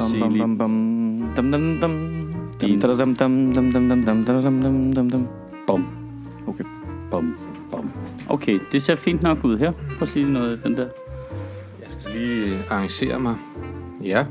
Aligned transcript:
Vasili. 0.00 0.38
Bum. 5.66 5.86
Okay. 6.46 6.64
Bum. 7.10 7.36
Bum. 7.70 7.90
Okay, 8.28 8.58
det 8.72 8.82
ser 8.82 8.94
fint 8.94 9.22
nok 9.22 9.44
ud 9.44 9.58
her. 9.58 9.72
Prøv 9.72 10.02
at 10.02 10.08
sige 10.08 10.32
noget 10.32 10.60
den 10.64 10.76
der. 10.76 10.86
Jeg 11.80 11.88
skal 11.98 12.12
lige 12.14 12.56
arrangere 12.70 13.20
mig. 13.20 13.36
Ja. 14.04 14.24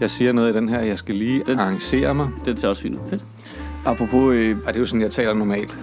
Jeg 0.00 0.10
siger 0.10 0.32
noget 0.32 0.54
i 0.54 0.56
den 0.56 0.68
her. 0.68 0.80
Jeg 0.80 0.98
skal 0.98 1.14
lige 1.14 1.42
den, 1.46 1.58
arrangere 1.58 2.14
mig. 2.14 2.28
Den 2.44 2.56
ser 2.56 2.68
også 2.68 2.82
fint 2.82 2.94
ud. 2.94 3.00
Fedt. 3.08 3.24
Apropos... 3.84 4.34
Øh, 4.34 4.56
og 4.56 4.66
det 4.66 4.76
er 4.76 4.80
jo 4.80 4.86
sådan, 4.86 5.00
jeg 5.00 5.10
taler 5.10 5.34
normalt. 5.34 5.76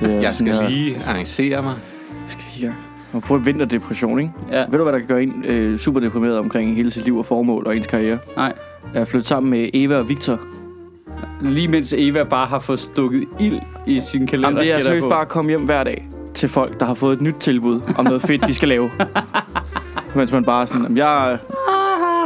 det 0.00 0.02
er 0.02 0.20
jeg 0.20 0.34
skal 0.34 0.46
sådan, 0.46 0.70
lige 0.70 0.96
arrangere 1.08 1.62
mig. 1.62 1.74
Jeg 2.22 2.30
skal 2.30 2.44
lige 2.56 2.74
ja. 3.12 3.18
Apropos 3.18 3.46
vinterdepression, 3.46 4.18
ikke? 4.20 4.32
Ja. 4.50 4.64
Ved 4.68 4.78
du, 4.78 4.82
hvad 4.82 4.92
der 4.92 4.98
kan 4.98 5.08
gøre 5.08 5.22
en 5.22 5.44
øh, 5.46 5.78
super 5.78 6.00
deprimeret 6.00 6.38
omkring 6.38 6.74
hele 6.76 6.90
sit 6.90 7.04
liv 7.04 7.18
og 7.18 7.26
formål 7.26 7.66
og 7.66 7.76
ens 7.76 7.86
karriere? 7.86 8.18
Nej. 8.36 8.52
Jeg 8.94 9.08
flyttet 9.08 9.28
sammen 9.28 9.50
med 9.50 9.68
Eva 9.74 9.96
og 9.96 10.08
Victor. 10.08 10.38
Lige 11.40 11.68
mens 11.68 11.94
Eva 11.98 12.24
bare 12.24 12.46
har 12.46 12.58
fået 12.58 12.80
stukket 12.80 13.24
ild 13.40 13.60
i 13.86 14.00
sin 14.00 14.26
kalender. 14.26 14.48
Jamen, 14.50 14.62
det 14.64 14.72
er 14.72 14.82
seriøst 14.82 15.02
på. 15.02 15.08
bare 15.08 15.20
at 15.20 15.28
komme 15.28 15.48
hjem 15.50 15.60
hver 15.64 15.84
dag 15.84 16.08
til 16.34 16.48
folk, 16.48 16.80
der 16.80 16.86
har 16.86 16.94
fået 16.94 17.12
et 17.16 17.20
nyt 17.22 17.34
tilbud 17.40 17.80
om 17.98 18.04
noget 18.04 18.22
fedt, 18.22 18.46
de 18.46 18.54
skal 18.54 18.68
lave. 18.68 18.90
Mens 20.16 20.32
man 20.32 20.44
bare 20.44 20.66
sådan, 20.66 20.82
"Jamen, 20.82 20.96
jeg, 20.98 21.38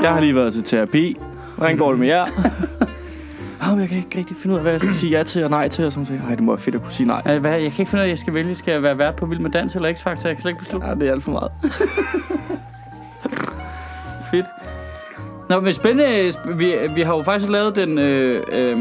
jeg 0.02 0.10
har 0.12 0.20
lige 0.20 0.34
været 0.34 0.52
til 0.52 0.62
terapi. 0.62 1.16
Hvordan 1.56 1.76
går 1.76 1.90
det 1.90 1.98
med 2.00 2.06
jer? 2.08 2.26
Jamen, 3.64 3.80
jeg 3.80 3.88
kan 3.88 3.98
ikke 3.98 4.18
rigtig 4.18 4.36
finde 4.36 4.52
ud 4.52 4.56
af, 4.58 4.62
hvad 4.62 4.72
jeg 4.72 4.80
skal 4.80 4.94
sige 4.94 5.18
ja 5.18 5.22
til 5.22 5.44
og 5.44 5.50
nej 5.50 5.68
til. 5.68 5.84
Og 5.86 5.92
sådan 5.92 6.06
noget. 6.10 6.28
Ej, 6.28 6.34
det 6.34 6.44
må 6.44 6.52
være 6.52 6.60
fedt 6.60 6.74
at 6.74 6.82
kunne 6.82 6.92
sige 6.92 7.06
nej. 7.06 7.22
Øh, 7.28 7.40
Hvad, 7.40 7.50
jeg 7.52 7.60
kan 7.72 7.80
ikke 7.80 7.90
finde 7.90 7.96
ud 7.96 8.00
af, 8.00 8.04
at 8.04 8.10
jeg 8.10 8.18
skal 8.18 8.34
vælge. 8.34 8.54
Skal 8.54 8.72
jeg 8.72 8.82
være 8.82 8.98
vært 8.98 9.16
på 9.16 9.26
Vild 9.26 9.40
med 9.40 9.50
Dans 9.50 9.76
eller 9.76 9.92
X-Factor? 9.92 10.08
Jeg 10.08 10.16
kan 10.36 10.40
slet 10.40 10.46
ikke 10.50 10.58
beslutte. 10.58 10.86
Ja, 10.88 10.94
det 10.94 11.08
er 11.08 11.12
alt 11.12 11.22
for 11.24 11.30
meget. 11.30 11.50
Fedt. 14.30 14.46
Nå, 15.54 15.60
men 15.60 15.72
spændende. 15.74 16.32
Vi, 16.56 16.74
vi 16.94 17.00
har 17.00 17.16
jo 17.16 17.22
faktisk 17.22 17.50
lavet 17.50 17.76
den 17.76 17.98
øh, 17.98 18.42
øh, 18.52 18.78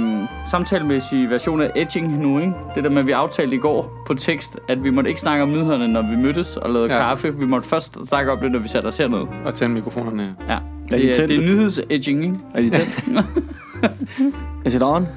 samtalemæssige 0.51 1.29
version 1.29 1.61
af 1.61 1.71
Edging 1.75 2.17
nu, 2.21 2.39
ikke? 2.39 2.53
Det 2.75 2.83
der 2.83 2.89
med, 2.89 2.99
at 2.99 3.07
vi 3.07 3.11
aftalte 3.11 3.55
i 3.55 3.59
går 3.59 4.03
på 4.07 4.13
tekst, 4.13 4.59
at 4.67 4.83
vi 4.83 4.89
måtte 4.89 5.09
ikke 5.09 5.21
snakke 5.21 5.43
om 5.43 5.49
nyhederne, 5.51 5.87
når 5.87 6.01
vi 6.01 6.15
mødtes 6.15 6.57
og 6.57 6.69
lavede 6.69 6.93
Ja. 6.93 6.99
kaffe. 6.99 7.35
Vi 7.37 7.45
måtte 7.45 7.67
først 7.67 7.97
snakke 8.05 8.31
om 8.31 8.39
det, 8.39 8.51
når 8.51 8.59
vi 8.59 8.67
satte 8.67 8.87
os 8.87 8.97
hernede. 8.97 9.27
Og 9.45 9.55
tænde 9.55 9.75
mikrofonerne. 9.75 10.35
Ja. 10.47 10.53
Er 10.53 10.59
Det 10.89 11.01
de 11.01 11.11
er, 11.11 11.27
det 11.27 11.35
er 11.35 11.41
nyheds-edging, 11.41 12.23
ikke? 12.23 12.37
Er 12.53 12.61
de 12.61 12.69
tændt? 12.69 13.03
Is 14.65 14.75
it 14.75 14.83
on? 14.83 15.07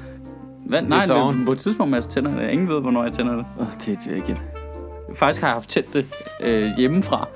Hvad? 0.65 0.81
Nej, 0.81 1.03
It's 1.03 1.13
on. 1.13 1.35
men 1.37 1.45
på 1.45 1.51
et 1.51 1.57
tidspunkt, 1.57 1.91
Mads 1.91 2.07
tænder 2.07 2.39
det. 2.41 2.49
Ingen 2.49 2.67
ved, 2.69 2.81
hvornår 2.81 3.03
jeg 3.03 3.11
tænder 3.13 3.35
det. 3.35 3.45
Oh, 3.59 3.65
det, 3.85 3.97
det 4.05 4.13
er 4.13 4.15
igen. 4.23 4.37
Faktisk 5.15 5.41
har 5.41 5.47
jeg 5.47 5.55
haft 5.55 5.69
tændt 5.69 5.93
det 5.93 6.05
øh, 6.43 6.69
hjemmefra. 6.77 7.27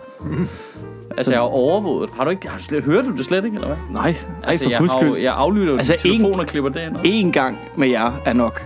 Altså, 1.18 1.32
jeg 1.32 1.40
har 1.42 1.48
overvåget. 1.48 2.10
Har 2.14 2.24
du 2.24 2.30
ikke... 2.30 2.48
Har 2.48 2.58
du 2.58 2.64
slet, 2.64 2.84
hører 2.84 3.02
du 3.02 3.12
det 3.18 3.26
slet 3.26 3.46
ikke, 3.46 3.56
eller 3.56 3.68
hvad? 3.68 3.78
Nej, 3.90 4.04
ej, 4.10 4.16
Altså, 4.44 4.64
for 4.64 4.70
jeg, 4.72 4.80
guds 4.80 4.92
skyld. 4.92 5.18
jeg 5.18 5.34
aflytter 5.34 5.78
Altså, 5.78 5.94
altså, 5.94 6.08
en- 6.08 6.14
telefon 6.14 6.40
og 6.40 6.46
klipper 6.46 6.70
det 6.70 6.82
ind. 6.84 6.96
En 7.04 7.32
gang 7.32 7.60
med 7.76 7.88
jer 7.88 8.12
er 8.26 8.34
nok. 8.34 8.62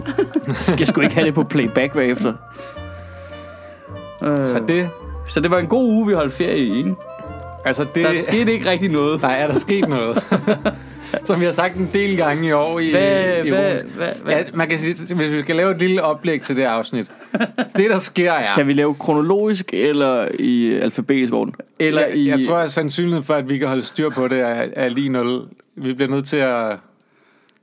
Jeg 0.47 0.55
skal 0.55 0.87
sgu 0.87 1.01
ikke 1.01 1.15
have 1.15 1.25
det 1.25 1.33
på 1.33 1.43
playback 1.43 1.93
bagefter. 1.93 2.33
Øh, 4.23 4.45
Så 4.45 4.61
det... 4.67 4.89
så 5.29 5.39
det 5.39 5.51
var 5.51 5.57
en 5.59 5.67
god 5.67 5.83
uge, 5.89 6.07
vi 6.07 6.13
holdt 6.13 6.33
ferie 6.33 6.57
i, 6.57 6.77
ikke? 6.77 6.95
Altså 7.65 7.85
det... 7.95 8.03
Der 8.05 8.13
skete 8.13 8.53
ikke 8.53 8.69
rigtig 8.69 8.89
noget. 8.91 9.21
Nej, 9.21 9.39
er 9.39 9.47
der 9.47 9.53
sket 9.53 9.89
noget? 9.89 10.23
Som 11.25 11.39
vi 11.39 11.45
har 11.45 11.51
sagt 11.51 11.75
en 11.75 11.89
del 11.93 12.17
gange 12.17 12.47
i 12.47 12.51
år 12.51 12.79
i, 12.79 12.91
Hvad, 12.91 13.45
i 13.45 13.49
hvad, 13.49 13.73
hvad, 13.95 14.11
hvad? 14.23 14.35
Ja, 14.35 14.43
man 14.53 14.69
kan 14.69 14.79
sige, 14.79 15.15
hvis 15.15 15.31
vi 15.31 15.41
skal 15.41 15.55
lave 15.55 15.71
et 15.71 15.77
lille 15.79 16.03
oplæg 16.03 16.41
til 16.41 16.55
det 16.55 16.63
afsnit. 16.63 17.11
Det, 17.77 17.89
der 17.89 17.99
sker, 17.99 18.31
er... 18.31 18.43
Skal 18.43 18.67
vi 18.67 18.73
lave 18.73 18.95
kronologisk 18.95 19.73
eller 19.73 20.27
i 20.39 20.73
alfabetisk 20.73 21.33
orden? 21.33 21.55
Eller 21.79 22.01
jeg, 22.01 22.15
i... 22.15 22.29
jeg 22.29 22.39
tror, 22.47 22.57
at 22.57 22.71
sandsynligheden 22.71 23.23
for, 23.23 23.33
at 23.33 23.49
vi 23.49 23.57
kan 23.57 23.67
holde 23.67 23.85
styr 23.85 24.09
på 24.09 24.27
det, 24.27 24.39
er, 24.39 24.65
er 24.73 24.89
lige 24.89 25.09
nul. 25.09 25.41
Vi 25.75 25.93
bliver 25.93 26.09
nødt 26.11 26.27
til 26.27 26.37
at... 26.37 26.77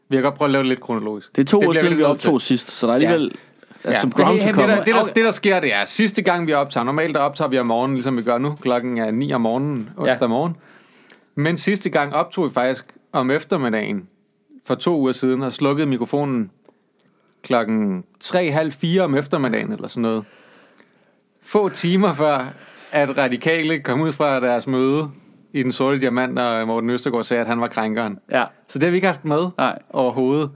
Vi 0.09 0.17
kan 0.17 0.23
godt 0.23 0.35
prøve 0.35 0.47
at 0.47 0.53
lave 0.53 0.63
det 0.63 0.69
lidt 0.69 0.81
kronologisk. 0.81 1.37
Det 1.37 1.43
er 1.43 1.47
to 1.47 1.61
Det 1.61 1.69
år 1.69 1.73
siden, 1.73 1.87
vi 1.87 1.91
nødt 1.91 1.99
til. 2.21 2.29
optog 2.29 2.41
sidst, 2.41 2.71
så 2.71 2.87
der 2.87 2.91
er 2.93 2.95
alligevel... 2.95 3.23
Ja. 3.23 3.89
Altså, 3.89 4.01
som 4.01 4.11
det, 4.11 4.25
ground 4.25 4.41
det, 4.41 4.47
det, 4.47 4.57
der, 4.57 4.85
det, 4.85 4.95
der, 4.95 5.03
det, 5.03 5.25
der 5.25 5.31
sker, 5.31 5.61
det 5.61 5.75
er, 5.75 5.85
sidste 5.85 6.23
gang 6.23 6.47
vi 6.47 6.53
optager, 6.53 6.85
normalt 6.85 7.15
der 7.15 7.21
optager 7.21 7.49
vi 7.49 7.59
om 7.59 7.67
morgenen, 7.67 7.95
ligesom 7.97 8.17
vi 8.17 8.23
gør 8.23 8.39
nu, 8.39 8.55
klokken 8.61 8.99
er 8.99 9.11
9 9.11 9.33
om 9.33 9.41
morgenen, 9.41 9.91
onsdag 9.97 10.21
Ja. 10.21 10.27
morgen. 10.27 10.57
Men 11.35 11.57
sidste 11.57 11.91
gang 11.91 12.15
optog 12.15 12.45
vi 12.49 12.51
faktisk 12.55 12.85
om 13.13 13.31
eftermiddagen, 13.31 14.09
for 14.65 14.75
to 14.75 14.97
uger 14.99 15.13
siden, 15.13 15.43
og 15.43 15.53
slukkede 15.53 15.87
mikrofonen 15.87 16.51
klokken 17.43 18.05
3.30 18.25 18.99
om 19.01 19.15
eftermiddagen, 19.15 19.73
eller 19.73 19.89
sådan 19.89 20.03
noget. 20.03 20.25
Få 21.43 21.69
timer 21.69 22.15
før, 22.15 22.47
at 22.93 23.19
radikale 23.19 23.81
kom 23.81 24.01
ud 24.01 24.13
fra 24.13 24.41
deres 24.41 24.67
møde 24.67 25.11
i 25.53 25.63
Den 25.63 25.73
Sorte 25.73 26.01
Diamant, 26.01 26.39
og 26.39 26.67
Morten 26.67 26.91
Østergaard 26.91 27.25
sagde, 27.25 27.41
at 27.41 27.47
han 27.47 27.61
var 27.61 27.69
krænkeren. 27.69 28.19
Ja, 28.31 28.45
Så 28.69 28.79
det 28.79 28.87
har 28.87 28.91
vi 28.91 28.97
ikke 28.97 29.07
haft 29.07 29.25
med 29.25 29.47
nej. 29.59 29.79
overhovedet. 29.91 30.51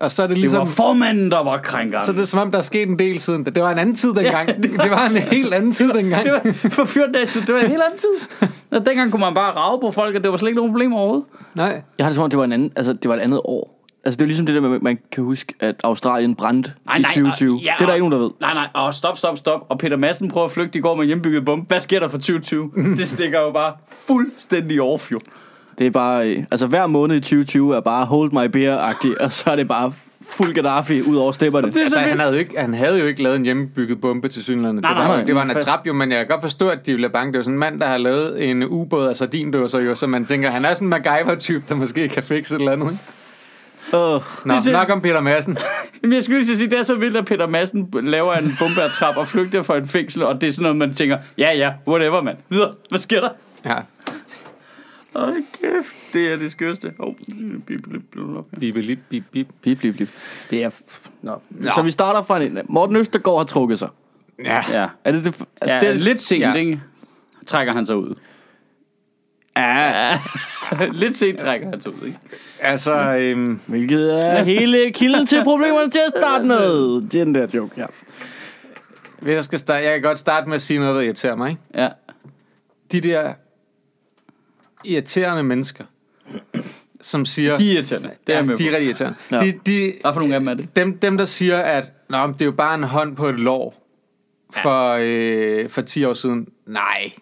Og 0.00 0.10
så 0.10 0.22
er 0.22 0.26
det 0.26 0.34
Det 0.34 0.40
ligesom... 0.40 0.58
var 0.58 0.64
formanden, 0.64 1.30
der 1.30 1.42
var 1.44 1.58
krænkeren. 1.58 2.06
Så 2.06 2.12
det 2.12 2.20
er 2.20 2.24
som 2.24 2.40
om, 2.40 2.50
der 2.50 2.58
er 2.58 2.62
sket 2.62 2.88
en 2.88 2.98
del 2.98 3.20
siden. 3.20 3.44
Det 3.44 3.62
var 3.62 3.70
en 3.70 3.78
anden 3.78 3.94
tid 3.94 4.14
dengang. 4.22 4.48
Ja, 4.48 4.54
det 4.54 4.62
det, 4.62 4.76
var- 4.78 4.82
det 4.82 4.90
var 4.90 5.06
en 5.06 5.16
helt 5.16 5.54
anden 5.54 5.72
tid 5.72 5.92
dengang. 5.92 6.24
Det 6.24 6.32
var 6.32 6.52
for 6.70 6.84
14 6.84 7.14
dage 7.14 7.26
siden. 7.26 7.46
Det 7.46 7.54
var 7.54 7.60
en 7.60 7.68
helt 7.70 7.82
anden 7.82 7.98
tid. 7.98 8.48
Og 8.78 8.86
dengang 8.86 9.10
kunne 9.10 9.20
man 9.20 9.34
bare 9.34 9.52
rave 9.56 9.80
på 9.80 9.90
folk, 9.90 10.16
og 10.16 10.22
det 10.24 10.30
var 10.30 10.36
slet 10.36 10.48
ikke 10.48 10.56
nogen 10.56 10.72
problem 10.72 10.92
overhovedet. 10.92 11.24
Nej. 11.54 11.82
Jeg 11.98 12.06
har 12.06 12.10
det 12.10 12.14
som 12.14 12.24
om, 12.24 12.30
det 12.30 12.38
var, 12.38 12.44
en 12.44 12.52
anden, 12.52 12.72
altså, 12.76 12.92
det 12.92 13.08
var 13.08 13.14
et 13.16 13.20
andet 13.20 13.40
år. 13.44 13.76
Altså, 14.04 14.16
det 14.16 14.22
er 14.22 14.26
ligesom 14.26 14.46
det 14.46 14.54
der 14.54 14.60
med, 14.60 14.74
at 14.74 14.82
man 14.82 14.98
kan 15.12 15.24
huske, 15.24 15.54
at 15.60 15.74
Australien 15.84 16.34
brændte 16.34 16.72
i 16.98 17.02
2020. 17.02 17.54
og- 17.54 17.60
ja, 17.60 17.72
det 17.78 17.82
er 17.82 17.86
der 17.86 17.94
ikke 17.94 18.08
nogen, 18.08 18.12
der 18.12 18.18
ved. 18.26 18.30
Nej, 18.40 18.54
nej, 18.54 18.66
og 18.74 18.94
stop, 18.94 19.18
stop, 19.18 19.38
stop. 19.38 19.60
Og 19.68 19.78
Peter 19.78 19.96
Madsen 19.96 20.28
prøver 20.30 20.44
at 20.46 20.50
flygte 20.52 20.78
i 20.78 20.82
går 20.82 20.94
med 20.96 21.06
hjembygget 21.06 21.44
bombe. 21.44 21.66
Hvad 21.68 21.80
sker 21.80 22.00
der 22.00 22.08
for 22.08 22.18
2020? 22.18 22.70
det 22.98 23.08
stikker 23.08 23.40
jo 23.40 23.50
bare 23.50 23.72
fuldstændig 24.06 24.82
off, 24.82 25.12
jo. 25.12 25.20
Det 25.80 25.86
er 25.86 25.90
bare... 25.90 26.28
øh, 26.30 26.44
Altså, 26.50 26.66
hver 26.66 26.86
måned 26.86 27.16
i 27.16 27.20
2020 27.20 27.76
er 27.76 27.80
bare 27.80 28.04
hold 28.06 28.32
my 28.32 28.56
beer-agtig, 28.56 29.20
og 29.24 29.32
så 29.32 29.50
er 29.50 29.56
det 29.56 29.68
bare 29.68 29.92
fuld 30.28 30.54
Gaddafi 30.54 31.02
ud 31.02 31.16
over 31.16 31.32
stepperne. 31.32 31.68
Det 31.68 31.76
er 31.76 31.80
Altså, 31.80 31.94
så 31.94 32.00
han 32.00 32.18
havde, 32.20 32.32
jo 32.32 32.38
ikke, 32.38 32.58
han 32.60 32.74
havde 32.74 32.98
jo 32.98 33.06
ikke 33.06 33.22
lavet 33.22 33.36
en 33.36 33.44
hjemmebygget 33.44 34.00
bombe 34.00 34.28
til 34.28 34.44
synlandet. 34.44 34.82
Nej, 34.82 34.92
Det 34.92 35.02
var, 35.02 35.16
nej, 35.16 35.24
det 35.24 35.34
var 35.34 35.42
en 35.42 35.50
atrap 35.50 35.86
jo, 35.86 35.92
men 35.92 36.10
jeg 36.10 36.18
kan 36.18 36.26
godt 36.26 36.42
forstå, 36.42 36.68
at 36.68 36.86
de 36.86 36.92
ville 36.92 37.08
bange. 37.08 37.32
Det 37.32 37.36
er 37.36 37.38
jo 37.38 37.42
sådan 37.42 37.54
en 37.54 37.58
mand, 37.58 37.80
der 37.80 37.86
har 37.86 37.98
lavet 37.98 38.50
en 38.50 38.64
ubåd 38.64 39.08
af 39.08 39.16
sardindåser 39.16 39.80
jo, 39.80 39.94
så 39.94 40.06
man 40.06 40.24
tænker, 40.24 40.50
han 40.50 40.64
er 40.64 40.74
sådan 40.74 40.86
en 40.86 40.90
MacGyver-type, 40.90 41.64
der 41.68 41.74
måske 41.74 42.08
kan 42.08 42.22
fikse 42.22 42.54
et 42.54 42.58
eller 42.58 42.72
andet. 42.72 42.86
Uh, 42.86 43.98
Nå, 44.44 44.54
Det 44.54 44.66
er 44.66 44.72
nok 44.72 44.90
om 44.90 45.00
Peter 45.00 45.20
Madsen. 45.20 45.56
Jamen, 46.02 46.14
jeg 46.14 46.22
skulle 46.22 46.40
lige 46.40 46.56
sige, 46.56 46.70
det 46.70 46.78
er 46.78 46.82
så 46.82 46.94
vildt, 46.94 47.16
at 47.16 47.24
Peter 47.24 47.46
Madsen 47.46 47.88
laver 48.02 48.34
en 48.34 48.56
bombeatrap 48.58 49.16
og 49.16 49.28
flygter 49.28 49.62
fra 49.62 49.76
et 49.76 49.88
fængsel, 49.88 50.22
og 50.22 50.40
det 50.40 50.46
er 50.48 50.52
sådan 50.52 50.62
noget, 50.62 50.76
man 50.76 50.94
tænker, 50.94 51.18
ja, 51.38 51.52
ja, 51.56 51.70
whatever, 51.88 52.22
mand. 52.22 52.36
Videre, 52.48 52.70
hvad 52.88 52.98
sker 52.98 53.20
der? 53.20 53.28
Ja, 53.64 53.74
Åh, 55.14 55.34
kæft, 55.34 55.94
det 56.12 56.32
er 56.32 56.36
det 56.36 56.52
skørste. 56.52 56.92
Åh, 56.98 57.08
oh, 57.08 57.14
bip, 57.14 57.66
bip, 57.66 57.82
bip, 57.90 58.02
bip. 58.60 58.74
bip, 58.74 58.74
bip, 58.74 58.98
bip, 59.08 59.24
bip. 59.32 59.46
bip, 59.62 59.80
bip, 59.80 59.96
bip. 59.96 60.08
Det 60.50 60.64
er... 60.64 60.70
Nå. 61.22 61.40
Så 61.74 61.82
vi 61.82 61.90
starter 61.90 62.22
fra 62.22 62.42
en... 62.42 62.58
Morten 62.68 62.96
Østergaard 62.96 63.38
har 63.38 63.44
trukket 63.44 63.78
sig. 63.78 63.88
Ja. 64.44 64.64
Ja, 64.70 64.88
Er 65.04 65.12
det 65.12 65.24
det? 65.24 65.44
Er 65.60 65.74
ja 65.74 65.92
det, 65.92 66.00
lidt 66.00 66.20
sent, 66.20 66.42
ja. 66.42 66.54
ikke? 66.54 66.80
Trækker 67.46 67.72
han 67.72 67.86
sig 67.86 67.96
ud. 67.96 68.14
Ja, 69.56 70.18
lidt 70.92 71.16
sent 71.16 71.38
trækker 71.38 71.68
han 71.70 71.80
sig 71.80 71.94
ud, 71.94 72.06
ikke? 72.06 72.18
Altså, 72.60 73.14
øhm, 73.16 73.60
hvilket 73.66 74.20
er 74.24 74.42
hele 74.42 74.92
kilden 74.92 75.26
til 75.26 75.44
problemerne 75.44 75.90
til 75.90 75.98
at 75.98 76.12
starte 76.22 76.44
med. 76.44 77.00
Den 77.08 77.34
der 77.34 77.46
joke 77.54 77.76
her. 77.76 77.86
hvis 79.18 79.34
jeg, 79.34 79.44
skal 79.44 79.58
starte, 79.58 79.84
jeg 79.84 79.92
kan 79.92 80.02
godt 80.02 80.18
starte 80.18 80.48
med 80.48 80.54
at 80.54 80.62
sige 80.62 80.80
noget, 80.80 80.94
der 80.94 81.00
irriterer 81.00 81.36
mig. 81.36 81.50
Ikke? 81.50 81.62
Ja. 81.74 81.88
De 82.92 83.00
der 83.00 83.32
irriterende 84.84 85.42
mennesker, 85.42 85.84
som 87.00 87.24
siger... 87.26 87.56
De 87.56 87.70
er 87.70 87.74
irriterende. 87.74 88.10
Det 88.26 88.32
er 88.34 88.38
ja, 88.38 88.44
med 88.44 88.56
de 88.56 88.66
er 88.68 88.70
rigtig 88.70 88.86
irriterende. 88.86 89.18
Ja. 89.32 89.36
Ja. 89.36 89.44
De, 89.50 89.58
de, 89.66 89.92
Hvad 90.00 90.12
for 90.12 90.20
nogle 90.20 90.34
af 90.34 90.40
dem 90.40 90.48
er 90.48 90.54
det? 90.54 90.76
dem, 90.76 90.98
dem, 90.98 91.18
der 91.18 91.24
siger, 91.24 91.58
at 91.58 91.84
Nå, 92.08 92.26
men 92.26 92.32
det 92.32 92.40
er 92.40 92.44
jo 92.46 92.52
bare 92.52 92.74
en 92.74 92.82
hånd 92.82 93.16
på 93.16 93.26
et 93.28 93.40
lår 93.40 93.86
for, 94.62 94.98
øh, 95.00 95.68
for 95.70 95.80
10 95.82 96.04
år 96.04 96.14
siden. 96.14 96.48
Nej, 96.66 97.12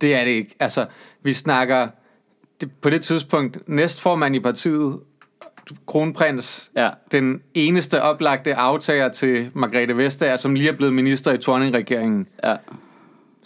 det 0.00 0.14
er 0.14 0.24
det 0.24 0.30
ikke. 0.30 0.54
Altså, 0.60 0.86
vi 1.22 1.32
snakker 1.32 1.88
det, 2.60 2.70
på 2.80 2.90
det 2.90 3.02
tidspunkt 3.02 3.68
næstformand 3.68 4.36
i 4.36 4.40
partiet, 4.40 5.00
kronprins, 5.86 6.70
Ja. 6.76 6.90
den 7.12 7.42
eneste 7.54 8.02
oplagte 8.02 8.54
aftager 8.54 9.08
til 9.08 9.50
Margrethe 9.54 9.96
Vestager, 9.96 10.36
som 10.36 10.54
lige 10.54 10.68
er 10.68 10.72
blevet 10.76 10.94
minister 10.94 11.32
i 11.32 11.38
Thorning-regeringen, 11.38 12.26
Ja. 12.44 12.56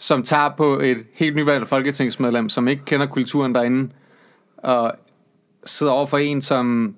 Som 0.01 0.23
tager 0.23 0.49
på 0.57 0.79
et 0.79 0.97
helt 1.13 1.35
nyvalgt 1.35 1.69
folketingsmedlem, 1.69 2.49
som 2.49 2.67
ikke 2.67 2.85
kender 2.85 3.05
kulturen 3.05 3.55
derinde, 3.55 3.89
og 4.57 4.93
sidder 5.65 5.93
over 5.93 6.05
for 6.05 6.17
en, 6.17 6.41
som 6.41 6.95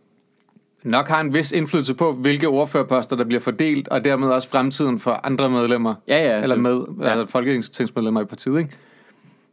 nok 0.83 1.07
har 1.07 1.21
en 1.21 1.33
vis 1.33 1.51
indflydelse 1.51 1.93
på, 1.93 2.11
hvilke 2.13 2.47
ordførerposter, 2.47 3.15
der 3.15 3.23
bliver 3.23 3.39
fordelt, 3.41 3.87
og 3.87 4.05
dermed 4.05 4.27
også 4.29 4.49
fremtiden 4.49 4.99
for 4.99 5.11
andre 5.23 5.49
medlemmer, 5.49 5.95
Ja, 6.07 6.17
ja. 6.25 6.41
eller 6.43 6.55
så- 6.55 6.61
med, 6.61 6.81
Ja. 7.01 7.09
altså 7.09 7.25
folketingsmedlemmer 7.31 8.21
i 8.21 8.25
partiet, 8.25 8.59
ikke? 8.59 8.71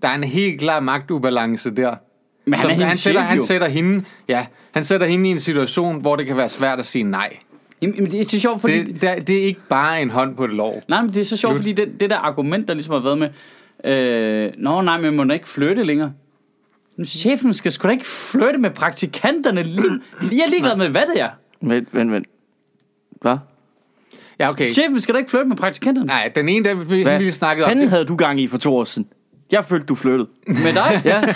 Der 0.03 0.09
er 0.09 0.15
en 0.15 0.25
helt 0.25 0.61
klar 0.61 0.81
magtubalance 0.81 1.71
der. 1.71 1.95
Men 2.45 2.55
han 2.55 2.63
Som 2.63 2.71
han, 2.71 2.97
sætter, 2.97 3.21
chef, 3.21 3.29
han 3.31 3.43
sætter 3.43 3.69
hende, 3.69 4.05
ja, 4.29 4.47
han 4.71 4.85
sætter 4.85 5.07
hende 5.07 5.29
i 5.29 5.33
en 5.33 5.41
situation, 5.41 6.01
hvor 6.01 6.17
det 6.17 6.27
kan 6.27 6.37
være 6.37 6.49
svært 6.49 6.79
at 6.79 6.87
sige 6.87 7.03
nej. 7.05 7.37
Jamen, 7.83 8.11
det 8.11 8.21
er 8.21 8.25
så 8.25 8.41
sjovt, 8.41 8.61
fordi... 8.61 8.79
Det, 8.85 9.01
det, 9.03 9.27
det 9.27 9.39
er 9.39 9.43
ikke 9.45 9.61
bare 9.69 10.03
en 10.03 10.11
hånd 10.11 10.37
på 10.37 10.45
et 10.45 10.51
lår. 10.51 10.83
Nej, 10.89 11.03
men 11.03 11.11
det 11.11 11.21
er 11.21 11.25
så 11.25 11.37
sjovt, 11.37 11.53
Slut. 11.53 11.59
fordi 11.59 11.73
det, 11.73 12.01
det 12.01 12.11
der 12.11 12.17
argument, 12.17 12.69
der 12.69 12.75
ligesom 12.75 12.93
har 12.93 13.01
været 13.01 13.19
med, 13.19 13.29
øh, 13.85 14.53
nå 14.59 14.81
nej, 14.81 15.01
men 15.01 15.17
må 15.17 15.25
da 15.25 15.35
ikke 15.35 15.49
flytte 15.49 15.85
længere. 15.85 16.13
Men 16.97 17.07
chefen 17.07 17.55
skal 17.55 17.73
sgu 17.73 17.87
da 17.87 17.93
ikke 17.93 18.07
flytte 18.07 18.59
med 18.59 18.71
praktikanterne. 18.71 19.63
Lige, 19.63 20.01
jeg 20.39 20.45
er 20.47 20.51
ligeglad 20.51 20.77
med, 20.77 20.89
hvad 20.89 21.03
det 21.15 21.21
er. 21.21 21.29
Vent, 21.61 21.89
vent, 21.93 22.13
vent. 22.13 22.27
Hvad? 23.21 23.37
Ja, 24.39 24.49
okay. 24.49 24.73
Chefen 24.73 25.01
skal 25.01 25.15
da 25.15 25.19
ikke 25.19 25.31
flytte 25.31 25.49
med 25.49 25.57
praktikanterne. 25.57 26.07
Nej, 26.07 26.33
den 26.35 26.49
ene, 26.49 26.65
der 26.65 26.75
vi, 26.75 27.03
Hvad 27.03 27.19
vi 27.19 27.31
snakkede 27.31 27.65
om. 27.65 27.71
fanden 27.71 27.89
havde 27.89 28.05
du 28.05 28.17
gang 28.17 28.41
i 28.41 28.49
for 28.49 28.59
to 28.59 28.77
år 28.77 28.85
siden? 28.85 29.09
Jeg 29.51 29.65
følte, 29.65 29.87
du 29.87 29.95
flyttede. 29.95 30.29
Med 30.47 30.73
dig? 30.73 31.03
Ja, 31.05 31.23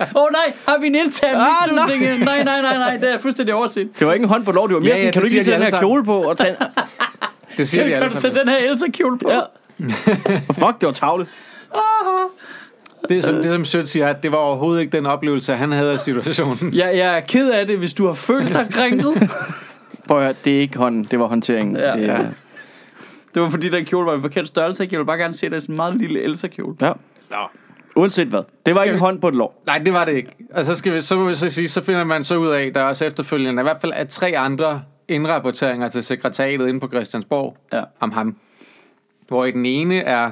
Åh 0.00 0.22
oh, 0.22 0.28
nej, 0.32 0.54
har 0.68 0.78
vi 0.80 0.86
en 0.86 0.94
intern 0.94 1.34
Ah, 1.34 1.74
nej. 1.74 1.86
ting? 1.90 2.02
Nej, 2.24 2.42
nej, 2.44 2.60
nej, 2.62 2.76
nej, 2.76 2.96
det 2.96 3.14
er 3.14 3.18
fuldstændig 3.18 3.54
overset. 3.54 3.88
det 3.98 4.06
var 4.06 4.12
ikke 4.12 4.22
en 4.24 4.28
hånd 4.28 4.44
på 4.44 4.52
lov, 4.52 4.68
det 4.68 4.74
var 4.74 4.80
mere 4.80 4.88
Ja, 4.88 4.94
sådan, 4.94 5.04
ja, 5.06 5.10
kan 5.10 5.22
du 5.22 5.26
ikke 5.26 5.36
lige 5.36 5.44
tage 5.44 5.56
de 5.58 5.60
den 5.60 5.66
her 5.72 5.76
alle 5.76 5.86
kjole 5.86 6.04
på 6.04 6.22
og 6.22 6.38
tage... 6.38 6.56
Det 7.56 7.68
siger 7.68 7.84
de 7.84 7.90
Kan 7.90 7.96
alle 7.96 8.08
du 8.08 8.12
tage 8.12 8.20
sammen. 8.20 8.38
den 8.38 8.48
her 8.48 8.56
Elsa-kjole 8.70 9.18
på? 9.18 9.30
Ja. 9.30 9.40
Fuck, 10.66 10.80
det 10.80 10.86
var 10.86 10.92
tavle. 10.92 11.26
Det 13.08 13.18
er 13.18 13.22
som, 13.22 13.34
det 13.34 13.46
er 13.46 13.52
som 13.52 13.64
Sødt 13.64 13.88
siger, 13.88 14.06
at 14.08 14.22
det 14.22 14.32
var 14.32 14.38
overhovedet 14.38 14.80
ikke 14.80 14.96
den 14.96 15.06
oplevelse, 15.06 15.52
han 15.54 15.72
havde 15.72 15.92
af 15.92 16.00
situationen. 16.00 16.74
Jeg, 16.74 16.96
jeg 16.96 17.16
er 17.16 17.20
ked 17.20 17.50
af 17.50 17.66
det, 17.66 17.78
hvis 17.78 17.92
du 17.92 18.06
har 18.06 18.12
følt 18.12 18.48
dig 18.54 18.66
krænket. 18.76 19.30
Prøv 20.08 20.16
at 20.18 20.22
høre, 20.24 20.34
det 20.44 20.56
er 20.56 20.60
ikke 20.60 20.78
hånden, 20.78 21.04
det 21.04 21.18
var 21.20 21.26
håndteringen. 21.26 21.76
Ja. 21.76 21.90
det, 21.92 22.10
er- 22.10 22.26
Det 23.34 23.42
var 23.42 23.50
fordi, 23.50 23.68
den 23.68 23.84
kjole 23.84 24.06
var 24.06 24.14
en 24.14 24.20
forkert 24.20 24.48
størrelse. 24.48 24.82
ikke? 24.82 24.94
Jeg 24.94 24.98
vil 25.00 25.04
bare 25.06 25.18
gerne 25.18 25.34
se 25.34 25.50
det 25.50 25.62
som 25.62 25.72
en 25.72 25.76
meget 25.76 25.96
lille 25.96 26.22
Elsa-kjole. 26.22 26.76
ja. 26.80 26.92
Uanset 27.96 28.28
hvad. 28.28 28.42
Det 28.66 28.74
var 28.74 28.82
ikke 28.82 28.94
en 28.94 29.00
hånd 29.00 29.20
på 29.20 29.28
et 29.28 29.34
lov. 29.34 29.62
Nej, 29.66 29.78
det 29.78 29.92
var 29.92 30.04
det 30.04 30.12
ikke. 30.12 30.30
Og 30.54 30.64
så, 30.64 30.74
skal 30.74 30.94
vi, 30.94 31.00
så 31.00 31.16
må 31.16 31.24
vi 31.28 31.34
så 31.34 31.48
sige, 31.48 31.68
så 31.68 31.82
finder 31.82 32.04
man 32.04 32.24
så 32.24 32.36
ud 32.36 32.48
af, 32.48 32.72
der 32.74 32.80
er 32.80 32.84
også 32.84 33.04
efterfølgende, 33.04 33.60
i 33.60 33.64
hvert 33.64 33.80
fald 33.80 33.92
er 33.96 34.04
tre 34.04 34.38
andre 34.38 34.82
indrapporteringer 35.08 35.88
til 35.88 36.04
sekretariatet 36.04 36.68
inde 36.68 36.80
på 36.80 36.88
Christiansborg 36.88 37.56
Ja. 37.72 37.82
om 38.00 38.10
ham. 38.12 38.36
Hvor 39.28 39.44
i 39.44 39.50
den 39.50 39.66
ene 39.66 39.96
er 39.98 40.30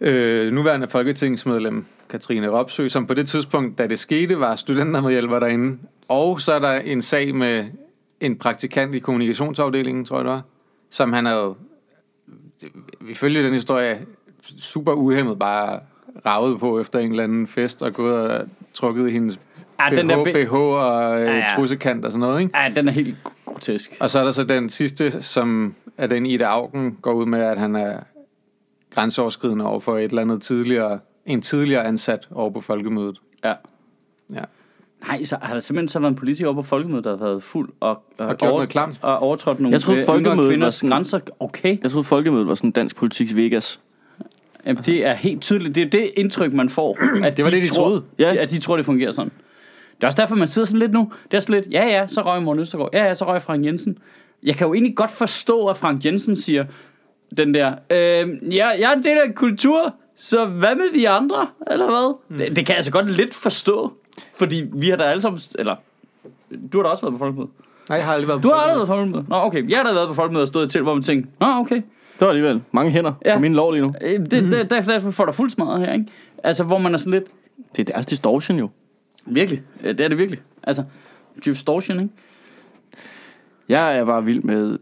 øh, 0.00 0.52
nuværende 0.52 0.88
folketingsmedlem 0.88 1.84
Katrine 2.10 2.48
Ropsø, 2.48 2.88
som 2.88 3.06
på 3.06 3.14
det 3.14 3.28
tidspunkt, 3.28 3.78
da 3.78 3.86
det 3.86 3.98
skete, 3.98 4.40
var 4.40 4.56
studentermedhjælper 4.56 5.38
derinde. 5.38 5.78
Og 6.08 6.40
så 6.40 6.52
er 6.52 6.58
der 6.58 6.72
en 6.72 7.02
sag 7.02 7.34
med 7.34 7.64
en 8.20 8.38
praktikant 8.38 8.94
i 8.94 8.98
kommunikationsafdelingen, 8.98 10.04
tror 10.04 10.16
jeg 10.16 10.24
det 10.24 10.32
var, 10.32 10.42
som 10.90 11.12
han 11.12 11.26
havde, 11.26 11.54
vi 13.00 13.14
følger 13.14 13.42
den 13.42 13.52
historie, 13.54 14.06
super 14.58 14.92
uhemmet 14.92 15.38
bare 15.38 15.80
ravet 16.26 16.60
på 16.60 16.80
efter 16.80 16.98
en 16.98 17.10
eller 17.10 17.24
anden 17.24 17.46
fest 17.46 17.82
og 17.82 17.92
gået 17.92 18.30
og 18.30 18.48
trukket 18.74 19.08
i 19.08 19.12
hendes 19.12 19.40
Ja, 19.90 19.96
den 19.96 20.08
der 20.08 20.24
BH, 20.24 20.32
be- 20.32 20.44
BH 20.46 20.52
og 20.54 21.20
øh, 21.20 21.26
Ja, 21.26 21.36
ja. 21.36 21.44
trussekant 21.56 22.04
og 22.04 22.10
sådan 22.10 22.20
noget, 22.20 22.40
ikke? 22.40 22.58
Ja, 22.58 22.72
den 22.76 22.88
er 22.88 22.92
helt 22.92 23.16
grotesk. 23.44 23.96
Og 24.00 24.10
så 24.10 24.18
er 24.18 24.24
der 24.24 24.32
så 24.32 24.44
den 24.44 24.70
sidste, 24.70 25.22
som 25.22 25.74
er 25.98 26.06
den 26.06 26.26
Ida 26.26 26.44
Augen 26.44 26.98
går 27.02 27.12
ud 27.12 27.26
med, 27.26 27.40
at 27.40 27.58
han 27.58 27.76
er 27.76 28.00
grænseoverskridende 28.94 29.64
over 29.66 29.80
for 29.80 29.98
et 29.98 30.04
eller 30.04 30.22
andet 30.22 30.42
tidligere, 30.42 30.98
en 31.26 31.42
tidligere 31.42 31.84
ansat 31.84 32.28
over 32.30 32.50
på 32.50 32.60
folkemødet. 32.60 33.18
Ja. 33.44 33.52
Ja. 34.34 34.40
Nej, 35.06 35.24
så 35.24 35.36
har 35.42 35.52
der 35.52 35.60
simpelthen 35.60 35.88
så 35.88 35.98
været 35.98 36.10
en 36.10 36.16
politiker 36.16 36.48
oppe 36.48 36.62
på 36.62 36.66
folkemødet, 36.66 37.04
der 37.04 37.10
har 37.16 37.24
været 37.24 37.42
fuld 37.42 37.68
og, 37.80 38.02
og, 38.18 38.36
gjort 38.38 38.40
noget 38.50 38.68
klamt? 38.68 38.98
og 39.02 39.18
overtrådt 39.18 39.60
nogle 39.60 39.72
Jeg 39.72 39.80
troede, 39.80 40.00
øh, 40.00 40.06
folkemødet 40.06 40.38
var 40.44 40.50
kvinders 40.50 40.74
sådan- 40.74 40.90
grænser. 40.90 41.20
Okay, 41.40 41.78
Jeg 41.82 41.90
troede, 41.90 42.04
folkemødet 42.04 42.46
var 42.48 42.54
sådan 42.54 42.70
dansk 42.70 42.96
politiks 42.96 43.36
Vegas. 43.36 43.80
Jamen, 44.68 44.82
det 44.82 45.06
er 45.06 45.14
helt 45.14 45.42
tydeligt. 45.42 45.74
Det 45.74 45.82
er 45.82 45.90
det 45.90 46.10
indtryk, 46.16 46.52
man 46.52 46.68
får. 46.68 46.98
At 47.24 47.32
Det 47.36 47.44
var 47.44 47.50
det, 47.50 47.62
de 47.62 47.68
tror, 47.68 47.82
troede. 47.82 48.02
Ja. 48.18 48.34
At 48.34 48.50
de 48.50 48.58
tror, 48.58 48.76
det 48.76 48.86
fungerer 48.86 49.10
sådan. 49.10 49.32
Det 49.96 50.02
er 50.02 50.06
også 50.06 50.22
derfor, 50.22 50.34
man 50.34 50.48
sidder 50.48 50.66
sådan 50.66 50.78
lidt 50.78 50.92
nu. 50.92 51.12
Det 51.30 51.36
er 51.36 51.40
sådan 51.40 51.54
lidt, 51.54 51.72
ja 51.72 51.86
ja, 51.86 52.06
så 52.06 52.20
røg 52.20 52.42
Morten 52.42 52.60
Østergaard. 52.60 52.90
Ja 52.92 53.04
ja, 53.04 53.14
så 53.14 53.26
røg 53.26 53.42
Frank 53.42 53.64
Jensen. 53.64 53.98
Jeg 54.42 54.56
kan 54.56 54.66
jo 54.66 54.74
egentlig 54.74 54.96
godt 54.96 55.10
forstå, 55.10 55.66
at 55.66 55.76
Frank 55.76 56.04
Jensen 56.04 56.36
siger 56.36 56.64
den 57.36 57.54
der, 57.54 57.74
øh, 57.90 58.54
ja, 58.54 58.68
jeg 58.68 58.92
er 58.92 58.96
en 58.96 59.04
del 59.04 59.18
af 59.18 59.26
en 59.26 59.34
kultur, 59.34 59.94
så 60.16 60.44
hvad 60.44 60.74
med 60.74 61.00
de 61.00 61.08
andre, 61.08 61.46
eller 61.70 61.86
hvad? 61.86 62.14
Mm. 62.28 62.36
Det, 62.38 62.56
det 62.56 62.66
kan 62.66 62.68
jeg 62.68 62.76
altså 62.76 62.92
godt 62.92 63.10
lidt 63.10 63.34
forstå. 63.34 63.92
Fordi 64.34 64.64
vi 64.72 64.88
har 64.88 64.96
da 64.96 65.04
alle 65.04 65.20
sammen, 65.20 65.40
eller 65.58 65.76
du 66.72 66.78
har 66.78 66.82
da 66.82 66.88
også 66.88 67.02
været 67.02 67.14
på 67.14 67.18
folkemødet. 67.18 67.50
Nej, 67.88 67.98
jeg 67.98 68.06
har 68.06 68.12
aldrig 68.12 68.28
været 68.28 68.42
Du 68.42 68.48
har 68.48 68.54
aldrig 68.54 68.76
været 68.76 68.88
på 68.88 68.94
folkemødet. 68.94 69.28
Nå, 69.28 69.36
okay. 69.36 69.70
Jeg 69.70 69.78
har 69.78 69.84
da 69.84 69.92
været 69.92 70.08
på 70.08 70.14
folkemødet 70.14 70.42
og 70.42 70.48
stået 70.48 70.70
til, 70.70 70.82
hvor 70.82 70.94
man 70.94 71.02
tænkte, 71.02 71.30
nå, 71.40 71.46
okay. 71.46 71.82
Det 72.18 72.24
var 72.26 72.28
alligevel 72.28 72.62
mange 72.72 72.90
hænder 72.90 73.12
Ja. 73.24 73.34
på 73.34 73.40
min 73.40 73.54
lov 73.54 73.72
lige 73.72 73.82
nu. 73.82 73.94
Øh, 74.00 74.20
Det, 74.30 74.44
mm. 74.44 74.50
det, 74.50 74.70
derfor, 74.70 74.92
derfor 74.92 75.10
får 75.10 75.24
der 75.24 75.32
fuld 75.32 75.50
smadret 75.50 75.80
her, 75.80 75.92
ikke? 75.92 76.06
Altså, 76.44 76.64
hvor 76.64 76.78
man 76.78 76.94
er 76.94 76.98
sådan 76.98 77.12
lidt, 77.12 77.24
Det 77.76 77.88
er 77.88 77.92
deres 77.92 78.06
distortion 78.06 78.58
jo. 78.58 78.68
Virkelig. 79.26 79.62
Ja, 79.84 79.88
det 79.92 80.00
er 80.00 80.08
det 80.08 80.18
virkelig. 80.18 80.40
Altså, 80.62 80.84
distortion, 81.44 82.00
ikke? 82.00 82.12
Jeg 83.68 83.98
er 83.98 84.04
bare 84.04 84.24
vild 84.24 84.42
med 84.42 84.78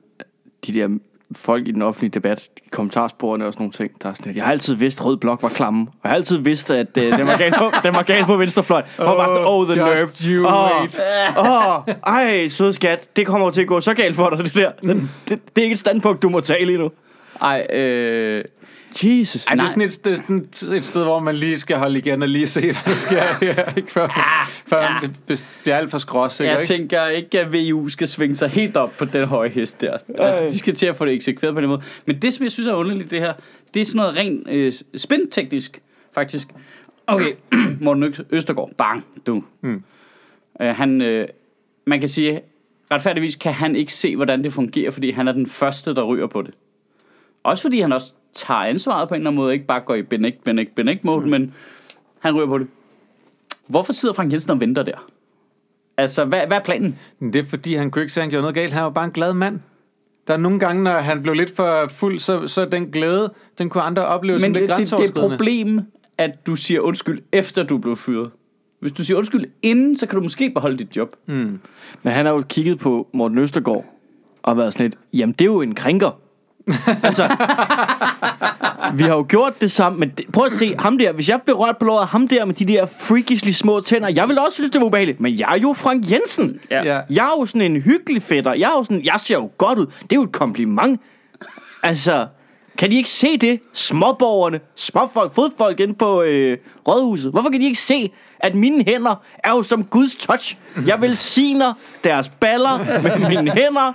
de 0.67 0.73
der 0.73 0.99
folk 1.33 1.69
i 1.69 1.71
den 1.73 1.83
offentlige 1.83 2.11
debat, 2.11 2.49
kommentarsporene 2.71 3.47
og 3.47 3.53
sådan 3.53 3.63
nogle 3.63 3.73
ting. 3.73 4.03
Der 4.03 4.09
er 4.09 4.15
sådan, 4.15 4.37
jeg 4.37 4.45
har 4.45 4.53
altid 4.53 4.75
vidst, 4.75 5.01
at 5.01 5.07
rød 5.07 5.17
blok 5.17 5.43
var 5.43 5.49
klamme. 5.49 5.81
Og 5.83 5.97
jeg 6.05 6.11
har 6.11 6.17
altid 6.17 6.39
vidst, 6.39 6.71
at 6.71 6.87
uh, 6.97 7.03
den, 7.19 7.27
var 7.27 7.37
galt 7.37 7.55
på, 7.59 7.71
den 7.85 7.95
var 7.95 8.03
galt 8.03 8.27
på 8.27 8.37
venstrefløjen. 8.37 8.85
Og 8.99 9.07
oh, 9.07 9.17
bare 9.17 9.47
oh, 9.47 9.67
the 9.67 9.85
just 9.85 10.23
nerve. 10.23 10.35
you 10.37 10.47
Åh, 10.47 10.81
wait. 10.81 11.01
åh, 11.39 11.95
ej, 12.15 12.49
sød 12.49 12.73
skat. 12.73 13.17
Det 13.17 13.27
kommer 13.27 13.51
til 13.51 13.61
at 13.61 13.67
gå 13.67 13.81
så 13.81 13.95
galt 13.95 14.17
for 14.17 14.31
dig, 14.31 14.39
det 14.45 14.55
der. 14.55 14.73
Det, 14.73 15.09
det, 15.29 15.41
det 15.57 15.63
er 15.63 15.63
ikke 15.63 15.73
et 15.73 15.79
standpunkt, 15.79 16.23
du 16.23 16.29
må 16.29 16.41
tage 16.41 16.65
lige 16.65 16.79
nu. 16.79 16.91
Ej, 17.41 17.67
øh... 17.71 18.45
Jesus. 19.03 19.45
Ej, 19.47 19.51
det 19.55 19.61
er 19.61 19.65
Nej. 19.65 19.67
sådan 19.67 19.83
et, 19.83 20.05
det 20.05 20.13
er 20.13 20.17
sådan 20.17 20.77
et 20.77 20.85
sted, 20.85 21.05
hvor 21.05 21.19
man 21.21 21.35
lige 21.35 21.59
skal 21.59 21.77
holde 21.77 21.99
igen 21.99 22.23
og 22.23 22.29
lige 22.29 22.47
se, 22.47 22.61
hvad 22.61 22.75
der 22.85 22.95
sker 22.95 23.23
her, 23.45 23.75
ikke? 23.77 23.93
Før, 23.93 24.09
Ah, 24.09 24.49
før 24.67 24.83
ja. 24.83 25.01
man 25.01 25.15
bliver 25.63 25.77
alt 25.77 25.91
for 25.91 25.99
skråsikker, 25.99 26.53
Jeg 26.53 26.61
ikke? 26.61 26.75
tænker 26.75 27.07
ikke, 27.07 27.41
at 27.41 27.53
VU 27.53 27.89
skal 27.89 28.09
svinge 28.09 28.35
sig 28.37 28.49
helt 28.49 28.77
op 28.77 28.93
på 28.99 29.05
den 29.05 29.25
høje 29.29 29.49
hest 29.49 29.81
der. 29.81 29.99
Altså, 30.19 30.43
de 30.55 30.59
skal 30.59 30.75
til 30.75 30.87
at 30.87 30.97
få 30.97 31.05
det 31.05 31.13
eksekveret 31.15 31.55
på 31.55 31.61
den 31.61 31.69
måde. 31.69 31.83
Men 32.07 32.23
det, 32.23 32.35
som 32.35 32.45
jeg 32.45 32.53
synes 32.53 32.67
er 32.67 32.75
underligt, 32.75 33.11
det 33.11 33.21
her, 33.21 33.33
det 33.75 33.81
er 33.81 33.85
sådan 33.85 33.97
noget 33.97 34.17
rent 34.17 34.49
øh, 34.49 34.73
spinteknisk, 34.97 35.83
faktisk. 36.15 36.49
Okay, 37.07 37.33
Morten 37.81 38.15
Østergaard, 38.31 38.71
bang, 38.79 39.05
du. 39.27 39.43
Mm. 39.61 39.83
Øh, 40.63 40.69
han, 40.77 41.01
øh, 41.03 41.29
man 41.87 42.01
kan 42.01 42.09
sige, 42.09 42.41
retfærdigvis 42.93 43.37
kan 43.37 43.53
han 43.53 43.77
ikke 43.77 43.93
se, 43.95 44.17
hvordan 44.17 44.45
det 44.45 44.53
fungerer, 44.53 44.91
fordi 44.91 45.11
han 45.11 45.29
er 45.29 45.33
den 45.33 45.47
første, 45.47 45.95
der 45.95 46.03
ryger 46.03 46.27
på 46.27 46.43
det. 46.43 46.55
Også 47.47 47.63
fordi 47.63 47.81
han 47.81 47.93
også 47.93 48.13
tager 48.33 48.61
ansvaret 48.61 49.09
på 49.09 49.15
en 49.15 49.21
eller 49.21 49.31
anden 49.31 49.43
måde, 49.43 49.53
ikke 49.53 49.67
bare 49.67 49.81
går 49.81 49.95
i 49.95 50.03
benægt, 50.03 50.45
benægt, 50.45 50.75
benægt 50.75 51.05
mode, 51.05 51.21
mm. 51.21 51.31
men 51.31 51.55
han 52.19 52.37
ryger 52.37 52.47
på 52.47 52.59
det. 52.59 52.67
Hvorfor 53.67 53.93
sidder 53.93 54.15
Frank 54.15 54.33
Jensen 54.33 54.51
og 54.51 54.61
venter 54.61 54.83
der? 54.83 55.07
Altså, 55.97 56.25
hvad, 56.25 56.47
hvad 56.47 56.57
er 56.57 56.65
planen? 56.65 56.99
Men 57.19 57.33
det 57.33 57.39
er 57.41 57.45
fordi, 57.45 57.75
han 57.75 57.91
kunne 57.91 58.03
ikke 58.03 58.15
se, 58.15 58.21
at 58.21 58.23
han 58.23 58.31
gjorde 58.31 58.43
noget 58.43 58.55
galt. 58.55 58.73
Han 58.73 58.83
var 58.83 58.91
bare 58.91 59.05
en 59.05 59.11
glad 59.11 59.33
mand. 59.33 59.61
Der 60.27 60.35
er 60.35 60.39
nogle 60.39 60.59
gange, 60.59 60.83
når 60.83 60.99
han 60.99 61.23
blev 61.23 61.35
lidt 61.35 61.57
for 61.57 61.89
fuld, 61.89 62.19
så, 62.19 62.49
så 62.49 62.65
den 62.65 62.87
glæde, 62.87 63.33
den 63.59 63.69
kunne 63.69 63.83
andre 63.83 64.07
opleve 64.07 64.41
som 64.41 64.51
Men 64.51 64.61
lidt 64.61 64.71
det, 64.71 64.79
det, 64.79 64.87
det 64.87 64.93
er 64.93 64.97
et 64.97 65.15
grænseoverskridende. 65.15 65.37
problem, 65.37 65.81
at 66.19 66.47
du 66.47 66.57
siger 66.57 66.81
undskyld, 66.81 67.23
efter 67.33 67.63
du 67.63 67.79
blev 67.79 67.97
fyret. 67.97 68.31
Hvis 68.81 68.93
du 68.93 69.05
siger 69.05 69.17
undskyld 69.17 69.45
inden, 69.63 69.97
så 69.97 70.07
kan 70.07 70.17
du 70.17 70.23
måske 70.23 70.51
beholde 70.51 70.79
dit 70.79 70.97
job. 70.97 71.17
Mm. 71.27 71.61
Men 72.03 72.13
han 72.13 72.27
har 72.27 72.33
jo 72.33 72.45
kigget 72.49 72.79
på 72.79 73.09
Morten 73.13 73.39
Østergaard 73.39 73.85
og 74.43 74.57
været 74.57 74.73
sådan 74.73 74.85
lidt, 74.85 74.99
jamen 75.13 75.33
det 75.33 75.41
er 75.41 75.45
jo 75.53 75.61
en 75.61 75.75
krænker. 75.75 76.21
Altså, 77.03 77.29
vi 78.95 79.03
har 79.03 79.17
jo 79.17 79.27
gjort 79.29 79.61
det 79.61 79.71
sammen, 79.71 80.01
men 80.01 80.09
det, 80.09 80.25
prøv 80.33 80.47
at 80.47 80.53
se 80.53 80.75
ham 80.79 80.99
der, 80.99 81.13
hvis 81.13 81.29
jeg 81.29 81.43
blev 81.43 81.57
rørt 81.57 81.77
på 81.79 81.85
låret 81.85 82.01
af 82.01 82.09
ham 82.09 82.29
der 82.29 82.45
med 82.45 82.55
de 82.55 82.65
der 82.65 82.87
freakishly 83.01 83.51
små 83.51 83.81
tænder, 83.81 84.09
jeg 84.09 84.29
ville 84.29 84.43
også 84.43 84.55
synes, 84.55 84.71
det 84.71 84.81
var 84.81 84.87
ubehageligt, 84.87 85.21
men 85.21 85.39
jeg 85.39 85.55
er 85.55 85.59
jo 85.59 85.73
Frank 85.73 86.11
Jensen. 86.11 86.61
Ja. 86.71 86.83
Ja. 86.85 87.01
Jeg 87.11 87.25
er 87.25 87.41
jo 87.41 87.47
sådan 87.47 87.63
en 87.63 87.83
hyggelig 87.83 88.23
fætter. 88.23 88.55
Jeg 88.55 88.67
er 88.67 88.79
jo 88.79 88.85
sådan, 88.85 89.03
jeg 89.05 89.15
ser 89.19 89.35
jo 89.35 89.51
godt 89.59 89.79
ud. 89.79 89.87
Det 89.87 90.13
er 90.13 90.17
jo 90.17 90.23
et 90.23 90.33
kompliment. 90.33 91.01
Altså, 91.83 92.27
kan 92.79 92.91
de 92.91 92.97
ikke 92.97 93.11
se 93.11 93.37
det? 93.37 93.61
Småborgerne, 93.73 94.61
småfolk, 94.75 95.35
fodfolk 95.35 95.81
inde 95.81 95.95
på 95.95 96.23
øh, 96.23 96.59
rådhuset. 96.89 97.31
Hvorfor 97.31 97.51
kan 97.51 97.61
de 97.61 97.67
ikke 97.67 97.81
se, 97.81 98.13
at 98.41 98.55
mine 98.55 98.85
hænder 98.87 99.23
er 99.39 99.51
jo 99.51 99.63
som 99.63 99.85
Guds 99.85 100.17
touch? 100.17 100.57
Jeg 100.87 101.01
velsigner 101.01 101.73
deres 102.05 102.29
baller 102.29 102.79
med 103.03 103.29
mine 103.29 103.51
hænder. 103.51 103.93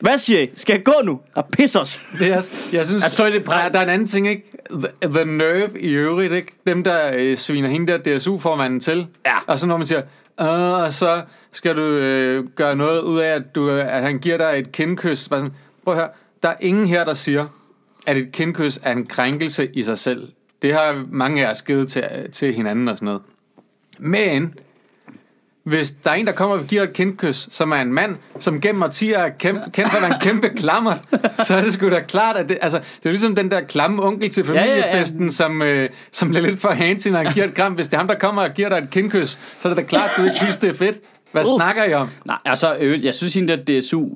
Hvad 0.00 0.18
siger 0.18 0.40
I? 0.40 0.50
Skal 0.56 0.74
jeg 0.74 0.84
gå 0.84 0.92
nu? 1.04 1.20
Og 1.34 1.46
pisse 1.52 1.80
os. 1.80 2.02
Det 2.18 2.28
er, 2.28 2.42
jeg 2.72 2.86
synes, 2.86 3.04
Altså, 3.04 3.16
så 3.16 3.24
er 3.24 3.30
det 3.30 3.46
der, 3.46 3.68
der 3.68 3.78
er 3.78 3.82
en 3.82 3.88
anden 3.88 4.08
ting, 4.08 4.28
ikke? 4.28 4.52
The, 4.70 4.88
the 5.14 5.24
nerve 5.24 5.80
i 5.80 5.92
øvrigt, 5.92 6.32
ikke? 6.32 6.52
Dem, 6.66 6.84
der 6.84 7.10
øh, 7.14 7.36
sviner 7.36 7.68
hende 7.68 7.92
der 7.92 8.18
DSU-formanden 8.18 8.80
til. 8.80 9.06
Ja. 9.26 9.36
Og 9.46 9.58
så 9.58 9.66
når 9.66 9.76
man 9.76 9.86
siger, 9.86 10.02
øh, 10.40 10.82
og 10.82 10.94
så 10.94 11.22
skal 11.52 11.76
du 11.76 11.82
øh, 11.82 12.44
gøre 12.46 12.76
noget 12.76 13.00
ud 13.00 13.18
af, 13.20 13.34
at, 13.34 13.54
du, 13.54 13.70
at 13.70 14.02
han 14.02 14.18
giver 14.18 14.36
dig 14.36 14.58
et 14.58 14.72
kindkys. 14.72 15.28
Bare 15.28 15.40
sådan, 15.40 15.54
prøv 15.84 15.94
at 15.94 16.00
høre, 16.00 16.10
der 16.42 16.48
er 16.48 16.56
ingen 16.60 16.86
her, 16.86 17.04
der 17.04 17.14
siger, 17.14 17.46
at 18.06 18.16
et 18.16 18.32
kindkys 18.32 18.78
er 18.82 18.92
en 18.92 19.06
krænkelse 19.06 19.68
i 19.72 19.82
sig 19.82 19.98
selv. 19.98 20.28
Det 20.62 20.74
har 20.74 21.04
mange 21.08 21.46
af 21.46 21.50
os 21.50 21.62
givet 21.62 21.88
til, 21.88 22.04
til 22.32 22.54
hinanden 22.54 22.88
og 22.88 22.96
sådan 22.96 23.06
noget. 23.06 23.22
Men 23.98 24.54
hvis 25.64 25.90
der 25.90 26.10
er 26.10 26.14
en, 26.14 26.26
der 26.26 26.32
kommer 26.32 26.56
og 26.56 26.64
giver 26.64 26.82
et 26.82 26.92
kindkys, 26.92 27.48
som 27.50 27.72
er 27.72 27.76
en 27.76 27.92
mand, 27.92 28.16
som 28.38 28.60
gennem 28.60 28.82
årtier 28.82 29.18
er 29.18 29.28
kæmpe, 29.28 29.60
kendt 29.72 29.90
for 29.90 29.96
at 29.96 30.02
være 30.02 30.14
en 30.14 30.20
kæmpe 30.20 30.48
klammer, 30.48 30.94
så 31.46 31.54
er 31.54 31.60
det 31.62 31.72
sgu 31.72 31.90
da 31.90 32.00
klart, 32.00 32.36
at 32.36 32.48
det, 32.48 32.58
altså, 32.60 32.78
det 32.78 33.06
er 33.06 33.10
ligesom 33.10 33.34
den 33.34 33.50
der 33.50 33.60
klamme 33.60 34.02
onkel 34.02 34.30
til 34.30 34.46
ja, 34.46 34.52
ja. 34.52 34.60
familiefesten, 34.60 35.30
Som, 35.32 35.62
øh, 35.62 35.88
som 36.12 36.28
bliver 36.28 36.46
lidt 36.46 36.60
for 36.60 36.68
handsy, 36.68 37.08
når 37.08 37.22
han 37.22 37.32
giver 37.32 37.46
et 37.46 37.54
kram. 37.54 37.72
Hvis 37.72 37.86
det 37.88 37.94
er 37.94 37.98
ham, 37.98 38.08
der 38.08 38.14
kommer 38.14 38.42
og 38.42 38.54
giver 38.54 38.68
dig 38.68 38.78
et 38.78 38.90
kindkys, 38.90 39.30
så 39.30 39.68
er 39.68 39.68
det 39.68 39.76
da 39.76 39.82
klart, 39.82 40.10
du 40.16 40.24
ikke 40.24 40.36
synes, 40.36 40.56
det 40.56 40.70
er 40.70 40.74
fedt. 40.74 40.96
Hvad 41.32 41.44
Uh. 41.44 41.58
snakker 41.58 41.84
I 41.84 41.94
om? 41.94 42.08
Nej, 42.24 42.38
altså, 42.44 42.76
øh, 42.80 43.04
jeg 43.04 43.14
synes 43.14 43.36
egentlig, 43.36 43.60
at 43.60 43.82
DSU 43.82 44.08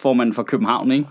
formanden 0.00 0.34
for 0.34 0.42
København, 0.42 0.92
ikke? 0.92 1.06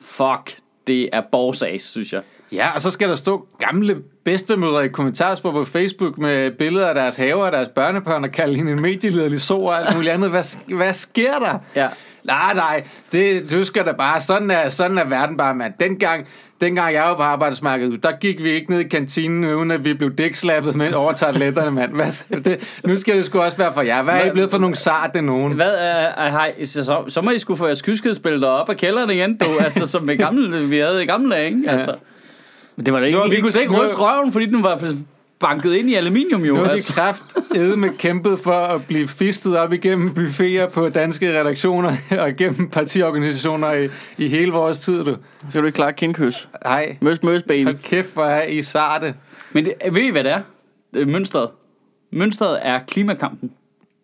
Fuck, 0.00 0.56
det 0.86 1.08
er 1.12 1.22
borgsas, 1.32 1.82
synes 1.82 2.12
jeg. 2.12 2.22
Ja, 2.52 2.74
og 2.74 2.80
så 2.80 2.90
skal 2.90 3.08
der 3.08 3.14
stå 3.14 3.46
gamle 3.58 3.96
bedstemødre 4.24 4.84
i 4.84 4.88
kommentarspor 4.88 5.52
på 5.52 5.64
Facebook 5.64 6.18
med 6.18 6.50
billeder 6.50 6.88
af 6.88 6.94
deres 6.94 7.16
haver 7.16 7.44
og 7.44 7.52
deres 7.52 7.68
børnebørn 7.68 8.24
og 8.24 8.30
kalde 8.30 8.56
hende 8.56 8.72
en 8.72 8.80
medieliderlig 8.80 9.40
så 9.40 9.54
og 9.54 9.78
alt 9.78 9.96
muligt 9.96 10.12
andet. 10.12 10.30
Hvad, 10.30 10.74
hvad 10.76 10.94
sker 10.94 11.38
der? 11.38 11.58
Ja. 11.76 11.88
Nej, 12.24 12.54
nej, 12.54 12.84
det, 13.12 13.50
du 13.50 13.64
skal 13.64 13.86
da 13.86 13.92
bare, 13.92 14.20
sådan 14.20 14.50
er, 14.50 14.68
sådan 14.68 14.98
er 14.98 15.04
verden 15.04 15.36
bare, 15.36 15.54
mand. 15.54 15.74
Dengang, 15.80 16.26
dengang 16.60 16.94
jeg 16.94 17.02
var 17.02 17.16
på 17.16 17.22
arbejdsmarkedet, 17.22 18.02
der 18.02 18.12
gik 18.12 18.42
vi 18.42 18.50
ikke 18.50 18.70
ned 18.70 18.80
i 18.80 18.88
kantinen, 18.88 19.54
uden 19.54 19.70
at 19.70 19.84
vi 19.84 19.94
blev 19.94 20.14
dækslappet 20.14 20.76
med 20.76 20.92
over 20.92 21.12
toiletterne, 21.12 21.70
mand. 21.70 21.92
Hvad, 21.92 22.40
det, 22.44 22.78
nu 22.84 22.96
skal 22.96 23.16
det 23.16 23.24
sgu 23.24 23.40
også 23.40 23.56
være 23.56 23.72
for 23.74 23.82
jer. 23.82 24.02
Hvad 24.02 24.14
er 24.14 24.24
I 24.24 24.30
blevet 24.30 24.50
for 24.50 24.58
nogle 24.58 24.76
sarte 24.76 25.22
nogen? 25.22 25.52
Hvad 25.52 25.70
er, 25.70 26.08
er 26.08 26.30
hej, 26.30 26.64
så, 26.64 27.04
så, 27.08 27.20
må 27.20 27.30
I 27.30 27.38
skulle 27.38 27.58
få 27.58 27.66
jeres 27.66 27.82
kyskhedsbilleder 27.82 28.48
op 28.48 28.68
af 28.68 28.76
kælderen 28.76 29.10
igen, 29.10 29.36
du. 29.36 29.46
Altså, 29.60 29.86
som 29.86 30.10
i 30.10 30.16
gamle, 30.16 30.66
vi 30.66 30.78
havde 30.78 31.02
i 31.02 31.06
gamle 31.06 31.34
dage, 31.34 31.46
ikke? 31.46 31.70
Altså, 31.70 31.94
Men 32.80 32.86
det 32.86 32.94
var 32.94 33.00
da 33.00 33.06
ikke... 33.06 33.18
Er 33.18 33.28
vi 33.28 33.40
kunne 33.40 33.50
slet 33.50 33.62
ikke 33.62 33.82
ryste 33.82 33.96
røven, 33.96 34.32
fordi 34.32 34.46
den 34.46 34.62
var 34.62 34.94
banket 35.40 35.74
ind 35.74 35.90
i 35.90 35.94
aluminium, 35.94 36.44
jo. 36.44 36.54
Nu 36.54 36.60
har 36.62 36.70
Altså. 36.70 36.92
kraft 36.92 37.22
med 37.76 37.98
kæmpet 37.98 38.40
for 38.40 38.52
at 38.52 38.86
blive 38.86 39.08
fistet 39.08 39.58
op 39.58 39.72
igennem 39.72 40.14
buffeter 40.14 40.68
på 40.68 40.88
danske 40.88 41.40
redaktioner 41.40 41.96
og 42.20 42.28
igennem 42.28 42.68
partiorganisationer 42.70 43.72
i, 43.72 43.88
i 44.18 44.28
hele 44.28 44.52
vores 44.52 44.78
tid, 44.78 45.04
du. 45.04 45.16
Skal 45.50 45.60
du 45.60 45.66
ikke 45.66 45.76
klare 45.76 45.92
kindkys? 45.92 46.48
Nej, 46.64 46.96
Møs, 47.00 47.22
møs, 47.22 47.42
baby. 47.42 47.64
hold 47.64 47.78
kæft, 47.82 48.12
hvor 48.14 48.24
er 48.24 48.42
I 48.42 48.62
sarte. 48.62 49.14
Men 49.52 49.64
det, 49.64 49.74
ved 49.92 50.02
I, 50.02 50.10
hvad 50.10 50.24
det 50.24 50.32
er? 50.32 50.40
Det 50.94 51.02
er 51.02 51.06
mønstret. 51.06 51.48
Mønstret 52.12 52.58
er 52.62 52.78
klimakampen. 52.88 53.50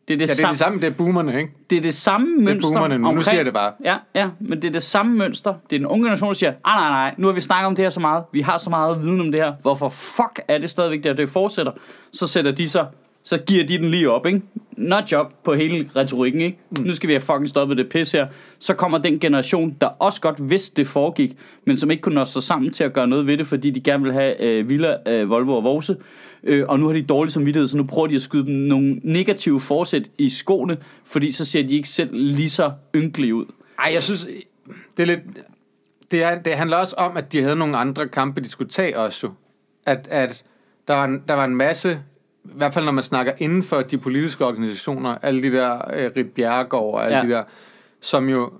Det 0.09 0.15
er 0.15 0.19
det, 0.19 0.29
Ja, 0.29 0.35
det 0.35 0.45
er 0.45 0.49
det 0.49 0.59
samme, 0.59 0.81
det 0.81 0.87
er 0.87 0.91
boomerne, 0.91 1.39
ikke? 1.39 1.53
det 1.71 1.79
er 1.79 1.83
det 1.83 1.95
samme 1.95 2.37
mønster. 2.37 2.71
boomerne 2.71 2.99
nu. 2.99 3.13
Nu 3.13 3.23
siger 3.23 3.37
jeg 3.37 3.45
det 3.45 3.55
bare. 3.55 3.73
Ja, 3.85 3.97
ja, 4.15 4.29
men 4.41 4.63
det 4.63 4.69
er 4.69 4.73
det 4.73 4.83
samme 4.83 5.17
mønster. 5.17 5.55
Det 5.71 5.77
er 5.77 5.79
den 5.81 5.87
unge 5.87 6.05
generation, 6.05 6.29
der 6.29 6.35
siger, 6.35 6.53
nej, 6.67 6.77
nej, 6.77 6.89
nej, 6.89 7.15
nu 7.19 7.27
har 7.27 7.35
vi 7.35 7.41
snakket 7.41 7.67
om 7.67 7.75
det 7.77 7.85
her 7.85 7.91
så 7.91 8.01
meget. 8.01 8.25
Vi 8.33 8.41
har 8.41 8.59
så 8.59 8.71
meget 8.71 9.03
viden 9.03 9.21
om 9.21 9.33
det 9.33 9.41
her. 9.43 9.53
Hvorfor 9.63 9.89
fuck 9.89 10.41
er 10.49 10.59
det 10.59 10.71
stadigvæk 10.71 11.05
der, 11.05 11.13
det 11.13 11.29
fortsætter? 11.29 11.73
Så 12.13 12.27
sætter 12.27 12.51
de 12.53 12.69
så, 12.69 12.85
så 13.27 13.39
giver 13.39 13.65
de 13.65 13.79
den 13.79 13.91
lige 13.91 14.11
op, 14.11 14.27
ikke? 14.27 14.43
Not 14.77 15.13
job 15.13 15.35
på 15.45 15.55
hele 15.55 15.91
retorikken, 15.97 16.41
ikke? 16.41 16.59
Mm. 16.71 16.85
Nu 16.85 16.95
skal 16.95 17.09
vi 17.09 17.13
have 17.13 17.21
fucking 17.21 17.49
stoppet 17.49 17.77
det 17.77 17.89
pis 17.89 18.13
her. 18.13 18.27
Så 18.59 18.75
kommer 18.75 18.99
den 18.99 19.19
generation, 19.19 19.77
der 19.81 19.87
også 19.87 20.21
godt 20.21 20.51
vidste, 20.51 20.77
det 20.77 20.87
foregik, 20.87 21.37
men 21.65 21.77
som 21.77 21.91
ikke 21.91 22.01
kunne 22.01 22.15
nå 22.15 22.25
sig 22.25 22.43
sammen 22.43 22.73
til 22.73 22.85
at 22.85 22.93
gøre 22.93 23.07
noget 23.07 23.27
ved 23.27 23.39
det, 23.39 23.47
fordi 23.47 23.71
de 23.71 23.81
gerne 23.81 24.03
vil 24.03 24.13
have 24.13 24.41
øh, 24.41 24.71
Villa, 24.71 24.97
øh, 25.07 25.31
Volvo 25.31 25.57
og 25.57 25.65
Vose. 25.65 25.97
Øh, 26.43 26.65
og 26.69 26.81
nu 26.81 26.87
har 26.87 26.93
de 26.93 27.03
dårlig 27.03 27.33
samvittighed, 27.33 27.69
så 27.69 27.77
nu 27.77 27.85
prøver 27.85 28.07
de 28.07 28.15
at 28.15 28.23
skyde 28.23 28.47
dem 28.47 28.55
nogle 28.55 29.01
negative 29.03 29.61
forsæt 29.61 30.11
i 30.19 30.29
skoene, 30.29 30.77
fordi 31.05 31.33
så 31.33 31.45
ser 31.45 31.63
de 31.63 31.77
ikke 31.77 31.89
selv 31.89 32.11
lige 32.13 32.51
så 32.51 32.73
ynkelige 32.97 33.35
ud. 33.35 33.47
Ej, 33.79 33.91
jeg 33.95 34.03
synes, 34.03 34.29
det 34.97 35.03
er 35.03 35.07
lidt... 35.07 35.21
Det, 36.11 36.23
er, 36.23 36.39
det 36.39 36.55
handler 36.55 36.77
også 36.77 36.95
om, 36.97 37.17
at 37.17 37.33
de 37.33 37.43
havde 37.43 37.57
nogle 37.57 37.77
andre 37.77 38.09
kampe, 38.09 38.41
de 38.41 38.49
skulle 38.49 38.71
tage 38.71 38.99
også. 38.99 39.29
At, 39.87 40.09
at 40.11 40.45
der, 40.89 40.95
var 40.95 41.05
en, 41.05 41.23
der 41.29 41.35
var 41.35 41.45
en 41.45 41.57
masse, 41.57 42.01
i 42.55 42.57
hvert 42.57 42.75
fald 42.75 42.85
når 42.85 42.93
man 42.93 43.05
snakker 43.05 43.33
inden 43.39 43.63
for 43.63 43.83
de 43.83 43.99
politiske 43.99 44.47
organisationer, 44.47 45.19
alle 45.23 45.43
de 45.43 45.53
der 45.53 45.75
øh, 45.97 46.11
Rit 46.17 46.27
Bjerregaard 46.31 46.95
og 46.95 47.05
alle 47.05 47.17
Ja. 47.17 47.23
ja. 47.23 47.29
de 47.29 47.33
der, 47.33 47.43
som 48.01 48.29
jo 48.29 48.51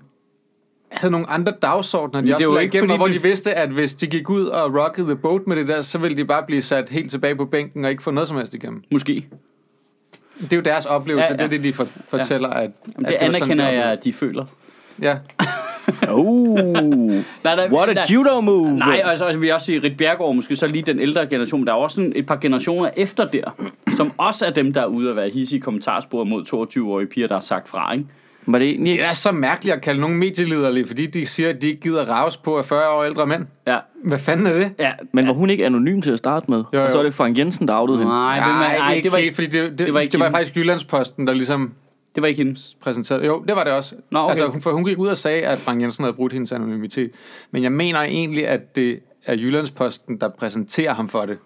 havde 0.91 1.11
nogle 1.11 1.29
andre 1.29 1.53
dagsordner, 1.61 2.21
de 2.21 2.27
det 2.27 2.47
også 2.47 2.59
ikke, 2.59 2.75
igennem, 2.77 2.89
fordi 2.89 2.97
hvor 2.97 3.07
de- 3.07 3.21
vidste, 3.23 3.53
at 3.53 3.69
hvis 3.69 3.93
de 3.93 4.07
gik 4.07 4.29
ud 4.29 4.45
og 4.45 4.75
rockede 4.75 5.07
the 5.07 5.15
boat 5.15 5.47
med 5.47 5.55
det 5.55 5.67
der, 5.67 5.81
så 5.81 5.97
ville 5.97 6.17
de 6.17 6.25
bare 6.25 6.43
blive 6.47 6.61
sat 6.61 6.89
helt 6.89 7.11
tilbage 7.11 7.35
på 7.35 7.45
bænken 7.45 7.85
og 7.85 7.91
ikke 7.91 8.03
få 8.03 8.11
noget 8.11 8.27
som 8.27 8.37
helst 8.37 8.53
igennem. 8.53 8.83
Måske. 8.91 9.27
Det 10.41 10.53
er 10.53 10.57
jo 10.57 10.61
deres 10.63 10.85
oplevelse, 10.85 11.25
Ja, 11.25 11.31
ja, 11.33 11.35
ja. 11.37 11.43
ja. 11.43 11.47
det 11.49 11.53
er 11.57 11.61
det, 11.61 11.63
de 11.63 11.73
for, 11.73 11.87
fortæller, 12.07 12.49
at, 12.49 12.71
Jamen, 12.95 13.05
at 13.05 13.11
det 13.11 13.19
sådan, 13.21 13.35
anerkender 13.35 13.65
de 13.65 13.71
jeg, 13.71 13.83
at 13.91 14.03
de 14.03 14.13
føler. 14.13 14.45
det. 14.45 15.03
Ja. 15.05 15.17
Oh, 16.09 16.55
Nej, 17.43 17.55
nej, 17.55 17.67
what 17.71 17.97
a 17.97 18.03
judo 18.13 18.41
move. 18.41 18.71
Nej, 18.77 19.01
og 19.05 19.17
så 19.17 19.23
altså, 19.25 19.39
vil 19.39 19.47
jeg 19.47 19.55
også 19.55 19.65
sige, 19.65 19.83
Rit 19.83 19.97
Bjergård 19.97 20.35
måske 20.35 20.55
så 20.55 20.67
lige 20.67 20.81
den 20.81 20.99
ældre 20.99 21.27
generation, 21.27 21.59
men 21.59 21.67
der 21.67 21.73
er 21.73 21.77
også 21.77 21.95
sådan 21.95 22.13
et 22.15 22.25
par 22.25 22.35
generationer 22.35 22.89
efter 22.97 23.25
der, 23.25 23.55
som 23.97 24.11
også 24.17 24.45
er 24.45 24.49
dem, 24.49 24.73
der 24.73 24.81
er 24.81 24.85
ude 24.85 25.09
at 25.09 25.15
være 25.15 25.29
hissige 25.29 25.57
i 25.57 25.61
kommentarspor 25.61 26.23
mod 26.23 26.43
22-årige 26.43 27.07
piger, 27.07 27.27
der 27.27 27.35
har 27.35 27.41
sagt 27.41 27.69
fra, 27.69 27.93
ikke? 27.93 28.05
Var 28.49 28.59
det 28.59 28.69
egentlig 28.69 28.93
Det 28.97 29.03
er 29.05 29.13
så 29.13 29.31
mærkeligt 29.31 29.75
at 29.75 29.81
kalde 29.81 30.01
nogen 30.01 30.17
medielederlige, 30.17 30.87
fordi 30.87 31.05
de 31.05 31.25
siger, 31.25 31.49
at 31.49 31.61
de 31.61 31.67
ikke 31.67 31.81
gider 31.81 32.05
raves 32.05 32.37
på 32.37 32.57
af 32.57 32.65
40 32.65 32.89
år 32.89 33.03
ældre 33.03 33.27
mænd. 33.27 33.45
Ja, 33.67 33.77
Hvad 34.03 34.17
fanden 34.17 34.47
er 34.47 34.53
det? 34.53 34.71
ja. 34.79 34.91
Men 35.13 35.27
var 35.27 35.33
hun 35.33 35.49
ikke 35.49 35.65
anonym 35.65 36.01
til 36.01 36.11
at 36.11 36.17
starte 36.17 36.45
med? 36.51 36.63
Jo, 36.73 36.83
Og 36.83 36.91
så 36.91 36.95
jo. 36.97 36.99
er 36.99 37.03
det 37.03 37.13
Frank 37.13 37.37
Jensen, 37.37 37.67
der 37.67 37.79
outede 37.81 37.97
hende. 37.97 38.11
Nej, 38.11 38.35
det, 38.35 38.47
Nej, 38.47 38.77
nej, 38.77 38.93
ikke 38.93 39.03
det, 39.05 39.11
var, 39.11 39.17
helt, 39.17 39.35
fordi 39.35 39.47
det, 39.47 39.71
det, 39.71 39.79
det 39.79 39.93
var 39.93 39.99
ikke 39.99 40.11
det 40.11 40.19
var 40.19 40.29
faktisk 40.31 40.55
Jyllandsposten, 40.55 41.27
der 41.27 41.33
ligesom 41.33 41.71
det 42.17 42.21
var 42.21 42.27
ikke 42.27 42.43
hendes. 42.43 42.77
præsenterede. 42.81 43.25
Jo, 43.25 43.43
det 43.47 43.55
var 43.55 43.63
det 43.63 43.73
også. 43.73 43.95
Nå, 44.11 44.19
okay. 44.19 44.29
Altså, 44.29 44.47
hun, 44.47 44.61
for 44.61 44.71
hun 44.71 44.85
gik 44.85 44.97
ud 44.97 45.07
og 45.07 45.17
sagde, 45.17 45.41
at 45.41 45.57
Frank 45.57 45.81
Jensen 45.81 46.03
havde 46.03 46.13
brudt 46.13 46.33
hendes 46.33 46.51
anonymitet. 46.51 47.11
Men 47.51 47.63
jeg 47.63 47.71
mener 47.71 48.01
egentlig, 48.01 48.47
at 48.47 48.75
det 48.75 48.99
er 49.25 49.35
Jyllandsposten, 49.35 50.17
der 50.21 50.29
præsenterer 50.29 50.93
ham 50.93 51.09
for 51.09 51.25
det. 51.25 51.37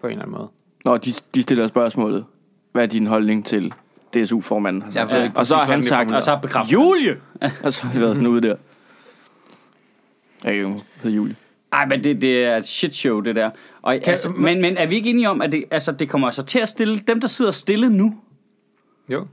På 0.00 0.06
en 0.06 0.10
eller 0.12 0.22
anden 0.24 0.36
måde. 0.38 0.48
Nå, 0.84 0.96
de, 0.96 1.14
de 1.34 1.42
stiller 1.42 1.68
spørgsmålet. 1.68 2.24
Hvad 2.72 2.82
er 2.82 2.86
din 2.86 3.06
holdning 3.06 3.46
til 3.46 3.74
DSU-formanden? 4.14 4.82
har? 4.82 4.90
Jeg 4.94 5.10
ved 5.10 5.22
ikke 5.24 5.36
og 5.36 5.46
så 5.46 5.54
har 5.56 5.64
han 5.64 5.82
sagt, 5.82 6.12
Og 6.12 6.22
så 6.22 6.38
bekræftet. 6.42 6.72
Julie! 6.72 7.16
og 7.64 7.72
så 7.72 7.82
har 7.82 7.92
det 7.92 8.00
været 8.00 8.16
sådan 8.16 8.26
ude 8.26 8.40
der. 8.48 8.56
Ja, 10.44 10.52
jo, 10.52 10.80
hedder 11.02 11.16
Julie. 11.16 11.36
Ej, 11.72 11.86
men 11.86 12.04
det, 12.04 12.22
det 12.22 12.44
er 12.44 12.56
et 12.56 12.68
shit 12.68 12.94
show, 12.94 13.20
det 13.20 13.36
der. 13.36 13.50
Og, 13.82 13.94
Kan- 14.04 14.10
altså, 14.10 14.28
men, 14.28 14.60
men 14.60 14.76
er 14.76 14.86
vi 14.86 14.94
ikke 14.94 15.10
enige 15.10 15.30
om, 15.30 15.40
at 15.42 15.52
det, 15.52 15.64
altså, 15.70 15.92
det 15.92 16.08
kommer 16.08 16.28
altså 16.28 16.42
til 16.42 16.58
at 16.58 16.68
stille 16.68 16.98
dem, 16.98 17.20
der 17.20 17.28
sidder 17.28 17.52
stille 17.52 17.90
nu? 17.90 18.14
Jo. 19.08 19.26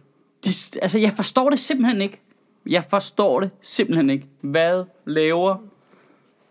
De, 0.46 0.50
altså, 0.82 1.00
jeg 1.00 1.14
forstår 1.16 1.50
det 1.50 1.60
simpelthen 1.60 2.02
ikke. 2.02 2.22
Jeg 2.70 2.84
forstår 2.90 3.40
det 3.40 3.52
simpelthen 3.62 4.10
ikke. 4.10 4.26
Hvad 4.42 4.84
laver 5.06 5.56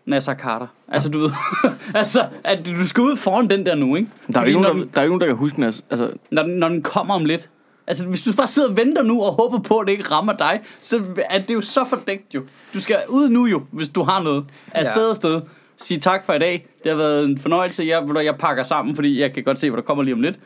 Nasser 0.05 0.35
Carter? 0.35 0.67
Altså, 0.87 1.09
du 1.09 1.17
ved... 1.19 1.31
altså, 1.95 2.25
at 2.43 2.65
du 2.65 2.87
skal 2.87 3.01
ud 3.03 3.15
foran 3.15 3.49
den 3.49 3.65
der 3.65 3.75
nu, 3.75 3.95
ikke? 3.95 4.09
Der 4.33 4.39
er, 4.39 4.41
jo 4.43 4.47
ikke 4.47 4.61
nogen, 4.61 4.79
der, 4.79 4.85
der 4.85 4.99
er 4.99 5.03
ikke 5.03 5.09
nogen, 5.09 5.21
der 5.21 5.27
kan 5.27 5.35
huske 5.35 5.55
den. 5.55 5.63
Altså, 5.63 6.11
når, 6.31 6.43
den, 6.43 6.51
når 6.51 6.69
den 6.69 6.81
kommer 6.81 7.13
om 7.13 7.25
lidt. 7.25 7.49
Altså, 7.87 8.05
hvis 8.05 8.21
du 8.21 8.33
bare 8.33 8.47
sidder 8.47 8.69
og 8.69 8.77
venter 8.77 9.03
nu 9.03 9.23
og 9.23 9.33
håber 9.33 9.59
på, 9.59 9.77
at 9.77 9.87
det 9.87 9.91
ikke 9.93 10.03
rammer 10.11 10.33
dig, 10.33 10.61
så 10.81 11.03
er 11.29 11.39
det 11.39 11.53
jo 11.53 11.61
så 11.61 11.85
fordækt 11.85 12.33
jo. 12.35 12.43
Du 12.73 12.79
skal 12.81 13.03
ud 13.09 13.29
nu 13.29 13.45
jo, 13.45 13.61
hvis 13.71 13.89
du 13.89 14.01
har 14.03 14.23
noget. 14.23 14.45
Afsted 14.71 15.03
Ja. 15.03 15.09
og 15.09 15.15
sted. 15.15 15.41
Sig 15.77 16.01
tak 16.01 16.25
for 16.25 16.33
i 16.33 16.39
dag. 16.39 16.67
Det 16.83 16.91
har 16.91 16.97
været 16.97 17.25
en 17.25 17.37
fornøjelse. 17.37 17.83
Jeg, 17.83 18.23
jeg 18.23 18.35
pakker 18.35 18.63
sammen, 18.63 18.95
fordi 18.95 19.19
jeg 19.21 19.33
kan 19.33 19.43
godt 19.43 19.57
se, 19.57 19.69
hvad 19.69 19.77
der 19.77 19.83
kommer 19.83 20.03
lige 20.03 20.13
om 20.13 20.21
lidt. 20.21 20.39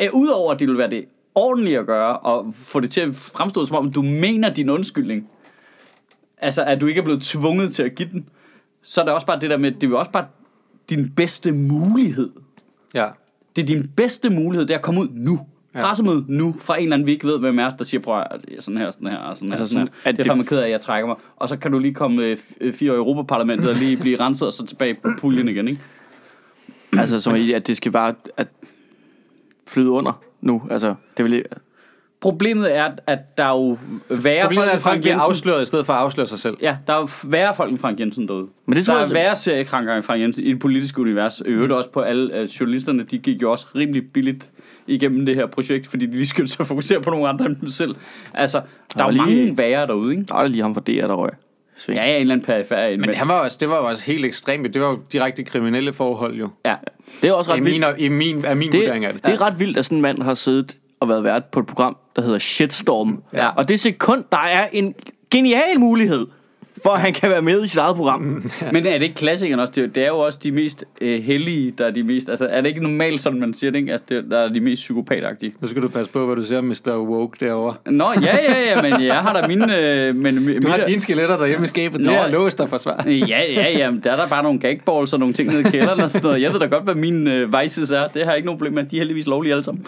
Øh, 0.00 0.08
Udover 0.12 0.52
at 0.52 0.58
det 0.58 0.68
vil 0.68 0.78
være 0.78 0.90
det 0.90 1.04
ordentlige 1.34 1.78
at 1.78 1.86
gøre, 1.86 2.18
og 2.18 2.54
få 2.54 2.80
det 2.80 2.90
til 2.90 3.00
at 3.00 3.14
fremstå 3.14 3.64
som 3.64 3.76
om, 3.76 3.92
du 3.92 4.02
mener 4.02 4.54
din 4.54 4.68
undskyldning. 4.68 5.28
Altså, 6.38 6.64
at 6.64 6.80
du 6.80 6.86
ikke 6.86 6.98
er 6.98 7.04
blevet 7.04 7.22
tvunget 7.22 7.74
til 7.74 7.82
at 7.82 7.94
give 7.94 8.08
den. 8.12 8.28
Så 8.82 9.00
er 9.00 9.04
der 9.04 9.12
også 9.12 9.26
bare 9.26 9.40
det 9.40 9.50
der 9.50 9.56
med, 9.56 9.72
det 9.72 9.84
er 9.84 9.88
jo 9.88 9.98
også 9.98 10.10
bare 10.10 10.26
din 10.90 11.12
bedste 11.16 11.52
mulighed. 11.52 12.30
Ja. 12.94 13.08
Det 13.56 13.62
er 13.62 13.66
din 13.66 13.90
bedste 13.96 14.30
mulighed, 14.30 14.66
det 14.66 14.74
er 14.74 14.78
at 14.78 14.84
komme 14.84 15.00
ud 15.00 15.08
nu. 15.10 15.40
Ja. 15.74 15.80
Pressemøde 15.80 16.24
nu, 16.28 16.56
fra 16.58 16.76
en 16.76 16.82
eller 16.82 16.96
anden, 16.96 17.06
vi 17.06 17.12
ikke 17.12 17.26
ved, 17.26 17.38
hvem 17.38 17.58
er, 17.58 17.70
der 17.76 17.84
siger, 17.84 18.00
prøv 18.00 18.20
at 18.20 18.40
sådan 18.58 18.78
her, 18.80 18.90
sådan 18.90 19.08
her, 19.08 19.16
og 19.16 19.36
sådan 19.36 19.48
her, 19.48 19.58
Altså 19.58 19.74
sådan 19.74 19.86
sådan, 19.86 20.00
her. 20.04 20.10
at 20.10 20.16
Det 20.16 20.26
er 20.26 20.30
fandme 20.30 20.44
ked 20.44 20.58
af, 20.58 20.64
at 20.64 20.70
jeg 20.70 20.80
trækker 20.80 21.06
mig. 21.06 21.16
Og 21.36 21.48
så 21.48 21.56
kan 21.56 21.72
du 21.72 21.78
lige 21.78 21.94
komme 21.94 22.22
øh, 22.22 22.38
øh, 22.60 22.72
fire 22.74 22.92
år 22.92 22.94
i 22.94 22.98
Europaparlamentet 22.98 23.68
og 23.68 23.74
lige 23.74 23.96
blive 23.96 24.20
renset, 24.24 24.46
og 24.46 24.52
så 24.52 24.66
tilbage 24.66 24.94
på 24.94 25.08
puljen 25.18 25.48
igen, 25.48 25.68
ikke? 25.68 25.80
altså 26.92 27.20
som 27.20 27.36
i, 27.36 27.52
at 27.52 27.66
det 27.66 27.76
skal 27.76 27.92
bare 27.92 28.14
at 28.36 28.48
flyde 29.66 29.90
under 29.90 30.22
nu. 30.40 30.62
Altså, 30.70 30.94
det 31.16 31.24
vil 31.24 31.44
Problemet 32.20 32.76
er, 32.76 32.90
at 33.06 33.38
der 33.38 33.44
er 33.44 33.48
jo 33.48 33.78
værre 34.08 34.42
Problemet 34.42 34.54
folk 34.54 34.68
er, 34.68 34.72
at 34.72 34.80
Frank 34.82 35.00
bliver 35.00 35.14
Jensen. 35.14 35.30
afsløret, 35.30 35.62
i 35.62 35.66
stedet 35.66 35.86
for 35.86 35.92
at 35.92 35.98
afsløre 35.98 36.26
sig 36.26 36.38
selv. 36.38 36.56
Ja, 36.62 36.76
der 36.86 36.92
er 36.92 36.98
jo 36.98 37.08
værre 37.24 37.54
folk 37.54 37.70
end 37.70 37.78
Frank 37.78 38.00
Jensen 38.00 38.28
derude. 38.28 38.46
Men 38.66 38.76
det 38.76 38.86
tror 38.86 38.94
der 38.94 39.00
jeg 39.00 39.08
er 39.08 39.12
værre 39.12 39.36
seriekranker 39.36 39.94
end 39.94 40.02
Frank 40.02 40.20
Jensen 40.22 40.44
i 40.44 40.52
det 40.52 40.58
politiske 40.60 41.00
univers. 41.00 41.40
I 41.40 41.48
øvrigt 41.48 41.72
også 41.72 41.90
på 41.90 42.00
alle 42.00 42.42
uh, 42.42 42.44
journalisterne, 42.60 43.02
de 43.02 43.18
gik 43.18 43.42
jo 43.42 43.50
også 43.50 43.66
rimelig 43.74 44.12
billigt 44.12 44.52
igennem 44.86 45.26
det 45.26 45.34
her 45.34 45.46
projekt, 45.46 45.86
fordi 45.86 46.06
de 46.06 46.12
lige 46.12 46.26
skyndte 46.26 46.52
sig 46.52 46.60
at 46.60 46.66
fokusere 46.66 47.00
på 47.00 47.10
nogle 47.10 47.28
andre 47.28 47.46
end 47.46 47.56
dem 47.56 47.68
selv. 47.68 47.94
Altså, 48.34 48.60
der 48.94 49.04
er 49.04 49.12
jo 49.12 49.18
var 49.18 49.26
lige- 49.26 49.42
mange 49.44 49.58
værre 49.58 49.86
derude, 49.86 50.12
ikke? 50.12 50.24
Der 50.28 50.34
er 50.34 50.46
lige 50.46 50.62
ham 50.62 50.74
for 50.74 50.80
DR, 50.80 51.06
der 51.06 51.14
røg. 51.14 51.30
Sving. 51.78 51.98
Ja, 51.98 52.04
ja, 52.06 52.14
en 52.14 52.20
eller 52.20 52.34
anden 52.34 52.46
perifer. 52.46 52.96
Men 52.96 53.14
han 53.14 53.28
var 53.28 53.34
også, 53.34 53.56
det 53.60 53.68
var 53.68 53.74
også 53.76 54.04
helt 54.04 54.24
ekstremt. 54.24 54.74
Det 54.74 54.82
var 54.82 54.88
jo 54.88 54.98
direkte 55.12 55.44
kriminelle 55.44 55.92
forhold 55.92 56.34
jo. 56.34 56.48
Ja, 56.64 56.74
Det 57.22 57.28
er 57.28 57.32
også 57.32 57.50
I 57.50 57.54
ret 57.54 57.62
min, 57.62 57.72
vildt. 57.72 57.86
i 57.98 58.08
min, 58.08 58.44
af 58.44 58.56
min 58.56 58.72
Det, 58.72 58.80
vurdering 58.80 59.04
af 59.04 59.12
det. 59.12 59.24
det 59.26 59.32
er 59.32 59.40
ret 59.40 59.60
vildt, 59.60 59.78
at 59.78 59.84
sådan 59.84 59.98
en 59.98 60.02
mand 60.02 60.22
har 60.22 60.34
siddet 60.34 60.76
og 61.00 61.08
været 61.08 61.24
vært 61.24 61.44
på 61.44 61.60
et 61.60 61.66
program, 61.66 61.96
der 62.16 62.22
hedder 62.22 62.38
Shitstorm. 62.38 63.22
Ja. 63.32 63.48
Og 63.48 63.68
det 63.68 63.80
sekund, 63.80 64.24
der 64.32 64.38
er 64.38 64.68
en 64.72 64.94
genial 65.30 65.80
mulighed 65.80 66.26
for, 66.82 66.90
at 66.90 67.00
han 67.00 67.12
kan 67.12 67.30
være 67.30 67.42
med 67.42 67.64
i 67.64 67.68
sit 67.68 67.78
eget 67.78 67.96
program. 67.96 68.20
men 68.72 68.86
er 68.86 68.92
det 68.92 69.02
ikke 69.02 69.14
klassikeren 69.14 69.60
også? 69.60 69.72
Det 69.76 69.80
er, 69.80 69.86
jo- 69.86 69.90
det 69.94 70.02
er 70.02 70.08
jo 70.08 70.18
også 70.18 70.38
de 70.42 70.52
mest 70.52 70.84
øh, 71.00 71.22
hellige, 71.22 71.70
der 71.70 71.86
er 71.86 71.90
de 71.90 72.02
mest... 72.02 72.28
Altså, 72.28 72.46
er 72.46 72.60
det 72.60 72.68
ikke 72.68 72.82
normalt, 72.82 73.20
sådan 73.20 73.40
man 73.40 73.54
siger 73.54 73.70
det, 73.70 73.78
ikke? 73.78 73.92
Altså, 73.92 74.04
det, 74.08 74.24
der 74.30 74.38
er 74.38 74.48
de 74.48 74.60
mest 74.60 74.80
psykopatagtige. 74.82 75.54
Nu 75.60 75.68
skal 75.68 75.82
du 75.82 75.88
passe 75.88 76.12
på, 76.12 76.26
hvad 76.26 76.36
du 76.36 76.44
siger, 76.44 76.60
Mr. 76.60 76.98
Woke 76.98 77.44
derovre. 77.46 77.74
Nå, 77.86 78.04
ja, 78.22 78.36
ja, 78.36 78.60
ja, 78.74 78.82
men 78.82 79.02
jeg 79.02 79.16
har 79.18 79.40
da 79.40 79.46
mine... 79.46 79.78
Øh, 79.78 80.16
men, 80.16 80.60
Du 80.62 80.68
har 80.68 80.76
dine 80.86 81.00
skeletter 81.00 81.36
derhjemme 81.38 81.64
i 81.64 81.68
skabet. 81.68 82.00
Nå. 82.00 82.10
Det 82.10 82.18
er 82.20 82.28
låst 82.28 82.60
og 82.60 82.68
forsvar. 82.68 83.04
Ja, 83.06 83.42
ja, 83.52 83.70
ja, 83.78 83.90
men 83.90 84.00
der 84.04 84.12
er 84.12 84.16
der 84.16 84.28
bare 84.28 84.42
nogle 84.42 84.58
gagballs 84.60 85.12
og 85.12 85.18
nogle 85.18 85.34
ting 85.34 85.48
nede 85.48 85.60
i 85.60 85.70
kælderen 85.70 86.00
og 86.00 86.10
sådan 86.10 86.26
noget. 86.28 86.42
Jeg 86.42 86.52
ved 86.52 86.60
da 86.60 86.66
godt, 86.66 86.84
hvad 86.84 86.94
mine 86.94 87.34
øh, 87.34 87.52
vices 87.62 87.90
er. 87.90 88.08
Det 88.08 88.22
har 88.24 88.30
jeg 88.30 88.36
ikke 88.36 88.46
nogen 88.46 88.58
problem 88.58 88.72
med. 88.74 88.84
De 88.84 88.96
er 88.96 89.00
heldigvis 89.00 89.26
lovlige 89.26 89.52
alle 89.52 89.64
sammen. 89.64 89.86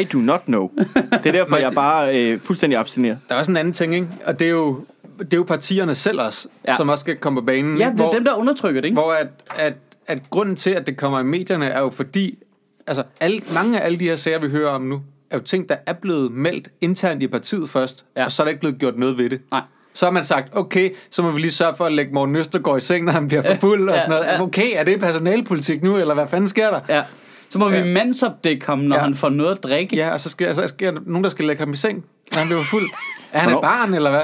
I 0.00 0.04
do 0.12 0.18
not 0.18 0.40
know. 0.46 0.70
Det 0.96 1.26
er 1.26 1.32
derfor, 1.32 1.56
jeg 1.56 1.72
bare 1.74 2.18
øh, 2.32 2.40
fuldstændig 2.40 2.78
abstinerer. 2.78 3.16
Der 3.28 3.34
er 3.34 3.38
også 3.38 3.52
en 3.52 3.56
anden 3.56 3.72
ting, 3.72 3.94
ikke? 3.94 4.06
Og 4.26 4.40
det 4.40 4.46
er 4.46 4.50
jo 4.50 4.80
det 5.20 5.32
er 5.32 5.36
jo 5.36 5.42
partierne 5.42 5.94
selv 5.94 6.20
også, 6.20 6.48
Ja. 6.68 6.76
som 6.76 6.88
også 6.88 7.00
skal 7.02 7.16
komme 7.16 7.40
på 7.40 7.46
banen. 7.46 7.78
Ja, 7.78 7.84
det 7.84 7.90
er 7.92 7.96
hvor, 7.96 8.12
dem, 8.12 8.24
der 8.24 8.34
undertrykker 8.34 8.80
det, 8.80 8.88
ikke? 8.88 9.00
Hvor 9.00 9.12
at, 9.12 9.28
at, 9.58 9.74
at 10.06 10.18
grunden 10.30 10.56
til, 10.56 10.70
at 10.70 10.86
det 10.86 10.96
kommer 10.96 11.20
i 11.20 11.24
medierne, 11.24 11.66
er 11.66 11.80
jo 11.80 11.90
fordi, 11.90 12.38
altså 12.86 13.02
alle, 13.20 13.40
mange 13.54 13.80
af 13.80 13.84
alle 13.84 13.98
de 13.98 14.04
her 14.04 14.16
sager, 14.16 14.38
vi 14.38 14.48
hører 14.48 14.70
om 14.70 14.82
nu, 14.82 15.02
er 15.30 15.36
jo 15.36 15.42
ting, 15.42 15.68
der 15.68 15.76
er 15.86 15.92
blevet 15.92 16.32
meldt 16.32 16.68
internt 16.80 17.22
i 17.22 17.26
partiet 17.26 17.70
først, 17.70 18.04
Ja. 18.16 18.24
og 18.24 18.32
så 18.32 18.42
er 18.42 18.44
der 18.44 18.48
ikke 18.48 18.60
blevet 18.60 18.78
gjort 18.78 18.98
noget 18.98 19.18
ved 19.18 19.30
det. 19.30 19.40
Nej. 19.50 19.62
Så 19.94 20.06
har 20.06 20.10
man 20.12 20.24
sagt, 20.24 20.56
okay, 20.56 20.90
så 21.10 21.22
må 21.22 21.30
vi 21.30 21.40
lige 21.40 21.50
sørge 21.50 21.76
for 21.76 21.84
at 21.84 21.92
lægge 21.92 22.12
Morten 22.14 22.36
Østergaard 22.36 22.76
i 22.78 22.80
seng, 22.80 23.04
når 23.04 23.12
han 23.12 23.28
bliver 23.28 23.42
for 23.42 23.54
fuld 23.60 23.88
og 23.90 24.00
sådan 24.00 24.10
noget. 24.10 24.24
ja. 24.26 24.42
Okay, 24.42 24.66
er 24.74 24.84
det 24.84 25.00
personalpolitik 25.00 25.82
nu, 25.82 25.96
eller 25.98 26.14
hvad 26.14 26.26
fanden 26.28 26.48
sker 26.48 26.70
der? 26.70 26.80
Ja. 26.88 27.02
Så 27.48 27.58
må 27.58 27.68
vi 27.68 27.76
Ja. 27.76 27.84
mandsopdække 27.84 28.66
ham, 28.66 28.78
når 28.78 28.96
Ja. 28.96 29.02
han 29.02 29.14
får 29.14 29.28
noget 29.28 29.50
at 29.56 29.62
drikke. 29.62 29.96
Ja, 29.96 30.10
og 30.12 30.20
så 30.20 30.30
skal, 30.30 30.54
så 30.54 30.68
skal 30.68 30.94
der 30.94 31.00
nogen, 31.06 31.24
der 31.24 31.30
skal 31.30 31.44
lægge 31.44 31.60
ham 31.64 31.72
i 31.72 31.76
seng, 31.76 32.04
når 32.32 32.38
han 32.38 32.46
bliver 32.48 32.60
for 32.62 32.68
fuld. 32.68 32.90
Er 33.32 33.38
han 33.38 33.54
et 33.54 33.60
barn, 33.60 33.94
eller 33.94 34.10
hvad? 34.10 34.20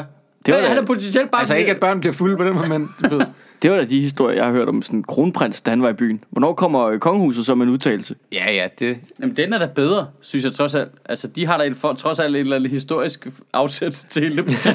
Det 0.46 0.54
var, 0.54 0.60
han 0.60 0.78
er 0.78 0.86
potentielt 0.86 1.30
bare... 1.30 1.40
Altså 1.40 1.54
ikke, 1.54 1.70
at 1.70 1.80
børn 1.80 2.00
bliver 2.00 2.12
fulde 2.12 2.36
på 2.36 2.44
den 2.44 2.54
måde, 2.54 2.68
men 2.68 2.90
du 3.04 3.16
ved. 3.16 3.26
Det 3.62 3.70
var 3.70 3.76
da 3.76 3.84
de 3.84 4.00
historier, 4.00 4.36
jeg 4.36 4.44
har 4.44 4.52
hørt 4.52 4.68
om 4.68 4.82
sådan 4.82 4.98
en 4.98 5.02
kronprins, 5.02 5.60
da 5.60 5.70
han 5.70 5.82
var 5.82 5.88
i 5.88 5.92
byen. 5.92 6.24
Hvornår 6.30 6.52
kommer 6.52 6.86
øh, 6.86 6.98
kongehuset 6.98 7.46
så 7.46 7.54
med 7.54 7.66
en 7.66 7.72
udtalelse? 7.72 8.14
Ja, 8.32 8.52
ja, 8.52 8.68
det... 8.78 8.98
Jamen, 9.20 9.36
den 9.36 9.52
er 9.52 9.58
da 9.58 9.66
bedre, 9.74 10.06
synes 10.20 10.44
jeg 10.44 10.52
trods 10.52 10.74
alt. 10.74 10.90
Altså, 11.04 11.26
de 11.26 11.46
har 11.46 11.58
da 11.58 11.64
et, 11.64 11.76
for, 11.76 11.92
trods 11.92 12.18
alt 12.18 12.36
et 12.36 12.40
eller 12.40 12.56
andet 12.56 12.70
historisk 12.70 13.28
afsæt 13.52 14.06
til 14.08 14.22
hele 14.22 14.42
det. 14.42 14.66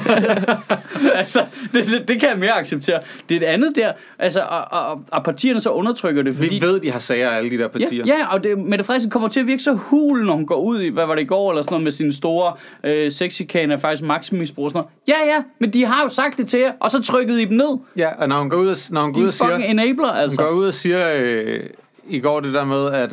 altså, 1.14 1.44
det, 1.74 1.86
det, 1.86 2.08
det 2.08 2.20
kan 2.20 2.28
jeg 2.28 2.38
mere 2.38 2.52
acceptere. 2.52 3.00
Det 3.28 3.36
er 3.36 3.40
et 3.40 3.52
andet 3.52 3.76
der, 3.76 3.92
altså, 4.18 4.40
og, 4.40 4.64
og, 4.70 5.04
og 5.12 5.24
partierne 5.24 5.60
så 5.60 5.70
undertrykker 5.70 6.22
det, 6.22 6.36
fordi... 6.36 6.54
Vi 6.54 6.66
ved, 6.66 6.80
de 6.80 6.90
har 6.90 6.98
sager 6.98 7.30
alle 7.30 7.50
de 7.50 7.58
der 7.58 7.68
partier. 7.68 8.04
Ja, 8.06 8.14
ja, 8.18 8.32
og 8.32 8.44
det, 8.44 8.58
Mette 8.58 8.84
Frederiksen 8.84 9.10
kommer 9.10 9.28
til 9.28 9.40
at 9.40 9.46
virke 9.46 9.62
så 9.62 9.72
hul, 9.72 10.24
når 10.24 10.34
hun 10.34 10.46
går 10.46 10.60
ud 10.60 10.82
i, 10.82 10.88
hvad 10.88 11.06
var 11.06 11.14
det 11.14 11.22
i 11.22 11.26
går, 11.26 11.50
eller 11.50 11.62
sådan 11.62 11.72
noget 11.72 11.84
med 11.84 11.92
sine 11.92 12.12
store 12.12 12.54
øh, 12.84 13.12
sexikaner, 13.12 13.76
faktisk 13.76 14.02
maximisbrug 14.02 14.64
og 14.64 14.70
sådan 14.70 14.84
noget. 15.08 15.20
Ja, 15.28 15.34
ja, 15.34 15.42
men 15.58 15.72
de 15.72 15.86
har 15.86 16.02
jo 16.02 16.08
sagt 16.08 16.38
det 16.38 16.48
til 16.48 16.60
jer, 16.60 16.72
og 16.80 16.90
så 16.90 17.02
trykkede 17.02 17.42
I 17.42 17.44
dem 17.44 17.56
ned. 17.56 17.78
ja, 17.96 18.08
og 18.18 18.28
når 18.28 18.38
hun 18.38 18.50
går 18.50 18.56
ud 18.56 18.71
og, 18.72 18.94
når 18.94 19.02
hun 19.02 19.12
går 19.14 19.20
ud 19.20 19.26
og 19.26 19.32
siger... 19.34 19.56
enabler, 19.56 20.08
Hun 20.12 20.16
altså. 20.16 20.42
går 20.42 20.50
ud 20.50 20.66
og 20.66 20.74
siger 20.74 21.12
øh, 21.20 21.60
i 22.08 22.20
går 22.20 22.40
det 22.40 22.54
der 22.54 22.64
med, 22.64 22.86
at 22.92 23.12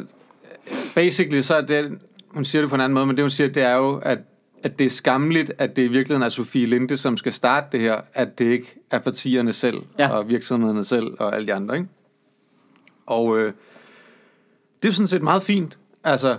basically 0.95 1.41
så 1.41 1.55
er 1.55 1.61
det, 1.61 1.99
hun 2.29 2.45
siger 2.45 2.61
det 2.61 2.69
på 2.69 2.75
en 2.75 2.81
anden 2.81 2.93
måde, 2.93 3.05
men 3.05 3.15
det 3.17 3.23
hun 3.23 3.29
siger, 3.29 3.47
det 3.49 3.63
er 3.63 3.75
jo, 3.75 3.97
at, 4.03 4.17
at 4.63 4.79
det 4.79 4.85
er 4.85 4.89
skamligt, 4.89 5.51
at 5.57 5.75
det 5.75 5.81
i 5.81 5.87
virkeligheden 5.87 6.23
er 6.23 6.29
Sofie 6.29 6.65
Linde, 6.65 6.97
som 6.97 7.17
skal 7.17 7.33
starte 7.33 7.67
det 7.71 7.79
her, 7.81 8.01
at 8.13 8.39
det 8.39 8.45
ikke 8.45 8.75
er 8.91 8.99
partierne 8.99 9.53
selv, 9.53 9.77
Ja. 9.99 10.09
og 10.09 10.29
virksomhederne 10.29 10.85
selv, 10.85 11.07
og 11.19 11.35
alle 11.35 11.47
de 11.47 11.53
andre, 11.53 11.75
ikke? 11.75 11.87
Og 13.05 13.39
øh, 13.39 13.53
det 14.83 14.89
er 14.89 14.93
sådan 14.93 15.07
set 15.07 15.21
meget 15.23 15.43
fint, 15.43 15.77
altså, 16.03 16.37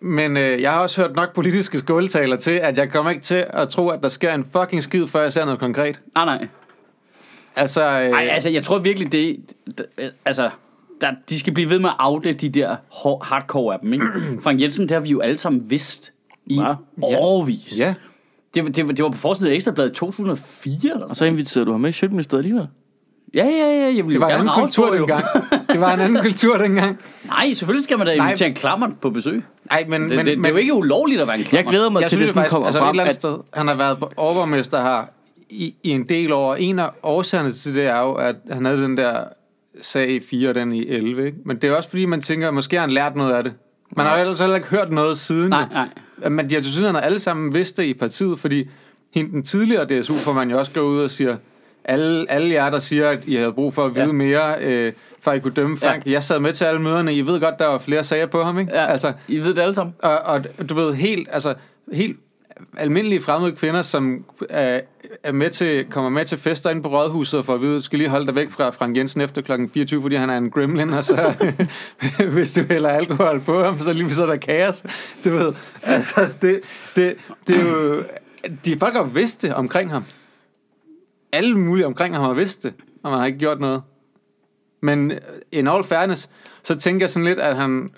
men 0.00 0.36
øh, 0.36 0.62
jeg 0.62 0.72
har 0.72 0.80
også 0.80 1.00
hørt 1.00 1.16
nok 1.16 1.34
politiske 1.34 1.78
skåltaler 1.78 2.36
til, 2.36 2.50
at 2.50 2.78
jeg 2.78 2.90
kommer 2.90 3.10
ikke 3.10 3.22
til 3.22 3.46
at 3.50 3.68
tro, 3.68 3.88
at 3.88 4.02
der 4.02 4.08
sker 4.08 4.34
en 4.34 4.46
fucking 4.52 4.82
skid, 4.82 5.06
før 5.06 5.22
jeg 5.22 5.32
ser 5.32 5.44
noget 5.44 5.60
konkret. 5.60 6.00
Nej, 6.14 6.24
nej. 6.24 6.48
Altså, 7.58 7.82
øh, 8.02 8.08
Nej, 8.08 8.28
altså, 8.30 8.50
jeg 8.50 8.62
tror 8.62 8.78
virkelig, 8.78 9.12
det... 9.12 9.36
altså, 10.24 10.50
der, 11.00 11.10
de 11.30 11.38
skal 11.38 11.54
blive 11.54 11.70
ved 11.70 11.78
med 11.78 11.88
at 11.90 11.96
afdække 11.98 12.40
de 12.40 12.48
der 12.48 12.76
hår- 12.88 13.24
hardcore 13.24 13.74
af 13.74 13.80
dem, 13.80 13.92
ikke? 13.92 14.06
Frank 14.42 14.60
Jensen, 14.60 14.82
det 14.82 14.90
har 14.90 15.00
vi 15.00 15.08
jo 15.10 15.20
alle 15.20 15.38
sammen 15.38 15.70
vidst 15.70 16.12
i 16.46 16.54
Ja. 16.54 16.74
årvis. 17.02 17.78
ja, 17.78 17.94
Det, 18.54 18.64
var- 18.64 18.70
det, 18.70 18.86
var- 18.88 18.92
det 18.92 19.04
var 19.04 19.10
på 19.10 19.18
forsiden 19.18 19.52
af 19.52 19.56
Ekstrabladet 19.56 19.90
i 19.90 19.94
2004, 19.94 20.74
eller 20.92 20.94
Og 20.94 21.08
sådan 21.08 21.16
så 21.16 21.24
inviterede 21.24 21.66
du 21.66 21.72
ham 21.72 21.80
med 21.80 21.90
i 21.90 21.92
Sjøtministeriet 21.92 22.40
alligevel. 22.44 22.66
Ja, 23.34 23.44
ja, 23.44 23.50
ja, 23.50 23.84
jeg 23.84 23.90
ville 23.94 24.08
det 24.08 24.14
jo 24.14 24.20
var 24.20 24.26
en 24.26 24.30
gerne 24.36 24.50
anden 24.50 24.64
kultur 24.64 24.92
dengang. 24.94 25.24
Det 25.72 25.80
var 25.80 25.94
en 25.94 26.00
anden 26.00 26.22
kultur 26.22 26.56
dengang. 26.58 26.98
Nej, 27.26 27.52
selvfølgelig 27.52 27.84
skal 27.84 27.98
man 27.98 28.06
da 28.06 28.16
Nej. 28.16 28.26
invitere 28.26 28.48
en 28.48 28.54
klammer 28.54 28.88
på 29.00 29.10
besøg. 29.10 29.42
Nej, 29.70 29.84
men, 29.88 30.02
Det, 30.02 30.10
men, 30.16 30.26
det, 30.26 30.38
det, 30.38 30.46
er 30.46 30.50
jo 30.50 30.56
ikke 30.56 30.74
ulovligt 30.74 31.20
at 31.20 31.26
være 31.26 31.36
en 31.36 31.40
Jeg 31.40 31.48
klammer. 31.48 31.70
glæder 31.70 31.90
mig 31.90 32.00
jeg 32.00 32.08
til, 32.10 32.16
synes 32.18 32.28
det 32.32 32.34
sådan 32.36 32.50
kommer 32.50 32.66
altså, 32.66 32.78
et 32.78 32.82
frem. 32.82 32.90
eller 32.90 33.02
andet 33.02 33.14
sted, 33.14 33.36
han 33.52 33.68
har 33.68 33.74
været 33.74 33.98
overborgmester 34.16 34.80
her 34.82 35.04
i, 35.50 35.74
i 35.82 35.90
en 35.90 36.04
del 36.08 36.32
år. 36.32 36.54
En 36.54 36.78
af 36.78 36.90
årsagerne 37.02 37.52
til 37.52 37.74
det 37.74 37.84
er 37.86 38.00
jo, 38.00 38.12
at 38.12 38.36
han 38.50 38.64
havde 38.64 38.82
den 38.82 38.96
der 38.96 39.24
sag 39.82 40.10
i 40.10 40.20
4 40.20 40.48
og 40.48 40.54
den 40.54 40.74
i 40.74 40.88
11. 40.88 41.26
Ikke? 41.26 41.38
Men 41.44 41.56
det 41.56 41.70
er 41.70 41.76
også 41.76 41.90
fordi, 41.90 42.04
man 42.04 42.20
tænker, 42.20 42.48
at 42.48 42.54
måske 42.54 42.76
har 42.76 42.80
han 42.80 42.90
lært 42.90 43.16
noget 43.16 43.34
af 43.34 43.44
det. 43.44 43.52
Man 43.96 44.06
har 44.06 44.16
jo 44.16 44.20
ellers 44.20 44.40
heller 44.40 44.56
ikke 44.56 44.68
hørt 44.68 44.92
noget 44.92 45.18
siden. 45.18 45.50
Nej, 45.50 45.64
nej. 45.72 45.88
Men 46.30 46.50
de 46.50 46.54
har 46.54 46.62
til 46.62 46.72
synligheden 46.72 47.04
alle 47.04 47.20
sammen 47.20 47.54
vidst 47.54 47.76
det 47.76 47.84
i 47.84 47.94
partiet, 47.94 48.40
fordi 48.40 48.68
hende, 49.14 49.30
den 49.30 49.42
tidligere 49.42 50.00
DSU-formand 50.00 50.50
jo 50.50 50.58
også 50.58 50.72
går 50.72 50.80
ud 50.80 51.00
og 51.00 51.10
siger, 51.10 51.36
alle, 51.84 52.30
alle 52.30 52.50
jer, 52.54 52.70
der 52.70 52.78
siger, 52.78 53.08
at 53.08 53.26
I 53.26 53.34
havde 53.36 53.52
brug 53.52 53.74
for 53.74 53.84
at 53.84 53.94
vide 53.94 54.06
ja. 54.06 54.12
mere, 54.12 54.54
øh, 54.60 54.92
for 55.20 55.30
at 55.30 55.36
I 55.36 55.40
kunne 55.40 55.54
dømme 55.54 55.78
Frank. 55.78 56.06
Ja. 56.06 56.10
Jeg 56.10 56.22
sad 56.22 56.40
med 56.40 56.52
til 56.52 56.64
alle 56.64 56.80
møderne. 56.80 57.14
I 57.14 57.20
ved 57.20 57.40
godt, 57.40 57.58
der 57.58 57.66
var 57.66 57.78
flere 57.78 58.04
sager 58.04 58.26
på 58.26 58.42
ham, 58.42 58.58
ikke? 58.58 58.72
Ja, 58.74 58.86
Altså, 58.86 59.12
I 59.28 59.38
ved 59.38 59.54
det 59.54 59.62
alle 59.62 59.74
sammen. 59.74 59.94
og, 59.98 60.18
og 60.18 60.44
du 60.68 60.74
ved, 60.74 60.94
helt, 60.94 61.28
altså, 61.32 61.54
helt 61.92 62.16
almindelige 62.76 63.20
fremmede 63.20 63.52
kvinder, 63.52 63.82
som 63.82 64.24
er, 64.50 64.80
er 65.22 65.32
med 65.32 65.50
til, 65.50 65.84
kommer 65.90 66.10
med 66.10 66.24
til 66.24 66.38
fester 66.38 66.70
inde 66.70 66.82
på 66.82 66.88
Rådhuset, 66.88 67.44
for 67.44 67.54
at 67.54 67.60
vide, 67.60 67.74
du 67.74 67.82
skal 67.82 67.98
lige 67.98 68.08
holde 68.08 68.26
dig 68.26 68.34
væk 68.34 68.50
fra 68.50 68.70
Frank 68.70 68.96
Jensen 68.96 69.20
efter 69.20 69.42
kl. 69.42 69.52
24, 69.74 70.02
fordi 70.02 70.16
han 70.16 70.30
er 70.30 70.36
en 70.36 70.50
gremlin, 70.50 70.90
og 70.90 71.04
så, 71.04 71.34
hvis 72.32 72.52
du 72.52 72.62
hælder 72.62 72.88
alkohol 72.88 73.40
på 73.40 73.64
ham, 73.64 73.78
så 73.78 73.92
lige 73.92 74.14
så 74.14 74.22
er 74.22 74.26
der 74.26 74.36
kaos. 74.36 74.84
Du 75.24 75.30
ved, 75.30 75.52
altså, 75.82 76.28
det, 76.42 76.60
det, 76.96 77.16
det 77.48 77.56
er 77.56 77.62
jo, 77.62 78.04
de 78.64 78.78
folk 78.78 78.94
har 78.94 79.02
vidst 79.02 79.42
det 79.42 79.54
omkring 79.54 79.90
ham. 79.90 80.04
Alle 81.32 81.58
mulige 81.58 81.86
omkring 81.86 82.14
ham 82.14 82.24
har 82.24 82.34
vidst 82.34 82.62
det, 82.62 82.74
og 83.02 83.10
man 83.10 83.20
har 83.20 83.26
ikke 83.26 83.38
gjort 83.38 83.60
noget. 83.60 83.82
Men 84.80 85.10
øh, 85.10 85.18
in 85.52 85.68
all 85.68 85.84
fairness, 85.84 86.30
så 86.62 86.74
tænker 86.74 87.04
jeg 87.06 87.10
sådan 87.10 87.24
lidt, 87.24 87.38
at 87.38 87.56
han 87.56 87.90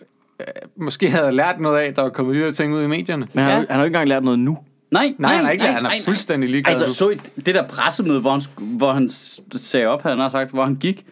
måske 0.77 1.11
havde 1.11 1.33
lært 1.33 1.61
noget 1.61 1.79
af, 1.81 1.95
der 1.95 2.03
var 2.03 2.09
kommet 2.11 2.35
de 2.37 2.41
der 2.41 2.53
ting 2.53 2.75
ud 2.75 2.83
i 2.83 2.87
medierne. 2.87 3.29
men 3.33 3.45
han, 3.45 3.51
Ja. 3.53 3.57
har, 3.59 3.59
han 3.61 3.67
har 3.71 3.79
jo 3.79 3.85
ikke 3.85 3.95
engang 3.97 4.09
lært 4.09 4.25
noget 4.25 4.39
nu. 4.39 4.59
Nej, 4.91 5.15
Nej, 5.19 5.35
han 5.35 5.45
har 5.45 5.53
ikke 5.53 5.63
nej, 5.65 5.69
lært. 5.69 5.75
Han 5.75 5.83
nej, 5.83 5.93
er 5.95 5.99
nej. 5.99 6.05
fuldstændig 6.05 6.51
ligeglad. 6.51 6.77
Altså, 6.81 6.95
så 6.95 7.11
I 7.11 7.15
det 7.47 7.55
der 7.55 7.67
pressemøde, 7.67 8.21
hvor 8.21 8.31
han, 8.33 8.43
hvor 8.59 8.93
han 8.93 9.09
sagde 9.57 9.87
op, 9.87 10.03
havde 10.03 10.17
han 10.17 10.21
har 10.23 10.29
sagt, 10.29 10.51
hvor 10.51 10.65
han 10.65 10.75
gik. 10.77 11.07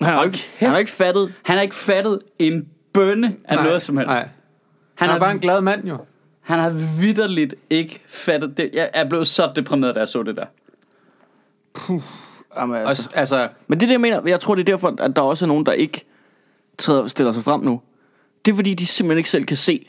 Han 0.00 0.12
har, 0.12 0.24
ikke, 0.24 0.32
kæft. 0.36 0.48
han 0.58 0.70
har 0.70 0.78
ikke 0.78 0.90
fattet. 0.90 1.32
Han 1.42 1.56
har 1.56 1.62
ikke 1.62 1.74
fattet 1.74 2.18
en 2.38 2.68
bønne 2.92 3.34
af 3.44 3.56
Nej, 3.56 3.64
noget 3.64 3.82
som 3.82 3.96
helst. 3.96 4.08
nej. 4.08 4.18
Han, 4.18 4.28
Han 4.94 5.08
er 5.08 5.12
har, 5.12 5.18
bare 5.20 5.30
en 5.32 5.38
glad 5.38 5.60
mand, 5.60 5.88
jo. 5.88 5.96
han 6.40 6.58
har 6.58 6.70
vidderligt 7.00 7.54
ikke 7.70 8.00
fattet 8.08 8.56
det. 8.56 8.70
Jeg 8.72 8.90
er 8.94 9.08
blevet 9.08 9.26
så 9.28 9.52
deprimeret, 9.56 9.94
da 9.94 10.00
jeg 10.00 10.08
så 10.08 10.22
det 10.22 10.36
der. 10.36 10.44
Jamen, 12.56 12.76
altså. 12.76 12.88
Også, 12.88 13.08
altså, 13.14 13.48
Men 13.66 13.80
det 13.80 13.84
er 13.84 13.86
det, 13.86 13.92
jeg 13.92 14.00
mener. 14.00 14.20
Jeg 14.26 14.40
tror, 14.40 14.54
det 14.54 14.60
er 14.68 14.72
derfor, 14.72 14.94
at 15.00 15.16
der 15.16 15.22
også 15.22 15.44
er 15.44 15.46
nogen, 15.48 15.66
der 15.66 15.72
ikke 15.72 16.04
træder, 16.78 17.08
stiller 17.08 17.32
sig 17.32 17.44
frem 17.44 17.60
nu. 17.60 17.80
Det 18.44 18.52
er 18.52 18.56
fordi, 18.56 18.74
de 18.74 18.86
simpelthen 18.86 19.18
ikke 19.18 19.30
selv 19.30 19.44
kan 19.44 19.56
se, 19.56 19.86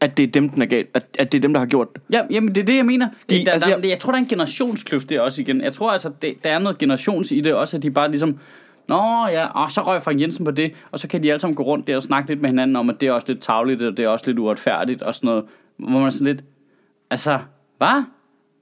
at 0.00 0.16
det 0.16 0.22
er 0.22 0.26
dem, 0.26 0.48
den 0.48 0.62
er 0.62 0.66
galt. 0.66 0.88
At, 0.94 1.06
at 1.18 1.32
det 1.32 1.38
er 1.38 1.42
dem, 1.42 1.52
der 1.52 1.60
har 1.60 1.66
gjort 1.66 1.88
det. 1.94 2.02
Ja, 2.12 2.22
jamen 2.30 2.54
det 2.54 2.60
er 2.60 2.64
det, 2.64 2.76
jeg 2.76 2.86
mener. 2.86 3.08
Fordi, 3.20 3.44
der, 3.44 3.52
altså, 3.52 3.68
der, 3.68 3.74
jeg- 3.76 3.82
jeg... 3.84 3.90
jeg 3.90 3.98
tror, 3.98 4.12
der 4.12 4.18
er 4.18 4.22
en 4.22 4.28
generationskløft 4.28 5.10
der 5.10 5.20
også 5.20 5.42
igen. 5.42 5.60
Jeg 5.60 5.72
tror 5.72 5.90
altså, 5.90 6.10
det, 6.22 6.44
der 6.44 6.50
er 6.50 6.58
noget 6.58 6.78
generations 6.78 7.32
i 7.32 7.40
det 7.40 7.54
også, 7.54 7.76
at 7.76 7.82
de 7.82 7.90
bare 7.90 8.10
ligesom... 8.10 8.38
Nå 8.88 9.26
ja, 9.26 9.46
og 9.46 9.70
så 9.72 9.80
røg 9.82 10.02
Frank 10.02 10.20
Jensen 10.20 10.44
på 10.44 10.50
det, 10.50 10.72
og 10.90 10.98
så 10.98 11.08
kan 11.08 11.22
de 11.22 11.28
alle 11.30 11.38
sammen 11.40 11.54
gå 11.56 11.62
rundt 11.62 11.86
der 11.86 11.96
og 11.96 12.02
snakke 12.02 12.28
lidt 12.30 12.40
med 12.40 12.50
hinanden 12.50 12.76
om, 12.76 12.90
at 12.90 13.00
det 13.00 13.08
er 13.08 13.12
også 13.12 13.26
lidt 13.28 13.40
tavligt, 13.40 13.82
og 13.82 13.96
det 13.96 14.04
er 14.04 14.08
også 14.08 14.26
lidt 14.26 14.38
uretfærdigt 14.38 15.02
og 15.02 15.14
sådan 15.14 15.28
noget. 15.28 15.44
Hvor 15.76 15.88
man 15.90 16.06
er 16.06 16.10
sådan 16.10 16.26
lidt... 16.26 16.44
Altså, 17.10 17.38
hvad? 17.78 18.02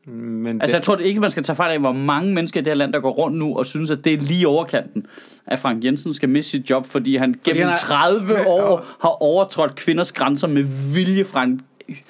Men 0.08 0.60
Altså, 0.60 0.76
jeg 0.76 0.80
det, 0.80 0.86
tror 0.86 0.96
ikke, 0.96 1.20
man 1.20 1.30
skal 1.30 1.42
tage 1.42 1.56
fejl 1.56 1.72
af, 1.72 1.78
hvor 1.80 1.92
mange 1.92 2.34
mennesker 2.34 2.60
i 2.60 2.64
det 2.64 2.70
her 2.70 2.74
land, 2.74 2.92
der 2.92 3.00
går 3.00 3.10
rundt 3.10 3.36
nu 3.36 3.56
og 3.58 3.66
synes, 3.66 3.90
at 3.90 4.04
det 4.04 4.12
er 4.12 4.18
lige 4.20 4.48
overkanten, 4.48 5.06
at 5.46 5.58
Frank 5.58 5.84
Jensen 5.84 6.14
skal 6.14 6.28
miste 6.28 6.50
sit 6.50 6.70
job, 6.70 6.86
fordi 6.86 7.16
han 7.16 7.34
gennem 7.44 7.62
han 7.62 7.72
er- 7.74 7.78
30 7.78 8.46
år 8.46 8.86
har 9.00 9.22
overtrådt 9.22 9.74
kvinders 9.74 10.12
grænser 10.12 10.48
med 10.48 10.62
vilje 10.94 11.24
fra 11.24 11.42
en 11.44 11.60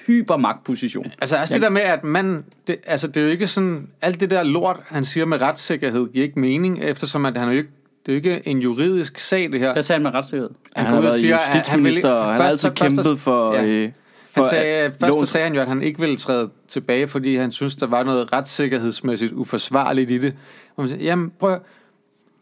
hypermagtposition. 0.06 1.06
altså 1.20 1.36
også 1.36 1.54
det 1.54 1.62
der 1.62 1.70
med, 1.70 1.82
at 1.82 2.04
man, 2.04 2.44
det, 2.66 2.76
altså 2.86 3.06
det 3.06 3.16
er 3.16 3.20
jo 3.24 3.28
ikke 3.28 3.46
sådan, 3.46 3.88
alt 4.02 4.20
det 4.20 4.30
der 4.30 4.42
lort, 4.42 4.76
han 4.86 5.04
siger 5.04 5.26
med 5.26 5.40
retssikkerhed, 5.40 6.08
giver 6.12 6.24
ikke 6.26 6.40
mening, 6.40 6.78
eftersom 6.82 7.26
at 7.26 7.36
han 7.36 7.48
jo 7.48 7.56
ikke, 7.56 7.68
det 8.06 8.12
er 8.12 8.12
jo 8.12 8.16
ikke 8.16 8.48
en 8.48 8.58
juridisk 8.58 9.18
sag, 9.18 9.52
det 9.52 9.60
her. 9.60 9.72
Hvad 9.72 9.82
sagde 9.82 9.96
han 9.96 10.02
med 10.02 10.14
retssikkerhed? 10.14 10.50
Han, 10.76 10.86
går 10.86 10.94
har 10.94 11.00
været 11.00 11.20
siger, 11.20 11.36
at 11.36 11.42
han 11.42 11.56
justitsminister, 11.58 12.08
vil- 12.08 12.18
og 12.18 12.24
han 12.32 12.40
har 12.40 12.48
altid 12.48 12.70
kæmpet 12.70 13.18
for... 13.18 13.54
ja. 13.54 13.64
Øh, 13.66 13.84
for 13.84 13.92
Han 14.34 14.44
sagde, 14.50 14.90
først 14.90 15.00
så 15.00 15.06
loven- 15.08 15.26
sagde 15.26 15.44
han 15.44 15.54
jo, 15.54 15.60
at 15.60 15.68
han 15.68 15.82
ikke 15.82 16.00
ville 16.00 16.16
træde 16.16 16.50
tilbage, 16.68 17.08
fordi 17.08 17.36
han 17.36 17.52
synes, 17.52 17.76
der 17.76 17.86
var 17.86 18.02
noget 18.02 18.32
retssikkerhedsmæssigt 18.32 19.32
uforsvarligt 19.32 20.10
i 20.10 20.18
det. 20.18 20.34
Og 20.76 20.82
man 20.82 20.88
siger, 20.88 21.02
jamen 21.04 21.32
prøv, 21.40 21.58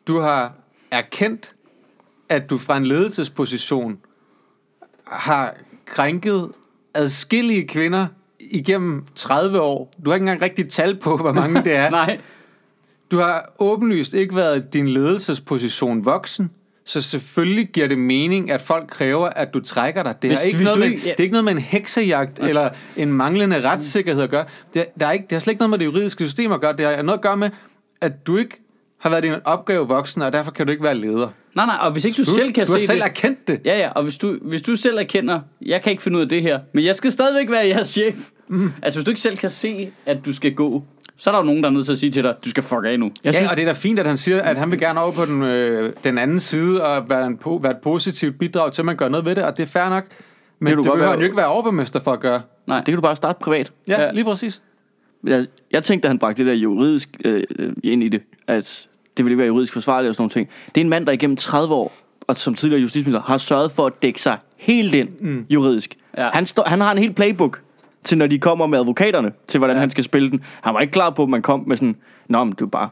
du 0.07 0.21
har 0.21 0.53
erkendt, 0.91 1.53
at 2.29 2.51
du 2.51 2.59
fra 2.59 2.77
en 2.77 2.87
ledelsesposition 2.87 3.99
har 5.05 5.55
krænket 5.87 6.49
adskillige 6.95 7.69
kvinder 7.69 8.07
igennem 8.41 9.05
30 9.15 9.61
år. 9.61 9.91
Du 10.05 10.11
har 10.11 10.15
ikke 10.15 10.23
engang 10.23 10.43
rigtig 10.43 10.69
tal 10.71 10.97
på, 10.97 11.17
hvor 11.17 11.33
mange 11.33 11.65
det 11.65 11.73
er. 11.77 11.91
Nej. 12.05 12.21
Du 13.11 13.19
har 13.19 13.53
åbenlyst 13.59 14.15
ikke 14.15 14.37
været 14.37 14.73
din 14.73 14.89
ledelsesposition 14.89 16.05
voksen, 16.05 16.51
så 16.87 17.01
selvfølgelig 17.01 17.69
giver 17.69 17.87
det 17.87 17.99
mening, 17.99 18.51
at 18.51 18.63
folk 18.63 18.89
kræver, 18.91 19.29
at 19.29 19.55
du 19.55 19.61
trækker 19.61 20.03
dig. 20.03 20.15
Det, 20.23 20.31
Hvis- 20.31 20.39
har 20.39 20.47
ikke 20.47 20.63
noget 20.65 20.75
du 20.77 20.81
med, 20.81 20.91
ikke- 20.91 21.03
ja. 21.07 21.11
det 21.11 21.19
er 21.21 21.23
ikke 21.23 21.33
noget 21.33 21.45
med 21.45 21.53
en 21.53 21.59
heksejagt 21.59 22.39
eller 22.39 22.71
en 22.97 23.13
manglende 23.13 23.61
retssikkerhed 23.61 24.23
at 24.23 24.31
gøre. 24.31 24.45
Det, 24.75 24.87
der 25.01 25.07
er 25.07 25.13
ikke, 25.13 25.23
det 25.23 25.33
har 25.33 25.39
slet 25.39 25.53
ikke 25.53 25.61
noget 25.61 25.71
med 25.71 25.79
det 25.79 25.85
juridiske 25.85 26.25
system 26.25 26.53
at 26.53 26.61
gøre. 26.61 26.73
Det 26.77 26.87
har 26.87 27.03
noget 27.03 27.19
at 27.19 27.23
gøre 27.23 27.37
med, 27.37 27.51
at 28.01 28.27
du 28.27 28.37
ikke 28.37 28.57
har 28.99 29.11
været 29.11 29.23
din 29.23 29.33
opgave 29.45 29.89
voksen, 29.89 30.23
og 30.23 30.33
derfor 30.33 30.51
kan 30.51 30.67
du 30.67 30.73
ikke 30.73 30.85
være 30.85 30.95
leder. 30.95 31.29
Nej, 31.55 31.67
nej, 31.67 31.77
og 31.81 31.91
hvis 31.93 32.05
ikke 32.05 32.17
du, 32.17 32.25
selv 32.25 32.53
kan 32.53 32.67
du 32.67 32.73
har 32.73 32.79
se 32.79 32.87
selv 32.87 32.99
det... 32.99 33.05
erkendt 33.07 33.49
det. 33.49 33.61
Ja, 33.65 33.79
ja, 33.79 33.89
og 33.91 34.03
hvis 34.03 34.19
du, 34.19 34.39
hvis 34.43 34.63
du 34.63 34.77
selv 34.77 34.99
erkender, 34.99 35.41
jeg 35.67 35.83
kan 35.83 35.91
ikke 35.91 36.03
finde 36.03 36.17
ud 36.19 36.23
af 36.23 36.29
det 36.29 36.43
her, 36.43 36.61
men 36.73 36.85
jeg 36.85 36.97
skal 36.97 37.13
stadigvæk 37.13 37.51
være 37.51 37.67
jeres 37.67 37.87
chef. 37.89 38.15
Mm. 38.49 38.73
Altså, 38.83 38.99
hvis 38.99 39.05
du 39.05 39.11
ikke 39.11 39.21
selv 39.21 39.37
kan 39.37 39.51
se, 39.51 39.91
at 40.07 40.19
du 40.27 40.33
skal 40.33 40.55
gå, 40.55 40.85
så 41.17 41.31
er 41.31 41.35
der 41.35 41.39
jo 41.39 41.45
nogen, 41.45 41.63
der 41.63 41.69
er 41.69 41.73
nødt 41.73 41.87
til 41.87 41.93
at 41.93 41.99
sige 41.99 42.11
til 42.11 42.23
dig, 42.23 42.35
du 42.45 42.51
skal 42.51 42.63
fuck 42.63 42.81
af 42.85 42.99
nu. 43.01 43.11
Jeg 43.25 43.33
ja, 43.33 43.39
synes, 43.39 43.51
og 43.51 43.57
det 43.57 43.63
er 43.63 43.67
da 43.67 43.73
fint, 43.73 43.99
at 43.99 44.07
han 44.07 44.17
siger, 44.17 44.43
at 44.43 44.57
han 44.57 44.71
vil 44.71 44.79
gerne 44.81 45.01
over 45.01 45.13
på 45.13 45.25
den, 45.25 45.43
øh, 45.43 45.93
den 46.05 46.19
anden 46.19 46.41
side 46.41 46.85
og 46.85 47.09
være, 47.11 47.27
en, 47.27 47.39
po- 47.47 47.63
være 47.63 47.73
et 47.73 47.79
positivt 47.83 48.39
bidrag 48.39 48.73
til, 48.73 48.83
at 48.83 48.87
man 48.87 48.97
gør 48.97 49.09
noget 49.09 49.25
ved 49.27 49.35
det, 49.35 49.45
og 49.45 49.57
det 49.57 49.63
er 49.63 49.67
fair 49.67 49.89
nok. 49.89 50.05
Men 50.59 50.67
Det 50.67 50.77
du 50.77 50.83
det 50.83 50.85
behøver 50.85 50.99
være- 50.99 51.11
han 51.11 51.19
jo 51.19 51.25
ikke 51.25 51.37
være 51.37 51.47
overborgmester 51.47 52.01
for 52.01 52.13
at 52.13 52.21
gøre. 52.21 52.43
Nej. 52.67 52.77
det 52.79 52.85
kan 52.87 52.95
du 52.95 53.01
bare 53.01 53.17
starte 53.17 53.39
privat. 53.41 53.73
Ja, 53.89 54.01
Ja. 54.01 54.07
ja. 54.07 54.13
lige 54.13 54.25
præcis. 54.25 54.61
Jeg, 55.25 55.47
jeg 55.73 55.85
tænkte, 55.85 56.07
at 56.07 56.11
han 56.11 56.19
bragte 56.19 56.43
det 56.45 56.51
der 56.51 56.57
juridisk 56.57 57.09
øh, 57.25 57.43
øh, 57.59 57.73
ind 57.85 58.03
i 58.03 58.09
det, 58.09 58.23
at 58.47 58.87
det 59.17 59.25
ville 59.25 59.33
ikke 59.33 59.39
være 59.39 59.47
juridisk 59.47 59.73
forsvarligt 59.73 60.09
og 60.09 60.15
sådan 60.15 60.23
nogle 60.23 60.31
ting. 60.31 60.49
Det 60.75 60.81
er 60.81 60.85
en 60.85 60.89
mand, 60.89 61.07
der 61.07 61.13
igennem 61.13 61.37
30 61.37 61.75
år, 61.75 61.93
og 62.27 62.37
som 62.39 62.55
tidligere 62.55 62.81
justitsminister, 62.83 63.23
har 63.23 63.39
sørget 63.39 63.73
for 63.73 63.87
at 63.87 63.93
dække 64.03 64.21
sig 64.21 64.39
helt 64.57 64.95
ind 64.95 65.09
mm. 65.21 65.47
juridisk. 65.51 65.97
Ja. 66.19 66.31
Han, 66.33 66.47
står, 66.47 66.63
han 66.67 66.81
har 66.81 66.93
en 66.93 66.99
helt 66.99 67.17
playbook 67.17 67.61
til, 68.07 68.19
når 68.19 68.27
de 68.27 68.39
kommer 68.39 68.67
med 68.67 68.79
advokaterne, 68.79 69.33
til 69.49 69.59
hvordan 69.59 69.77
ja. 69.77 69.81
han 69.81 69.91
skal 69.91 70.05
spille 70.05 70.31
den. 70.31 70.45
Han 70.61 70.75
var 70.75 70.81
ikke 70.81 70.91
klar 70.93 71.11
på, 71.11 71.23
at 71.23 71.29
man 71.29 71.43
kom 71.43 71.65
med 71.67 71.77
sådan, 71.77 71.97
Nå, 72.29 72.45
men 72.45 72.53
du 72.53 72.65
er 72.65 72.69
bare... 72.69 72.89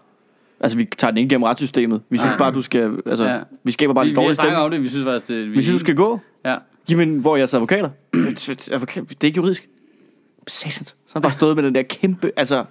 Altså, 0.60 0.78
vi 0.78 0.84
tager 0.98 1.10
den 1.10 1.18
ikke 1.18 1.28
gennem 1.28 1.42
retssystemet. 1.42 2.02
Vi 2.10 2.18
synes 2.18 2.34
bare, 2.38 2.52
du 2.52 2.62
skal... 2.62 2.98
Altså, 3.06 3.24
Ja. 3.24 3.34
ja. 3.34 3.40
vi 3.64 3.72
skaber 3.72 3.94
bare 3.94 4.04
Vi, 4.04 4.10
en 4.10 4.14
vi 4.16 4.20
har 4.20 4.22
dårlig 4.22 4.34
stemme. 4.34 4.56
om 4.58 4.70
det, 4.70 4.82
vi 4.82 4.88
synes 4.88 5.04
faktisk, 5.04 5.28
det... 5.28 5.46
Vi, 5.46 5.50
Vi 5.56 5.62
synes, 5.62 5.74
du 5.80 5.86
skal 5.86 5.94
gå. 5.96 6.20
Ja. 6.44 6.56
Jamen, 6.90 7.18
hvor 7.18 7.32
er 7.32 7.36
jeres 7.36 7.54
advokater? 7.54 7.90
Advokat, 8.72 9.04
det 9.08 9.16
er 9.20 9.24
ikke 9.24 9.36
juridisk. 9.36 9.68
Satans. 10.48 10.88
Så 10.88 10.94
har 11.06 11.12
han 11.14 11.22
bare 11.22 11.32
stået 11.32 11.56
med 11.56 11.64
den 11.64 11.74
der 11.74 11.82
kæmpe, 11.82 12.30
altså 12.36 12.64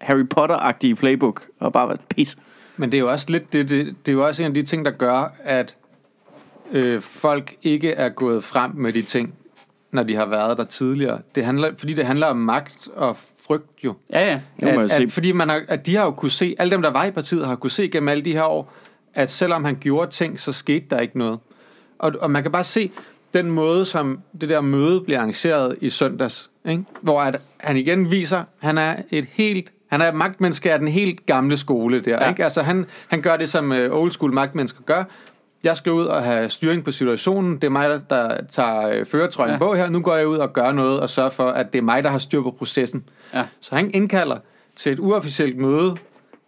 Harry 0.00 0.24
Potter-agtige 0.34 0.94
playbook, 0.94 1.46
og 1.60 1.72
bare 1.72 1.88
været 1.88 2.00
pis. 2.08 2.36
Men 2.76 2.92
det 2.92 2.96
er 2.98 3.00
jo 3.00 3.10
også 3.10 3.26
lidt, 3.28 3.52
det, 3.52 3.70
det, 3.70 3.86
det 4.06 4.12
er 4.12 4.16
jo 4.16 4.26
også 4.26 4.42
en 4.42 4.46
af 4.48 4.54
de 4.54 4.62
ting, 4.62 4.84
der 4.84 4.90
gør, 4.90 5.32
at 5.44 5.74
øh, 6.72 7.00
folk 7.02 7.54
ikke 7.62 7.90
er 7.90 8.08
gået 8.08 8.44
frem 8.44 8.70
med 8.74 8.92
de 8.92 9.02
ting, 9.02 9.34
når 9.92 10.02
de 10.02 10.16
har 10.16 10.26
været 10.26 10.58
der 10.58 10.64
tidligere. 10.64 11.18
Det 11.34 11.44
handler, 11.44 11.70
fordi 11.78 11.94
det 11.94 12.06
handler 12.06 12.26
om 12.26 12.36
magt 12.36 12.88
og 12.96 13.16
frygt 13.46 13.84
jo. 13.84 13.94
Ja, 14.12 14.30
ja. 14.30 14.40
må 14.62 14.72
man 14.72 14.84
At, 14.84 14.90
se. 14.90 14.96
at, 14.96 15.12
fordi 15.12 15.32
man 15.32 15.48
har, 15.48 15.62
at 15.68 15.86
de 15.86 15.96
har 15.96 16.04
jo 16.04 16.10
kunne 16.10 16.30
se, 16.30 16.56
alle 16.58 16.70
dem, 16.70 16.82
der 16.82 16.90
var 16.90 17.04
i 17.04 17.10
partiet, 17.10 17.46
har 17.46 17.56
kunne 17.56 17.70
se 17.70 17.88
gennem 17.88 18.08
alle 18.08 18.24
de 18.24 18.32
her 18.32 18.44
år, 18.44 18.72
at 19.14 19.30
selvom 19.30 19.64
han 19.64 19.76
gjorde 19.80 20.10
ting, 20.10 20.40
så 20.40 20.52
skete 20.52 20.86
der 20.90 21.00
ikke 21.00 21.18
noget. 21.18 21.38
Og, 21.98 22.12
og 22.20 22.30
man 22.30 22.42
kan 22.42 22.52
bare 22.52 22.64
se 22.64 22.90
den 23.34 23.50
måde, 23.50 23.84
som 23.84 24.20
det 24.40 24.48
der 24.48 24.60
møde 24.60 25.00
bliver 25.00 25.18
arrangeret 25.18 25.76
i 25.80 25.90
søndags, 25.90 26.50
ikke? 26.68 26.84
hvor 27.00 27.22
at 27.22 27.40
han 27.56 27.76
igen 27.76 28.10
viser, 28.10 28.44
han 28.58 28.78
er 28.78 28.96
et 29.10 29.26
helt 29.32 29.72
han 29.88 30.00
er 30.00 30.12
magtmenneske 30.12 30.72
af 30.72 30.78
den 30.78 30.88
helt 30.88 31.26
gamle 31.26 31.56
skole 31.56 32.00
der. 32.00 32.24
Ja. 32.24 32.28
Ikke? 32.28 32.44
Altså, 32.44 32.62
han, 32.62 32.86
han 33.08 33.22
gør 33.22 33.36
det, 33.36 33.48
som 33.48 33.70
uh, 33.70 33.76
old 33.76 34.10
school 34.10 34.32
magtmennesker 34.32 34.82
gør. 34.82 35.04
Jeg 35.64 35.76
skal 35.76 35.92
ud 35.92 36.04
og 36.04 36.22
have 36.22 36.50
styring 36.50 36.84
på 36.84 36.92
situationen. 36.92 37.54
Det 37.54 37.64
er 37.64 37.68
mig, 37.70 38.00
der, 38.10 38.36
tager 38.50 39.00
uh, 39.00 39.06
føretrøjen 39.06 39.52
Ja. 39.52 39.58
på 39.58 39.74
her. 39.74 39.88
Nu 39.88 40.00
går 40.00 40.16
jeg 40.16 40.28
ud 40.28 40.36
og 40.36 40.52
gør 40.52 40.72
noget 40.72 41.00
og 41.00 41.10
sørger 41.10 41.30
for, 41.30 41.48
at 41.48 41.72
det 41.72 41.78
er 41.78 41.82
mig, 41.82 42.04
der 42.04 42.10
har 42.10 42.18
styr 42.18 42.42
på 42.42 42.50
processen. 42.50 43.04
Ja. 43.34 43.44
Så 43.60 43.74
han 43.74 43.90
indkalder 43.94 44.38
til 44.76 44.92
et 44.92 44.98
uofficielt 44.98 45.56
møde, 45.58 45.96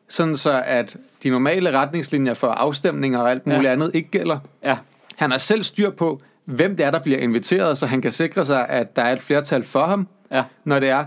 sådan 0.09 0.37
så 0.37 0.63
at 0.67 0.97
de 1.23 1.31
normale 1.31 1.79
retningslinjer 1.79 2.35
for 2.35 2.47
afstemninger 2.49 3.19
og 3.21 3.31
alt 3.31 3.47
muligt 3.47 3.65
Ja. 3.65 3.73
andet 3.73 3.91
ikke 3.95 4.11
gælder. 4.11 4.39
Ja. 4.65 4.77
Han 5.17 5.31
har 5.31 5.39
selv 5.39 5.63
styr 5.63 5.91
på, 5.91 6.21
hvem 6.45 6.77
det 6.77 6.87
er, 6.87 6.91
der 6.91 6.99
bliver 7.01 7.19
inviteret, 7.19 7.79
så 7.79 7.87
han 7.87 8.03
kan 8.03 8.13
sikre 8.13 8.45
sig, 8.45 8.69
at 8.69 8.97
der 8.97 9.03
er 9.03 9.13
et 9.13 9.21
flertal 9.21 9.65
for 9.65 9.85
ham, 9.87 10.09
Ja. 10.31 10.45
når 10.65 10.79
det 10.81 10.89
er. 10.91 11.05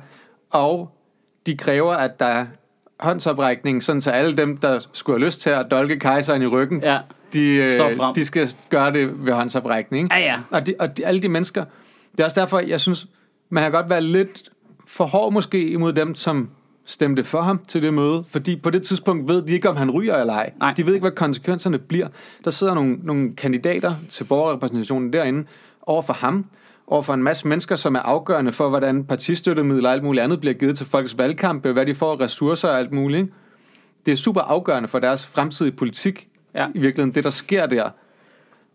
Og 0.49 0.91
de 1.45 1.57
kræver, 1.57 1.93
at 1.93 2.19
der 2.19 2.25
er 2.25 2.45
håndsoprækning, 2.99 3.84
sådan 3.84 4.01
så 4.01 4.12
alle 4.12 4.38
dem, 4.38 4.58
der 4.58 4.79
skulle 4.93 5.19
have 5.19 5.25
lyst 5.25 5.41
til 5.41 5.49
at 5.49 5.65
dolke 5.71 5.99
kejseren 5.99 6.41
i 6.41 6.45
ryggen, 6.47 6.82
Ja. 6.84 6.99
de, 7.34 7.73
Står 7.75 7.89
øh, 7.89 7.95
frem. 7.95 8.13
de 8.15 8.25
skal 8.25 8.49
gøre 8.69 8.91
det 8.93 9.25
ved 9.25 9.34
håndsoprækning. 9.34 10.06
Ikke? 10.06 10.15
Ja, 10.15 10.21
ja. 10.34 10.39
Og, 10.51 10.67
de, 10.67 10.75
og 10.79 10.97
de, 10.97 11.06
alle 11.06 11.21
de 11.21 11.29
mennesker, 11.29 11.65
det 12.12 12.19
er 12.19 12.25
også 12.25 12.41
derfor, 12.41 12.60
jeg 12.60 12.79
synes, 12.79 13.08
man 13.49 13.63
kan 13.63 13.71
godt 13.71 13.89
være 13.89 14.01
lidt 14.01 14.49
for 14.88 15.06
hård 15.06 15.34
måske 15.34 15.67
imod 15.69 15.93
dem, 15.93 16.15
som 16.15 16.49
stemte 16.86 17.23
for 17.23 17.41
ham 17.41 17.60
til 17.67 17.84
det 17.84 17.93
møde, 17.93 18.23
fordi 18.29 18.56
på 18.56 18.69
det 18.69 18.84
tidspunkt 18.84 19.27
ved 19.27 19.41
de 19.41 19.53
ikke, 19.53 19.69
om 19.69 19.75
han 19.75 19.91
ryger 19.91 20.15
eller 20.17 20.34
ej. 20.34 20.51
Nej. 20.60 20.73
De 20.77 20.86
ved 20.86 20.93
ikke, 20.93 21.03
hvad 21.03 21.12
konsekvenserne 21.12 21.77
bliver. 21.79 22.08
Der 22.43 22.51
sidder 22.51 22.73
nogle, 22.73 22.97
nogle 23.03 23.36
kandidater 23.36 23.95
til 24.10 24.23
borgerrepræsentationen 24.23 25.13
derinde 25.13 25.45
over 25.82 26.01
for 26.01 26.13
ham, 26.13 26.45
over 26.88 27.02
for 27.02 27.13
en 27.13 27.24
masse 27.24 27.48
mennesker, 27.48 27.76
som 27.76 27.96
er 27.96 28.00
afgørende 28.00 28.52
for, 28.52 28.69
hvordan 28.69 29.04
partistøttemidler 29.06 29.89
og 29.89 29.93
alt 29.93 30.04
muligt 30.04 30.24
andet 30.24 30.39
bliver 30.39 30.54
givet 30.54 30.78
til 30.78 30.86
folks 30.86 31.17
valgkampe, 31.17 31.72
hvad 31.72 31.86
de 31.86 31.96
får 31.96 32.12
af 32.12 32.19
ressourcer 32.19 32.69
og 32.69 32.80
alt 32.80 32.91
muligt. 32.91 33.19
Ikke? 33.22 33.34
Det 34.06 34.12
er 34.12 34.15
super 34.15 34.41
afgørende 34.41 34.89
for 34.89 35.00
deres 35.00 35.26
fremtidige 35.26 35.76
politik, 35.76 36.28
Ja. 36.56 36.67
i 36.76 36.80
virkeligheden, 36.80 37.15
det 37.15 37.24
der 37.24 37.30
sker 37.30 37.65
der. 37.65 37.89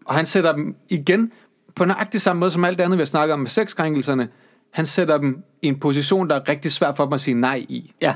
Og 0.04 0.14
han 0.14 0.26
sætter 0.26 0.52
dem 0.52 0.76
igen 0.88 1.32
på 1.74 1.84
nøjagtig 1.84 2.20
samme 2.20 2.40
måde 2.40 2.50
som 2.50 2.64
alt 2.64 2.78
det 2.78 2.84
andet, 2.84 2.98
vi 2.98 3.00
har 3.00 3.06
snakket 3.06 3.32
om 3.34 3.40
med 3.40 3.48
sexkrænkelserne. 3.50 4.28
Han 4.70 4.86
sætter 4.86 5.18
dem 5.18 5.42
i 5.62 5.66
en 5.66 5.80
position, 5.80 6.28
der 6.30 6.34
er 6.36 6.48
rigtig 6.48 6.72
svært 6.72 6.96
for 6.96 7.04
dem 7.04 7.12
at 7.12 7.20
sige 7.20 7.34
nej 7.34 7.66
i. 7.68 7.92
Ja. 8.00 8.14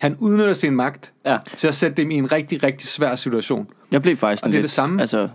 Han 0.00 0.16
udnytter 0.18 0.54
sin 0.54 0.74
magt 0.76 1.12
Ja. 1.24 1.38
til 1.56 1.68
at 1.68 1.74
sætte 1.74 1.96
dem 1.96 2.10
i 2.10 2.14
en 2.14 2.32
rigtig, 2.32 2.62
rigtig 2.62 2.88
svær 2.88 3.14
situation. 3.14 3.68
Jeg 3.92 4.02
blev 4.02 4.16
faktisk 4.16 4.44
Og 4.44 4.48
det 4.48 4.54
er 4.54 4.60
lidt, 4.60 4.62
det 4.62 4.70
samme. 4.70 5.00
Altså, 5.00 5.28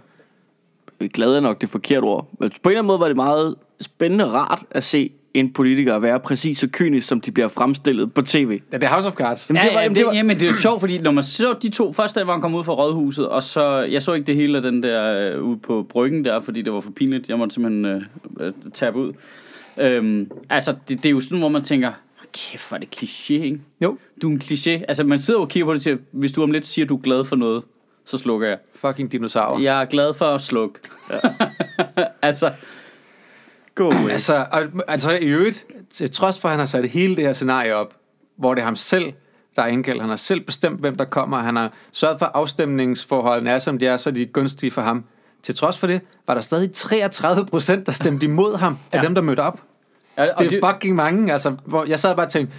glad 1.10 1.36
er 1.36 1.40
nok 1.40 1.62
det 1.62 1.70
forkerte 1.70 2.04
ord. 2.06 2.30
Men 2.40 2.50
på 2.50 2.70
en 2.70 2.72
eller 2.72 2.80
anden 2.80 2.88
måde 2.88 3.00
var 3.00 3.08
det 3.08 3.16
meget 3.16 3.56
spændende 3.82 4.26
rart 4.26 4.64
at 4.72 4.84
se 4.84 5.12
en 5.34 5.54
politiker 5.54 6.00
være 6.00 6.20
præcis 6.20 6.58
så 6.58 6.68
kynisk, 6.72 7.08
som 7.08 7.22
de 7.22 7.32
bliver 7.32 7.48
fremstillet 7.48 8.14
på 8.14 8.22
tv. 8.22 8.60
Ja, 8.72 8.78
det 8.78 8.84
er 8.84 8.90
House 8.94 9.08
of 9.08 9.14
Cards. 9.14 9.50
Jamen, 9.50 9.62
Ja, 9.64 9.68
det 9.68 9.74
var- 9.76 9.80
ja, 9.80 9.84
jamen, 9.84 9.96
det, 9.96 10.00
det 10.00 10.06
var- 10.08 10.14
jamen, 10.14 10.36
det 10.40 10.44
er 10.46 10.48
jo 10.52 10.56
sjovt, 10.58 10.80
fordi 10.80 10.98
når 10.98 11.12
man 11.12 11.24
så 11.24 11.56
de 11.62 11.70
to, 11.70 11.94
første 11.94 12.20
dag, 12.20 12.24
hvor 12.26 12.34
han 12.34 12.42
kom 12.42 12.56
ud 12.56 12.64
fra 12.64 12.74
rådhuset, 12.74 13.28
og 13.28 13.44
så, 13.44 13.80
jeg 13.80 14.02
så 14.04 14.14
ikke 14.14 14.28
det 14.28 14.36
hele 14.36 14.58
af 14.58 14.64
den 14.64 14.84
der 14.84 15.32
øh, 15.36 15.44
ude 15.44 15.58
på 15.58 15.86
bryggen 15.90 16.26
der, 16.26 16.40
fordi 16.40 16.62
det 16.62 16.74
var 16.74 16.80
for 16.80 16.92
pinligt, 16.92 17.30
jeg 17.30 17.38
måtte 17.38 17.54
simpelthen 17.54 17.86
øh, 17.86 18.02
øh, 18.40 18.54
tabe 18.74 18.98
ud. 18.98 19.14
Øhm, 19.78 20.32
altså, 20.50 20.76
det, 20.90 20.98
det 21.04 21.06
er 21.06 21.12
jo 21.14 21.20
sådan, 21.20 21.40
hvor 21.40 21.50
man 21.50 21.64
tænker, 21.64 21.92
kæft, 22.34 22.70
hvor 22.70 22.76
er 22.76 22.80
det 22.80 22.96
kliché, 23.04 23.34
ikke? 23.34 23.60
Jo. 23.82 23.98
Du 24.22 24.28
er 24.30 24.32
en 24.34 24.42
kliché. 24.44 24.70
Altså, 24.88 25.04
man 25.04 25.20
sidder 25.20 25.40
og 25.40 25.50
kigger 25.50 25.66
på 25.66 25.72
det 25.74 25.78
og 25.80 25.82
siger, 25.84 25.98
hvis 26.12 26.32
du 26.32 26.44
om 26.44 26.52
lidt 26.52 26.66
siger, 26.66 26.86
at 26.86 26.90
du 26.90 26.96
er 26.98 27.02
glad 27.02 27.24
for 27.26 27.36
noget, 27.36 27.64
så 28.06 28.18
slukker 28.18 28.48
jeg. 28.48 28.58
Fucking 28.76 29.12
dinosaur. 29.12 29.60
Jeg 29.60 29.82
er 29.82 29.86
glad 29.86 30.14
for 30.14 30.26
at 30.26 30.42
slukke. 30.42 30.80
Ja. 31.10 31.20
altså, 32.22 32.52
Go 33.76 33.92
away. 33.92 34.10
Altså, 34.10 34.46
og, 34.52 34.62
altså 34.88 35.12
i 35.12 35.26
øvrigt, 35.26 35.66
til 35.94 36.12
trods 36.12 36.40
for, 36.40 36.48
at 36.48 36.52
han 36.52 36.60
har 36.60 36.66
sat 36.66 36.90
hele 36.90 37.16
det 37.16 37.24
her 37.26 37.34
scenarie 37.34 37.76
op, 37.76 37.94
hvor 38.36 38.54
det 38.54 38.62
er 38.62 38.66
ham 38.66 38.76
selv, 38.76 39.14
der 39.56 39.62
er 39.62 39.68
indkaldt. 39.68 40.02
Han 40.02 40.10
har 40.10 40.18
selv 40.18 40.40
bestemt, 40.42 40.80
hvem 40.80 40.96
der 40.96 41.06
kommer. 41.06 41.38
Han 41.40 41.56
har 41.56 41.72
sørget 41.92 42.20
for, 42.20 42.26
at 42.26 42.32
afstemningsforholdene 42.36 43.50
er, 43.52 43.60
som 43.60 43.80
de 43.80 43.88
er, 43.88 43.98
så 43.98 44.12
de 44.12 44.22
er 44.22 44.26
gunstige 44.26 44.72
for 44.72 44.82
ham. 44.82 45.04
Til 45.44 45.56
trods 45.56 45.80
for 45.80 45.88
det, 45.88 46.02
var 46.28 46.34
der 46.34 46.42
stadig 46.42 46.72
33 46.72 47.46
procent, 47.46 47.86
der 47.86 47.92
stemte 47.92 48.26
imod 48.26 48.58
ham, 48.58 48.78
af 48.92 48.98
Ja. 48.98 49.02
dem, 49.02 49.16
der 49.16 49.22
mødte 49.22 49.40
op. 49.40 49.62
ja, 50.18 50.34
og 50.34 50.44
Det 50.44 50.54
er 50.64 50.72
fucking 50.74 50.96
mange. 50.96 51.32
Altså, 51.34 51.56
hvor 51.66 51.86
jeg 51.86 52.00
sad 52.00 52.16
bare 52.16 52.26
og 52.26 52.32
tænkte, 52.32 52.56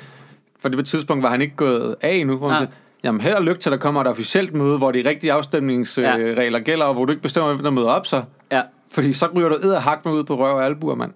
for 0.61 0.69
det 0.69 0.77
på 0.77 0.81
et 0.81 0.87
tidspunkt 0.87 1.23
var 1.23 1.31
han 1.31 1.41
ikke 1.43 1.57
gået 1.57 1.97
af 2.01 2.15
endnu. 2.15 2.37
Hvor 2.37 2.49
man 2.49 2.57
siger, 2.59 2.71
Jamen 3.05 3.21
held 3.21 3.35
og 3.35 3.43
lykke 3.45 3.61
til, 3.61 3.73
der 3.73 3.79
kommer 3.79 4.01
et 4.01 4.07
officielt 4.07 4.55
møde, 4.55 4.79
hvor 4.79 4.91
de 4.93 5.09
rigtige 5.09 5.33
afstemningsregler 5.33 6.59
gælder, 6.59 6.85
og 6.85 6.95
hvor 6.95 7.05
du 7.05 7.11
ikke 7.13 7.23
bestemmer, 7.23 7.53
hvem 7.53 7.63
der 7.65 7.71
møder 7.71 7.89
op 7.89 8.07
så. 8.07 8.23
ja. 8.53 8.63
Fordi 8.91 9.13
så 9.13 9.27
ryger 9.37 9.49
du 9.49 9.73
og 9.75 9.83
hak 9.83 10.05
med 10.05 10.13
ud 10.13 10.25
på 10.25 10.37
røv 10.39 10.55
og 10.57 10.65
albuer, 10.65 10.95
mand. 10.95 11.13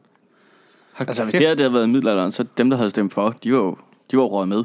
Hold 0.92 1.08
Altså, 1.08 1.24
hvis 1.24 1.34
det 1.34 1.46
havde 1.58 1.72
været 1.72 1.86
i 1.86 1.90
middelalderen, 1.90 2.32
så 2.32 2.44
dem, 2.58 2.70
der 2.70 2.76
havde 2.76 2.90
stemt 2.90 3.14
for, 3.14 3.34
de 3.44 3.52
var 3.52 3.58
jo 3.58 3.76
de 4.10 4.16
var 4.16 4.22
røget 4.22 4.48
med. 4.48 4.64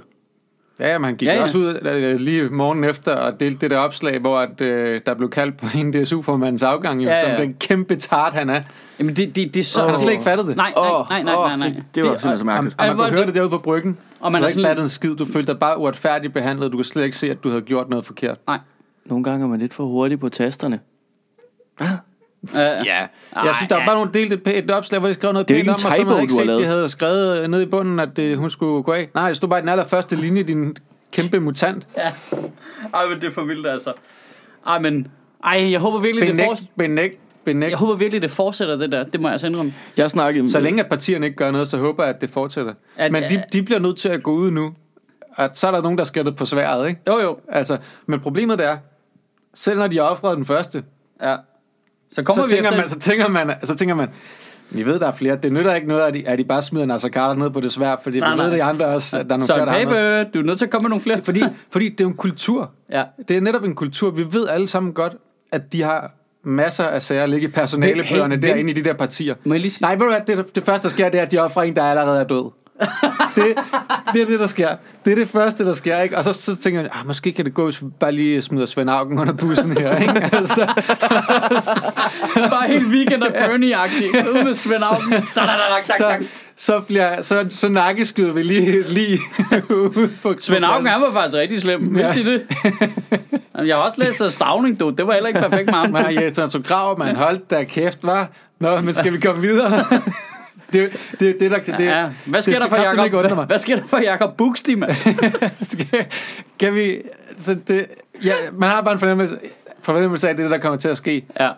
Ja, 0.80 0.92
ja, 0.92 0.98
men 0.98 1.06
han 1.06 1.16
gik 1.16 1.28
Ja, 1.28 1.32
ja, 1.34 1.36
ja. 1.36 1.42
ja. 1.42 1.46
også 1.46 1.58
ud 1.58 1.80
øh, 1.86 2.20
lige 2.20 2.50
morgen 2.50 2.84
efter 2.84 3.16
og 3.16 3.40
delte 3.40 3.58
det 3.62 3.72
der 3.72 3.78
opslag, 3.78 4.20
hvor 4.20 4.38
at, 4.40 4.62
øh, 4.62 5.02
der 5.06 5.14
blev 5.14 5.30
kaldt 5.30 5.58
på 5.58 5.66
en 5.76 5.94
DSU-formandens 5.94 6.64
afgang, 6.64 7.04
jo, 7.04 7.10
Ja, 7.10 7.16
ja, 7.20 7.30
ja. 7.30 7.38
som 7.38 7.46
den 7.46 7.54
kæmpe 7.60 7.96
tart, 7.96 8.34
han 8.34 8.50
er. 8.50 8.62
Jamen, 9.00 9.16
det, 9.16 9.36
det, 9.36 9.54
det 9.54 9.60
er 9.60 9.64
så... 9.64 9.82
Han 9.82 9.90
har 9.90 9.98
slet 9.98 10.12
ikke 10.12 10.24
fattet 10.24 10.48
det. 10.48 10.56
Nej, 10.56 10.74
nej, 10.76 10.92
nej, 11.10 11.24
nej, 11.24 11.36
nej, 11.36 11.56
nej. 11.58 11.68
det- 11.68 11.84
det 11.96 12.04
var 12.04 12.10
simpelthen 12.10 12.38
så 12.40 12.46
mærkeligt. 12.46 12.76
Og 12.80 12.86
Ej, 12.86 12.94
man 12.94 12.98
kunne 13.06 13.18
høre 13.18 13.26
det 13.26 13.36
derude 13.36 13.50
på 13.50 13.58
bryggen. 13.58 13.98
Og 14.24 14.32
man 14.32 14.42
er 14.42 14.44
har 14.44 14.50
ikke 14.50 14.54
sådan- 14.54 14.70
fattet 14.70 14.84
en 14.84 14.90
skid. 14.90 15.16
Du 15.16 15.26
følte 15.26 15.52
dig 15.52 15.60
bare 15.60 15.78
uretfærdigt 15.78 16.34
behandlet. 16.34 16.72
Du 16.72 16.78
kunne 16.78 16.86
slet 16.86 17.04
ikke 17.04 17.18
se, 17.18 17.32
at 17.32 17.44
du 17.44 17.50
havde 17.50 17.62
gjort 17.62 17.90
noget 17.90 18.06
forkert. 18.06 18.38
Nej. 18.48 18.60
Nogle 19.06 19.24
gange 19.24 19.44
er 19.44 19.50
man 19.50 19.60
lidt 19.60 19.74
for 19.74 19.84
hurtig 19.86 20.20
på 20.20 20.30
tasterne. 20.30 20.80
Uh, 21.82 21.88
Ja. 22.54 23.08
Jeg 23.36 23.56
synes, 23.56 23.70
der 23.70 23.76
var 23.76 23.86
bare 23.86 23.96
nogle 23.96 24.12
delt 24.14 24.34
et, 24.48 24.58
et 24.58 24.72
opslag, 24.72 25.00
hvor 25.00 25.08
de 25.10 25.14
skrev 25.14 25.32
noget 25.34 25.48
Det 25.48 25.54
er 25.54 25.60
pænt 25.60 25.70
om, 25.70 25.74
og 25.74 25.80
så 25.80 25.88
havde 25.88 26.22
ikke 26.22 26.34
du 26.34 26.40
set, 26.40 26.48
de 26.48 26.66
havde 26.66 26.90
skrevet 26.90 27.50
nede 27.50 27.64
i 27.64 27.66
bunden, 27.66 28.00
at 28.00 28.10
det, 28.18 28.38
hun 28.38 28.50
skulle 28.50 28.84
gå 28.84 28.92
af. 28.92 29.10
Nej, 29.14 29.28
det 29.28 29.38
stod 29.38 29.50
bare 29.50 29.60
i 29.60 29.62
den 29.62 29.70
allerførste 29.70 30.16
linje, 30.16 30.44
din 30.44 30.76
kæmpe 31.12 31.40
mutant. 31.40 31.88
Ja. 31.98 32.12
Ej, 32.94 33.06
men 33.10 33.20
det 33.22 33.28
er 33.28 33.32
for 33.32 33.44
vildt, 33.44 33.68
altså. 33.68 33.94
Ej, 34.68 34.80
men... 34.80 35.08
Ej, 35.44 35.72
jeg 35.72 35.80
håber 35.80 36.00
virkelig, 36.00 36.28
det 36.28 36.32
Benægt, 36.34 36.48
fortsætter. 36.50 36.74
benægt, 36.78 37.20
benægt. 37.46 37.70
Jeg 37.70 37.78
håber 37.78 37.96
virkelig, 37.96 38.22
det 38.22 38.32
fortsætter, 38.32 38.76
det 38.76 38.92
der. 38.92 39.04
Det 39.04 39.22
må 39.22 39.28
jeg 39.28 39.32
altså 39.32 39.48
indrømme. 39.48 39.74
Jeg 39.98 40.10
snakkede 40.10 40.52
Så 40.52 40.60
længe 40.60 40.84
at 40.84 40.90
partierne 40.90 41.26
ikke 41.26 41.36
gør 41.38 41.52
noget, 41.52 41.68
så 41.68 41.78
håber 41.78 42.04
jeg, 42.04 42.16
at 42.16 42.22
det 42.22 42.30
fortsætter. 42.30 42.74
At- 42.98 43.12
Men 43.12 43.24
de, 43.24 43.44
de 43.54 43.64
bliver 43.64 43.80
nødt 43.80 43.98
til 43.98 44.10
at 44.10 44.24
gå 44.24 44.32
ud 44.32 44.52
nu. 44.52 44.74
At 45.38 45.58
så 45.58 45.68
er 45.68 45.72
der 45.72 45.82
nogen, 45.82 45.98
der 45.98 46.04
skal 46.04 46.26
det 46.26 46.36
på 46.36 46.46
sværet, 46.46 46.88
ikke? 46.88 47.02
Jo, 47.08 47.20
jo. 47.20 47.38
Altså, 47.50 47.78
men 48.06 48.20
problemet 48.20 48.62
er, 48.62 48.78
selv 49.54 49.80
når 49.80 49.88
de 49.88 49.98
har 49.98 50.04
offret 50.04 50.38
den 50.38 50.46
første, 50.46 50.84
Ja. 51.22 51.36
Så 52.12 52.24
kommer 52.24 52.44
så 52.44 52.48
vi 52.48 52.50
tænker, 52.50 52.70
efter... 52.70 52.80
man, 52.82 52.90
så 52.90 53.00
tænker 53.00 53.28
man, 53.30 53.54
så 53.64 53.76
tænker 53.76 53.96
man, 53.96 54.10
vi 54.70 54.86
ved, 54.86 55.00
der 55.00 55.08
er 55.08 55.12
flere. 55.12 55.36
Det 55.36 55.54
nytter 55.54 55.76
ikke 55.76 55.88
noget, 55.88 56.02
at 56.02 56.14
de, 56.14 56.28
at 56.28 56.38
de 56.38 56.44
bare 56.44 56.62
smider 56.62 56.86
Nasser 56.86 57.10
Carter 57.10 57.40
ned 57.44 57.50
på 57.50 57.60
det 57.60 57.72
svær, 57.72 57.96
fordi 58.04 58.20
Nej, 58.20 58.36
vi 58.36 58.42
ved, 58.42 58.48
nej. 58.48 58.56
de 58.58 58.64
andre 58.64 58.86
også, 58.86 59.18
at 59.18 59.26
der 59.26 59.34
er 59.34 59.38
nogle 59.38 59.48
så 59.48 59.54
flere, 59.56 59.66
der. 59.66 60.24
Pape, 60.24 60.30
du 60.34 60.40
er 60.40 60.44
nødt 60.44 60.58
til 60.58 60.66
at 60.66 60.72
komme 60.72 60.84
med 60.84 60.90
nogle 60.90 61.02
flere. 61.02 61.22
Fordi, 61.24 61.44
fordi 61.72 61.90
det 61.90 62.02
er 62.02 62.08
en 62.08 62.14
kultur. 62.14 62.72
Ja. 62.92 63.04
Det 63.28 63.38
er 63.38 63.42
netop 63.42 63.64
en 63.64 63.76
kultur. 63.76 64.12
Vi 64.12 64.26
ved 64.34 64.48
alle 64.48 64.68
sammen 64.68 64.94
godt, 64.94 65.14
at 65.52 65.74
de 65.74 65.82
har 65.82 66.12
masser 66.44 66.84
af 66.84 67.02
sager 67.02 67.26
ligge 67.26 67.48
i 67.48 67.52
personalebøgerne 67.52 68.36
hey, 68.36 68.42
derinde 68.42 68.72
i 68.72 68.74
de 68.74 68.84
der 68.84 68.94
partier. 68.94 69.36
Må 69.44 69.54
jeg 69.54 69.62
lige. 69.62 69.78
Nej, 69.82 69.92
ved 69.92 70.00
du 70.00 70.10
hvad, 70.10 70.38
det, 70.38 70.56
det 70.56 70.64
første, 70.64 70.88
der 70.88 70.94
sker, 70.94 71.10
det 71.10 71.18
er, 71.18 71.22
at 71.26 71.32
de 71.32 71.38
offrer 71.38 71.64
en, 71.64 71.76
der 71.76 71.84
allerede 71.84 72.20
er 72.20 72.24
død. 72.24 72.52
Det, 73.36 73.46
det 74.14 74.22
er 74.22 74.26
det, 74.26 74.40
der 74.40 74.46
sker. 74.46 74.70
Det 75.06 75.12
er 75.12 75.16
det 75.16 75.28
første, 75.28 75.66
der 75.66 75.74
sker, 75.74 76.00
ikke? 76.00 76.18
Og 76.18 76.24
så, 76.24 76.34
så 76.34 76.56
tænker 76.56 76.82
jeg, 76.82 76.90
ah, 76.94 77.08
måske 77.08 77.32
kan 77.32 77.46
det 77.46 77.54
gå, 77.54 77.64
hvis 77.64 77.82
vi 77.82 77.88
bare 78.00 78.12
lige 78.12 78.42
smider 78.42 78.66
Svend 78.66 78.90
Auken 78.90 79.20
under 79.20 79.34
bussen 79.34 79.78
her, 79.78 79.98
ikke? 79.98 80.30
Altså, 80.38 80.66
Bare 82.36 82.68
helt 82.68 82.88
weekend 82.88 83.24
og 83.24 83.30
Bernie-agtig. 83.36 84.30
Ude 84.30 84.44
med 84.44 84.54
Svend 84.54 84.84
Auken. 84.84 85.12
Da, 85.12 85.18
da, 85.36 85.46
da, 85.46 85.82
tak, 85.82 85.98
tak. 85.98 86.22
Så, 86.56 86.80
bliver, 86.80 87.22
så, 87.22 87.48
så 87.50 87.68
nakkeskyder 87.70 88.34
vi 88.34 88.42
lige, 88.44 88.84
lige 88.94 89.20
ude 89.70 90.10
på 90.22 90.36
Svend 90.40 90.66
Auken, 90.66 90.88
han 90.88 91.02
var 91.02 91.12
faktisk 91.14 91.38
rigtig 91.38 91.62
slem. 91.62 91.96
Vidste 91.96 92.22
I 92.22 92.24
det? 92.24 92.48
Jamen, 93.56 93.68
Jeg 93.68 93.76
har 93.76 93.84
også 93.84 94.04
læst 94.06 94.32
Stavning, 94.34 94.80
du. 94.80 94.90
Det 94.90 95.08
var 95.08 95.14
heller 95.14 95.28
ikke 95.28 95.40
perfekt 95.40 95.66
med 95.66 95.74
ham. 95.74 95.90
Nej, 95.90 96.16
Jes 96.22 96.40
Anton 96.40 96.64
Krav, 96.64 97.00
man 97.00 97.16
holdt 97.16 97.50
da 97.50 97.64
kæft, 97.64 98.00
var. 98.04 98.30
Nå, 98.60 98.82
men 98.82 98.94
skal 98.94 99.14
vi 99.14 99.20
komme 99.20 99.42
videre? 99.42 99.86
det, 100.74 100.92
det, 101.20 101.40
det, 101.40 101.52
der, 101.52 101.58
det, 101.60 101.80
Ja. 101.80 102.10
Hvad 102.26 102.42
sker 102.42 102.54
det 102.54 102.62
der 102.62 102.68
for 102.68 102.76
Jakob? 102.76 103.36
mig. 103.36 103.46
Hvad 103.46 103.60
sker 103.60 103.76
der 103.76 103.84
for 103.88 103.98
Jakob 103.98 104.38
Buxti, 104.38 104.76
mand? 104.76 104.92
Kan 106.60 106.76
vi... 106.76 107.02
Så 107.42 107.58
det, 107.68 107.86
ja, 108.24 108.34
man 108.54 108.70
har 108.70 108.82
bare 108.82 108.94
en 108.94 109.00
fornemmelse, 109.00 109.38
fornemmelse 109.82 110.30
af, 110.30 110.36
det, 110.36 110.52
der 110.52 110.58
kommer 110.58 110.78
til 110.80 110.90
at 110.90 110.98
ske. 110.98 111.26
Ja. 111.40 111.50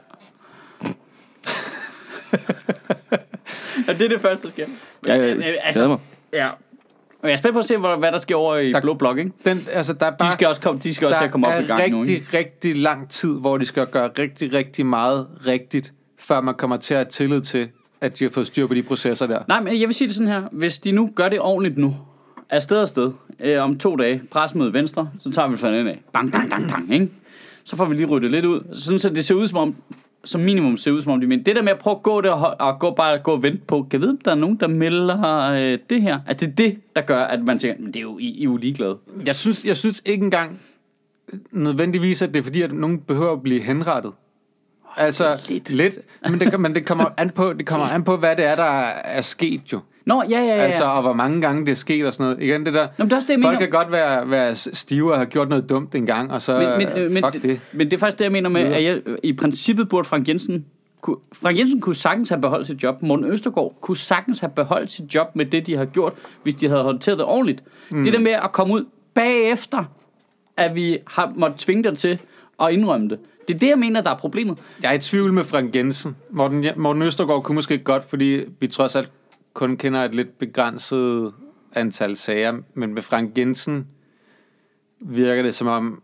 Ja, 3.88 3.94
det 3.94 4.02
er 4.02 4.10
det 4.10 4.22
første, 4.22 4.44
der 4.44 4.50
sker. 4.50 4.66
Ja, 5.08 5.14
jeg 5.14 5.38
Øh, 5.38 5.44
glæder 5.74 5.88
mig. 5.88 5.98
Ja. 6.34 6.48
Og 7.22 7.30
jeg 7.30 7.32
er 7.32 7.38
spændt 7.38 7.54
på 7.54 7.60
at 7.60 7.66
se, 7.66 7.78
hvad, 7.78 8.12
der 8.12 8.18
sker 8.18 8.36
over 8.36 8.56
i 8.58 8.72
Der- 8.72 8.82
Blå 8.82 8.94
Blok, 8.94 9.18
ikke? 9.18 9.32
Den, 9.46 9.68
altså, 9.72 9.94
der 9.94 10.06
er 10.06 10.12
bare, 10.12 10.30
De 10.30 10.34
skal 10.34 10.48
også, 10.48 10.62
komme, 10.62 10.80
de 10.84 10.94
skal 10.94 11.08
også 11.08 11.18
til 11.18 11.26
at 11.26 11.32
komme 11.32 11.48
op 11.48 11.54
i 11.64 11.66
gang 11.66 11.80
der 11.80 11.86
er 11.86 11.90
nu, 11.90 12.00
rigtig, 12.00 12.16
ikke? 12.16 12.38
rigtig 12.38 12.78
lang 12.78 13.10
tid, 13.10 13.34
hvor 13.40 13.58
de 13.58 13.66
skal 13.66 13.88
gøre 13.88 14.10
rigtig, 14.20 14.54
rigtig 14.54 14.86
meget 14.86 15.28
rigtigt, 15.48 15.94
før 16.20 16.42
man 16.42 16.56
kommer 16.56 16.78
til 16.78 16.94
at 16.94 16.98
have 16.98 17.06
tillid 17.10 17.42
til, 17.42 17.70
at 18.02 18.20
de 18.20 18.24
har 18.24 18.32
fået 18.32 18.48
styr 18.48 18.68
på 18.68 18.74
de 18.74 18.84
processer 18.84 19.28
der. 19.28 19.40
Nej, 19.48 19.62
men 19.62 19.80
jeg 19.82 19.88
vil 19.88 19.96
sige 19.96 20.08
det 20.08 20.16
sådan 20.16 20.28
her. 20.32 20.42
Hvis 20.52 20.80
de 20.80 20.92
nu 20.92 21.10
gør 21.16 21.30
det 21.30 21.40
ordentligt 21.40 21.78
nu, 21.78 21.96
er 22.50 22.60
sted 22.60 22.78
og 22.78 22.88
sted, 22.88 23.12
øh, 23.40 23.64
om 23.64 23.78
to 23.80 23.96
dage, 23.96 24.22
pressemøde 24.32 24.74
venstre, 24.74 25.10
så 25.20 25.32
tager 25.32 25.48
vi 25.48 25.58
fanden 25.58 25.88
af. 25.88 26.02
Bang, 26.14 26.32
bang, 26.32 26.50
bang, 26.50 26.70
bang, 26.70 26.94
ikke? 26.94 27.10
Så 27.64 27.76
får 27.76 27.86
vi 27.86 27.96
lige 27.96 28.06
ryddet 28.08 28.32
lidt 28.32 28.46
ud. 28.46 28.62
Sådan 28.74 29.00
så 29.00 29.10
det 29.10 29.26
ser 29.26 29.36
ud 29.36 29.48
som 29.48 29.58
om, 29.58 29.76
som 30.26 30.42
minimum 30.42 30.78
ser 30.78 30.92
ud 30.92 31.02
som 31.02 31.12
om 31.12 31.22
de 31.22 31.28
mener. 31.28 31.44
Det 31.44 31.56
der 31.56 31.62
med 31.62 31.72
at 31.72 31.78
prøve 31.78 31.96
at 31.96 32.04
gå 32.04 32.22
der 32.22 32.32
og, 32.32 32.68
og 32.68 32.80
gå, 32.80 32.92
bare 32.92 33.20
gå 33.20 33.32
og 33.32 33.44
vente 33.44 33.62
på, 33.68 33.82
kan 33.82 33.90
jeg 33.94 34.02
vide, 34.02 34.12
om 34.12 34.18
der 34.26 34.32
er 34.32 34.36
nogen, 34.36 34.56
der 34.60 34.68
melder 34.68 35.50
øh, 35.52 35.80
det 35.90 36.02
her? 36.02 36.20
Altså 36.28 36.46
det 36.46 36.52
er 36.52 36.56
det, 36.56 36.80
der 36.96 37.02
gør, 37.02 37.24
at 37.24 37.44
man 37.44 37.60
tænker, 37.60 37.82
men 37.84 37.88
det 37.88 37.96
er 37.96 38.02
jo, 38.02 38.18
I, 38.18 38.24
I 38.24 38.42
er 38.42 38.44
jo 38.44 38.58
ligeglade. 38.58 38.98
Jeg 39.26 39.36
synes, 39.36 39.66
jeg 39.66 39.78
synes 39.78 40.02
ikke 40.06 40.24
engang 40.24 40.62
nødvendigvis, 41.52 42.22
at 42.22 42.34
det 42.34 42.40
er 42.40 42.44
fordi, 42.44 42.62
at 42.62 42.72
nogen 42.72 43.00
behøver 43.00 43.34
at 43.34 43.44
blive 43.44 43.62
henrettet. 43.62 44.12
Altså, 44.98 45.46
Lidt. 45.50 45.72
lidt. 45.72 46.00
Men, 46.30 46.40
det, 46.40 46.60
men 46.60 46.76
det 46.76 46.86
kommer 46.86 47.06
an 47.18 47.30
på, 47.30 47.54
det 47.54 47.66
kommer 47.66 47.86
an 47.96 48.04
på, 48.04 48.18
hvad 48.18 48.36
det 48.36 48.46
er, 48.46 48.56
der 48.56 48.64
er 48.64 49.22
sket 49.22 49.74
jo. 49.74 49.80
Nå, 50.06 50.24
ja, 50.30 50.40
ja, 50.40 50.46
ja. 50.46 50.54
Altså, 50.54 50.84
og 50.84 51.02
hvor 51.02 51.14
mange 51.14 51.42
gange 51.42 51.66
det 51.66 51.72
er 51.72 51.76
sket 51.76 52.06
og 52.06 52.14
sådan 52.14 52.32
noget. 52.32 52.44
Igen, 52.44 52.66
det 52.66 52.74
der... 52.74 52.84
Nå, 52.84 52.90
men 52.98 53.08
det 53.08 53.14
er 53.14 53.16
også 53.16 53.28
det, 53.28 53.34
jeg 53.34 53.42
Folk 53.42 53.60
mener. 53.60 53.60
kan 53.60 53.70
godt 53.70 53.92
være, 53.92 54.30
være 54.30 54.56
stive 54.56 55.12
og 55.12 55.18
have 55.18 55.26
gjort 55.26 55.50
noget 55.50 55.70
dumt 55.70 55.96
en 55.96 56.06
gang, 56.06 56.32
og 56.32 56.42
så... 56.42 56.60
Men, 56.60 56.88
men, 56.88 56.98
øh, 56.98 57.12
men, 57.12 57.24
fuck 57.24 57.34
det. 57.34 57.44
det. 57.44 57.60
men 57.72 57.92
det 57.92 57.94
er 57.94 58.00
faktisk 58.00 58.20
det, 58.20 58.24
jeg 58.24 58.32
mener 58.32 58.50
med, 58.50 58.62
at 58.62 58.84
jeg, 58.84 59.02
i 59.24 59.34
princippet 59.34 59.90
burde 59.90 60.08
Frank 60.08 60.28
Jensen 60.28 60.66
kunne, 61.02 61.18
Frank 61.34 61.60
Jensen 61.60 61.82
kunne 61.82 61.96
sagtens 61.96 62.30
have 62.30 62.42
beholdt 62.42 62.68
sit 62.68 62.84
job. 62.84 63.02
Morten 63.02 63.26
Østergaard 63.26 63.74
kunne 63.82 63.98
sagtens 63.98 64.40
have 64.40 64.52
beholdt 64.56 64.92
sit 64.92 65.16
job 65.16 65.36
med 65.36 65.46
det, 65.46 65.68
de 65.68 65.78
har 65.78 65.86
gjort, 65.86 66.14
hvis 66.44 66.56
de 66.56 66.70
havde 66.70 66.84
håndteret 66.84 67.18
det 67.18 67.26
ordentligt. 67.26 67.64
Mm. 67.90 68.04
Det 68.04 68.14
der 68.14 68.20
med 68.20 68.32
at 68.32 68.52
komme 68.52 68.74
ud 68.74 68.86
bagefter, 69.14 69.84
at 70.58 70.76
vi 70.76 70.98
har 71.08 71.34
måttet 71.36 71.60
tvinge 71.60 71.84
dig 71.84 71.98
til 71.98 72.22
at 72.62 72.72
indrømme 72.72 73.10
det. 73.10 73.20
Det 73.48 73.56
er 73.56 73.60
det, 73.60 73.68
jeg 73.68 73.80
mener, 73.80 74.02
der 74.02 74.10
er 74.10 74.18
problemet. 74.18 74.58
Jeg 74.84 74.90
er 74.90 74.96
i 74.96 75.00
tvivl 75.00 75.34
med 75.34 75.44
Frank 75.44 75.76
Jensen. 75.76 76.16
Morten, 76.30 76.66
Morten 76.76 77.02
Østergaard 77.02 77.44
kunne 77.44 77.56
måske 77.56 77.78
godt, 77.78 78.10
fordi 78.10 78.42
vi 78.60 78.68
trods 78.68 78.96
alt 78.96 79.12
kun 79.56 79.78
kender 79.78 80.00
et 80.04 80.16
lidt 80.16 80.38
begrænset 80.40 81.34
antal 81.76 82.18
sager, 82.18 82.58
men 82.74 82.94
med 82.94 83.02
Frank 83.02 83.38
Jensen 83.38 83.88
virker 85.00 85.44
det 85.44 85.56
som 85.56 85.68
om, 85.68 86.02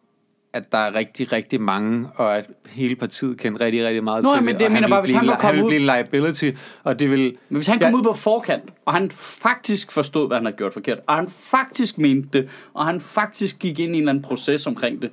at 0.54 0.72
der 0.72 0.78
er 0.78 0.96
rigtig, 0.96 1.32
rigtig 1.32 1.62
mange, 1.62 2.08
og 2.16 2.36
at 2.38 2.46
hele 2.70 2.96
partiet 2.96 3.38
kender 3.38 3.62
rigtig, 3.62 3.86
rigtig 3.86 4.04
meget 4.04 4.24
Nå, 4.24 4.36
til 4.36 4.44
men 4.44 4.56
det, 4.56 4.66
og 4.66 4.72
mener 4.72 4.88
vil 4.88 4.90
bare, 4.92 5.02
hvis 5.02 5.12
han 5.12 5.20
kunne 5.22 5.32
han 5.32 5.40
komme 5.42 5.56
vil 5.56 5.64
ud- 5.64 5.70
blive 5.70 5.80
liability, 5.82 6.52
og 6.84 7.00
det 7.00 7.12
vil... 7.12 7.20
Men 7.50 7.56
hvis 7.58 7.68
han 7.68 7.80
kom 7.80 7.90
Ja. 7.90 7.96
ud 7.98 8.04
på 8.04 8.14
forkant, 8.14 8.64
og 8.86 8.94
han 8.94 9.12
faktisk 9.12 9.92
forstod, 9.92 10.28
hvad 10.28 10.38
han 10.38 10.46
havde 10.46 10.58
gjort 10.58 10.74
forkert, 10.74 11.00
og 11.08 11.16
han 11.16 11.30
faktisk 11.30 11.98
mente 11.98 12.30
det, 12.34 12.50
og 12.74 12.86
han 12.86 13.02
faktisk 13.02 13.60
gik 13.60 13.80
ind 13.80 13.96
i 13.96 13.98
en 13.98 14.02
eller 14.02 14.10
anden 14.12 14.24
proces 14.24 14.68
omkring 14.68 15.02
det, 15.02 15.12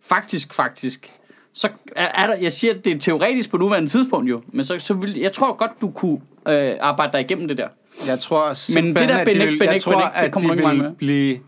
faktisk, 0.00 0.54
faktisk, 0.54 1.10
så 1.52 1.68
er, 1.96 2.06
er 2.06 2.26
der, 2.26 2.34
jeg 2.34 2.52
siger, 2.52 2.74
at 2.74 2.84
det 2.84 2.92
er 2.94 2.98
teoretisk 2.98 3.50
på 3.50 3.56
nuværende 3.56 3.88
tidspunkt 3.88 4.30
jo, 4.30 4.42
men 4.52 4.64
så, 4.64 4.78
så 4.78 4.94
vil, 4.94 5.16
jeg 5.18 5.32
tror 5.32 5.52
godt, 5.56 5.70
du 5.80 5.90
kunne 5.90 6.20
øh, 6.48 6.72
arbejde 6.80 7.12
dig 7.12 7.20
igennem 7.20 7.48
det 7.48 7.58
der. 7.58 7.68
Jeg 8.06 8.18
tror 8.20 8.48
det 8.48 8.56
simpelthen, 8.56 9.08
der 9.08 9.16
at 9.16 9.26
de 9.26 9.32
benægt- 9.32 9.60
vil, 9.60 9.68
jeg 9.72 9.80
tror, 9.80 9.92
benægt, 9.92 10.14
det 10.24 10.32
kommer 10.32 10.54
de 10.54 10.66
vil 10.68 10.82
med. 10.82 10.92
blive 10.94 11.38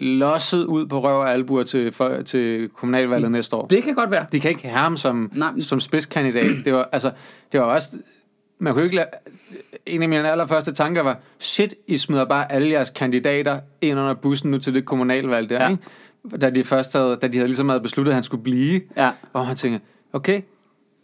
losset 0.00 0.64
ud 0.64 0.86
på 0.86 1.00
røv 1.02 1.18
og 1.20 1.30
albuer 1.32 1.62
til, 1.62 1.92
for, 1.92 2.22
til 2.22 2.68
kommunalvalget 2.68 3.30
næste 3.30 3.56
år. 3.56 3.66
Det 3.66 3.82
kan 3.82 3.94
godt 3.94 4.10
være. 4.10 4.26
De 4.32 4.40
kan 4.40 4.50
ikke 4.50 4.62
have 4.68 4.78
ham 4.78 4.96
som, 4.96 5.30
Nej, 5.34 5.50
men- 5.52 5.62
som 5.62 5.80
spidskandidat. 5.80 6.50
Det 6.64 6.72
var, 6.74 6.88
altså, 6.92 7.10
det 7.52 7.60
var 7.60 7.66
også... 7.66 7.88
Man 8.58 8.72
kunne 8.72 8.84
ikke 8.84 8.96
lade, 8.96 9.06
en 9.86 10.02
af 10.02 10.08
mine 10.08 10.30
allerførste 10.30 10.72
tanker 10.72 11.02
var, 11.02 11.18
shit, 11.38 11.74
I 11.86 11.98
smider 11.98 12.24
bare 12.24 12.52
alle 12.52 12.70
jeres 12.70 12.90
kandidater 12.90 13.60
ind 13.80 13.98
under 13.98 14.14
bussen 14.14 14.50
nu 14.50 14.58
til 14.58 14.74
det 14.74 14.84
kommunalvalg 14.84 15.50
der, 15.50 15.62
Ja. 15.62 15.70
ikke? 15.70 15.82
Da 16.40 16.50
de 16.50 16.64
først 16.64 16.92
havde, 16.92 17.18
da 17.22 17.28
de 17.28 17.34
havde 17.36 17.48
ligesom 17.48 17.68
havde 17.68 17.80
besluttet, 17.80 18.10
at 18.12 18.14
han 18.14 18.22
skulle 18.24 18.42
blive. 18.42 18.80
Ja. 18.96 19.10
Hvor 19.32 19.44
man 19.44 19.56
tænker, 19.56 19.78
okay, 20.12 20.40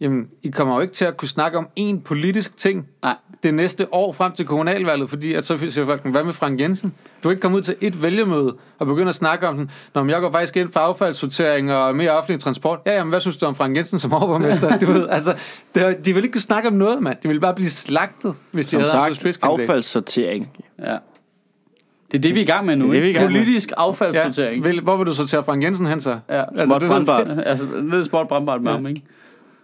jamen, 0.03 0.27
I 0.43 0.49
kommer 0.49 0.75
jo 0.75 0.81
ikke 0.81 0.93
til 0.93 1.05
at 1.05 1.17
kunne 1.17 1.29
snakke 1.29 1.57
om 1.57 1.67
én 1.79 2.01
politisk 2.05 2.57
ting 2.57 2.87
Nej. 3.03 3.15
det 3.43 3.53
næste 3.53 3.93
år 3.93 4.11
frem 4.13 4.31
til 4.31 4.45
kommunalvalget, 4.45 5.09
fordi 5.09 5.33
at 5.33 5.45
så 5.45 5.57
siger 5.57 5.85
folk, 5.85 6.05
hvad 6.05 6.23
med 6.23 6.33
Frank 6.33 6.59
Jensen? 6.59 6.89
Du 6.89 7.21
kan 7.21 7.31
ikke 7.31 7.41
komme 7.41 7.57
ud 7.57 7.61
til 7.61 7.75
et 7.81 8.03
vælgermøde 8.03 8.55
og 8.79 8.87
begynde 8.87 9.09
at 9.09 9.15
snakke 9.15 9.47
om 9.47 9.57
den. 9.57 9.71
Nå, 9.95 10.03
men 10.03 10.09
jeg 10.09 10.21
går 10.21 10.31
faktisk 10.31 10.57
ind 10.57 10.71
for 10.71 10.79
affaldssortering 10.79 11.73
og 11.73 11.95
mere 11.95 12.11
offentlig 12.11 12.39
transport. 12.39 12.79
Ja, 12.85 12.91
jamen, 12.93 13.09
hvad 13.09 13.19
synes 13.21 13.37
du 13.37 13.45
om 13.45 13.55
Frank 13.55 13.77
Jensen 13.77 13.99
som 13.99 14.13
overborgmester? 14.13 14.77
du 14.79 14.91
ved, 14.91 15.07
altså, 15.09 15.35
det, 15.75 16.05
de 16.05 16.13
vil 16.13 16.23
ikke 16.23 16.33
kunne 16.33 16.41
snakke 16.41 16.69
om 16.69 16.75
noget, 16.75 17.03
mand. 17.03 17.17
De 17.23 17.27
ville 17.27 17.41
bare 17.41 17.55
blive 17.55 17.69
slagtet, 17.69 18.33
hvis 18.51 18.65
de 18.67 18.71
Som 18.71 18.79
havde 18.79 18.91
sagt, 18.91 19.15
spidskandidat. 19.15 19.61
affaldssortering. 19.69 20.49
Ja. 20.79 20.97
Det 22.11 22.17
er 22.17 22.21
det, 22.21 22.35
vi 22.35 22.39
er 22.39 22.43
i 22.43 22.45
gang 22.45 22.65
med 22.65 22.75
nu. 22.75 22.85
Det 22.85 22.89
er 22.89 22.93
det, 22.93 23.01
vi 23.01 23.05
er 23.05 23.05
i 23.05 23.07
ikke? 23.07 23.19
gang 23.19 23.31
med. 23.31 23.39
Politisk 23.41 23.71
affaldssortering. 23.77 24.63
Ja, 24.63 24.69
vil, 24.69 24.81
hvor 24.81 24.97
vil 24.97 25.07
du 25.07 25.13
sortere 25.13 25.43
Frank 25.43 25.63
Jensen 25.63 25.85
hen 25.85 26.01
så? 26.01 26.19
Ja. 26.29 26.41
Altså, 26.41 26.65
Småt 26.65 26.81
det 26.81 26.87
er 26.87 26.91
brandbart. 26.91 27.27
altså, 27.45 27.67
ned 27.83 28.01
i 28.01 28.05
sport 28.05 28.27
brandbart 28.27 28.61
med 28.61 28.71
Ja. 28.71 28.77
ham, 28.77 28.87
ikke? 28.87 29.01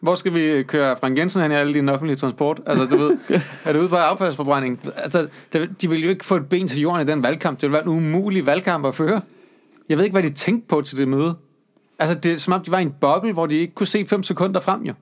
Hvor 0.02 0.16
skal 0.16 0.34
vi 0.34 0.64
køre 0.64 0.96
Frank 1.00 1.18
Jensen 1.18 1.42
hen 1.42 1.52
i 1.52 1.56
alle 1.56 1.74
dine 1.74 1.92
offentlige 1.92 2.18
transport? 2.18 2.62
Altså, 2.66 2.86
du 2.86 2.98
ved, 2.98 3.18
er 3.66 3.74
det 3.74 3.80
ude 3.80 3.90
på 3.90 3.96
affaldsforbrænding? 3.96 4.80
Altså, 4.96 5.28
de 5.82 5.90
vil 5.90 6.04
jo 6.04 6.10
ikke 6.10 6.26
få 6.26 6.36
et 6.36 6.50
ben 6.50 6.68
til 6.68 6.80
jorden 6.80 7.08
i 7.08 7.12
den 7.12 7.24
valgkamp. 7.24 7.62
Det 7.62 7.70
vil 7.70 7.74
være 7.74 7.84
en 7.84 7.90
umulig 7.90 8.46
valgkamp 8.46 8.86
at 8.86 8.96
føre. 8.96 9.22
Jeg 9.90 9.98
ved 9.98 10.06
ikke, 10.06 10.14
hvad 10.14 10.24
de 10.24 10.30
tænkte 10.30 10.68
på 10.68 10.82
til 10.82 10.98
det 10.98 11.08
møde. 11.08 11.36
Altså, 12.00 12.16
det 12.16 12.32
er 12.32 12.38
som 12.38 12.54
om, 12.54 12.64
de 12.64 12.72
var 12.72 12.80
i 12.80 12.82
en 12.82 12.94
boble, 13.02 13.34
hvor 13.34 13.46
de 13.46 13.56
ikke 13.58 13.74
kunne 13.74 13.88
se 13.88 14.06
5 14.06 14.24
sekunder 14.24 14.60
frem, 14.60 14.82
jo. 14.84 14.94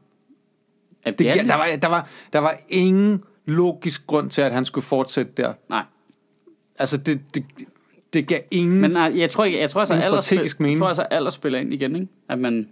Ja, 1.06 1.10
Det, 1.12 1.20
det 1.20 1.30
er 1.30 1.44
der, 1.44 1.56
var, 1.56 1.76
der, 1.82 1.88
var, 1.88 2.08
der 2.34 2.40
var 2.40 2.56
ingen 2.70 3.24
logisk 3.46 4.08
grund 4.08 4.30
til, 4.30 4.42
at 4.42 4.52
han 4.52 4.66
skulle 4.66 4.86
fortsætte 4.86 5.32
der. 5.38 5.54
Nej. 5.70 5.84
Altså, 6.80 6.98
det, 6.98 7.36
det, 7.36 7.44
det 8.14 8.28
gav 8.28 8.40
ingen... 8.52 8.82
Men 8.82 8.92
nej, 8.92 9.14
jeg 9.16 9.30
tror 9.30 9.46
ikke, 9.46 9.60
jeg 9.60 9.70
tror 9.70 9.80
altså, 9.82 9.94
alder, 9.94 10.22
spil, 10.22 10.38
jeg 10.38 10.50
mening. 10.60 10.80
tror 10.80 10.88
altså, 10.88 11.02
alder 11.02 11.30
spiller 11.30 11.60
ind 11.60 11.74
igen, 11.74 11.96
ikke? 11.96 12.08
At 12.30 12.40
man... 12.40 12.70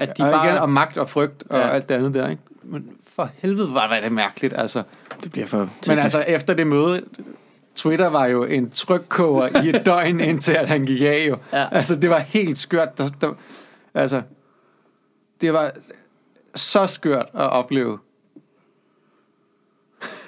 At 0.00 0.18
de 0.18 0.22
og 0.22 0.30
bare... 0.32 0.46
igen, 0.46 0.58
og 0.58 0.70
magt 0.70 0.98
og 0.98 1.08
frygt 1.10 1.44
og 1.50 1.58
Ja. 1.58 1.68
alt 1.68 1.88
det 1.88 1.94
andet 1.94 2.14
der, 2.14 2.28
ikke? 2.28 2.42
Men 2.62 2.90
for 3.14 3.30
helvede 3.36 3.74
var 3.74 4.00
det 4.02 4.12
mærkeligt, 4.12 4.54
altså. 4.56 4.82
Det 5.24 5.32
bliver 5.32 5.46
for 5.46 5.68
Men 5.86 5.98
altså, 5.98 6.20
efter 6.20 6.54
det 6.54 6.66
møde, 6.66 7.02
Twitter 7.74 8.06
var 8.06 8.26
jo 8.26 8.44
en 8.44 8.70
trykkoger 8.70 9.62
i 9.62 9.68
et 9.68 9.82
døgn, 9.86 10.20
indtil 10.20 10.52
at 10.52 10.68
han 10.68 10.84
gik 10.86 11.02
af 11.02 11.26
jo. 11.28 11.36
Ja. 11.52 11.66
Altså, 11.72 11.94
det 11.96 12.10
var 12.10 12.18
helt 12.18 12.58
skørt. 12.58 12.98
Der, 12.98 13.10
der, 13.20 13.32
altså, 13.94 14.22
det 15.40 15.52
var 15.52 15.72
så 16.54 16.86
skørt 16.86 17.26
at 17.34 17.50
opleve. 17.50 17.98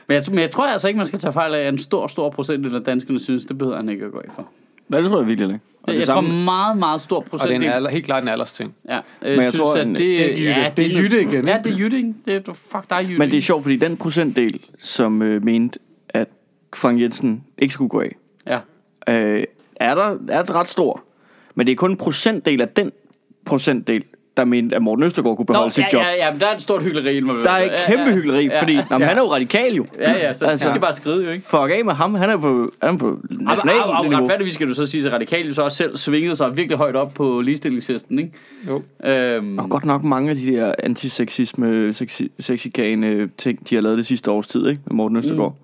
Men 0.09 0.15
jeg, 0.15 0.25
men 0.29 0.39
jeg 0.39 0.51
tror 0.51 0.67
altså 0.67 0.89
ikke, 0.89 0.99
man 0.99 1.07
skal 1.07 1.19
tage 1.19 1.33
fejl 1.33 1.55
af, 1.55 1.59
at 1.61 1.69
en 1.73 1.79
stor, 1.79 2.07
stor 2.07 2.31
procentdel 2.31 2.75
af 2.75 2.85
danskerne 2.85 3.21
synes, 3.21 3.45
det 3.45 3.59
behøver 3.59 3.77
han 3.77 3.89
ikke 3.89 4.05
at 4.05 4.13
gå 4.13 4.19
af 4.19 4.31
for. 4.35 4.49
Hvad 4.87 5.03
det 5.03 5.11
tror 5.11 5.19
jeg 5.19 5.29
virkelig 5.29 5.49
ikke. 5.49 5.65
Og 5.87 5.93
Det, 5.93 5.99
jeg 5.99 6.07
tror 6.07 6.21
meget, 6.21 6.79
meget 6.79 7.01
stor 7.01 7.27
Og 7.31 7.39
det 7.49 7.51
er 7.51 7.57
en 7.57 7.63
alder, 7.63 7.91
helt 7.91 8.05
klart 8.05 8.23
en 8.23 8.29
aldersting. 8.29 8.75
Ja, 8.89 9.01
Men 9.23 9.31
jeg 9.33 9.43
synes, 9.43 9.57
tror, 9.57 9.75
at 9.75 9.87
en- 9.87 9.95
det, 9.95 10.33
en 10.33 10.39
jytte. 10.39 10.61
ja, 10.61 10.73
Det 10.77 10.87
er 10.97 11.01
jytte 11.03 11.21
igen, 11.23 11.49
Ja, 11.49 11.59
det 11.65 11.73
er 11.73 11.77
jytte? 11.77 12.15
Det 12.27 12.49
er, 12.49 12.53
fuck, 12.55 12.85
er 12.91 13.01
jytte. 13.01 13.19
Men 13.19 13.31
det 13.31 13.37
er 13.37 13.43
sjovt, 13.43 13.63
fordi 13.63 13.77
den 13.77 13.97
procentdel, 13.97 14.61
som 14.79 15.23
øh, 15.23 15.45
mente, 15.45 15.79
at 16.09 16.29
Frank 16.75 17.01
Jensen 17.01 17.45
ikke 17.59 17.75
skulle 17.75 17.89
gå 17.89 18.01
af, 18.01 18.17
Ja. 18.47 18.59
øh, 19.37 19.45
er 19.77 19.95
der 19.95 20.17
er 20.29 20.55
ret 20.55 20.69
stor. 20.69 21.03
Men 21.55 21.67
det 21.67 21.73
er 21.73 21.77
kun 21.77 21.91
en 21.91 21.97
procentdel 21.97 22.61
af 22.61 22.69
den 22.69 22.93
procentdel, 23.45 24.05
der 24.37 24.45
mente, 24.45 24.77
at 24.77 24.83
Morten 24.83 25.05
Østergaard 25.05 25.37
kunne 25.37 25.47
beholde 25.47 25.67
Nå, 25.67 25.71
sit 25.71 25.85
ja, 25.85 25.89
job. 25.93 26.03
ja, 26.03 26.27
ja, 26.27 26.31
men 26.33 26.41
der 26.41 26.47
er 26.47 26.55
et 26.57 26.63
stort 26.63 26.83
hyggeleri 26.83 27.17
involveret. 27.17 27.45
Der 27.45 27.51
er 27.53 27.65
et 27.65 27.71
Ja, 27.71 27.87
kæmpe 27.87 28.05
ja, 28.05 28.15
hyggeleri, 28.15 28.45
ja, 28.47 28.61
fordi 28.63 28.73
ja, 28.75 28.85
jamen, 28.91 29.09
han 29.09 29.17
er 29.17 29.23
jo 29.23 29.33
radikal 29.33 29.75
jo. 29.75 29.87
Ja, 29.99 30.13
ja, 30.13 30.21
så 30.21 30.27
Altså- 30.27 30.47
altså, 30.47 30.73
de 30.75 30.81
bare 30.81 30.93
skride 30.93 31.25
jo, 31.25 31.31
ikke? 31.31 31.45
Fuck 31.47 31.71
af 31.71 31.85
med 31.85 31.93
ham, 31.95 32.15
han 32.15 32.31
er 32.31 32.37
på, 32.37 32.69
han 32.83 32.95
er 32.95 32.99
på 32.99 33.07
Og 33.09 33.19
national 33.31 33.77
niveau. 34.03 34.23
retfærdigvis 34.23 34.55
skal 34.55 34.69
du 34.69 34.75
så 34.75 34.87
sige, 34.87 35.07
at 35.07 35.13
radikale 35.13 35.55
så 35.55 35.63
også 35.63 35.77
selv 35.77 35.97
svingede 35.97 36.37
sig 36.37 36.57
virkelig 36.57 36.79
højt 36.79 36.97
op 36.97 37.15
på 37.15 37.41
ligestillingshesten, 37.41 38.19
ikke? 38.19 38.33
Jo. 38.69 38.83
Øhm, 39.05 39.59
Og 39.59 39.71
godt 39.71 39.85
nok 39.85 40.05
mange 40.05 40.31
af 40.31 40.37
de 40.37 40.47
der 40.47 40.75
antisexisme, 40.83 41.91
sexi- 41.91 42.29
sexikane 42.41 43.29
ting, 43.39 43.69
de 43.71 43.75
har 43.75 43.83
lavet 43.83 43.99
det 43.99 44.07
sidste 44.07 44.31
års 44.31 44.47
tid, 44.47 44.69
ikke? 44.69 44.81
Med 44.87 44.95
Morten 44.95 45.17
Østergaard. 45.17 45.55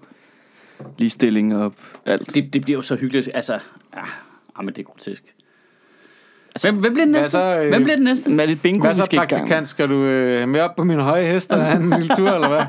Mm. 0.80 0.86
Ligestilling 0.98 1.56
og 1.56 1.72
alt. 2.06 2.34
det, 2.34 2.52
det 2.52 2.62
bliver 2.62 2.78
jo 2.78 2.82
så 2.82 2.96
hyggeligt. 2.96 3.30
Altså, 3.34 3.52
ja, 3.52 4.00
ah, 4.56 4.64
men 4.64 4.68
det 4.74 4.78
er 4.78 4.82
grotesk. 4.82 5.24
Altså, 6.54 6.70
hvem, 6.70 6.80
hvem 6.80 6.92
bliver 6.92 7.04
den 7.04 7.12
næste? 7.12 7.30
så, 7.30 7.60
øh, 7.62 7.68
hvem 7.68 7.82
bliver 7.82 7.96
den 7.96 8.04
næste? 8.04 8.32
Er 8.32 8.46
det 8.46 8.50
et 8.50 8.62
bingo, 8.62 8.84
Hvad 8.84 8.94
så, 8.94 9.08
praktikant? 9.16 9.68
Skal 9.68 9.88
du 9.88 10.04
øh, 10.04 10.48
med 10.48 10.60
op 10.60 10.76
på 10.76 10.84
min 10.84 10.98
høje 10.98 11.26
hest 11.26 11.52
og 11.52 11.62
have 11.62 11.82
en 11.82 11.90
lille 11.90 12.16
tur, 12.16 12.30
eller 12.30 12.48
hvad? 12.48 12.64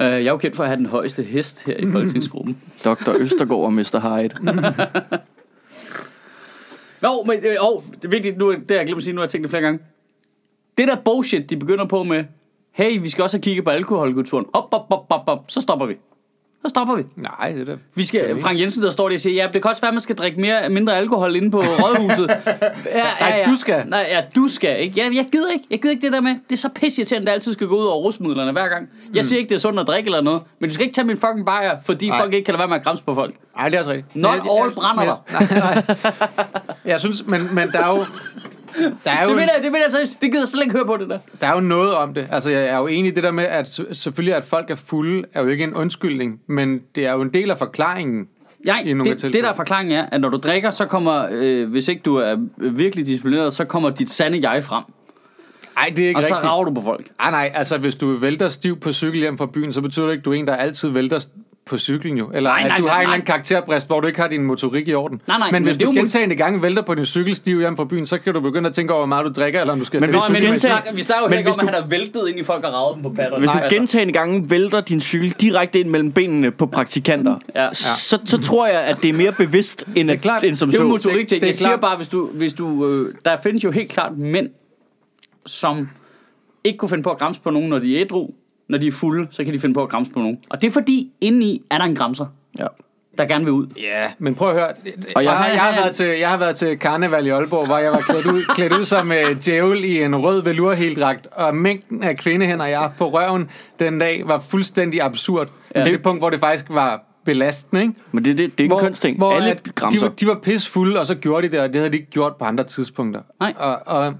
Uh, 0.00 0.06
jeg 0.24 0.26
er 0.26 0.30
jo 0.30 0.36
kendt 0.36 0.56
for 0.56 0.62
at 0.62 0.68
have 0.68 0.76
den 0.76 0.86
højeste 0.86 1.22
hest 1.22 1.64
her 1.66 1.76
i 1.76 1.90
folketingsgruppen. 1.92 2.58
Dr. 2.84 3.10
Østergaard 3.18 3.62
og 3.62 3.72
Mr. 3.72 4.18
Hyde. 4.18 4.58
Jo, 7.04 7.22
men 7.26 7.38
øh, 7.44 7.56
oh, 7.60 7.82
det 7.96 8.04
er 8.04 8.08
vigtigt, 8.08 8.38
nu, 8.38 8.52
det 8.52 8.70
har 8.70 8.76
jeg 8.76 8.86
glemt 8.86 8.98
at 8.98 9.04
sige, 9.04 9.14
nu 9.14 9.20
har 9.20 9.24
jeg 9.24 9.30
tænkt 9.30 9.42
det 9.42 9.50
flere 9.50 9.62
gange. 9.62 9.80
Det 10.78 10.88
der 10.88 10.96
bullshit, 11.04 11.50
de 11.50 11.56
begynder 11.56 11.84
på 11.84 12.02
med, 12.02 12.24
hey, 12.72 13.02
vi 13.02 13.10
skal 13.10 13.22
også 13.22 13.36
have 13.36 13.42
kigget 13.42 13.64
på 13.64 13.70
alkoholkulturen. 13.70 14.46
Op, 14.52 14.68
op, 14.72 14.86
op, 14.90 15.06
op, 15.10 15.22
op, 15.26 15.44
så 15.48 15.60
stopper 15.60 15.86
vi. 15.86 15.96
Så 16.62 16.68
stopper 16.68 16.94
vi. 16.94 17.02
Nej, 17.16 17.52
det 17.52 17.60
er 17.60 17.64
da... 17.64 17.76
Vi 17.94 18.04
skal, 18.04 18.40
Frank 18.40 18.60
Jensen, 18.60 18.82
der 18.82 18.90
står 18.90 19.08
der 19.08 19.16
og 19.16 19.20
siger, 19.20 19.42
ja, 19.44 19.48
det 19.52 19.62
kan 19.62 19.68
også 19.68 19.80
være, 19.80 19.88
at 19.88 19.94
man 19.94 20.00
skal 20.00 20.16
drikke 20.16 20.40
mere, 20.40 20.68
mindre 20.68 20.96
alkohol 20.96 21.36
inde 21.36 21.50
på 21.50 21.58
rådhuset. 21.60 22.26
ja, 22.46 22.98
ja, 22.98 23.04
Nej, 23.20 23.44
du 23.46 23.56
skal. 23.56 23.82
Nej, 23.88 24.06
ja, 24.10 24.20
du 24.36 24.48
skal, 24.48 24.80
ikke? 24.82 24.94
Ja, 25.00 25.08
jeg 25.14 25.26
gider 25.32 25.50
ikke. 25.52 25.64
Jeg 25.70 25.80
gider 25.80 25.90
ikke 25.90 26.04
det 26.06 26.12
der 26.12 26.20
med, 26.20 26.30
det 26.30 26.52
er 26.52 26.56
så 26.56 26.68
pisse 26.68 27.02
at 27.16 27.22
det 27.22 27.28
altid 27.28 27.52
skal 27.52 27.66
gå 27.66 27.76
ud 27.76 27.84
over 27.84 27.96
rusmidlerne 28.02 28.52
hver 28.52 28.68
gang. 28.68 28.88
Jeg 29.14 29.24
siger 29.24 29.38
ikke, 29.38 29.48
det 29.48 29.54
er 29.54 29.58
sundt 29.60 29.80
at 29.80 29.86
drikke 29.86 30.08
eller 30.08 30.20
noget, 30.20 30.42
men 30.58 30.70
du 30.70 30.74
skal 30.74 30.84
ikke 30.86 30.94
tage 30.94 31.06
min 31.06 31.16
fucking 31.16 31.46
bajer, 31.46 31.76
fordi 31.84 32.08
Nej. 32.08 32.16
Nej. 32.18 32.24
folk 32.24 32.34
ikke 32.34 32.44
kan 32.44 32.52
lade 32.52 32.58
være 32.58 32.68
med 32.68 32.76
at 32.76 32.82
græmse 32.84 33.02
på 33.04 33.14
folk. 33.14 33.34
Nej, 33.56 33.68
det 33.68 33.74
er 33.74 33.78
også 33.78 33.90
rigtigt. 33.90 34.16
Not 34.16 34.34
Jeg- 34.36 34.42
jeg- 34.44 34.62
all 34.64 34.70
brænder 34.74 35.02
jeg- 35.02 35.16
Nej, 35.32 35.58
nej. 35.58 35.96
Jeg 36.84 37.00
synes, 37.00 37.26
men, 37.26 37.54
men 37.54 37.68
der 37.72 37.78
er 37.84 37.88
jo... 37.96 38.04
Der 39.04 39.10
er 39.10 39.22
Det 39.24 39.30
jo, 39.30 39.36
mener 39.36 39.52
jeg, 39.54 39.62
det 39.62 39.72
mener 39.72 39.84
jeg 39.84 39.90
seriøst. 39.90 40.12
Det 40.22 40.30
gider 40.30 40.40
jeg 40.40 40.48
slet 40.48 40.62
ikke 40.62 40.72
høre 40.72 40.86
på, 40.86 40.96
det 40.96 41.08
der. 41.08 41.18
der 41.40 41.46
er 41.46 41.54
jo 41.54 41.60
noget 41.60 41.94
om 41.94 42.14
det. 42.14 42.28
Altså, 42.30 42.50
jeg 42.50 42.66
er 42.66 42.78
jo 42.78 42.86
enig 42.86 43.12
i 43.12 43.14
det 43.14 43.22
der 43.22 43.30
med, 43.30 43.44
at 43.44 43.80
selvfølgelig, 43.92 44.34
at 44.34 44.44
folk 44.44 44.70
er 44.70 44.74
fulde, 44.74 45.24
er 45.34 45.42
jo 45.42 45.48
ikke 45.48 45.64
en 45.64 45.74
undskyldning, 45.74 46.40
men 46.46 46.80
det 46.94 47.06
er 47.06 47.12
jo 47.12 47.22
en 47.22 47.32
del 47.34 47.50
af 47.50 47.58
forklaringen. 47.58 48.28
Nej, 48.64 48.82
I 48.86 48.92
nogle 48.92 49.14
det, 49.14 49.22
det 49.22 49.34
der 49.44 49.50
er 49.50 49.54
forklaringen 49.54 49.98
er, 49.98 50.06
at 50.12 50.20
når 50.20 50.28
du 50.28 50.36
drikker, 50.36 50.70
så 50.70 50.86
kommer, 50.86 51.26
øh, 51.30 51.70
hvis 51.70 51.88
ikke 51.88 52.02
du 52.04 52.16
er 52.16 52.36
virkelig 52.56 53.06
disciplineret, 53.06 53.52
så 53.52 53.64
kommer 53.64 53.90
dit 53.90 54.10
sande 54.10 54.50
jeg 54.50 54.64
frem. 54.64 54.82
Nej, 55.76 55.92
det 55.96 56.04
er 56.04 56.08
ikke 56.08 56.18
Og 56.18 56.22
så 56.22 56.34
rigtigt. 56.34 56.50
rager 56.50 56.64
du 56.64 56.74
på 56.74 56.80
folk. 56.82 57.06
Nej, 57.20 57.30
nej, 57.30 57.50
altså 57.54 57.78
hvis 57.78 57.94
du 57.94 58.16
vælter 58.16 58.48
stiv 58.48 58.80
på 58.80 58.92
cykel 58.92 59.20
hjem 59.20 59.38
fra 59.38 59.46
byen, 59.46 59.72
så 59.72 59.80
betyder 59.80 60.04
det 60.06 60.12
ikke, 60.12 60.20
at 60.20 60.24
du 60.24 60.30
er 60.30 60.34
en, 60.34 60.46
der 60.46 60.54
altid 60.56 60.88
vælter 60.88 61.26
på 61.70 61.78
cyklen 61.78 62.16
jo. 62.18 62.30
Eller 62.34 62.50
Nej, 62.50 62.60
at 62.62 62.68
nej, 62.68 62.78
du 62.78 62.84
nej, 62.84 62.92
har 62.92 62.96
en 62.98 63.02
eller 63.02 63.08
nej. 63.08 63.14
anden 63.14 63.26
karakterbrist, 63.26 63.86
hvor 63.86 64.00
du 64.00 64.06
ikke 64.06 64.20
har 64.20 64.28
din 64.28 64.42
motorik 64.42 64.88
i 64.88 64.94
orden. 64.94 65.20
Nej, 65.28 65.38
nej, 65.38 65.46
men 65.50 65.52
men 65.54 65.62
hvis 65.62 65.76
det 65.76 65.82
er 65.82 65.86
du 65.92 65.96
gentagende 65.96 66.36
gange 66.36 66.62
vælter 66.62 66.82
på 66.82 66.94
din 66.94 67.04
cykelstiv 67.04 67.58
hjem 67.60 67.76
fra 67.76 67.84
byen, 67.84 68.06
så 68.06 68.18
kan 68.18 68.34
du 68.34 68.40
begynde 68.40 68.68
at 68.68 68.74
tænke 68.74 68.92
over, 68.92 69.00
hvor 69.00 69.06
meget 69.06 69.24
du 69.26 69.40
drikker, 69.40 69.60
eller 69.60 69.72
om 69.72 69.78
du 69.78 69.84
skal 69.84 70.00
Men 70.00 70.10
hvis 70.10 70.14
Nå, 70.14 70.26
du 70.26 70.32
men 70.50 70.58
snakker, 70.60 70.92
vi 70.94 71.02
snakker 71.02 71.24
jo 71.24 71.28
men 71.30 71.38
ikke 71.38 71.50
om, 71.50 71.68
at 71.68 71.74
han 71.74 71.82
er 71.82 71.86
væltet 71.88 72.28
ind 72.28 72.38
i 72.38 72.42
folk 72.42 72.64
og 72.64 72.72
ravet 72.72 72.94
dem 72.94 73.02
på 73.02 73.08
patterne. 73.08 73.38
Hvis 73.38 73.48
du 73.50 73.54
Nej, 73.54 73.62
altså. 73.64 73.76
gentagende 73.78 74.12
gange 74.12 74.50
vælter 74.50 74.80
din 74.80 75.00
cykel 75.00 75.30
direkte 75.30 75.80
ind 75.80 75.88
mellem 75.88 76.12
benene 76.12 76.50
på 76.50 76.66
praktikanter, 76.66 77.36
Ja. 77.54 77.68
så, 77.74 78.18
så 78.24 78.38
tror 78.42 78.66
jeg, 78.66 78.80
at 78.80 78.96
det 79.02 79.08
er 79.08 79.14
mere 79.14 79.32
bevidst, 79.32 79.84
end, 79.96 80.08
Det 80.08 80.14
er 80.16 80.20
klart. 80.20 80.44
end 80.44 80.56
som 80.56 80.70
Det 80.70 80.78
er 80.80 80.84
jo 80.84 80.88
så. 80.98 81.08
motorik 81.08 81.16
Det- 81.20 81.28
ting. 81.28 81.42
Jeg 81.46 81.54
siger 81.54 81.76
bare, 81.76 81.96
hvis 81.96 82.08
du, 82.08 82.26
hvis 82.26 82.52
du 82.52 82.86
øh, 82.86 83.14
der 83.24 83.36
findes 83.42 83.64
jo 83.64 83.70
helt 83.70 83.88
klart 83.90 84.18
mænd, 84.18 84.48
som 85.46 85.88
ikke 86.64 86.76
kunne 86.78 86.88
finde 86.88 87.02
på 87.02 87.10
at 87.10 87.18
græmse 87.18 87.40
på 87.40 87.50
nogen, 87.50 87.68
når 87.68 87.78
de 87.78 87.96
er 87.96 88.00
ædru. 88.04 88.30
Når 88.70 88.78
de 88.78 88.86
er 88.86 88.90
fulde, 88.92 89.26
så 89.30 89.44
kan 89.44 89.54
de 89.54 89.60
finde 89.60 89.74
på 89.74 89.82
at 89.82 89.88
græmse 89.88 90.12
på 90.12 90.18
nogen. 90.18 90.38
Og 90.50 90.60
det 90.60 90.66
er 90.66 90.70
fordi, 90.72 91.10
indeni 91.20 91.62
er 91.70 91.78
der 91.78 91.84
en 91.84 91.94
græmser, 91.94 92.26
Ja. 92.58 92.66
der 93.18 93.24
gerne 93.26 93.44
vil 93.44 93.52
ud. 93.52 93.66
Ja, 93.76 94.06
men 94.18 94.34
prøv 94.34 94.48
at 94.48 94.54
høre. 94.54 94.68
Og 94.68 95.24
jeg- 95.24 95.24
jeg, 95.24 95.50
jeg, 95.54 95.60
har 95.62 95.72
været 95.76 95.94
til, 95.94 96.06
jeg 96.06 96.28
har 96.28 96.36
været 96.36 96.56
til 96.56 96.78
karneval 96.78 97.26
i 97.26 97.28
Aalborg, 97.28 97.66
hvor 97.66 97.78
jeg 97.78 97.92
var 97.92 97.98
klædt 98.00 98.26
ud, 98.26 98.42
klædt 98.54 98.72
ud 98.72 98.84
som 98.84 99.10
uh, 99.10 99.36
djævel 99.44 99.84
i 99.84 100.02
en 100.02 100.16
rød 100.16 100.42
velurheldragt, 100.42 101.26
og 101.32 101.56
mængden 101.56 102.02
af 102.02 102.16
kvindehænder, 102.16 102.64
jeg 102.66 102.78
har 102.78 102.92
på 102.98 103.08
røven 103.10 103.50
den 103.80 103.98
dag, 103.98 104.22
var 104.26 104.40
fuldstændig 104.40 105.02
absurd. 105.02 105.48
Ja. 105.74 105.82
Til 105.82 105.92
det 105.92 106.02
punkt, 106.02 106.20
hvor 106.20 106.30
det 106.30 106.40
faktisk 106.40 106.64
var 106.68 107.02
belastende, 107.24 107.82
ikke? 107.82 107.94
Men 108.12 108.24
det, 108.24 108.38
det, 108.38 108.58
det 108.58 108.60
er 108.60 108.64
ikke 108.64 108.74
en 108.74 108.80
kønsting. 108.80 109.16
hvor 109.18 109.32
Alle 109.32 109.50
at 109.50 109.64
de, 109.92 110.10
de 110.20 110.26
var 110.26 110.38
pissfulde, 110.42 111.00
og 111.00 111.06
så 111.06 111.14
gjorde 111.14 111.48
de 111.48 111.52
det, 111.52 111.60
og 111.60 111.68
det 111.68 111.76
havde 111.76 111.90
de 111.92 111.96
ikke 111.96 112.10
gjort 112.10 112.36
på 112.36 112.44
andre 112.44 112.64
tidspunkter. 112.64 113.20
Nej. 113.40 113.54
Og, 113.58 113.78
og 113.86 114.14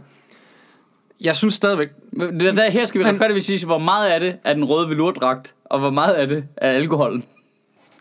jeg 1.20 1.37
synes 1.37 1.54
stadigvæk, 1.54 1.88
Det 2.12 2.56
der, 2.56 2.70
her 2.70 2.85
skal 2.85 3.00
vi 3.00 3.04
retfærdigvis 3.04 3.44
sige, 3.44 3.66
hvor 3.66 3.78
meget 3.78 4.09
af 4.09 4.20
det 4.20 4.37
er 4.44 4.54
den 4.54 4.64
røde 4.64 4.88
velurdragt, 4.88 5.54
og 5.64 5.78
hvor 5.78 5.90
meget 5.90 6.14
af 6.14 6.28
det 6.28 6.44
er 6.56 6.70
alkoholen. 6.70 7.24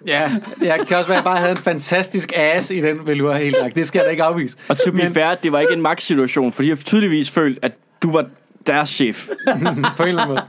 ja, 0.07 0.31
jeg 0.61 0.79
kan 0.87 0.97
også 0.97 1.07
være, 1.07 1.17
at 1.17 1.23
jeg 1.23 1.23
bare 1.23 1.37
havde 1.37 1.51
en 1.51 1.57
fantastisk 1.57 2.31
ass 2.35 2.71
i 2.71 2.79
den 2.79 3.07
velurheldragt. 3.07 3.75
Det 3.75 3.87
skal 3.87 3.99
jeg 3.99 4.05
da 4.05 4.11
ikke 4.11 4.23
afvise. 4.23 4.57
Og 4.67 4.77
to 4.77 4.91
be 4.91 5.09
fair, 5.09 5.35
det 5.35 5.51
var 5.51 5.59
ikke 5.59 5.73
en 5.73 5.81
magtsituation, 5.81 6.51
for 6.53 6.63
de 6.63 6.69
har 6.69 6.75
tydeligvis 6.75 7.31
følt, 7.31 7.59
at 7.61 7.71
du 8.03 8.11
var 8.11 8.25
deres 8.67 8.89
chef. 8.89 9.29
på 9.97 10.03
en 10.03 10.09
eller 10.09 10.21
anden 10.21 10.27
måde. 10.27 10.41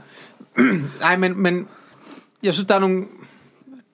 Nej, 0.99 1.17
men, 1.17 1.41
men 1.41 1.67
jeg 2.43 2.53
synes, 2.53 2.67
der 2.67 2.75
er 2.75 2.79
nogle... 2.79 3.05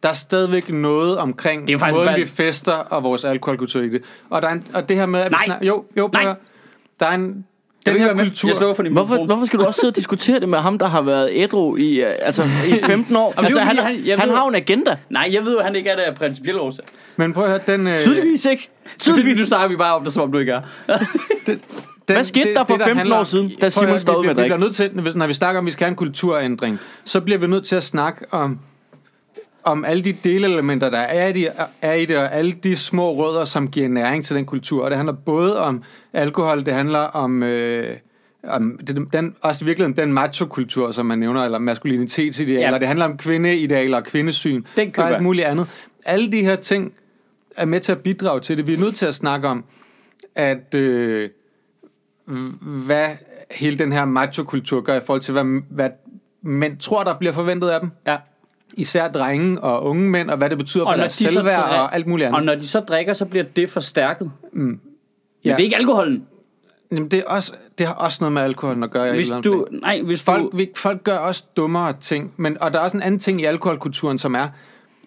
Der 0.04 0.10
er 0.10 0.14
stadigvæk 0.14 0.70
noget 0.70 1.18
omkring 1.18 1.68
Det 1.68 1.82
er 1.82 1.92
måden, 1.94 2.16
vi 2.16 2.26
fester 2.26 2.72
og 2.74 3.04
vores 3.04 3.26
alkoholkultur 3.26 3.82
i 3.82 3.90
det. 3.90 4.02
Og, 4.30 4.42
der 4.42 4.48
er 4.48 4.52
en, 4.54 4.68
og 4.74 4.90
det 4.90 4.98
her 4.98 5.06
med... 5.06 5.20
At 5.20 5.32
Nej. 5.32 5.42
Vi 5.46 5.46
snak, 5.46 5.64
jo, 5.64 5.86
jo, 5.98 6.08
prøv 6.08 6.24
Nej. 6.24 6.36
Der 7.00 7.06
er 7.08 7.12
en... 7.12 7.46
Jeg 7.86 7.94
Den 7.94 8.02
vil 8.02 8.10
ikke 8.10 8.16
her 8.24 8.30
kultur... 8.30 8.50
Jeg 8.50 8.56
slår 8.56 8.74
for 8.74 8.84
din 8.84 8.92
Hvorfor, 8.92 9.08
mikrofon. 9.14 9.28
hvorfor 9.28 9.46
skal 9.46 9.60
du 9.60 9.66
også 9.66 9.80
sidde 9.80 9.92
og 9.92 9.96
diskutere 9.96 10.40
det 10.40 10.50
med 10.50 10.58
ham, 10.58 10.78
der 10.80 10.86
har 10.88 11.02
været 11.02 11.30
ædru 11.32 11.76
i, 11.78 12.02
øh, 12.02 12.12
altså, 12.22 12.44
i 12.44 12.72
15 12.86 13.16
år? 13.16 13.34
Jamen, 13.38 13.52
det 13.52 13.58
altså, 13.60 13.60
han, 13.60 13.78
han- 13.78 14.06
jeg 14.06 14.18
han 14.20 14.30
ved- 14.30 14.36
har 14.36 14.44
jo 14.44 14.50
en 14.50 14.56
agenda. 14.56 14.96
Nej, 15.10 15.30
jeg 15.32 15.46
ved 15.46 15.52
jo, 15.52 15.58
at 15.58 15.66
han 15.66 15.76
ikke 15.76 15.90
er 15.90 15.96
der 15.96 16.04
af 16.04 16.16
principielle 16.16 16.62
årsager. 16.62 16.88
Men 17.18 17.34
prøv 17.34 17.44
at 17.44 17.50
høre, 17.50 17.60
den... 17.68 17.88
Øh, 17.88 18.00
Tydeligvis 18.00 18.46
ikke. 18.46 18.70
Tydeligvis. 19.02 19.38
Nu 19.38 19.46
snakker 19.46 19.68
vi 19.68 19.76
bare 19.76 19.96
om 19.96 20.04
det, 20.04 20.14
som 20.14 20.24
om 20.24 20.32
du 20.32 20.38
ikke 20.38 20.52
er. 20.52 20.62
den, 21.48 21.62
Hvad 22.06 22.24
skete 22.24 22.54
der 22.54 22.66
for 22.66 22.78
15 22.86 23.12
år 23.12 23.24
siden, 23.24 23.52
da 23.62 23.70
Simon 23.70 24.00
stoppede 24.00 24.22
vi, 24.22 24.28
med 24.28 24.30
at 24.32 24.38
vi, 24.38 24.42
vi 24.42 24.42
drikke? 24.42 24.56
bliver 24.56 24.94
nødt 24.94 25.06
til, 25.06 25.18
når 25.18 25.28
vi 25.28 25.34
snakker 25.34 25.60
om, 25.60 25.66
at 25.66 25.68
vi 25.68 25.72
skal 25.72 25.86
have 25.86 25.90
en 25.90 25.96
kulturændring, 25.96 26.80
så 27.06 27.22
bliver 27.22 27.38
vi 27.40 27.48
nødt 27.48 27.66
til 27.66 27.76
at 27.76 27.84
snakke 27.84 28.26
om 28.32 28.60
om 29.68 29.86
alle 29.86 30.04
de 30.04 30.14
delelementer, 30.14 30.90
der 30.90 30.98
er 30.98 31.28
i, 31.28 31.34
det, 31.34 31.50
er 31.82 31.94
i 31.94 32.06
det, 32.06 32.18
og 32.18 32.34
alle 32.34 32.52
de 32.52 32.76
små 32.76 33.16
rødder, 33.16 33.46
som 33.46 33.68
giver 33.68 33.90
næring 33.90 34.26
til 34.26 34.36
den 34.36 34.46
kultur. 34.46 34.84
Og 34.84 34.90
det 34.90 34.98
handler 34.98 35.14
både 35.14 35.60
om 35.60 35.84
alkohol, 36.14 36.66
det 36.66 36.74
handler 36.74 37.00
om, 37.00 37.44
øh, 37.44 37.98
om 38.44 38.80
den, 38.88 39.10
den, 39.14 39.36
også 39.42 39.66
i 39.66 39.66
virkeligheden 39.66 39.98
den 39.98 40.14
macho-kultur, 40.14 40.92
som 40.92 41.06
man 41.06 41.20
nævner, 41.20 41.44
eller 41.44 41.60
maskulinitetsidealer. 41.60 42.72
Ja. 42.72 42.80
Det 42.80 42.88
handler 42.88 43.06
om 43.06 43.18
kvindeidealer 43.18 43.98
og 43.98 44.04
kvindesyn, 44.04 44.64
Den 44.78 44.94
og 44.98 45.14
alt 45.14 45.24
muligt 45.24 45.48
andet. 45.48 45.68
Alle 46.06 46.32
de 46.32 46.42
her 46.42 46.56
ting 46.56 46.94
er 47.58 47.66
med 47.66 47.80
til 47.80 47.92
at 47.92 48.00
bidrage 48.00 48.40
til 48.40 48.58
det. 48.58 48.68
Vi 48.68 48.74
er 48.74 48.80
nødt 48.80 48.96
til 48.96 49.06
at 49.06 49.16
snakke 49.16 49.48
om, 49.48 49.64
at 50.36 50.76
øh, 50.76 51.30
hvad 52.62 53.08
hele 53.52 53.78
den 53.78 53.92
her 53.92 54.06
macho-kultur 54.06 54.82
gør 54.82 54.96
i 54.96 55.02
forhold 55.06 55.22
til, 55.22 55.32
hvad, 55.32 55.62
hvad 55.70 55.90
mænd 56.42 56.78
tror, 56.78 57.04
der 57.04 57.18
bliver 57.20 57.34
forventet 57.34 57.70
af 57.70 57.80
dem. 57.80 57.92
Ja. 58.08 58.18
Især 58.74 59.08
drenge 59.08 59.62
og 59.62 59.84
unge 59.86 60.10
mænd, 60.10 60.30
og 60.30 60.38
hvad 60.38 60.50
det 60.50 60.58
betyder 60.58 60.84
for 60.84 60.92
når 60.92 60.98
deres 60.98 61.18
de 61.18 61.32
selvværd 61.32 61.62
drik- 61.62 61.72
og 61.80 61.96
alt 61.96 62.08
muligt 62.08 62.28
andet. 62.28 62.40
Og 62.40 62.46
når 62.46 62.56
de 62.56 62.68
så 62.68 62.80
drikker, 62.80 63.14
så 63.14 63.26
bliver 63.26 63.46
det 63.56 63.70
forstærket. 63.70 64.32
Mm. 64.54 64.62
Men 64.62 64.80
Ja. 65.46 65.50
det 65.52 65.60
er 65.60 65.64
ikke 65.64 65.76
alkoholen. 65.76 66.26
Jamen, 66.92 67.08
det, 67.12 67.20
er 67.20 67.24
også, 67.28 67.54
det 67.78 67.88
har 67.88 67.94
også 67.94 68.18
noget 68.22 68.34
med 68.34 68.42
alkoholen 68.42 68.84
at 68.84 68.92
gøre. 68.92 69.14
Hvis 69.14 69.32
du, 69.44 69.68
nej, 69.72 70.02
hvis 70.02 70.24
Folk, 70.24 70.52
du... 70.52 70.60
folk 70.76 71.04
gør 71.04 71.18
også 71.18 71.44
dummere 71.58 71.94
ting, 72.02 72.34
men, 72.38 72.58
og 72.62 72.74
der 72.74 72.80
er 72.80 72.84
også 72.84 72.98
en 72.98 73.04
anden 73.04 73.20
ting 73.20 73.42
i 73.42 73.44
alkoholkulturen, 73.46 74.18
som 74.18 74.36
er, 74.36 74.48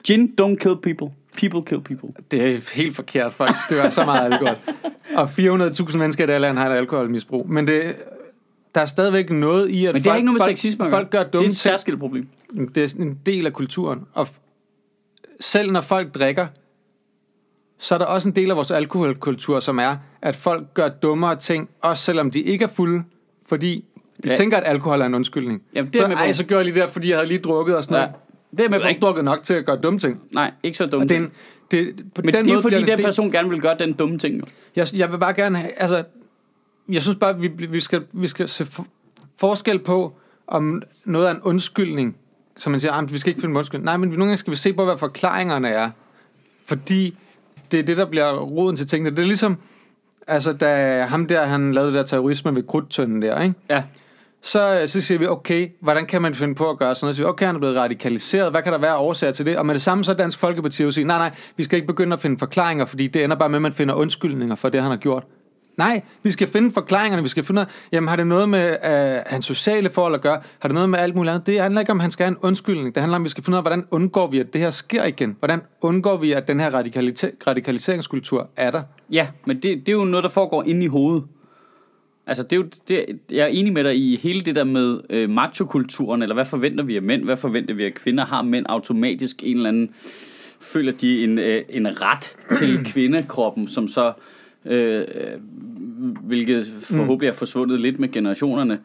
Gin 0.05 0.33
don't 0.41 0.57
kill 0.57 0.77
people. 0.77 1.09
People 1.37 1.63
kill 1.63 1.81
people. 1.81 2.09
det 2.31 2.55
er 2.55 2.75
helt 2.75 2.97
forkert, 2.97 3.33
folk 3.33 3.51
dør 3.71 3.91
så 3.91 4.05
meget 4.05 4.33
alkohol. 4.33 4.57
Og 5.17 5.25
400.000 5.25 5.97
mennesker 5.99 6.25
i 6.25 6.27
det 6.27 6.35
her 6.35 6.39
land 6.39 6.59
har 6.59 6.69
et 6.71 6.77
alkoholmisbrug. 6.77 7.51
Men 7.51 7.67
det, 7.67 7.95
der 8.75 8.81
er 8.81 8.87
stadigvæk 8.87 9.31
noget 9.31 9.69
i, 9.69 9.87
at 9.87 9.95
Men 9.95 9.95
det 9.95 10.03
folk, 10.03 10.11
har 10.13 10.17
ikke 10.17 10.25
noget 10.27 10.39
med 10.41 10.45
folk, 10.47 10.59
sexisme 10.59 10.91
folk 10.91 11.11
gør 11.11 11.19
Det 11.19 11.27
er 11.27 11.31
dumme 11.31 11.47
et 11.49 11.57
særskilt 11.57 11.99
problem. 11.99 12.29
Det 12.75 12.77
er 12.85 12.95
en 13.03 13.19
del 13.27 13.47
af 13.47 13.53
kulturen. 13.53 14.07
Og 14.15 14.29
selv 15.41 15.71
når 15.73 15.81
folk 15.81 16.15
drikker, 16.15 16.47
så 17.79 17.95
er 17.95 17.99
der 17.99 18.05
også 18.05 18.29
en 18.29 18.37
del 18.37 18.51
af 18.51 18.57
vores 18.57 18.71
alkoholkultur, 18.71 19.61
som 19.61 19.79
er, 19.79 19.97
at 20.23 20.37
folk 20.37 20.75
gør 20.75 20.89
dummere 20.89 21.37
ting, 21.37 21.69
også 21.81 22.05
selvom 22.05 22.31
de 22.31 22.41
ikke 22.41 22.63
er 22.65 22.69
fulde, 22.69 23.03
fordi 23.49 23.85
de 24.25 24.29
Ja. 24.29 24.35
tænker, 24.35 24.57
at 24.57 24.63
alkohol 24.67 25.01
er 25.01 25.07
en 25.07 25.15
undskyldning. 25.15 25.63
Jamen, 25.75 25.93
det 25.93 25.99
er 25.99 26.05
så, 26.05 26.09
med 26.09 26.17
ej, 26.17 26.33
så 26.33 26.45
gør 26.47 26.57
jeg 26.57 26.65
lige 26.65 26.81
der, 26.81 26.89
fordi 26.89 27.09
jeg 27.09 27.17
havde 27.17 27.29
lige 27.29 27.39
drukket 27.41 27.77
og 27.77 27.85
sådan 27.85 27.95
Ja. 27.97 28.01
noget. 28.01 28.15
Det 28.51 28.61
er 28.65 28.69
med 28.69 28.79
på. 28.79 28.83
har 28.83 28.89
ikke 28.89 29.01
drukket 29.01 29.25
nok 29.25 29.43
til 29.43 29.55
at 29.55 29.67
gøre 29.67 29.77
dumme 29.77 29.99
ting. 29.99 30.21
Nej, 30.33 30.51
ikke 30.63 30.79
så 30.79 30.87
dumt. 30.87 31.03
Og 31.03 31.09
det, 31.09 31.17
er 31.17 31.21
en- 31.21 31.33
det, 31.71 31.97
på 32.15 32.23
Men 32.25 32.35
den 32.35 32.45
det 32.45 32.51
er 32.51 32.55
måde 32.55 32.63
fordi, 32.63 32.75
den 32.77 32.83
en 32.85 32.89
del- 32.89 33.05
person 33.05 33.31
gerne 33.33 33.49
vil 33.51 33.61
gøre 33.61 33.77
den 33.79 33.93
dumme 33.93 34.19
ting. 34.19 34.39
Jo. 34.39 34.45
jeg, 34.77 34.89
jeg 34.95 35.13
vil 35.13 35.19
bare 35.19 35.35
gerne 35.35 35.59
have, 35.59 35.73
altså, 35.73 36.05
jeg 36.93 37.03
synes 37.03 37.19
bare, 37.21 37.39
vi, 37.41 37.49
vi, 37.49 37.81
skal, 37.81 38.03
vi 38.13 38.29
skal 38.29 38.49
se 38.49 38.65
for, 38.65 38.87
forskel 39.39 39.79
på, 39.79 40.13
om 40.47 40.83
noget 41.05 41.29
er 41.29 41.35
en 41.35 41.41
undskyldning, 41.43 42.17
som 42.57 42.71
man 42.71 42.81
siger, 42.81 42.93
"Ah, 42.93 43.03
men 43.03 43.13
vi 43.13 43.19
skal 43.19 43.31
ikke 43.31 43.41
finde 43.41 43.53
en 43.53 43.57
undskyldning. 43.57 43.85
Nej, 43.85 43.97
men 43.97 44.09
nogle 44.09 44.25
gange 44.25 44.37
skal 44.37 44.51
vi 44.51 44.57
se 44.57 44.73
på, 44.73 44.85
hvad 44.85 44.97
forklaringerne 44.97 45.69
er. 45.69 45.91
Fordi 46.67 47.17
det 47.73 47.81
er 47.81 47.85
det, 47.85 47.97
der 47.97 48.05
bliver 48.05 48.33
roden 48.39 48.77
til 48.77 48.87
tingene. 48.87 49.11
Det 49.11 49.19
er 49.19 49.27
ligesom, 49.27 49.57
altså 50.27 50.53
da 50.53 51.03
ham 51.03 51.27
der, 51.27 51.45
han 51.45 51.73
lavede 51.75 51.93
det 51.93 51.99
der 51.99 52.05
terrorisme 52.07 52.55
ved 52.55 52.63
krudtønden 52.63 53.23
der, 53.23 53.41
ikke? 53.41 53.55
Ja. 53.71 53.83
Så, 54.43 54.83
så 54.87 55.01
siger 55.01 55.19
vi, 55.19 55.27
okay, 55.27 55.69
hvordan 55.81 56.07
kan 56.07 56.23
man 56.23 56.35
finde 56.35 56.55
på 56.55 56.71
at 56.71 56.79
gøre 56.79 56.95
sådan 56.95 57.05
noget? 57.05 57.17
Så 57.17 57.17
siger 57.17 57.27
vi, 57.27 57.31
okay, 57.31 57.47
han 57.47 57.55
er 57.55 57.59
blevet 57.59 57.77
radikaliseret, 57.77 58.51
hvad 58.51 58.63
kan 58.63 58.73
der 58.73 58.79
være 58.79 58.97
årsager 58.97 59.33
til 59.33 59.47
det? 59.47 59.59
Og 59.59 59.67
med 59.67 59.75
det 59.75 59.83
samme 59.83 60.05
så 60.05 60.15
Dansk 60.15 60.39
Folkeparti 60.39 60.83
jo 60.83 60.91
sige, 60.91 61.05
nej, 61.05 61.19
nej, 61.19 61.31
vi 61.57 61.65
skal 61.65 61.77
ikke 61.77 61.87
begynde 61.87 62.15
at 62.15 62.21
finde 62.21 62.39
forklaringer, 62.39 62.85
fordi 62.85 63.07
det 63.07 63.25
ender 63.25 63.37
bare 63.37 63.49
med, 63.49 63.57
at 63.59 63.63
man 63.63 63.73
finder 63.73 63.95
undskyldninger 63.95 64.55
for 64.55 64.69
det, 64.69 64.83
han 64.83 64.91
har 64.91 64.99
gjort. 64.99 65.25
Nej, 65.77 66.03
vi 66.23 66.31
skal 66.31 66.49
finde 66.49 66.73
forklaringerne, 66.73 67.23
vi 67.23 67.29
skal 67.29 67.45
finde 67.45 67.67
jamen 67.93 68.09
har 68.09 68.17
det 68.17 68.27
noget 68.27 68.49
med 68.49 68.71
øh, 68.71 69.23
hans 69.27 69.45
sociale 69.45 69.91
forhold 69.91 70.15
at 70.15 70.21
gøre? 70.21 70.41
Har 70.59 70.69
det 70.69 70.75
noget 70.75 70.89
med 70.89 70.99
alt 70.99 71.15
muligt 71.15 71.33
andet? 71.35 71.47
Det 71.47 71.61
handler 71.61 71.81
ikke 71.81 71.93
om, 71.93 71.99
at 71.99 72.03
han 72.03 72.11
skal 72.11 72.25
have 72.25 72.31
en 72.31 72.39
undskyldning. 72.43 72.95
Det 72.95 73.01
handler 73.01 73.17
om, 73.17 73.23
at 73.23 73.25
vi 73.25 73.29
skal 73.29 73.45
finde 73.45 73.55
ud 73.55 73.59
af, 73.59 73.63
hvordan 73.63 73.87
undgår 73.91 74.27
vi, 74.27 74.39
at 74.39 74.53
det 74.53 74.61
her 74.61 74.71
sker 74.71 75.05
igen? 75.05 75.37
Hvordan 75.39 75.61
undgår 75.81 76.17
vi, 76.17 76.33
at 76.33 76.49
den 76.49 76.61
her 76.61 76.71
radikalit- 76.71 77.47
radikaliseringskultur 77.47 78.49
er 78.57 78.71
der? 78.71 78.83
Ja, 79.11 79.29
men 79.47 79.57
det, 79.57 79.63
det 79.63 79.89
er 79.89 79.93
jo 79.93 80.05
noget, 80.05 80.25
der 80.25 80.31
foregår 80.31 80.63
inde 80.63 80.85
i 80.85 80.89
hovedet. 80.89 81.25
Altså, 82.27 82.43
det 82.43 82.53
er 82.53 82.57
jo, 82.57 82.67
det, 82.89 83.19
jeg 83.31 83.43
er 83.43 83.47
enig 83.47 83.73
med 83.73 83.85
dig 83.85 83.97
i 83.97 84.17
hele 84.17 84.41
det 84.41 84.55
der 84.55 84.65
med 84.65 85.01
øh, 85.11 85.31
machokulturen, 85.31 86.23
eller 86.23 86.35
hvad 86.35 86.45
forventer 86.45 86.85
vi 86.85 86.97
af 86.97 87.03
mænd, 87.03 87.25
hvad 87.25 87.37
forventer 87.37 87.75
vi 87.75 87.85
af 87.85 87.95
kvinder? 87.95 88.25
Har 88.25 88.43
mænd 88.43 88.67
automatisk 88.69 89.43
en 89.43 89.57
eller 89.57 89.69
anden, 89.69 89.95
føler 90.61 90.93
de 90.93 91.25
en, 91.25 91.39
øh, 91.39 91.63
en 91.69 92.03
ret 92.03 92.37
til 92.59 92.85
kvindekroppen, 92.85 93.69
som 93.69 93.89
så, 93.89 94.13
øh, 94.65 95.07
øh, 95.15 95.41
hvilket 96.23 96.67
forhåbentlig 96.83 97.29
er 97.29 97.33
forsvundet 97.33 97.81
lidt 97.81 97.99
med 97.99 98.13
generationerne. 98.13 98.79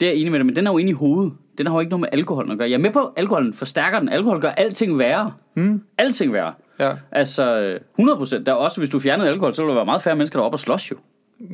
Det 0.00 0.08
er 0.08 0.10
jeg 0.12 0.20
enig 0.20 0.30
med 0.30 0.38
dig, 0.38 0.46
men 0.46 0.56
den 0.56 0.66
er 0.66 0.70
jo 0.70 0.78
inde 0.78 0.90
i 0.90 0.94
hovedet. 0.94 1.32
Den 1.58 1.66
har 1.66 1.74
jo 1.74 1.80
ikke 1.80 1.90
noget 1.90 2.00
med 2.00 2.08
alkohol 2.12 2.50
at 2.50 2.58
gøre. 2.58 2.68
Jeg 2.68 2.74
er 2.74 2.80
med 2.80 2.90
på, 2.90 3.00
at 3.00 3.12
alkoholen 3.16 3.52
forstærker 3.52 3.98
den. 3.98 4.08
Alkohol 4.08 4.40
gør 4.40 4.50
alting 4.50 4.98
værre. 4.98 5.32
Mm. 5.54 5.82
Alting 5.98 6.32
værre. 6.32 6.52
Ja. 6.80 6.92
Altså, 7.12 7.60
øh, 7.60 7.80
100 7.94 8.16
procent. 8.18 8.46
Der 8.46 8.52
er 8.52 8.56
også, 8.56 8.80
hvis 8.80 8.90
du 8.90 8.98
fjernede 8.98 9.28
alkohol, 9.28 9.54
så 9.54 9.62
ville 9.62 9.70
der 9.70 9.76
være 9.76 9.84
meget 9.84 10.02
færre 10.02 10.16
mennesker, 10.16 10.38
der 10.38 10.42
er 10.42 10.46
oppe 10.46 10.54
og 10.54 10.60
slås 10.60 10.90
jo. 10.90 10.96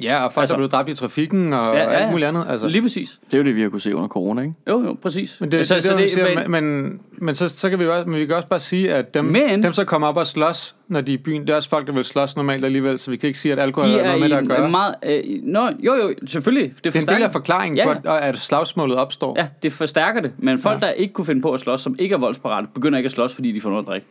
Ja, 0.03 0.25
og 0.25 0.33
folk 0.33 0.43
altså, 0.43 0.55
er 0.55 0.57
blevet 0.59 0.73
dræbt 0.73 0.89
i 0.89 0.95
trafikken 0.95 1.53
og 1.53 1.75
ja, 1.75 1.83
ja, 1.83 1.89
alt 1.91 2.11
muligt 2.11 2.29
andet. 2.29 2.47
Altså. 2.49 2.69
Lige 2.69 2.83
præcis. 2.83 3.21
Det 3.27 3.35
er 3.35 3.39
jo 3.39 3.45
det, 3.45 3.57
vi 3.57 3.63
har 3.63 3.69
kunne 3.69 3.81
se 3.81 3.97
under 3.97 4.09
corona, 4.09 4.43
ikke? 4.43 4.55
Jo, 4.69 4.83
jo, 4.85 4.97
præcis. 5.03 5.37
Men 5.41 5.53
det, 5.53 5.69
så, 5.69 5.75
det, 5.75 5.85
så 5.85 5.97
det, 5.97 6.11
siger, 6.13 6.49
men, 6.49 6.65
men, 6.65 7.01
men 7.13 7.35
så, 7.35 7.49
så 7.49 7.71
kan 7.71 7.79
vi 7.79 7.87
også, 7.87 8.05
men 8.07 8.21
vi 8.21 8.27
kan 8.27 8.37
også 8.37 8.49
bare 8.49 8.61
sige, 8.61 8.95
at 8.95 9.15
dem, 9.15 9.25
Men- 9.25 9.63
dem 9.63 9.73
så 9.73 9.85
kommer 9.85 10.09
op 10.09 10.17
og 10.17 10.27
slås, 10.27 10.75
når 10.89 11.01
de 11.01 11.13
er 11.13 11.15
i 11.15 11.19
byen, 11.19 11.43
det 11.43 11.51
er 11.51 11.57
også 11.57 11.69
folk, 11.69 11.87
der 11.87 11.93
vil 11.93 12.05
slås 12.05 12.37
normalt 12.37 12.65
alligevel, 12.65 12.99
så 12.99 13.11
vi 13.11 13.17
kan 13.17 13.27
ikke 13.27 13.39
sige, 13.39 13.53
at 13.53 13.59
alkohol 13.59 13.91
de 13.91 13.95
har 13.95 14.01
er 14.01 14.19
noget 14.19 14.31
med 14.31 14.47
gøre. 14.47 14.65
en 14.65 14.71
meget... 14.71 14.95
Øh, 15.03 15.23
nå, 15.43 15.69
jo, 15.79 15.95
jo, 15.95 16.15
selvfølgelig. 16.27 16.73
Det, 16.77 16.85
det 16.85 16.97
er 16.97 17.01
en 17.01 17.09
del 17.09 17.23
af 17.23 17.33
forklaringen 17.33 17.77
ja, 17.77 17.83
ja. 17.89 17.95
ja. 17.95 18.01
på, 18.01 18.09
at, 18.27 18.39
slagsmålet 18.39 18.97
opstår. 18.97 19.35
Ja, 19.39 19.47
det 19.63 19.73
forstærker 19.73 20.21
det. 20.21 20.33
Men 20.39 20.59
folk, 20.59 20.83
ja. 20.83 20.87
der 20.87 20.93
ikke 20.93 21.15
kunne 21.15 21.25
finde 21.25 21.43
på 21.43 21.53
at 21.53 21.61
slås, 21.61 21.81
som 21.81 21.97
ikke 21.99 22.13
er 22.15 22.19
voldsparate, 22.19 22.67
begynder 22.75 22.99
ikke 22.99 23.07
at 23.07 23.13
slås, 23.13 23.35
fordi 23.35 23.53
de 23.53 23.61
får 23.61 23.71
noget 23.71 23.83
at 23.83 23.89
drikke. 23.89 24.07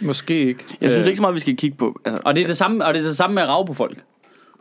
Måske 0.00 0.38
ikke. 0.38 0.64
Jeg 0.80 0.90
synes 0.90 1.06
Øh. 1.06 1.06
ikke 1.06 1.16
så 1.16 1.20
meget, 1.22 1.34
vi 1.34 1.40
skal 1.40 1.56
kigge 1.56 1.76
på. 1.76 2.00
Altså, 2.04 2.22
Og 2.24 2.34
det 2.36 2.42
er 2.42 2.46
det 2.46 2.56
samme, 2.56 2.84
og 2.84 2.94
det 2.94 3.02
er 3.02 3.06
det 3.06 3.16
samme 3.16 3.34
med 3.34 3.42
at 3.42 3.48
rave 3.48 3.66
på 3.66 3.74
folk. 3.74 3.98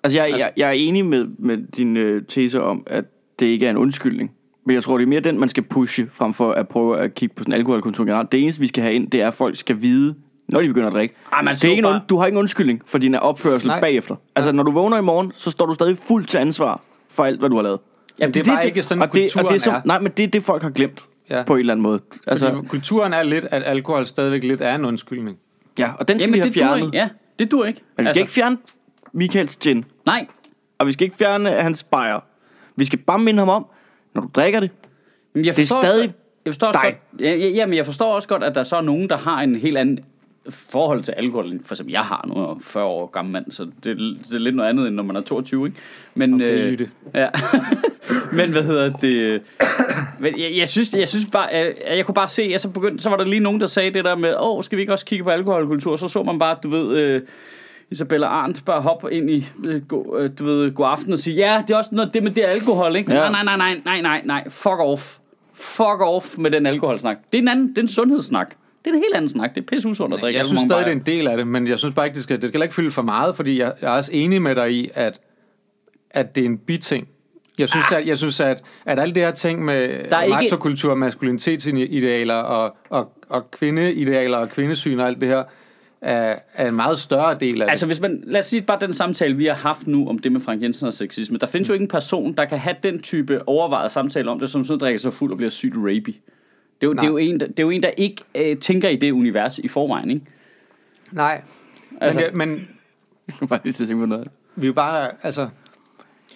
Altså 0.06 0.18
jeg, 0.22 0.39
jeg, 0.39 0.51
jeg 0.58 0.68
er 0.68 0.72
enig 0.72 1.06
med, 1.06 1.28
med 1.39 1.58
din 1.78 1.97
øh, 1.97 2.22
tese 2.28 2.62
om, 2.62 2.84
at 2.88 3.06
det 3.39 3.45
ikke 3.45 3.66
er 3.66 3.70
en 3.70 3.78
undskyldning. 3.78 4.32
Men 4.66 4.74
jeg 4.74 4.84
tror, 4.84 4.97
det 4.97 5.03
er 5.06 5.08
mere 5.08 5.20
den, 5.20 5.39
man 5.39 5.49
skal 5.49 5.64
pushe, 5.64 6.08
frem 6.12 6.34
for 6.34 6.51
at 6.51 6.68
prøve 6.68 6.97
at 6.99 7.16
kigge 7.16 7.36
på 7.36 7.43
sådan 7.43 7.53
alkoholkultur 7.53 8.06
generelt. 8.06 8.32
Det 8.32 8.43
eneste, 8.43 8.62
vi 8.62 8.68
skal 8.68 8.84
have 8.84 8.93
ind, 8.95 9.12
det 9.12 9.22
er, 9.22 9.28
at 9.28 9.34
folk 9.34 9.56
skal 9.56 9.82
vide, 9.82 10.16
når 10.47 10.62
de 10.62 10.68
begynder 10.68 10.88
at 10.88 10.93
drikke. 10.93 11.16
Ej, 11.34 11.41
man 11.41 11.56
det 11.56 11.64
er 11.66 11.70
ikke 11.72 11.84
bare- 11.84 12.01
du 12.10 12.18
har 12.18 12.26
ikke 12.26 12.36
en 12.36 12.39
undskyldning 12.39 12.82
for 12.86 12.97
din 12.97 13.16
opførsel 13.16 13.68
Nej. 13.68 13.82
bagefter. 13.82 14.16
Altså, 14.36 14.51
når 14.51 14.64
du 14.64 14.72
vågner 14.72 14.97
i 14.97 15.01
morgen, 15.01 15.32
så 15.36 15.51
står 15.51 15.66
du 15.66 15.74
stadig 15.74 15.97
fuldt 15.97 16.28
til 16.30 16.38
ansvar 16.38 16.82
for 17.10 17.24
alt, 17.24 17.39
hvad 17.39 17.49
du 17.49 17.56
har 17.56 17.64
lavet. 17.64 17.80
Jamen, 18.20 18.34
det 18.34 18.47
er 18.47 18.51
bare 18.53 18.66
ikke 18.66 18.84
sådan, 18.84 19.01
Og 19.01 19.08
det, 19.14 19.22
kulturen 19.22 19.45
og 19.45 19.51
det 19.53 19.58
er, 19.60 19.64
som, 19.64 19.74
er. 19.74 19.82
nej, 19.86 19.99
men 19.99 20.12
det 20.18 20.24
er 20.24 20.28
det, 20.28 20.43
folk 20.43 20.62
har 20.64 20.70
glemt 20.70 21.06
Ja. 21.30 21.43
på 21.43 21.53
en 21.53 21.60
eller 21.60 21.74
anden 21.74 21.84
måde. 21.84 21.99
Altså, 22.28 22.45
Altså, 22.47 22.64
kulturen 22.70 23.14
er 23.14 23.24
lidt, 23.24 23.45
at 23.51 23.64
alkohol 23.66 24.06
stadigvæk 24.06 24.43
lidt 24.43 24.62
er 24.62 24.76
en 24.76 24.86
undskyldning. 24.86 25.38
ja, 25.80 25.89
og 25.99 26.08
den 26.08 26.20
skal 26.20 26.28
Jamen, 26.28 26.34
vi 26.34 26.39
have 26.39 26.45
det 26.47 26.53
fjernet. 26.53 26.86
ikke. 26.86 26.97
Ja, 26.97 27.10
det 27.39 27.51
dur 27.51 27.66
ikke. 27.66 27.82
Men 27.97 28.06
vi 28.06 28.10
skal 28.10 28.20
ikke 28.22 28.32
fjerne 28.32 28.58
Michaels 29.16 29.57
gin. 29.57 29.86
Nej, 30.05 30.28
Og 30.80 30.88
vi 30.88 30.91
skal 30.91 31.05
ikke 31.05 31.18
fjerne 31.18 31.49
hans 31.49 31.84
bajer. 31.84 32.20
Vi 32.76 32.86
skal 32.86 32.99
bare 32.99 33.20
minde 33.20 33.39
ham 33.39 33.49
om, 33.49 33.66
når 34.13 34.22
du 34.22 34.30
drikker 34.36 34.59
det. 34.59 34.70
Men 35.34 35.45
jeg 35.45 35.55
Det 35.55 35.61
er 35.61 35.66
stadig 35.82 36.13
jeg 36.45 36.53
forstår 36.53 36.68
også 36.68 36.80
dig. 36.84 36.95
godt, 37.11 37.22
ja, 37.22 37.36
ja, 37.36 37.47
ja, 37.47 37.66
men 37.66 37.78
jeg 37.78 37.86
forstår 37.86 38.16
også 38.16 38.28
godt, 38.28 38.43
at 38.43 38.55
der 38.55 38.63
så 38.63 38.76
er 38.76 38.82
nogen, 38.82 39.09
der 39.09 39.18
har 39.18 39.41
en 39.41 39.55
helt 39.55 39.78
anden 39.78 39.99
forhold 40.49 41.03
til 41.03 41.11
alkohol, 41.11 41.45
end 41.51 41.63
for 41.63 41.74
eksempel 41.76 41.91
jeg 41.91 42.01
har 42.01 42.26
nu, 42.28 42.34
jeg 42.41 42.43
er 42.49 42.55
40 42.61 42.84
år 42.86 43.05
gammel 43.07 43.32
mand, 43.34 43.51
så 43.51 43.68
det, 43.84 43.91
er- 43.91 43.95
det 44.24 44.34
er 44.34 44.38
lidt 44.39 44.55
noget 44.55 44.70
andet, 44.70 44.88
end 44.88 44.95
når 44.95 45.03
man 45.03 45.16
er 45.16 45.22
22, 45.22 45.66
ikke? 45.68 45.78
Men, 46.16 46.34
Okay, 46.34 46.72
Jytte. 46.72 46.89
ja. 47.13 47.30
men 48.38 48.51
hvad 48.51 48.63
hedder 48.63 48.89
det? 48.97 49.41
Men 50.20 50.39
jeg, 50.39 50.51
jeg, 50.57 50.68
synes, 50.70 50.93
jeg 50.93 51.07
synes 51.07 51.26
bare, 51.32 51.45
jeg, 51.45 51.74
jeg 51.97 52.05
kunne 52.05 52.16
bare 52.16 52.28
se, 52.28 52.41
at 52.43 52.61
så, 52.61 52.70
begyndte, 52.70 53.03
så 53.03 53.09
var 53.09 53.18
der 53.18 53.26
lige 53.26 53.39
nogen, 53.39 53.61
der 53.61 53.68
sagde 53.68 53.91
det 53.93 54.05
der 54.05 54.16
med, 54.16 54.34
åh, 54.39 54.63
skal 54.63 54.76
vi 54.76 54.82
ikke 54.82 54.93
også 54.93 55.05
kigge 55.05 55.24
på 55.24 55.30
alkoholkultur? 55.30 55.95
Så 55.95 56.07
så 56.07 56.24
man 56.24 56.39
bare, 56.39 56.57
du 56.63 56.70
ved, 56.70 56.97
øh, 56.99 57.22
Isabella 57.91 58.27
Arndt 58.27 58.65
bare 58.65 58.81
hoppe 58.81 59.13
ind 59.13 59.29
i, 59.29 59.47
øh, 59.67 59.88
go, 59.88 60.17
øh, 60.17 60.29
du 60.39 60.45
ved, 60.45 60.71
god 60.71 60.86
aften 60.89 61.13
og 61.13 61.19
sige, 61.19 61.36
ja, 61.36 61.63
det 61.67 61.73
er 61.73 61.77
også 61.77 61.89
noget, 61.93 62.13
det 62.13 62.23
med 62.23 62.31
det 62.31 62.43
alkohol, 62.43 62.95
ikke? 62.95 63.13
Ja. 63.13 63.29
Nej, 63.29 63.43
nej, 63.43 63.57
nej, 63.57 63.81
nej, 63.86 64.01
nej, 64.01 64.21
nej, 64.25 64.49
fuck 64.49 64.79
off. 64.79 65.17
Fuck 65.53 66.01
off 66.01 66.38
med 66.38 66.51
den 66.51 66.65
alkoholsnak. 66.65 67.17
Det 67.31 67.38
er 67.38 67.41
en 67.41 67.47
anden, 67.47 67.69
det 67.69 67.77
er 67.77 67.81
en 67.81 67.88
sundhedssnak. 67.88 68.49
Det 68.86 68.91
er 68.91 68.95
en 68.95 69.01
helt 69.01 69.15
anden 69.15 69.29
snak. 69.29 69.55
Det 69.55 69.61
er 69.61 69.65
pisse 69.65 69.89
usundt 69.89 70.13
at 70.15 70.21
drikke. 70.21 70.38
Jeg 70.38 70.45
synes 70.45 70.61
stadig, 70.61 70.86
det 70.86 70.91
er 70.91 70.95
en 70.95 71.05
del 71.05 71.27
af 71.27 71.38
det, 71.38 71.47
men 71.47 71.67
jeg 71.67 71.79
synes 71.79 71.95
bare 71.95 72.05
ikke, 72.05 72.15
det 72.15 72.23
skal, 72.23 72.41
det 72.41 72.49
skal 72.49 72.61
ikke 72.61 72.75
fylde 72.75 72.91
for 72.91 73.01
meget, 73.01 73.36
fordi 73.36 73.59
jeg, 73.59 73.73
jeg 73.81 73.88
er 73.93 73.97
også 73.97 74.11
enig 74.13 74.41
med 74.41 74.55
dig 74.55 74.71
i, 74.71 74.89
at, 74.93 75.19
at 76.09 76.36
det 76.36 76.41
er 76.41 76.45
en 76.45 76.57
biting. 76.57 77.07
Jeg 77.59 77.69
synes, 77.69 77.86
at, 77.91 78.07
jeg 78.07 78.17
synes 78.17 78.39
at, 78.39 78.63
at 78.86 78.99
alle 78.99 79.15
det 79.15 79.23
her 79.23 79.31
ting 79.31 79.65
med 79.65 79.89
er 80.11 80.21
ikke- 80.41 80.95
maskulinitetsidealer 80.95 82.33
og, 82.36 82.75
og, 82.89 83.11
og 83.29 83.51
kvindeidealer 83.51 84.38
og 84.38 84.49
kvindesyn 84.49 84.99
og 84.99 85.07
alt 85.07 85.21
det 85.21 85.29
her, 85.29 85.43
er, 86.06 86.39
er 86.53 86.68
en 86.68 86.76
meget 86.76 86.99
større 86.99 87.38
del 87.39 87.62
af 87.62 87.70
Altså 87.70 87.86
hvis 87.86 87.99
man, 87.99 88.24
lad 88.28 88.39
os 88.39 88.45
sige 88.45 88.62
bare 88.62 88.80
den 88.82 88.93
samtale, 88.93 89.36
vi 89.36 89.45
har 89.45 89.53
haft 89.53 89.88
nu 89.88 90.10
om 90.10 90.20
det 90.20 90.32
med 90.32 90.41
Frank 90.41 90.62
Jensen 90.62 90.88
og 90.88 90.93
sexisme. 90.93 91.38
Der 91.38 91.47
findes 91.47 91.70
jo 91.70 91.74
ikke 91.74 91.84
en 91.84 91.88
person, 91.89 92.34
der 92.34 92.45
kan 92.45 92.60
have 92.60 92.76
den 92.84 93.01
type 93.01 93.47
overvejet 93.47 93.91
samtale 93.91 94.32
om 94.32 94.39
det, 94.39 94.49
som 94.49 94.64
så 94.64 94.76
drikker 94.76 94.99
sig 94.99 95.14
fuld 95.14 95.32
og 95.32 95.38
bliver 95.38 95.49
sygt 95.49 95.76
rapey. 95.78 96.16
Det 96.82 96.82
er 96.82 96.88
jo, 96.88 96.93
det 96.93 97.03
er 97.03 97.08
jo, 97.08 97.18
en, 97.18 97.39
der, 97.39 97.47
det 97.47 97.60
er 97.60 97.64
jo 97.64 97.70
en, 97.70 97.84
der 97.84 97.89
ikke 97.89 98.24
øh, 98.36 98.58
tænker 98.58 98.89
i 98.89 98.95
det 98.95 99.12
univers 99.12 99.60
i 99.60 99.68
forvejen, 99.68 100.10
ikke? 100.10 100.26
det. 101.06 101.14
Nej, 101.14 101.41
Altså- 102.01 102.30
men, 102.34 102.49
men 102.49 102.68
Jeg 103.41 103.49
bare 103.49 103.60
lige 103.64 103.74
tænke 103.74 103.95
på 103.99 104.06
noget. 104.06 104.28
vi 104.56 104.66
er 104.66 104.68
jo 104.68 104.74
bare, 104.74 105.10
altså, 105.24 105.49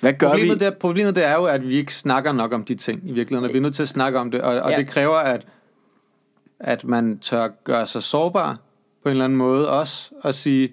Hvad 0.02 0.14
gør 0.14 0.28
problemet, 0.30 0.60
vi? 0.60 0.66
der, 0.66 0.72
problemet 0.72 1.16
det 1.16 1.26
er 1.26 1.34
jo, 1.34 1.44
at 1.46 1.68
vi 1.68 1.74
ikke 1.76 1.96
snakker 1.96 2.32
nok 2.32 2.54
om 2.54 2.64
de 2.66 2.76
ting 2.76 3.02
i 3.10 3.12
virkeligheden, 3.12 3.46
og 3.50 3.54
vi 3.54 3.58
er 3.58 3.62
nødt 3.62 3.76
til 3.76 3.84
at 3.84 3.90
snakke 3.90 4.20
om 4.20 4.32
det, 4.32 4.42
og, 4.42 4.60
og 4.62 4.72
Ja. 4.72 4.78
det 4.78 4.88
kræver, 4.88 5.18
at, 5.18 5.46
at 6.60 6.84
man 6.84 7.20
tør 7.20 7.48
gøre 7.64 7.88
sig 7.88 8.04
sårbar 8.04 8.58
på 9.04 9.10
en 9.10 9.12
eller 9.12 9.24
anden 9.26 9.38
måde 9.38 9.70
også, 9.70 10.12
og 10.22 10.34
sige, 10.34 10.72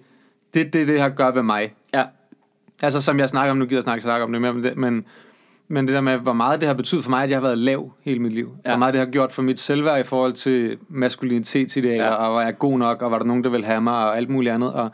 det 0.55 0.66
er 0.66 0.70
det, 0.70 0.89
det 0.89 1.03
her 1.03 1.09
gør 1.09 1.31
ved 1.31 1.43
mig. 1.43 1.74
Ja. 1.95 2.05
Altså 2.83 3.01
som 3.01 3.18
jeg 3.18 3.29
snakker 3.29 3.51
om, 3.51 3.57
nu 3.57 3.64
gider 3.64 3.77
jeg 3.77 3.83
snakke, 3.83 4.03
snakke 4.03 4.24
om 4.24 4.33
det 4.33 4.41
mere, 4.41 4.53
men, 4.55 4.64
det, 4.64 4.77
men, 4.77 5.05
men 5.68 5.87
det 5.87 5.95
der 5.95 6.01
med, 6.01 6.16
hvor 6.18 6.33
meget 6.33 6.61
det 6.61 6.66
har 6.68 6.74
betydet 6.74 7.05
for 7.05 7.11
mig, 7.11 7.22
at 7.22 7.31
jeg 7.31 7.37
har 7.37 7.43
været 7.43 7.59
lav 7.59 7.93
hele 8.03 8.20
mit 8.20 8.33
liv. 8.33 8.57
Ja. 8.64 8.70
Hvor 8.70 8.79
meget 8.79 8.95
det 8.95 8.99
har 8.99 9.07
gjort 9.07 9.33
for 9.33 9.43
mit 9.43 9.59
selvværd 9.59 10.01
i 10.01 10.05
forhold 10.05 10.33
til 10.33 10.79
maskulinitetsidealer, 10.89 12.05
Ja. 12.05 12.14
og 12.14 12.35
var 12.35 12.43
jeg 12.43 12.59
god 12.59 12.79
nok, 12.79 13.03
og 13.03 13.11
var 13.11 13.18
der 13.18 13.24
nogen, 13.27 13.45
der 13.45 13.51
ville 13.51 13.66
have 13.66 13.81
mig, 13.81 13.95
og 13.95 14.16
alt 14.16 14.31
muligt 14.31 14.55
andet. 14.55 14.72
Og, 14.72 14.91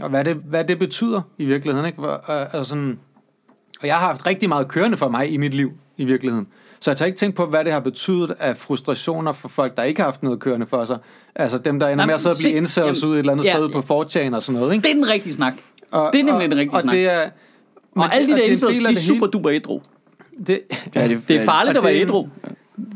og 0.00 0.10
hvad, 0.10 0.24
det, 0.24 0.34
hvad 0.36 0.64
det 0.64 0.78
betyder 0.78 1.22
i 1.38 1.44
virkeligheden. 1.44 1.86
Ikke? 1.86 1.98
Hvor, 1.98 2.08
og, 2.08 2.46
og, 2.52 2.66
sådan, 2.66 2.98
og 3.80 3.86
jeg 3.86 3.96
har 3.96 4.06
haft 4.06 4.26
rigtig 4.26 4.48
meget 4.48 4.68
kørende 4.68 4.96
for 4.96 5.08
mig 5.08 5.32
i 5.32 5.36
mit 5.36 5.54
liv, 5.54 5.72
i 5.96 6.04
virkeligheden. 6.04 6.48
Så 6.80 6.90
jeg 6.90 6.96
tager 6.96 7.06
ikke 7.06 7.18
tænkt 7.18 7.36
på, 7.36 7.46
hvad 7.46 7.64
det 7.64 7.72
har 7.72 7.80
betydet 7.80 8.34
af 8.38 8.56
frustrationer 8.56 9.32
for 9.32 9.48
folk, 9.48 9.76
der 9.76 9.82
ikke 9.82 10.00
har 10.00 10.06
haft 10.06 10.22
noget 10.22 10.40
kørende 10.40 10.66
for 10.66 10.84
sig. 10.84 10.98
Altså 11.34 11.58
dem, 11.58 11.80
der 11.80 11.86
ender 11.86 11.96
Nej, 11.96 12.06
med 12.06 12.14
at 12.14 12.20
sidde 12.20 12.32
og 12.32 12.36
blive 12.42 12.52
incels 12.54 13.02
jamen, 13.02 13.10
ud 13.10 13.14
et 13.14 13.18
eller 13.18 13.32
andet 13.32 13.44
ja. 13.44 13.52
sted 13.54 13.68
på 13.68 13.78
4chan 13.78 14.34
og 14.36 14.42
sådan 14.42 14.60
noget. 14.60 14.72
Ikke? 14.74 14.82
Det 14.82 14.90
er 14.90 14.94
den 14.94 15.08
rigtige 15.08 15.32
snak. 15.32 15.54
Og, 15.90 16.10
det 16.12 16.20
er 16.20 16.24
nemlig 16.24 16.44
og, 16.44 16.50
den 16.50 16.58
rigtige 16.58 16.76
og 16.76 16.80
snak. 16.82 16.92
Det 16.92 17.08
er, 17.08 17.30
men 17.94 18.02
Og 18.02 18.14
alle 18.14 18.26
de 18.28 18.32
der 18.32 18.38
det 18.38 18.46
er 18.46 18.50
incels, 18.50 18.78
de 18.78 18.84
er 18.84 18.88
det 18.88 18.98
super 18.98 19.26
duper 19.26 19.50
ædru. 19.52 19.80
Det, 20.46 20.60
Ja, 20.94 21.08
Det 21.28 21.30
er 21.30 21.44
farligt 21.44 21.76
Og 21.76 21.84
at 21.84 21.84
være 21.88 21.94
det 21.94 22.00
ædru. 22.00 22.28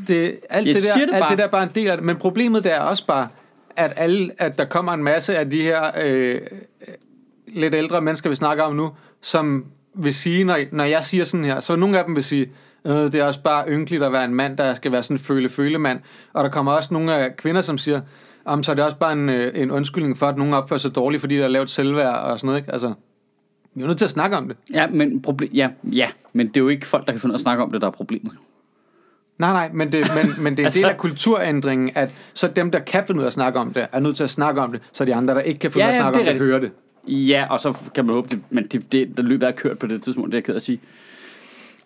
det, 0.09 0.39
alt, 0.51 0.66
Jeg 0.66 0.74
det 0.74 0.83
siger 0.83 0.95
der, 0.99 1.07
det 1.07 1.14
alt 1.14 1.20
bare. 1.22 1.30
det 1.30 1.39
der 1.39 1.45
er 1.45 1.49
bare 1.49 1.62
en 1.62 1.70
del 1.74 1.89
af 1.89 1.97
det. 1.97 2.07
Men 2.07 2.16
problemet 2.16 2.64
det 2.64 2.74
er 2.74 2.80
også 2.80 3.07
bare, 3.07 3.28
at, 3.76 3.93
alle, 3.97 4.30
at 4.39 4.59
der 4.59 4.64
kommer 4.64 4.93
en 4.93 5.03
masse 5.03 5.39
af 5.39 5.51
de 5.51 5.62
her 5.62 5.91
øh, 6.05 6.41
lidt 7.49 7.74
ældre 7.74 8.01
mennesker, 8.01 8.30
vi 8.30 8.37
snakker 8.37 8.64
om 8.64 8.76
nu, 8.76 8.91
som 9.20 9.64
vil 9.95 10.14
sige, 10.14 10.45
når, 10.45 10.59
når 10.72 10.85
jeg 10.85 11.05
siger 11.05 11.24
sådan 11.24 11.45
her, 11.45 11.61
så 11.61 11.76
nogle 11.76 11.99
af 11.99 12.05
dem 12.05 12.16
vil 12.16 12.24
sige, 12.24 12.51
det 12.85 13.14
er 13.14 13.24
også 13.24 13.43
bare 13.43 13.68
ynkeligt 13.68 14.03
at 14.03 14.12
være 14.12 14.24
en 14.24 14.35
mand, 14.35 14.57
der 14.57 14.74
skal 14.74 14.93
være 14.93 15.03
sådan 15.03 15.14
en 15.14 15.18
føle-føle-mand. 15.18 16.01
Og 16.33 16.45
der 16.45 16.51
kommer 16.51 16.72
også 16.72 16.89
nogle 16.95 17.16
af 17.16 17.37
kvinder, 17.37 17.61
som 17.61 17.78
siger, 17.78 18.01
om 18.45 18.62
så 18.62 18.70
er 18.70 18.74
det 18.74 18.85
også 18.85 18.97
bare 18.97 19.12
en, 19.12 19.28
øh, 19.28 19.53
en 19.62 19.70
undskyldning 19.70 20.18
for, 20.18 20.26
at 20.26 20.37
nogen 20.37 20.55
opfører 20.55 20.78
sig 20.78 20.95
dårligt, 20.95 21.20
fordi 21.20 21.37
der 21.37 21.45
er 21.45 21.49
lavet 21.49 21.70
selvværd 21.70 22.14
og 22.14 22.39
sådan 22.39 22.47
noget. 22.47 22.59
Ikke? 22.61 22.72
Altså, 22.72 22.89
vi 23.74 23.80
er 23.80 23.85
jo 23.85 23.87
nødt 23.87 23.99
til 23.99 24.05
at 24.05 24.11
snakke 24.11 24.37
om 24.37 24.49
det. 24.49 24.57
Ja, 24.72 24.87
men, 24.87 25.24
proble- 25.28 25.51
ja, 25.55 25.68
ja, 25.85 26.09
men 26.33 26.49
det 26.49 26.57
er 26.57 26.61
jo 26.61 26.68
ikke 26.68 26.87
folk, 26.87 27.07
der 27.07 27.12
kan 27.12 27.20
finde 27.20 27.33
ud 27.33 27.35
af 27.35 27.39
at 27.39 27.43
snakke 27.43 27.62
om 27.62 27.72
det, 27.72 27.80
der 27.80 27.87
er 27.87 27.91
problemet. 27.91 28.33
Nej, 29.39 29.53
nej, 29.53 29.70
men 29.72 29.93
det, 29.93 30.07
men, 30.14 30.35
men 30.43 30.53
det 30.53 30.59
er 30.59 30.62
en 30.62 30.64
Altså- 30.64 30.78
del 30.83 30.89
af 30.89 30.97
kulturændringen, 30.97 31.91
at 31.95 32.11
så 32.35 32.49
dem, 32.49 32.70
der 32.70 32.78
kan 32.78 33.05
finde 33.07 33.18
ud 33.18 33.24
af 33.24 33.26
at 33.26 33.33
snakke 33.33 33.59
om 33.59 33.72
det, 33.72 33.87
er 33.93 34.01
nødt 34.01 34.16
til 34.16 34.24
at 34.24 34.30
snakke 34.30 34.61
om 34.61 34.72
det, 34.72 34.80
så 34.93 35.05
de 35.05 35.14
andre, 35.14 35.35
der 35.35 35.41
ikke 35.41 35.59
kan 35.61 35.72
finde 35.72 35.85
Ja, 35.87 35.91
ud 35.91 35.95
af 35.95 35.99
at 35.99 36.03
snakke 36.03 36.18
det 36.18 36.28
om 36.28 36.35
det, 36.39 36.47
hører 36.47 36.59
det. 36.59 36.70
Ja, 37.07 37.47
og 37.51 37.61
så 37.61 37.74
kan 37.95 38.07
man 38.07 38.14
håbe 38.14 38.28
det, 38.30 38.41
men 38.51 38.66
det, 38.66 38.93
det 38.93 39.16
der 39.16 39.22
løbet 39.22 39.49
er 39.49 39.53
kørt 39.53 39.78
på 39.78 39.87
det 39.87 40.03
tidspunkt, 40.03 40.26
det 40.33 40.35
er 40.35 40.39
jeg 40.39 40.45
ked 40.45 40.55
at 40.55 40.62
sige. 40.62 40.80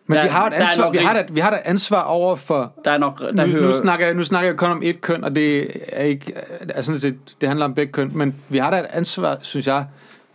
Men 0.06 0.16
Der- 0.16 0.22
vi 0.22 0.28
har 0.28 0.46
et 0.46 0.52
ansvar, 0.52 0.84
nok 0.84 0.92
vi 0.92 0.98
har, 0.98 1.14
et, 1.14 1.34
vi 1.34 1.40
har 1.40 1.50
et 1.50 1.60
ansvar 1.64 2.02
over 2.02 2.36
for... 2.36 2.72
Der 2.84 2.90
er 2.90 2.98
nok, 2.98 3.20
der 3.20 3.32
Nu, 3.32 3.52
hører, 3.52 3.66
nu, 3.66 3.72
snakker 3.72 4.06
jeg, 4.06 4.14
nu 4.14 4.22
snakker 4.22 4.50
jeg 4.50 4.56
kun 4.56 4.70
om 4.70 4.80
et 4.82 5.00
køn, 5.00 5.24
og 5.24 5.36
det 5.36 5.70
er 5.92 6.02
ikke... 6.02 6.32
Altså, 6.74 6.98
set, 6.98 7.16
det 7.40 7.48
handler 7.48 7.64
om 7.64 7.74
begge 7.74 7.92
køn, 7.92 8.10
men 8.14 8.34
vi 8.48 8.58
har 8.58 8.70
da 8.70 8.78
et 8.80 8.86
ansvar, 8.90 9.38
synes 9.42 9.66
jeg, 9.66 9.84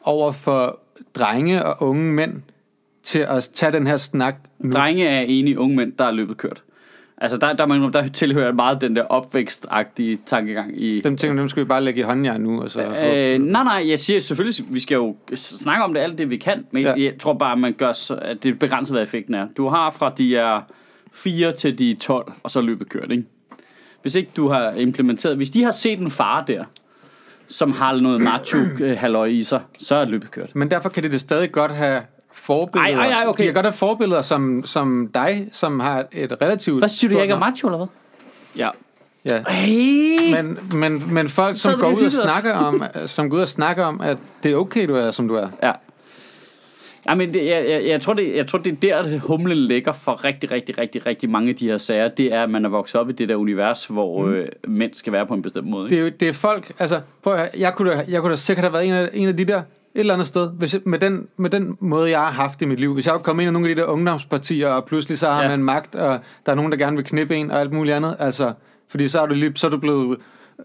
over 0.03 0.31
for 0.31 0.79
drenge 1.15 1.65
og 1.65 1.87
unge 1.89 2.03
mænd 2.13 2.41
til 3.03 3.19
at 3.19 3.49
tage 3.53 3.71
den 3.71 3.87
her 3.87 3.97
snak 3.97 4.35
nu? 4.59 4.71
Drenge 4.71 5.07
er 5.07 5.21
enige 5.21 5.59
unge 5.59 5.75
mænd, 5.75 5.91
der 5.99 6.05
er 6.05 6.11
løbet 6.11 6.37
kørt. 6.37 6.63
Altså, 7.23 7.37
der, 7.37 7.53
der, 7.53 7.65
der, 7.65 7.89
der 7.89 8.07
tilhører 8.07 8.51
meget 8.51 8.81
den 8.81 8.95
der 8.95 9.03
opvækstagtige 9.03 10.19
tankegang 10.25 10.81
i... 10.81 11.01
Dem 11.01 11.17
ting, 11.17 11.37
dem 11.37 11.49
skal 11.49 11.63
vi 11.63 11.67
bare 11.67 11.83
lægge 11.83 11.99
i 11.99 12.03
håndjern 12.03 12.41
nu. 12.41 12.61
Og 12.61 12.71
så, 12.71 12.81
Øh, 12.81 13.39
nej, 13.39 13.63
nej, 13.63 13.89
jeg 13.89 13.99
siger 13.99 14.19
selvfølgelig, 14.19 14.65
vi 14.73 14.79
skal 14.79 14.95
jo 14.95 15.15
snakke 15.35 15.83
om 15.83 15.93
det 15.93 16.01
alt 16.01 16.17
det, 16.17 16.29
vi 16.29 16.37
kan, 16.37 16.65
men 16.71 16.83
Ja. 16.83 16.93
jeg 16.97 17.13
tror 17.19 17.33
bare, 17.33 17.57
man 17.57 17.73
gør 17.73 17.93
så, 17.93 18.15
at 18.15 18.43
det 18.43 18.49
er 18.51 18.55
begrænset, 18.55 18.93
hvad 18.95 19.03
effekten 19.03 19.33
er. 19.33 19.47
Du 19.57 19.67
har 19.67 19.91
fra 19.91 20.13
de 20.17 20.35
er 20.37 20.61
4 21.11 21.51
til 21.51 21.77
de 21.77 21.91
er 21.91 21.95
12, 21.95 22.31
og 22.43 22.51
så 22.51 22.61
løbet 22.61 22.89
kørt, 22.89 23.11
ikke? 23.11 23.23
Hvis 24.01 24.15
ikke 24.15 24.31
du 24.35 24.47
har 24.47 24.71
implementeret, 24.71 25.37
hvis 25.37 25.49
de 25.49 25.63
har 25.63 25.71
set 25.71 25.99
en 25.99 26.11
far 26.11 26.43
der, 26.45 26.63
som 27.47 27.71
har 27.71 27.95
noget 27.95 28.21
macho 28.21 28.57
øh, 28.81 28.97
halløj 28.97 29.25
i 29.25 29.43
sig, 29.43 29.61
så 29.79 29.95
er 29.95 30.05
løbet 30.05 30.31
kørt. 30.31 30.55
Men 30.55 30.71
derfor 30.71 30.89
kan 30.89 31.03
det, 31.03 31.11
det 31.11 31.19
stadig 31.21 31.51
godt 31.51 31.71
have 31.71 32.01
forbilleder. 32.33 32.97
Ej, 32.97 33.07
ej, 33.07 33.13
ej, 33.13 33.27
okay. 33.27 33.43
De 33.43 33.47
kan 33.47 33.53
godt 33.53 33.65
have 33.65 33.73
forbilleder 33.73 34.21
som, 34.21 34.65
som 34.65 35.09
dig, 35.13 35.49
som 35.51 35.79
har 35.79 36.05
et 36.11 36.37
relativt... 36.41 36.81
Hvad 36.81 36.89
siger 36.89 37.09
du, 37.09 37.15
jeg 37.15 37.23
ikke 37.23 37.33
er 37.33 37.39
macho, 37.39 37.67
eller 37.67 37.77
hvad? 37.77 37.87
Ja. 38.55 38.69
Ja. 39.25 39.43
Hey! 39.47 40.43
Men, 40.43 40.57
men, 40.79 41.13
men 41.13 41.29
folk, 41.29 41.57
som 41.57 41.79
går 41.79 41.91
ud 41.91 42.05
og 42.05 42.11
snakker 42.11 42.53
om, 42.53 42.83
som 43.05 43.29
går 43.29 43.37
ud 43.37 43.41
og 43.41 43.47
snakker 43.47 43.85
om, 43.85 44.01
at 44.01 44.17
det 44.43 44.51
er 44.51 44.55
okay, 44.55 44.87
du 44.87 44.95
er, 44.95 45.11
som 45.11 45.27
du 45.27 45.35
er. 45.35 45.47
Ja. 45.63 45.71
Ja, 47.09 47.15
men 47.15 47.33
det, 47.33 47.45
jeg, 47.45 47.69
jeg, 47.69 47.85
jeg, 47.85 48.01
tror, 48.01 48.13
det, 48.13 48.35
jeg 48.35 48.47
tror, 48.47 48.59
det 48.59 48.71
er 48.71 48.75
der, 48.81 49.03
det 49.03 49.19
humlen 49.19 49.57
ligger 49.57 49.91
for 49.91 50.23
rigtig, 50.23 50.51
rigtig, 50.51 50.77
rigtig, 50.77 51.05
rigtig 51.05 51.29
mange 51.29 51.49
af 51.49 51.55
de 51.55 51.67
her 51.67 51.77
sager. 51.77 52.07
Det 52.07 52.33
er, 52.33 52.43
at 52.43 52.49
man 52.49 52.65
er 52.65 52.69
vokset 52.69 53.01
op 53.01 53.09
i 53.09 53.13
det 53.13 53.29
der 53.29 53.35
univers, 53.35 53.85
hvor 53.85 54.25
mm. 54.25 54.33
øh, 54.33 54.47
mænd 54.67 54.93
skal 54.93 55.13
være 55.13 55.25
på 55.25 55.33
en 55.33 55.41
bestemt 55.41 55.67
måde. 55.67 55.89
Det 55.89 55.91
Ikke? 55.91 56.01
er, 56.01 56.09
jo, 56.09 56.13
det 56.19 56.27
er 56.27 56.33
folk, 56.33 56.71
altså, 56.79 57.01
prøv 57.23 57.33
at, 57.33 57.49
jeg, 57.57 57.73
kunne 57.73 57.91
da, 57.91 58.05
jeg 58.07 58.21
kunne 58.21 58.31
da 58.31 58.35
sikkert 58.35 58.63
have 58.63 58.73
været 58.73 58.85
en 58.85 58.93
af, 58.93 59.09
en 59.13 59.27
af 59.27 59.37
de 59.37 59.45
der, 59.45 59.61
et 59.95 59.99
eller 59.99 60.13
andet 60.13 60.27
sted, 60.27 60.49
hvis, 60.51 60.73
jeg- 60.73 60.81
med, 60.85 60.99
den, 60.99 61.27
med 61.37 61.49
den 61.49 61.77
måde, 61.79 62.09
jeg 62.11 62.19
har 62.19 62.31
haft 62.31 62.61
i 62.61 62.65
mit 62.65 62.79
liv. 62.79 62.93
Hvis 62.93 63.07
jeg 63.07 63.19
kom 63.23 63.39
ind 63.39 63.49
i 63.49 63.51
nogle 63.51 63.69
af 63.69 63.75
de 63.75 63.81
der 63.81 63.87
ungdomspartier, 63.87 64.67
og 64.69 64.85
pludselig 64.85 65.17
så 65.19 65.29
har 65.29 65.41
Ja. 65.43 65.47
man 65.49 65.63
magt, 65.63 65.95
og 65.95 66.19
der 66.45 66.51
er 66.51 66.55
nogen, 66.55 66.71
der 66.71 66.77
gerne 66.77 66.95
vil 66.97 67.05
knippe 67.05 67.35
en, 67.35 67.51
og 67.51 67.59
alt 67.59 67.71
muligt 67.73 67.95
andet. 67.95 68.15
Altså, 68.19 68.53
fordi 68.87 69.07
så 69.07 69.21
er 69.21 69.25
du, 69.25 69.33
lige, 69.33 69.51
så 69.55 69.67
er 69.67 69.71
du 69.71 69.77
blevet... 69.77 70.17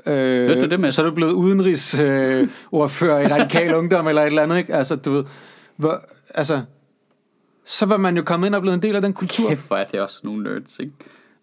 Øh, 0.06 0.12
Hørte 0.46 0.60
du 0.60 0.66
det, 0.66 0.80
Mads? 0.80 0.94
så 0.94 1.02
er 1.02 1.06
du 1.06 1.14
blevet 1.14 1.32
udenrigsordfører 1.32 2.40
øh, 2.42 2.48
ordfører 2.72 3.20
i 3.20 3.26
radikal 3.32 3.74
ungdom 3.80 4.08
eller 4.08 4.22
et 4.22 4.26
eller 4.26 4.42
andet, 4.42 4.58
ikke? 4.58 4.74
Altså, 4.74 4.96
du 4.96 5.12
ved, 5.12 5.24
hvor, 5.76 6.00
altså, 6.34 6.62
så 7.64 7.86
var 7.86 7.96
man 7.96 8.16
jo 8.16 8.22
kommet 8.22 8.46
ind 8.46 8.54
og 8.54 8.60
blevet 8.60 8.74
en 8.76 8.82
del 8.82 8.96
af 8.96 9.02
den 9.02 9.12
kultur. 9.12 9.48
Kæft, 9.48 9.66
hvor 9.68 9.76
er 9.76 9.84
det 9.84 10.00
også 10.00 10.20
nogle 10.24 10.42
nerds, 10.42 10.78
ikke? 10.78 10.92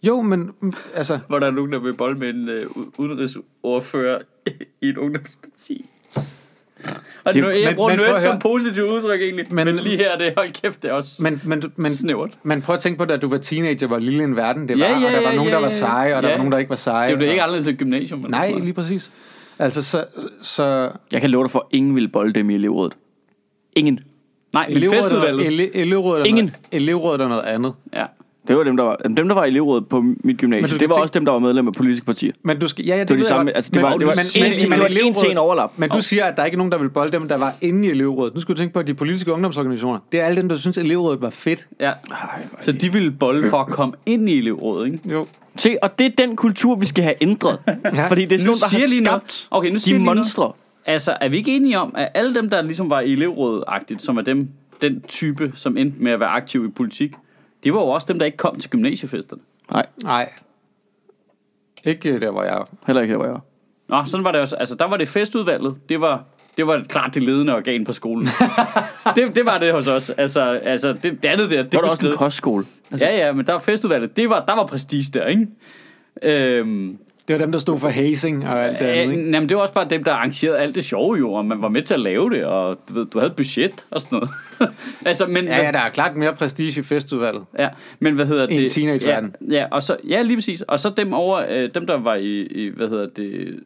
Jo, 0.04 0.22
men 0.22 0.52
altså, 0.96 1.20
Hvor 1.28 1.40
der 1.40 1.48
er 1.48 1.52
nogen, 1.52 1.72
der 1.72 1.80
vil 1.80 1.94
bold 1.94 2.16
med 2.18 2.30
en 2.30 2.50
øh, 2.50 2.66
udenrigsordfører 2.98 4.20
i 4.82 4.90
et 4.90 4.98
ungdomsparti. 4.98 5.90
Og 7.26 7.34
Det- 7.34 7.44
det, 7.44 7.62
jeg 7.62 7.66
men- 7.66 7.76
bruger 7.76 7.90
men 7.90 8.00
nerd 8.00 8.20
som 8.22 8.40
positivt 8.40 8.90
udtryk 8.92 9.22
egentlig. 9.22 9.46
Men, 9.54 9.66
Men- 9.66 9.76
lige 9.76 9.98
her, 9.98 10.18
det 10.18 10.34
hold 10.38 10.52
kæft, 10.62 10.84
det 10.84 10.90
er 10.90 10.94
også 10.94 11.24
men, 11.24 11.42
men, 11.44 11.64
men, 11.76 11.94
snævert. 11.94 12.30
Men 12.44 12.62
prøv 12.62 12.76
at 12.76 12.82
tænke 12.82 12.98
på, 12.98 13.06
da 13.06 13.18
du 13.18 13.30
var 13.30 13.38
teenager, 13.38 13.88
hvor 13.88 13.98
lille 14.00 14.24
en 14.24 14.36
verden 14.36 14.68
det 14.68 14.80
var, 14.80 14.86
Ja, 14.86 14.92
ja, 14.92 14.96
og 14.96 15.02
der 15.12 15.22
var 15.22 15.30
ja, 15.30 15.36
nogen, 15.36 15.50
ja, 15.52 15.56
der 15.56 15.62
var 15.62 15.70
seje, 15.70 16.16
og 16.16 16.24
der 16.24 16.30
Ja. 16.30 16.34
var 16.34 16.38
nogen, 16.38 16.52
der 16.52 16.58
ikke 16.58 16.70
var 16.70 16.76
seje. 16.76 17.08
Det 17.08 17.14
er 17.14 17.18
jo 17.18 17.22
det 17.22 17.30
ikke 17.30 17.42
og... 17.42 17.44
anderledes 17.44 17.66
til 17.66 17.78
gymnasium. 17.78 18.20
eller 18.20 18.38
Nej, 18.38 18.52
lige 18.60 18.74
præcis. 18.74 19.12
Altså, 19.60 19.82
så... 19.82 20.06
så 20.42 20.90
Jeg 21.12 21.22
kan 21.22 21.30
love 21.30 21.44
dig 21.44 21.52
for, 21.52 21.60
at 21.60 21.66
ingen 21.78 21.96
vil 21.96 22.08
bolde 22.08 22.34
dem 22.34 22.50
i 22.50 22.54
elevrådet. 22.56 22.94
Ingen. 23.76 24.00
Nej, 24.54 24.66
men 24.68 24.78
elevrådet, 24.78 25.00
er, 25.00 25.04
festudvalget. 25.04 25.48
ele, 25.48 25.76
elevrådet, 25.76 26.22
er 26.22 26.26
Ingen. 26.26 26.46
noget, 26.46 26.84
elevrådet 26.84 27.22
er 27.22 27.28
noget 27.28 27.42
andet. 27.44 27.74
Ja. 27.94 28.06
Det 28.48 28.58
var 28.58 28.64
dem, 28.64 28.78
der 28.78 28.84
var, 28.84 28.96
dem, 28.96 29.28
der 29.28 29.34
var 29.34 29.46
i 29.46 29.48
elevrådet 29.48 29.88
på 29.88 30.02
mit 30.02 30.24
Men 30.24 30.38
gymnasium. 30.38 30.80
Det 30.80 30.90
var 30.90 30.96
også 30.96 31.12
dem, 31.12 31.26
der 31.26 31.32
var 31.32 31.40
medlem 31.40 31.68
af 31.68 31.74
politiske 31.74 32.06
partier. 32.06 32.32
Men 32.44 32.60
du 32.60 32.68
skal... 32.68 32.86
Ja, 32.86 32.96
ja, 32.96 33.00
det, 33.00 33.08
Det 33.10 33.18
var 33.18 33.24
de 33.24 33.28
samme, 33.28 33.56
altså, 33.56 33.72
det 33.74 33.82
var, 33.82 33.98
det 33.98 34.08
var, 34.08 34.14
men, 34.36 34.44
en, 34.44 34.70
men, 34.70 34.80
men, 34.80 35.06
en 35.06 35.14
til 35.14 35.32
en 35.32 35.38
overlap. 35.38 35.72
Men 35.78 35.90
du 35.90 36.02
siger, 36.02 36.26
at 36.26 36.36
der 36.36 36.42
er 36.42 36.46
ikke 36.46 36.58
nogen, 36.58 36.72
der 36.72 36.78
vil 36.78 36.90
bolde 36.90 37.12
dem, 37.12 37.28
der 37.28 37.38
var 37.38 37.54
inde 37.62 37.88
i 37.88 37.92
elevrådet. 37.92 38.36
Nu 38.36 38.42
skal 38.42 38.56
du 38.56 38.60
tænke 38.60 38.74
på, 38.74 38.80
at 38.80 38.88
de 38.88 38.94
politiske 38.94 39.34
ungdomsorganisationer, 39.34 40.00
det 40.12 40.20
er 40.20 40.26
alle 40.26 40.36
dem, 40.38 40.50
der 40.50 40.56
synes, 40.56 40.78
at 40.78 40.84
elevrådet 40.84 41.22
var 41.22 41.30
fedt. 41.30 41.68
ja. 41.80 41.92
Så 42.60 42.72
de 42.72 42.94
ville 42.94 43.12
bolle 43.12 43.50
for 43.50 43.58
at 43.58 43.68
komme 43.68 43.94
ind 44.06 44.30
i 44.30 44.38
elevrådet, 44.38 44.86
ikke? 44.86 45.00
Jo. 45.12 45.28
Se, 45.56 45.76
og 45.82 46.00
det 46.00 46.06
er 46.06 46.26
den 46.26 46.36
kultur, 46.36 46.76
vi 46.76 46.86
skal 46.86 47.04
have 47.04 47.16
ændret. 47.22 47.60
Ja. 47.68 48.08
Fordi 48.08 48.26
det 48.26 48.36
er 48.36 48.40
sådan 48.40 48.82
der 48.82 48.88
lige 48.88 49.06
har 49.06 49.12
noget. 49.12 49.22
skabt 49.22 49.48
Okay, 49.52 49.70
nu 49.70 49.80
siger 49.80 49.96
de 49.96 50.04
lige 50.04 50.16
monstre. 50.16 50.52
Altså, 50.86 51.18
er 51.22 51.30
vi 51.30 51.38
ikke 51.38 51.56
enige 51.56 51.80
om, 51.80 51.94
at 51.98 52.10
alle 52.14 52.36
dem, 52.36 52.50
der 52.50 52.62
ligesom 52.62 52.90
var 52.90 53.00
i 53.00 53.14
elevrådet-agtigt, 53.14 54.02
som 54.02 54.18
er 54.18 54.22
dem, 54.22 54.50
den 54.82 55.02
type, 55.02 55.52
som 55.56 55.78
endte 55.78 56.04
med 56.04 56.12
at 56.12 56.20
være 56.20 56.30
aktiv 56.30 56.66
i 56.66 56.70
politik, 56.70 57.12
det 57.64 57.74
var 57.74 57.80
jo 57.80 57.88
også 57.88 58.06
dem, 58.10 58.20
der 58.20 58.26
ikke 58.26 58.38
kom 58.38 58.60
til 58.60 58.70
gymnasiefesterne. 58.70 59.42
Nej, 59.72 59.86
Nej. 60.04 60.30
Ikke 61.86 62.20
der, 62.20 62.32
hvor 62.32 62.44
jeg 62.44 62.54
er. 62.54 62.70
heller 62.86 63.02
ikke 63.02 63.12
her, 63.12 63.18
hvor 63.18 63.26
jeg 63.26 63.34
var. 63.34 63.42
Nå, 63.88 64.06
sådan 64.06 64.24
var 64.24 64.32
det 64.32 64.42
også. 64.42 64.56
Altså, 64.56 64.76
der 64.76 64.86
var 64.86 64.98
det 64.98 65.10
festudvalget. 65.10 65.76
Det 65.90 66.02
var, 66.02 66.24
det 66.58 66.68
var 66.68 66.84
klart 66.90 67.14
det 67.14 67.24
ledende 67.24 67.56
organ 67.56 67.86
på 67.86 67.94
skolen. 67.94 68.28
det, 69.16 69.36
det 69.36 69.46
var 69.46 69.58
det 69.58 69.74
hos 69.74 69.88
os. 69.88 70.10
Altså, 70.10 70.42
altså 70.42 70.94
det, 70.94 71.24
det 71.24 71.26
andet 71.26 71.52
der, 71.52 71.64
det 71.64 71.72
Det 71.72 71.78
var 71.78 71.82
der 71.82 71.90
også 71.92 72.08
en 72.08 72.18
kostskole. 72.18 72.66
Altså, 72.92 73.08
Ja, 73.08 73.26
ja, 73.26 73.32
men 73.34 73.46
der 73.46 73.52
var 73.52 73.60
festudvalget. 73.60 74.18
Det 74.18 74.30
var, 74.30 74.46
der 74.46 74.54
var 74.56 74.66
prestige 74.66 75.20
der, 75.20 75.26
ikke? 75.28 75.48
Øhm, 76.22 76.98
Det 77.28 77.34
var 77.34 77.40
dem, 77.40 77.52
der 77.52 77.60
stod 77.60 77.80
for 77.80 77.90
hazing 77.90 78.46
og 78.46 78.64
alt 78.66 78.80
det 78.80 78.86
andet, 78.86 79.16
ikke? 79.18 79.30
jamen, 79.32 79.50
det 79.50 79.58
var 79.58 79.62
også 79.62 79.74
bare 79.74 79.88
dem, 79.90 80.04
der 80.04 80.12
arrangerede 80.14 80.58
alt 80.58 80.76
det 80.76 80.86
sjove 80.86 81.16
jo, 81.18 81.34
og 81.34 81.46
man 81.46 81.62
var 81.62 81.70
med 81.70 81.82
til 81.82 81.94
at 81.94 82.00
lave 82.00 82.30
det, 82.30 82.46
og 82.46 82.80
du, 82.90 82.94
ved, 82.94 83.06
du 83.06 83.20
havde 83.20 83.30
et 83.30 83.36
budget 83.36 83.86
og 83.92 84.02
sådan 84.02 84.16
noget. 84.16 84.30
altså, 85.06 85.26
men, 85.26 85.46
Ja, 85.46 85.66
ja, 85.66 85.72
der 85.72 85.80
er 85.80 85.90
klart 85.90 86.16
mere 86.16 86.36
prestige 86.36 86.80
i 86.80 86.84
festudvalget. 86.84 87.46
Ja, 87.60 87.70
men 88.00 88.16
hvad 88.16 88.26
hedder 88.26 88.48
I 88.48 88.54
en 88.54 88.60
det? 88.62 88.72
teenageverden. 88.72 89.36
Ja, 89.50 89.56
ja, 89.56 89.66
og 89.72 89.84
så, 89.84 89.98
ja, 90.08 90.22
lige 90.22 90.38
præcis. 90.38 90.62
Og 90.62 90.80
så 90.80 90.90
dem 90.90 91.14
over, 91.14 91.46
øh, 91.50 91.70
dem 91.76 91.88
der 91.88 91.98
var 91.98 92.16
i, 92.16 92.42
i, 92.42 92.70
hvad 92.70 92.90
hedder 92.90 93.08
det, 93.16 93.60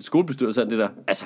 skolebestyrelse 0.00 0.60
og 0.60 0.62
alt 0.62 0.70
det 0.70 0.78
der. 0.78 0.88
Altså, 1.06 1.24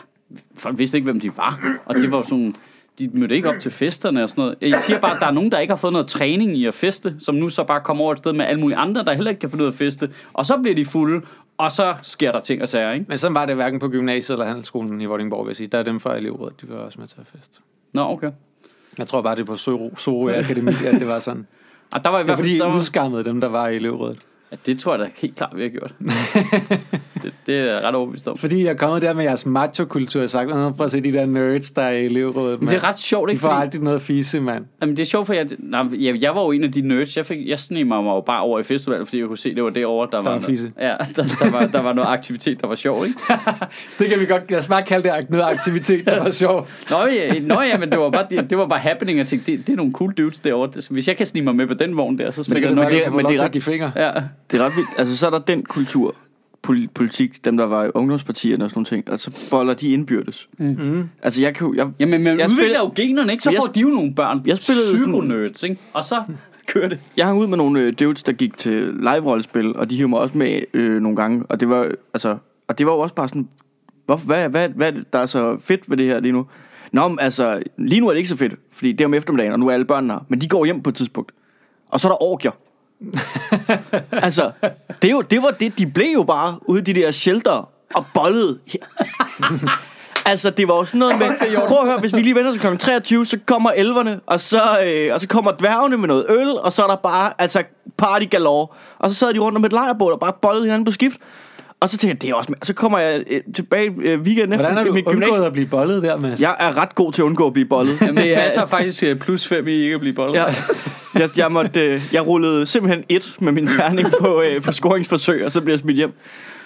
folk 0.58 0.78
vidste 0.78 0.96
ikke, 0.96 1.04
hvem 1.04 1.20
de 1.20 1.36
var. 1.36 1.78
Og 1.84 1.94
det 1.94 2.12
var 2.12 2.22
sådan, 2.22 2.54
de 2.98 3.10
mødte 3.12 3.34
ikke 3.34 3.48
op 3.48 3.60
til 3.60 3.70
festerne 3.70 4.22
og 4.22 4.30
sådan 4.30 4.42
noget. 4.42 4.56
Jeg 4.60 4.80
siger 4.80 5.00
bare, 5.00 5.14
at 5.14 5.20
der 5.20 5.26
er 5.26 5.30
nogen, 5.30 5.52
der 5.52 5.58
ikke 5.58 5.70
har 5.70 5.76
fået 5.78 5.92
noget 5.92 6.08
træning 6.08 6.56
i 6.58 6.66
at 6.66 6.74
feste, 6.74 7.14
som 7.18 7.34
nu 7.34 7.48
så 7.48 7.64
bare 7.64 7.80
kommer 7.80 8.04
over 8.04 8.12
et 8.12 8.18
sted 8.18 8.32
med 8.32 8.44
alle 8.44 8.60
mulige 8.60 8.76
andre, 8.78 9.04
der 9.04 9.12
heller 9.14 9.30
ikke 9.30 9.40
kan 9.40 9.50
finde 9.50 9.62
ud 9.64 9.66
af 9.68 9.72
at 9.72 9.78
feste. 9.78 10.10
Og 10.32 10.46
så 10.46 10.58
bliver 10.58 10.74
de 10.74 10.84
fulde, 10.84 11.26
og 11.58 11.70
så 11.70 11.94
sker 12.02 12.32
der 12.32 12.40
ting 12.40 12.62
og 12.62 12.68
sager, 12.68 12.92
ikke? 12.92 13.06
Men 13.08 13.18
sådan 13.18 13.34
var 13.34 13.46
det 13.46 13.54
hverken 13.54 13.78
på 13.78 13.88
gymnasiet 13.88 14.34
eller 14.34 14.46
handelsskolen 14.46 15.00
i 15.00 15.04
Vordingborg, 15.04 15.44
vil 15.46 15.50
jeg 15.50 15.56
sige. 15.56 15.66
Der 15.66 15.78
er 15.78 15.82
dem 15.82 16.00
fra 16.00 16.16
elevrådet, 16.16 16.60
de 16.60 16.66
var 16.68 16.76
også 16.76 17.00
med 17.00 17.08
til 17.08 17.16
at 17.20 17.26
fest. 17.38 17.60
Nå, 17.92 18.02
okay. 18.02 18.30
Jeg 18.98 19.06
tror 19.06 19.22
bare, 19.22 19.34
det 19.34 19.40
er 19.40 19.46
på 19.46 19.56
Soro, 19.56 19.94
Soro 19.96 20.28
Akademi, 20.28 20.72
at 20.86 21.00
det 21.00 21.08
var 21.08 21.18
sådan. 21.18 21.46
Og 21.94 22.04
der 22.04 22.10
var 22.10 22.18
i 22.18 22.22
Det 22.22 22.28
var 22.28 22.34
hvert 22.34 22.38
fald... 22.38 22.48
fordi, 22.48 22.58
Der 22.58 22.66
var, 22.66 22.76
udskammede 22.76 23.24
dem, 23.24 23.40
der 23.40 23.48
var 23.48 23.68
i 23.68 23.76
elevrådet. 23.76 24.18
Ja, 24.52 24.56
det 24.66 24.78
tror 24.78 24.92
jeg 24.96 25.00
da 25.06 25.10
helt 25.16 25.36
klart, 25.36 25.52
vi 25.56 25.62
har 25.62 25.68
gjort. 25.68 25.92
det, 27.22 27.32
det 27.46 27.58
er 27.70 27.80
ret 27.80 27.94
overbevist 27.94 28.28
om. 28.28 28.38
Fordi 28.38 28.64
jeg 28.64 28.70
er 28.70 28.74
kommet 28.74 29.02
der 29.02 29.12
med 29.12 29.24
jeres 29.24 29.46
macho-kultur, 29.46 30.22
og 30.22 30.30
sagt, 30.30 30.48
"Nå, 30.48 30.70
prøv 30.70 30.84
at 30.84 30.90
se 30.90 31.00
de 31.00 31.12
der 31.12 31.26
nerds, 31.26 31.70
der 31.70 31.82
er 31.82 31.90
i 31.90 32.04
elevrådet. 32.04 32.60
Men 32.60 32.68
det 32.68 32.76
er 32.76 32.88
ret 32.88 32.98
sjovt, 32.98 33.28
De 33.28 33.32
ikke? 33.32 33.40
får 33.40 33.48
Fordi- 33.48 33.62
aldrig 33.62 33.82
noget 33.82 34.02
fise, 34.02 34.40
mand. 34.40 34.64
Jamen, 34.80 34.96
det 34.96 35.02
er 35.02 35.06
sjovt, 35.06 35.26
for 35.26 35.34
jeg, 35.34 35.46
nej, 35.58 35.84
jeg, 35.98 36.22
jeg 36.22 36.34
var 36.34 36.42
jo 36.42 36.50
en 36.50 36.64
af 36.64 36.72
de 36.72 36.80
nerds. 36.80 37.16
Jeg, 37.16 37.26
fik, 37.26 37.48
jeg 37.48 37.58
sneg 37.60 37.86
mig 37.86 37.96
jo 37.96 38.20
bare 38.20 38.42
over 38.42 38.58
i 38.58 38.62
festival, 38.62 39.06
fordi 39.06 39.18
jeg 39.20 39.26
kunne 39.28 39.38
se, 39.38 39.54
det 39.54 39.62
var 39.64 39.70
derovre, 39.70 40.08
der, 40.12 40.16
var, 40.16 40.22
var 40.22 40.30
noget, 40.30 40.44
fisse. 40.44 40.72
ja, 40.80 40.88
der, 41.16 41.22
der, 41.40 41.50
var, 41.50 41.66
der 41.66 41.80
var 41.82 41.92
noget 41.92 42.08
aktivitet, 42.08 42.60
der 42.60 42.66
var 42.66 42.74
sjov, 42.74 43.06
ikke? 43.06 43.18
Det 43.98 44.08
kan 44.10 44.20
vi 44.20 44.26
godt, 44.26 44.50
lad 44.50 44.58
os 44.58 44.68
bare 44.68 44.82
kalde 44.82 45.08
det 45.08 45.30
noget 45.30 45.44
aktivitet, 45.44 46.06
der 46.06 46.22
var 46.22 46.30
sjov. 46.30 46.68
Nå 46.90 47.06
ja, 47.06 47.40
nå, 47.40 47.60
ja 47.60 47.78
men 47.78 47.90
det 47.90 47.98
var 47.98 48.10
bare, 48.10 48.26
det, 48.30 48.50
det 48.50 48.58
var 48.58 48.66
bare 48.66 48.78
happening. 48.80 49.18
Jeg 49.18 49.26
tænkte, 49.26 49.52
det, 49.52 49.66
det 49.66 49.72
er 49.72 49.76
nogle 49.76 49.92
cool 49.92 50.12
dudes 50.12 50.40
derovre. 50.40 50.70
Det- 50.74 50.88
Hvis 50.90 51.08
jeg 51.08 51.16
kan 51.16 51.26
snige 51.26 51.44
mig 51.44 51.54
med 51.56 51.66
på 51.66 51.74
den 51.74 51.96
vogn 51.96 52.18
der, 52.18 52.30
så 52.30 52.44
kan 52.52 52.54
det 52.54 52.68
det 52.68 52.76
nok 52.76 52.84
du 52.84 53.16
men 53.16 53.26
det 53.26 53.40
er 53.40 53.44
ret- 53.44 53.62
fingre. 53.62 53.92
Ja. 53.96 54.10
Det 54.52 54.60
er 54.60 54.64
ret 54.64 54.76
vildt. 54.76 54.88
Altså, 54.98 55.16
så 55.16 55.26
er 55.26 55.30
der 55.30 55.38
den 55.38 55.62
kultur, 55.64 56.14
pol- 56.66 56.88
politik, 56.94 57.44
dem 57.44 57.56
der 57.56 57.64
var 57.64 57.84
i 57.84 57.90
ungdomspartierne 57.94 58.64
og 58.64 58.70
sådan 58.70 58.78
nogle 58.78 58.86
ting, 58.86 59.10
og 59.10 59.18
så 59.20 59.46
boller 59.50 59.74
de 59.74 59.88
indbyrdes. 59.92 60.48
Mm. 60.58 61.08
Altså, 61.22 61.40
jeg 61.42 61.54
kan 61.54 61.66
jo- 61.66 61.74
jeg, 61.74 61.88
Jamen, 62.00 62.22
man 62.22 62.38
Jeg 62.38 62.46
udvikler 62.46 62.64
spiller- 62.64 62.78
jo 62.80 62.92
generne, 62.96 63.32
ikke? 63.32 63.44
Så 63.44 63.50
Jeg 63.50 63.58
får 63.66 63.72
de 63.72 63.80
jo 63.80 63.88
nogle 63.88 64.14
børn. 64.14 64.42
Jeg 64.46 64.58
spillede 64.58 64.86
sådan- 64.86 65.02
Psykonerds, 65.02 65.62
ikke? 65.62 65.76
Og 65.92 66.04
så 66.04 66.22
kører 66.72 66.88
det. 66.88 66.98
jeg 67.16 67.26
hang 67.26 67.38
ud 67.38 67.46
med 67.46 67.56
nogle 67.56 67.80
øh, 67.80 67.92
dudes, 68.00 68.22
der 68.22 68.32
gik 68.32 68.56
til 68.56 68.94
live-rollespil, 68.94 69.76
og 69.76 69.90
de 69.90 69.96
hiver 69.96 70.08
mig 70.08 70.18
også 70.18 70.38
med 70.38 70.60
øh, 70.74 71.00
nogle 71.02 71.16
gange, 71.16 71.44
og 71.48 71.60
det 71.60 71.68
var, 71.68 71.90
altså, 72.14 72.36
og 72.68 72.78
det 72.78 72.86
var 72.86 72.92
jo 72.92 72.98
også 72.98 73.14
bare 73.14 73.28
sådan, 73.28 73.48
hvorfor, 74.06 74.26
hvad, 74.26 74.48
hvad, 74.48 74.68
hvad 74.68 74.92
er 74.92 74.96
der 75.12 75.18
er 75.18 75.26
så 75.26 75.56
fedt 75.60 75.90
ved 75.90 75.96
det 75.96 76.06
her 76.06 76.20
lige 76.20 76.32
nu? 76.32 76.46
Nå, 76.92 77.08
men 77.08 77.18
altså, 77.20 77.62
lige 77.78 78.00
nu 78.00 78.06
er 78.08 78.10
det 78.12 78.18
ikke 78.18 78.28
så 78.28 78.36
fedt, 78.36 78.54
fordi 78.72 78.92
det 78.92 79.00
er 79.00 79.04
om 79.04 79.14
eftermiddagen, 79.14 79.52
og 79.52 79.58
nu 79.60 79.66
er 79.68 79.72
alle 79.72 79.84
børnene 79.84 80.12
her, 80.12 80.20
men 80.28 80.40
de 80.40 80.48
går 80.48 80.64
hjem 80.64 80.82
på 80.82 80.90
et 80.90 80.96
tidspunkt. 80.96 81.32
Og 81.88 82.00
så 82.00 82.08
er 82.08 82.12
der 82.12 82.22
orgier. 82.22 82.52
altså, 84.26 84.50
det, 85.02 85.08
er 85.08 85.12
jo, 85.12 85.20
det 85.20 85.42
var 85.42 85.50
det, 85.50 85.78
de 85.78 85.86
blev 85.86 86.12
jo 86.12 86.22
bare 86.22 86.58
ude 86.68 86.80
i 86.80 86.84
de 86.84 86.94
der 86.94 87.10
shelter 87.10 87.68
og 87.94 88.04
bollede. 88.14 88.58
altså, 90.30 90.50
det 90.50 90.68
var 90.68 90.74
jo 90.74 90.84
sådan 90.84 90.98
noget 90.98 91.18
med, 91.18 91.28
prøv 91.68 91.78
at 91.78 91.86
høre, 91.86 92.00
hvis 92.00 92.14
vi 92.14 92.22
lige 92.22 92.34
venter 92.34 92.52
til 92.52 92.60
kl. 92.60 92.76
23, 92.76 93.26
så 93.26 93.38
kommer 93.46 93.70
elverne, 93.70 94.20
og 94.26 94.40
så, 94.40 94.80
øh, 94.86 95.14
og 95.14 95.20
så 95.20 95.28
kommer 95.28 95.52
dværgene 95.52 95.96
med 95.96 96.08
noget 96.08 96.26
øl, 96.28 96.58
og 96.58 96.72
så 96.72 96.82
er 96.82 96.86
der 96.86 96.96
bare, 96.96 97.32
altså, 97.38 97.62
party 97.96 98.26
galore. 98.30 98.66
Og 98.98 99.10
så 99.10 99.16
sad 99.16 99.34
de 99.34 99.38
rundt 99.38 99.58
om 99.58 99.64
et 99.64 99.72
lejrbål 99.72 100.12
og 100.12 100.20
bare 100.20 100.32
bollede 100.42 100.64
hinanden 100.64 100.84
på 100.84 100.90
skift. 100.90 101.20
Og 101.82 101.88
så 101.88 101.96
tænkte 101.96 102.14
jeg, 102.14 102.22
det 102.22 102.30
er 102.30 102.34
også... 102.34 102.54
Så 102.62 102.74
kommer 102.74 102.98
jeg 102.98 103.24
øh, 103.30 103.40
tilbage 103.54 103.90
øh, 104.02 104.20
weekenden 104.20 104.52
efter 104.52 104.56
Hvordan 104.56 104.76
har 104.76 104.84
du 104.84 104.92
mit 104.92 105.06
undgået 105.06 105.24
gymnasium. 105.24 105.46
at 105.46 105.52
blive 105.52 105.66
bollet 105.66 106.02
der, 106.02 106.16
Mads? 106.20 106.40
Jeg 106.40 106.56
er 106.60 106.78
ret 106.78 106.94
god 106.94 107.12
til 107.12 107.22
at 107.22 107.26
undgå 107.26 107.46
at 107.46 107.52
blive 107.52 107.68
bollet. 107.68 108.00
Jamen, 108.00 108.16
det 108.16 108.36
er 108.36 108.50
så 108.50 108.66
faktisk 108.66 109.02
øh, 109.02 109.18
plus 109.18 109.46
5 109.46 109.68
i 109.68 109.70
ikke 109.70 109.94
at 109.94 110.00
blive 110.00 110.14
bollet. 110.14 110.34
Ja. 110.34 110.44
Jeg, 111.14 111.38
jeg, 111.38 111.52
måtte, 111.52 111.94
øh, 111.94 112.02
jeg 112.12 112.26
rullede 112.26 112.66
simpelthen 112.66 113.04
et 113.08 113.36
med 113.40 113.52
min 113.52 113.66
terning 113.66 114.08
på, 114.20 114.42
øh, 114.42 114.62
på 114.62 114.72
scoringsforsøg, 114.72 115.44
og 115.44 115.52
så 115.52 115.60
blev 115.60 115.72
jeg 115.72 115.78
smidt 115.78 115.96
hjem. 115.96 116.12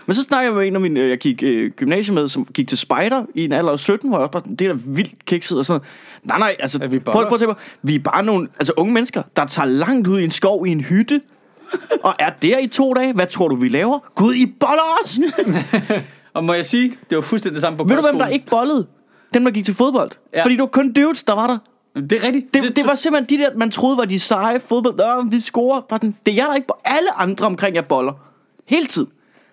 Men 0.06 0.14
så 0.14 0.22
snakker 0.22 0.50
jeg 0.50 0.56
med 0.56 0.66
en 0.66 0.74
af 0.74 0.80
mine, 0.80 1.00
jeg 1.00 1.18
gik 1.18 1.42
øh, 1.42 1.70
gymnasiet 1.70 2.14
med, 2.14 2.28
som 2.28 2.46
gik 2.54 2.68
til 2.68 2.78
spejder 2.78 3.24
i 3.34 3.44
en 3.44 3.52
alder 3.52 3.72
af 3.72 3.78
17, 3.78 4.08
hvor 4.08 4.18
jeg 4.18 4.22
også 4.22 4.32
bare, 4.32 4.42
sådan, 4.42 4.56
det 4.56 4.66
er 4.66 4.72
da 4.72 4.78
vildt 4.84 5.24
kikset 5.24 5.58
og 5.58 5.66
sådan 5.66 5.80
noget. 5.80 6.38
Nej, 6.38 6.38
nej, 6.38 6.56
altså, 6.58 6.78
Er 6.82 6.88
vi 6.88 6.98
prøv, 6.98 7.12
prøv 7.12 7.34
at 7.34 7.40
tænke 7.40 7.54
på, 7.54 7.60
vi 7.82 7.94
er 7.94 7.98
bare 7.98 8.22
nogle 8.22 8.48
altså, 8.58 8.72
unge 8.76 8.92
mennesker, 8.92 9.22
der 9.36 9.46
tager 9.46 9.66
langt 9.66 10.06
ud 10.06 10.20
i 10.20 10.24
en 10.24 10.30
skov 10.30 10.66
i 10.66 10.70
en 10.70 10.80
hytte, 10.80 11.20
og 12.02 12.14
er 12.18 12.30
der 12.42 12.58
i 12.58 12.66
to 12.66 12.94
dage. 12.94 13.12
Hvad 13.12 13.26
tror 13.26 13.48
du, 13.48 13.56
vi 13.56 13.68
laver? 13.68 13.98
Gud, 14.14 14.34
I 14.34 14.46
boller 14.60 14.98
os! 15.04 15.18
Og 16.34 16.44
må 16.44 16.54
jeg 16.54 16.64
sige, 16.64 16.96
det 17.10 17.16
var 17.16 17.22
fuldstændig 17.22 17.54
det 17.54 17.62
samme 17.62 17.76
på 17.76 17.84
Ved 17.84 17.96
du, 17.96 18.02
hvem 18.02 18.18
der 18.18 18.26
ikke 18.26 18.46
bollede? 18.46 18.86
Dem, 19.34 19.44
der 19.44 19.50
gik 19.50 19.64
til 19.64 19.74
fodbold. 19.74 20.10
Ja. 20.34 20.42
Fordi 20.42 20.54
det 20.54 20.60
var 20.60 20.66
kun 20.66 20.92
dudes, 20.92 21.24
der 21.24 21.34
var 21.34 21.46
der. 21.46 21.58
Det 22.00 22.12
er 22.12 22.22
rigtigt. 22.22 22.54
Det, 22.54 22.76
det 22.76 22.86
var 22.86 22.94
simpelthen 22.94 23.38
de 23.38 23.44
der, 23.44 23.50
man 23.56 23.70
troede 23.70 23.96
var 23.96 24.04
de 24.04 24.20
seje 24.20 24.60
fodbold. 24.60 24.96
Nå, 24.96 25.30
vi 25.30 25.40
scorer. 25.40 25.80
Det 26.26 26.32
er 26.32 26.32
jeg 26.32 26.46
der 26.48 26.54
ikke. 26.54 26.66
Alle 26.84 27.18
andre 27.18 27.46
omkring 27.46 27.76
jer 27.76 27.82
boller. 27.82 28.12
Hele 28.66 28.86
tiden. 28.86 29.08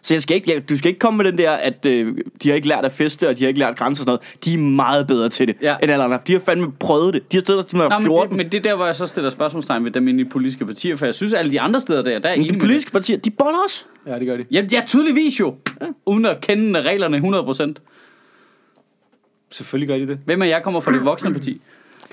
Så 0.05 0.13
jeg 0.13 0.21
skal 0.21 0.35
ikke, 0.35 0.53
jeg, 0.53 0.69
du 0.69 0.77
skal 0.77 0.89
ikke 0.89 0.99
komme 0.99 1.17
med 1.17 1.25
den 1.25 1.37
der, 1.37 1.51
at 1.51 1.85
øh, 1.85 2.17
de 2.43 2.49
har 2.49 2.55
ikke 2.55 2.67
lært 2.67 2.85
at 2.85 2.91
feste, 2.91 3.29
og 3.29 3.37
de 3.37 3.43
har 3.43 3.47
ikke 3.47 3.59
lært 3.59 3.77
grænser 3.77 4.03
og 4.03 4.05
sådan 4.05 4.19
noget. 4.35 4.45
De 4.45 4.53
er 4.53 4.57
meget 4.57 5.07
bedre 5.07 5.29
til 5.29 5.47
det, 5.47 5.55
Ja. 5.61 5.69
ja. 5.71 5.75
end 5.83 5.91
alle 5.91 6.03
andre. 6.03 6.19
De 6.27 6.31
har 6.33 6.39
fandme 6.39 6.71
prøvet 6.71 7.13
det. 7.13 7.31
De 7.31 7.37
har 7.37 7.41
stået 7.41 7.57
der, 7.57 7.63
til 7.63 7.77
de 7.77 7.83
var 7.83 7.99
men, 7.99 8.05
14. 8.05 8.29
det, 8.29 8.37
men 8.37 8.51
det 8.51 8.57
er 8.57 8.61
der, 8.61 8.75
hvor 8.75 8.85
jeg 8.85 8.95
så 8.95 9.05
stiller 9.05 9.29
spørgsmålstegn 9.29 9.83
ved 9.85 9.91
dem 9.91 10.07
inde 10.07 10.21
i 10.21 10.23
politiske 10.23 10.65
partier, 10.65 10.95
for 10.95 11.05
jeg 11.05 11.13
synes, 11.13 11.33
at 11.33 11.39
alle 11.39 11.51
de 11.51 11.61
andre 11.61 11.81
steder 11.81 12.01
der, 12.01 12.19
der 12.19 12.29
er 12.29 12.35
Men 12.35 12.45
enig 12.45 12.53
de 12.53 12.59
politiske 12.59 12.91
partier, 12.91 13.17
de 13.17 13.29
boller 13.29 13.59
os. 13.65 13.85
Ja, 14.07 14.19
det 14.19 14.27
gør 14.27 14.37
de. 14.37 14.37
med 14.37 14.63
det. 14.63 14.71
Ja, 14.73 14.79
ja, 14.79 14.83
tydeligvis 14.87 15.39
jo. 15.39 15.55
Uden 16.05 16.25
at 16.25 16.41
kende 16.41 16.81
reglerne 16.81 17.17
100%. 17.17 17.73
Selvfølgelig 19.51 19.87
gør 19.87 19.97
de 19.97 20.07
det. 20.07 20.19
Hvem 20.25 20.41
af 20.41 20.47
jer 20.47 20.59
kommer 20.59 20.79
fra 20.79 20.91
det 20.91 21.05
voksne 21.05 21.33
parti? 21.33 21.61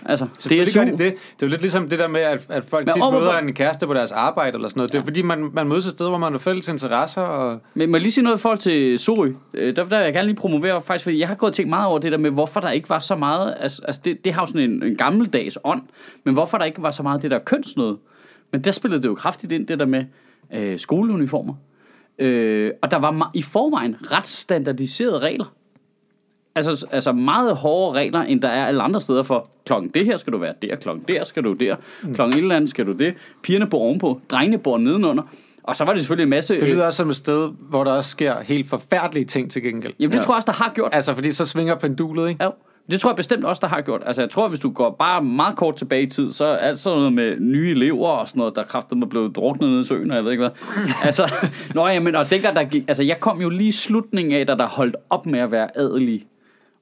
Altså, 0.07 0.25
DSU. 0.25 0.79
gør 0.81 0.85
de 0.85 0.91
det. 0.91 0.99
Det 0.99 1.07
er 1.13 1.15
jo 1.43 1.47
lidt 1.47 1.61
ligesom 1.61 1.89
det 1.89 1.99
der 1.99 2.09
med, 2.09 2.21
at, 2.21 2.47
at 2.49 2.65
folk 2.65 2.87
Men 2.87 2.95
tit 2.95 3.03
over- 3.03 3.21
møder 3.21 3.39
en 3.39 3.55
kæreste 3.55 3.87
på 3.87 3.95
deres 3.95 4.13
arbejde 4.13 4.55
eller 4.55 4.69
sådan 4.69 4.79
noget. 4.79 4.93
Det 4.93 4.99
er 4.99 5.05
fordi, 5.05 5.23
man, 5.23 5.51
man 5.53 5.69
mødes 5.69 5.87
et 5.87 5.93
sted, 5.93 6.09
hvor 6.09 6.19
man 6.19 6.33
har 6.33 6.39
fælles 6.39 6.69
interesser. 6.69 7.23
Og... 7.23 7.61
Men 7.75 7.91
må 7.91 7.97
jeg 7.97 8.03
lige 8.03 8.13
sige 8.13 8.25
noget 8.25 8.37
i 8.39 8.41
forhold 8.41 8.59
til 8.59 8.99
Sorø? 8.99 9.33
Øh, 9.55 9.77
Der, 9.77 9.85
der 9.85 9.97
vil 9.99 10.05
jeg 10.05 10.13
gerne 10.13 10.27
lige 10.29 10.37
promovere, 10.37 10.81
faktisk, 10.83 11.05
fordi 11.05 11.19
jeg 11.19 11.29
har 11.29 11.35
gået 11.35 11.51
og 11.51 11.55
tænkt 11.57 11.69
meget 11.71 11.87
over 11.87 11.99
det 11.99 12.13
der 12.13 12.19
med, 12.19 12.31
hvorfor 12.31 12.61
der 12.61 12.71
ikke 12.71 12.89
var 12.89 12.99
så 12.99 13.17
meget, 13.17 13.55
altså, 13.61 13.83
altså 13.85 14.01
det, 14.05 14.25
det 14.25 14.33
har 14.33 14.43
jo 14.43 14.47
sådan 14.47 14.71
en, 14.71 14.83
en 14.83 14.97
gammeldags 14.97 15.59
ånd, 15.65 15.83
men 16.25 16.35
hvorfor 16.35 16.59
der 16.59 16.65
ikke 16.65 16.83
var 16.83 16.91
så 16.91 17.03
meget 17.03 17.23
det 17.23 17.31
der 17.31 17.39
kønsnøde. 17.39 17.97
Men 18.53 18.65
der 18.65 18.71
spillede 18.71 19.03
det 19.03 19.09
jo 19.09 19.15
kraftigt 19.15 19.53
ind, 19.53 19.67
det 19.67 19.79
der 19.79 19.87
med 19.87 20.05
øh, 20.55 20.79
skoleuniformer. 20.79 21.55
Øh, 22.19 22.71
og 22.83 22.91
der 22.91 22.97
var 22.97 23.31
i 23.35 23.43
forvejen 23.43 23.97
ret 24.13 24.27
standardiserede 24.27 25.19
regler. 25.19 25.53
Altså, 26.55 26.87
altså 26.91 27.13
meget 27.13 27.57
hårdere 27.57 28.01
regler, 28.01 28.21
end 28.21 28.43
der 28.43 28.49
er 28.49 28.67
alle 28.67 28.83
andre 28.83 29.01
steder 29.01 29.23
for 29.23 29.47
klokken 29.67 29.91
det 29.91 30.05
her 30.07 30.17
skal 30.17 30.33
du 30.33 30.39
være 30.39 30.55
der, 30.63 30.77
klokken 30.77 31.05
der 31.09 31.25
skal 31.25 31.45
du 31.45 31.53
der, 31.53 31.77
klokken 32.15 32.39
et 32.39 32.43
eller 32.43 32.57
andet 32.57 32.71
skal 32.71 32.87
du 32.87 32.93
det, 32.93 33.15
pigerne 33.43 33.67
bor 33.67 33.81
ovenpå, 33.81 34.21
drengene 34.31 34.59
bor 34.59 34.79
nedenunder. 34.79 35.23
Og 35.63 35.77
så 35.77 35.85
var 35.85 35.93
det 35.93 36.01
selvfølgelig 36.01 36.23
en 36.23 36.31
masse... 36.31 36.55
Det 36.55 36.63
øh, 36.63 36.69
lyder 36.69 36.87
også 36.87 36.97
som 36.97 37.11
et 37.11 37.17
sted, 37.17 37.51
hvor 37.61 37.85
der 37.85 37.93
også 37.93 38.11
sker 38.11 38.41
helt 38.41 38.69
forfærdelige 38.69 39.25
ting 39.25 39.51
til 39.51 39.63
gengæld. 39.63 39.93
Jamen, 39.99 40.13
det 40.13 40.19
ja. 40.19 40.23
tror 40.23 40.35
jeg 40.35 40.37
også, 40.37 40.47
der 40.47 40.53
har 40.53 40.73
gjort. 40.75 40.91
Altså, 40.95 41.15
fordi 41.15 41.33
så 41.33 41.47
svinger 41.47 41.75
pendulet, 41.75 42.29
ikke? 42.29 42.45
Ja, 42.45 42.51
det 42.91 43.01
tror 43.01 43.11
jeg 43.11 43.17
bestemt 43.17 43.45
også, 43.45 43.61
der 43.61 43.67
har 43.67 43.81
gjort. 43.81 44.03
Altså, 44.07 44.23
jeg 44.23 44.31
tror, 44.31 44.49
hvis 44.49 44.61
du 44.61 44.71
går 44.71 44.97
bare 44.99 45.23
meget 45.23 45.57
kort 45.57 45.77
tilbage 45.77 46.03
i 46.03 46.07
tid, 46.07 46.33
så 46.33 46.45
er 46.45 46.57
alt 46.57 46.79
sådan 46.79 46.99
noget 46.99 47.13
med 47.13 47.41
nye 47.41 47.71
elever 47.71 48.09
og 48.09 48.29
sådan 48.29 48.41
noget, 48.41 48.57
der 48.57 48.63
kraftedeme 48.63 49.07
blev 49.07 49.33
druknet 49.33 49.71
ned 49.71 49.81
i 49.81 49.85
søen, 49.85 50.11
og 50.11 50.17
jeg 50.17 50.25
ved 50.25 50.31
ikke 50.33 50.43
hvad. 50.43 50.85
altså, 51.07 51.33
nå, 51.75 51.87
jamen, 51.87 52.15
og 52.15 52.31
dengang 52.31 52.57
der 52.57 52.65
gik, 52.65 52.85
altså, 52.89 53.03
jeg 53.03 53.21
kom 53.21 53.41
jo 53.41 53.49
lige 53.49 53.69
i 53.69 53.73
slutningen 53.73 54.35
af, 54.35 54.47
da 54.47 54.55
der 54.55 54.67
holdt 54.67 54.97
op 55.11 55.27
med 55.27 55.41
at 55.41 55.53
være 55.53 55.79
adelige. 55.79 56.27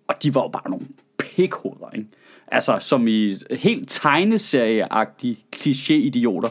Og 0.08 0.22
de 0.22 0.34
var 0.34 0.42
jo 0.42 0.48
bare 0.48 0.70
nogle 0.70 0.86
pikhoveder, 1.18 1.90
ikke? 1.94 2.06
Altså, 2.52 2.76
som 2.80 3.08
i 3.08 3.38
helt 3.50 3.88
tegneserieagtige 3.88 5.38
kliché-idioter. 5.56 6.48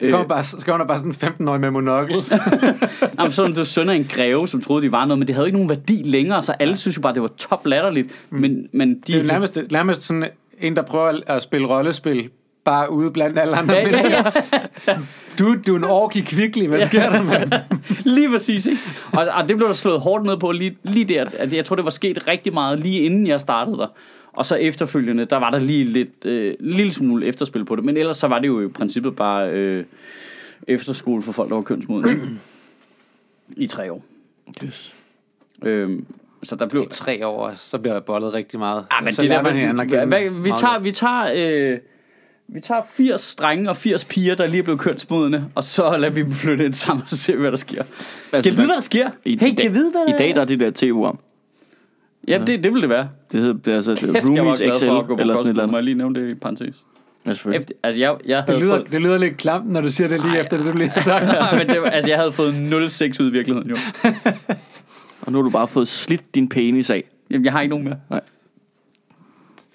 Så 0.00 0.10
kommer, 0.10 0.28
bare, 0.28 0.44
så 0.44 0.56
kommer 0.64 0.78
der 0.78 0.86
bare 0.86 0.98
sådan 0.98 1.32
en 1.38 1.46
15-årig 1.46 1.60
med 1.60 1.70
monokkel. 1.70 2.16
Jamen, 3.18 3.32
sådan, 3.32 3.50
det 3.50 3.58
var 3.58 3.64
søn 3.64 3.88
af 3.88 3.94
en 3.94 4.04
greve, 4.04 4.48
som 4.48 4.60
troede, 4.60 4.86
de 4.86 4.92
var 4.92 5.04
noget, 5.04 5.18
men 5.18 5.28
det 5.28 5.34
havde 5.34 5.48
ikke 5.48 5.58
nogen 5.58 5.68
værdi 5.68 6.02
længere, 6.04 6.42
så 6.42 6.52
alle 6.52 6.76
synes 6.76 6.96
jo 6.96 7.02
bare, 7.02 7.14
det 7.14 7.22
var 7.22 7.28
top 7.28 7.66
latterligt. 7.66 8.26
Men, 8.30 8.68
men 8.72 8.94
de... 8.94 9.00
Det 9.06 9.14
er 9.14 9.18
jo 9.18 9.26
nærmest, 9.26 9.58
nærmest 9.70 10.02
sådan 10.02 10.24
en, 10.60 10.76
der 10.76 10.82
prøver 10.82 11.20
at 11.26 11.42
spille 11.42 11.66
rollespil, 11.66 12.30
bare 12.70 12.90
ude 12.92 13.10
blandt 13.10 13.38
alle 13.38 13.56
andre 13.56 13.74
Ja, 13.74 13.80
ja, 13.80 13.86
mennesker. 13.86 14.30
ja. 14.88 14.98
Du, 15.38 15.54
du 15.66 15.72
er 15.74 15.78
en 15.78 15.84
ork 15.84 16.16
i 16.16 16.20
kvickly. 16.20 16.66
Hvad 16.66 16.80
sker 16.80 17.10
der, 17.10 17.22
mand? 17.22 17.52
Lige 18.04 18.30
præcis, 18.30 18.66
ikke? 18.66 18.80
Og, 19.12 19.26
og 19.34 19.48
det 19.48 19.56
blev 19.56 19.68
der 19.68 19.74
slået 19.74 20.00
hårdt 20.00 20.24
ned 20.24 20.36
på 20.36 20.52
lige, 20.52 20.76
lige 20.82 21.04
der. 21.04 21.26
At 21.38 21.52
jeg 21.52 21.64
tror, 21.64 21.76
det 21.76 21.84
var 21.84 21.90
sket 21.90 22.26
rigtig 22.28 22.54
meget 22.54 22.80
lige 22.80 23.00
inden 23.00 23.26
jeg 23.26 23.40
startede 23.40 23.76
der. 23.78 23.86
Og 24.32 24.46
så 24.46 24.54
efterfølgende, 24.56 25.24
der 25.24 25.36
var 25.36 25.50
der 25.50 25.58
lige 25.58 25.84
lidt, 25.84 26.24
øh, 26.24 26.54
lille 26.60 26.92
smule 26.92 27.26
efterspil 27.26 27.64
på 27.64 27.76
det. 27.76 27.84
Men 27.84 27.96
ellers 27.96 28.16
så 28.16 28.26
var 28.28 28.38
det 28.38 28.46
jo 28.48 28.60
i 28.60 28.68
princippet 28.68 29.16
bare 29.16 29.50
øh, 29.50 29.84
efterskole 30.68 31.22
for 31.22 31.32
folk, 31.32 31.48
der 31.48 31.54
var 31.54 31.62
kønsmodne. 31.62 32.20
I 33.56 33.66
tre 33.66 33.92
år. 33.92 34.02
Yes. 34.64 34.94
Øhm, 35.64 36.06
så 36.42 36.56
der 36.56 36.66
blev... 36.66 36.82
I 36.82 36.86
tre 36.90 37.26
år, 37.26 37.52
så 37.56 37.78
bliver 37.78 37.94
der 37.94 38.00
bollet 38.00 38.34
rigtig 38.34 38.58
meget. 38.58 38.84
Ah, 38.90 39.04
men 39.04 39.12
så 39.12 39.22
det 39.22 39.28
lærer 39.28 39.42
der, 39.42 39.50
man 39.50 39.56
hinanden 39.60 39.80
at 39.80 39.88
hvad, 39.88 39.98
kende. 39.98 40.30
hvad, 40.30 40.42
vi 40.42 40.48
meget 40.48 40.60
tager, 40.60 40.78
vi 40.78 40.92
tager, 40.92 41.30
øh, 41.34 41.78
vi 42.48 42.60
tager 42.60 42.80
80 42.94 43.34
drenge 43.34 43.70
og 43.70 43.76
80 43.76 44.04
piger, 44.04 44.34
der 44.34 44.46
lige 44.46 44.58
er 44.58 44.62
blevet 44.62 44.80
kønsmodne, 44.80 45.44
og 45.54 45.64
så 45.64 45.96
lader 45.96 46.12
vi 46.12 46.22
dem 46.22 46.32
flytte 46.32 46.64
ind 46.64 46.74
sammen 46.74 47.02
og 47.02 47.16
se, 47.16 47.36
hvad 47.36 47.50
der 47.50 47.56
sker. 47.56 47.82
Altså, 48.32 48.50
Kan 48.50 48.56
vide, 48.56 48.66
hvad 48.66 48.74
der 48.74 48.80
sker? 48.82 49.10
I, 49.24 49.38
hey, 49.40 49.48
i, 49.48 49.54
dag, 49.54 49.64
kan 49.64 49.74
vide, 49.74 49.90
hvad 49.90 50.02
I 50.08 50.10
der 50.10 50.18
dag 50.18 50.34
der 50.34 50.40
er 50.40 50.44
det 50.44 50.60
der 50.60 50.70
tv-program. 50.74 51.18
Ja, 52.28 52.38
det, 52.46 52.64
det 52.64 52.72
vil 52.74 52.80
det 52.82 52.88
være. 52.90 53.08
Det 53.32 53.40
hedder 53.40 53.54
det 53.64 53.72
er 53.72 53.76
altså 53.76 53.94
Kæft, 53.94 54.02
jeg 54.14 54.14
var 54.14 54.20
Roomies 54.40 54.58
glad 54.60 54.78
XL, 54.78 54.86
for 54.86 54.98
at 54.98 55.06
gå 55.06 55.16
på 55.16 55.20
eller 55.20 55.34
sådan 55.36 55.46
et 55.46 55.50
eller 55.50 55.62
kostskole. 55.62 55.70
Må 55.70 55.76
jeg 55.76 55.84
lige 55.84 55.94
nævne 55.94 56.20
det 56.20 56.30
i 56.30 56.34
parentes? 56.34 56.76
Ja, 57.26 57.30
selvfølgelig. 57.34 57.60
Efter, 57.60 57.74
altså, 57.82 58.00
jeg, 58.00 58.16
jeg 58.26 58.42
havde 58.42 58.52
Det 58.52 58.62
lyder, 58.62 58.76
fået... 58.76 58.92
det 58.92 59.02
lyder 59.02 59.18
lidt 59.18 59.36
klamt, 59.36 59.70
når 59.70 59.80
du 59.80 59.90
siger 59.90 60.08
det 60.08 60.20
lige 60.22 60.34
Ej, 60.34 60.40
efter 60.40 60.56
det, 60.56 60.66
du 60.72 60.78
lige 60.78 60.88
har 60.90 61.00
sagt. 61.12 61.24
Nej, 61.26 61.58
men 61.58 61.68
det, 61.68 61.80
altså, 61.84 62.10
jeg 62.10 62.18
havde 62.18 62.32
fået 62.32 62.52
0,6 62.52 63.22
ud 63.22 63.28
i 63.28 63.32
virkeligheden, 63.32 63.70
jo. 63.70 63.76
Og 65.20 65.32
nu 65.32 65.38
har 65.38 65.42
du 65.42 65.50
bare 65.50 65.68
fået 65.68 65.88
slidt 65.88 66.34
din 66.34 66.48
penis 66.48 66.90
af. 66.90 67.04
Jamen, 67.30 67.44
jeg 67.44 67.52
har 67.52 67.60
ikke 67.60 67.70
nogen 67.76 67.84
mere. 67.84 68.20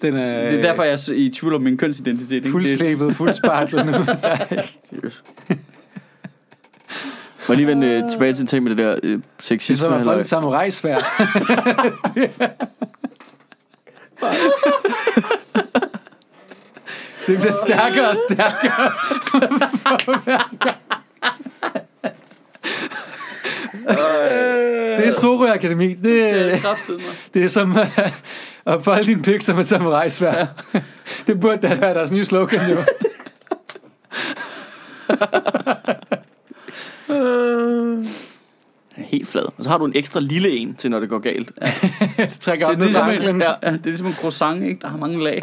Den 0.04 0.16
er, 0.16 0.50
Det 0.50 0.58
er 0.58 0.62
derfor, 0.62 0.82
jeg 0.82 0.92
er 0.92 1.12
i 1.12 1.28
tvivl 1.28 1.54
om 1.54 1.62
min 1.62 1.76
kønsidentitet. 1.76 2.36
Ikke? 2.36 2.50
Fuldslæbet, 2.50 3.16
fuldsparklet 3.16 3.86
nu. 3.86 3.92
Må 7.48 7.54
lige 7.54 7.66
vende 7.66 7.86
øh, 7.86 8.10
tilbage 8.10 8.34
til 8.34 8.40
en 8.40 8.46
ting 8.46 8.64
med 8.64 8.70
det 8.76 8.78
der 8.78 8.98
øh, 9.02 9.12
Det 9.12 9.18
er 9.18 9.20
sexisme. 9.42 9.76
som 9.76 9.92
at 9.92 10.02
få 10.02 10.12
et 10.12 10.26
samurai-svær. 10.26 10.98
det 17.26 17.38
bliver 17.38 17.52
stærkere 17.66 18.08
og 18.08 18.16
stærkere. 18.30 18.92
det 24.96 25.06
er 25.06 25.10
Sorø 25.20 25.50
Akademi. 25.52 25.88
Det, 25.88 26.02
det 26.04 26.34
er 26.34 26.76
det 27.34 27.44
er 27.44 27.48
som 27.48 27.76
at, 28.66 28.74
at 28.74 28.84
folde 28.84 29.04
din 29.04 29.22
pik 29.22 29.42
som 29.42 29.58
et 29.58 29.66
samurai-svær. 29.66 30.46
Det 31.26 31.40
burde 31.40 31.68
da 31.68 31.74
være 31.74 31.94
deres 31.94 32.10
nye 32.10 32.24
slogan, 32.24 32.70
jo. 32.70 32.84
Helt 38.96 39.28
flad. 39.28 39.42
Og 39.42 39.64
så 39.64 39.70
har 39.70 39.78
du 39.78 39.84
en 39.84 39.92
ekstra 39.96 40.20
lille 40.20 40.50
en 40.50 40.74
til, 40.74 40.90
når 40.90 41.00
det 41.00 41.08
går 41.08 41.18
galt. 41.18 41.52
Ja. 41.60 41.72
Det 42.24 42.30
trækker 42.32 42.66
op 42.66 42.76
Det 42.76 42.80
er 42.80 42.84
ligesom 42.84 43.08
en, 43.08 43.42
ja, 43.42 43.54
det 43.62 43.80
er 43.80 43.84
ligesom 43.84 44.06
en 44.06 44.14
croissant, 44.14 44.62
ikke? 44.62 44.80
Der 44.80 44.88
har 44.88 44.96
mange 44.96 45.24
lag. 45.24 45.42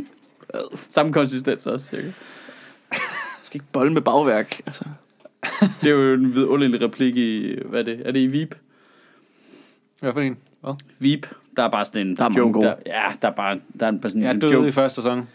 Samme 0.94 1.12
konsistens 1.12 1.66
også, 1.66 1.86
cirka. 1.86 2.06
Du 2.06 2.12
skal 3.44 3.56
ikke 3.56 3.66
bolle 3.72 3.92
med 3.92 4.02
bagværk. 4.02 4.60
Altså. 4.66 4.84
Det 5.60 5.90
er 5.90 5.94
jo 5.94 6.14
en 6.14 6.34
vidunderlig 6.34 6.80
replik 6.80 7.16
i, 7.16 7.58
hvad 7.64 7.80
er 7.80 7.84
det? 7.84 8.02
Er 8.04 8.12
det 8.12 8.20
i 8.20 8.32
Veep? 8.32 8.54
Hvad 10.00 10.12
for 10.12 10.20
en? 10.20 10.36
Hvad? 10.66 10.74
Veep, 10.98 11.26
der 11.56 11.62
er 11.62 11.70
bare 11.70 11.84
sådan 11.84 12.06
en 12.06 12.16
Der 12.16 12.24
er 12.24 12.30
joke. 12.36 12.60
Der, 12.60 12.74
ja, 12.86 13.02
der 13.22 13.28
er 13.28 13.32
bare, 13.32 13.58
der 13.80 13.86
er 13.86 13.90
bare 13.92 14.10
sådan 14.10 14.22
Jeg 14.22 14.30
en 14.30 14.40
døde 14.40 14.52
joke. 14.52 14.68
i 14.68 14.70
første 14.70 14.94
sæson. 14.94 15.28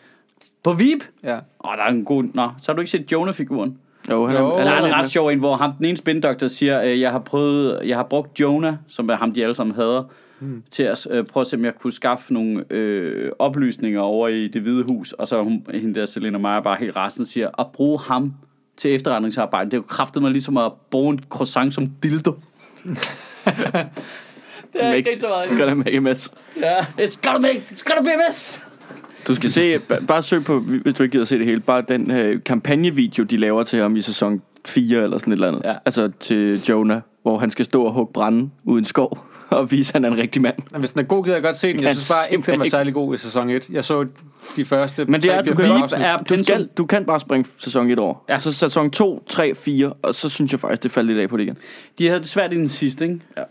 På 0.63 0.73
Veep? 0.73 1.03
Ja. 1.23 1.35
Åh, 1.35 1.39
oh, 1.59 1.77
der 1.77 1.83
er 1.83 1.87
en 1.89 2.05
god... 2.05 2.23
Nå, 2.33 2.43
så 2.61 2.71
har 2.71 2.73
du 2.73 2.81
ikke 2.81 2.91
set 2.91 3.11
Jonah-figuren? 3.11 3.77
Jo, 4.11 4.27
han 4.27 4.37
Jo. 4.37 4.47
er, 4.51 4.63
Der 4.63 4.71
er 4.71 4.75
han 4.75 4.85
en 4.85 4.93
ret 4.93 5.09
sjov 5.11 5.27
en, 5.27 5.39
hvor 5.39 5.55
ham, 5.55 5.73
den 5.73 5.85
ene 5.85 5.97
spindoktor 5.97 6.47
siger, 6.47 6.83
øh, 6.83 6.99
jeg 6.99 7.11
har 7.11 7.19
prøvet, 7.19 7.79
jeg 7.87 7.97
har 7.97 8.03
brugt 8.03 8.39
Jonah, 8.39 8.73
som 8.87 9.09
er 9.09 9.15
ham, 9.15 9.33
de 9.33 9.43
alle 9.43 9.55
sammen 9.55 9.75
hader, 9.75 10.03
hmm. 10.39 10.63
til 10.71 10.83
at 10.83 11.07
øh, 11.11 11.25
prøve 11.25 11.41
at 11.41 11.47
se, 11.47 11.57
om 11.57 11.65
jeg 11.65 11.73
kunne 11.75 11.93
skaffe 11.93 12.33
nogle 12.33 12.63
øh, 12.69 13.31
oplysninger 13.39 13.99
over 14.01 14.27
i 14.27 14.47
det 14.47 14.61
hvide 14.61 14.85
hus, 14.89 15.11
og 15.11 15.27
så 15.27 15.43
hun, 15.43 15.65
hende 15.73 15.99
der, 15.99 16.05
Selena 16.05 16.37
Meyer, 16.37 16.61
bare 16.61 16.77
helt 16.79 16.95
resten 16.95 17.25
siger, 17.25 17.49
at 17.59 17.67
bruge 17.73 17.99
ham 17.99 18.33
til 18.77 18.95
efterretningsarbejde, 18.95 19.65
det 19.71 19.73
er 19.73 19.81
jo 19.81 19.85
kraftet 19.87 20.21
mig 20.21 20.31
ligesom 20.31 20.57
at 20.57 20.71
bruge 20.91 21.13
en 21.13 21.19
croissant 21.29 21.73
som 21.73 21.87
dildo. 22.03 22.33
det 24.73 24.83
er 24.83 24.93
ikke 24.93 25.19
så 25.19 25.27
meget. 25.27 25.49
Skal 25.49 25.67
der 25.67 25.73
make 25.75 25.97
a 25.97 25.99
mess. 25.99 26.31
Ja, 26.61 26.79
it's 26.79 27.19
gotta 27.23 27.39
make, 27.39 27.63
it's 27.71 27.83
gotta 27.85 28.01
be 28.03 28.13
a 28.13 28.17
mess. 28.27 28.61
Du 29.27 29.35
skal 29.35 29.51
se, 29.51 29.75
ba- 29.77 30.05
bare 30.05 30.23
søg 30.23 30.43
på, 30.43 30.59
hvis 30.59 30.93
du 30.95 31.03
ikke 31.03 31.11
gider 31.11 31.25
se 31.25 31.37
det 31.37 31.45
hele, 31.45 31.59
bare 31.59 31.83
den 31.87 32.11
uh, 32.35 32.43
kampagnevideo, 32.45 33.23
de 33.23 33.37
laver 33.37 33.63
til 33.63 33.79
ham 33.79 33.95
i 33.95 34.01
sæson 34.01 34.41
4 34.65 35.03
eller 35.03 35.17
sådan 35.17 35.33
et 35.33 35.35
eller 35.37 35.47
andet. 35.47 35.61
Ja. 35.65 35.73
Altså 35.85 36.11
til 36.19 36.61
Jonah, 36.69 37.01
hvor 37.23 37.37
han 37.37 37.51
skal 37.51 37.65
stå 37.65 37.83
og 37.83 37.91
hugge 37.93 38.13
brænde 38.13 38.49
ud 38.63 38.77
i 38.77 38.79
en 38.79 38.85
skov. 38.85 39.25
og 39.49 39.71
vise, 39.71 39.89
at 39.89 39.93
han 39.93 40.05
er 40.05 40.15
en 40.15 40.17
rigtig 40.21 40.41
mand. 40.41 40.55
Men 40.71 40.79
Hvis 40.79 40.89
den 40.89 40.99
er 40.99 41.03
god, 41.03 41.23
gider 41.23 41.35
jeg 41.35 41.43
godt 41.43 41.57
se 41.57 41.73
den. 41.73 41.83
Jeg 41.83 41.95
synes 41.95 42.09
bare 42.09 42.19
den 42.25 42.31
simpelthen 42.31 42.59
var 42.59 42.65
ikke. 42.65 42.71
særlig 42.75 42.93
god 42.93 43.15
i 43.15 43.17
sæson 43.17 43.49
1. 43.49 43.69
Jeg 43.69 43.85
så 43.85 44.05
de 44.55 44.65
første 44.65 45.05
Men 45.05 45.21
det 45.21 45.33
er, 45.33 45.41
du 45.41 45.55
kan, 45.55 45.65
afsnit. 45.65 46.01
er 46.01 46.17
du, 46.17 46.43
skal, 46.43 46.69
du 46.77 46.85
kan 46.85 47.05
bare 47.05 47.19
springe 47.19 47.49
sæson 47.59 47.89
1 47.89 47.99
over. 47.99 48.15
Ja. 48.29 48.33
Ja. 48.33 48.39
Så 48.39 48.53
sæson 48.53 48.91
2, 48.91 49.23
3, 49.29 49.55
4, 49.55 49.93
og 50.01 50.15
så 50.15 50.29
synes 50.29 50.51
jeg 50.51 50.59
faktisk, 50.59 50.83
det 50.83 50.91
faldt 50.91 51.07
lidt 51.09 51.19
af 51.19 51.29
på 51.29 51.37
det 51.37 51.43
igen. 51.43 51.57
De 51.99 52.07
havde 52.07 52.19
det 52.19 52.27
svært 52.27 52.53
i 52.53 52.55
den 52.55 52.69
sidste, 52.69 53.05
ikke? 53.05 53.19
Ja. 53.37 53.41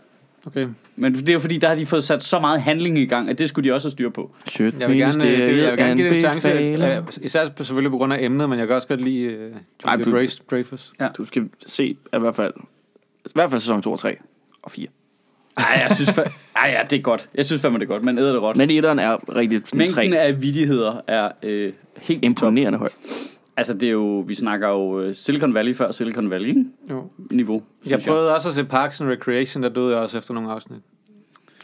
Okay. 0.45 0.67
Men 0.95 1.13
det 1.15 1.29
er 1.29 1.33
jo 1.33 1.39
fordi, 1.39 1.57
der 1.57 1.67
har 1.67 1.75
de 1.75 1.85
fået 1.85 2.03
sat 2.03 2.23
så 2.23 2.39
meget 2.39 2.61
handling 2.61 2.97
i 2.97 3.05
gang, 3.05 3.29
at 3.29 3.39
det 3.39 3.49
skulle 3.49 3.69
de 3.69 3.73
også 3.73 3.85
have 3.87 3.91
styr 3.91 4.09
på. 4.09 4.35
Shit, 4.47 4.79
Jeg 4.79 4.89
vil 4.89 4.97
gerne, 4.97 5.23
øh, 5.25 5.37
det, 5.37 5.39
jeg 5.63 5.71
vil 5.71 5.77
gerne 5.77 5.95
give 5.95 6.09
det 6.09 6.15
en 6.15 6.21
chance. 6.41 6.49
Øh, 6.97 7.03
især 7.21 7.49
på- 7.49 7.63
selvfølgelig 7.63 7.91
på 7.91 7.97
grund 7.97 8.13
af 8.13 8.23
emnet, 8.23 8.49
men 8.49 8.59
jeg 8.59 8.67
kan 8.67 8.75
også 8.75 8.87
godt 8.87 9.01
lide 9.01 9.49
uh, 9.51 9.57
Ej, 9.89 9.95
du- 9.95 10.11
Dreyfus. 10.11 10.39
Dreyfus. 10.51 10.91
Du 11.17 11.25
skal 11.25 11.49
se 11.67 11.85
i 11.85 11.97
hvert 12.19 12.35
fald, 12.35 12.53
i 13.25 13.29
hvert 13.33 13.49
fald 13.49 13.61
sæson 13.61 13.81
2 13.81 13.91
og 13.91 13.99
3 13.99 14.15
og 14.63 14.71
4. 14.71 14.87
Ej, 15.57 15.65
jeg 15.87 15.95
synes 15.95 16.09
fa- 16.09 16.31
Ej, 16.55 16.69
ja, 16.69 16.81
det 16.89 16.97
er 16.99 17.01
godt. 17.01 17.29
Jeg 17.35 17.45
synes 17.45 17.61
fandme, 17.61 17.79
det 17.79 17.85
er 17.85 17.87
godt. 17.89 18.03
Man 18.03 18.17
æder 18.17 18.31
det 18.31 18.41
råt. 18.41 18.55
Men 18.57 18.69
etteren 18.69 18.99
er 18.99 19.35
rigtig 19.35 19.61
sådan 19.65 19.77
Mængden 19.77 20.11
tre 20.11 20.17
af 20.19 20.41
vidigheder 20.41 21.01
er 21.07 21.29
øh, 21.43 21.73
helt 22.01 22.25
imponerende. 22.25 22.25
imponerende 22.25 22.79
høj. 22.79 22.89
Altså, 23.61 23.73
det 23.73 23.87
er 23.87 23.91
jo, 23.91 24.19
vi 24.27 24.35
snakker 24.35 24.67
jo 24.69 25.01
øh, 25.01 25.15
Silicon 25.15 25.53
Valley 25.53 25.75
før 25.75 25.91
Silicon 25.91 26.29
Valley, 26.29 26.49
ikke? 26.49 26.65
Jo. 26.89 27.09
Niveau, 27.31 27.63
Jeg 27.85 27.99
prøvede 28.07 28.35
også 28.35 28.49
at 28.49 28.55
se 28.55 28.63
Parks 28.63 29.01
and 29.01 29.09
Recreation, 29.09 29.63
der 29.63 29.69
døde 29.69 29.89
jeg 29.95 29.97
også 30.03 30.17
efter 30.17 30.33
nogle 30.33 30.51
afsnit. 30.51 30.79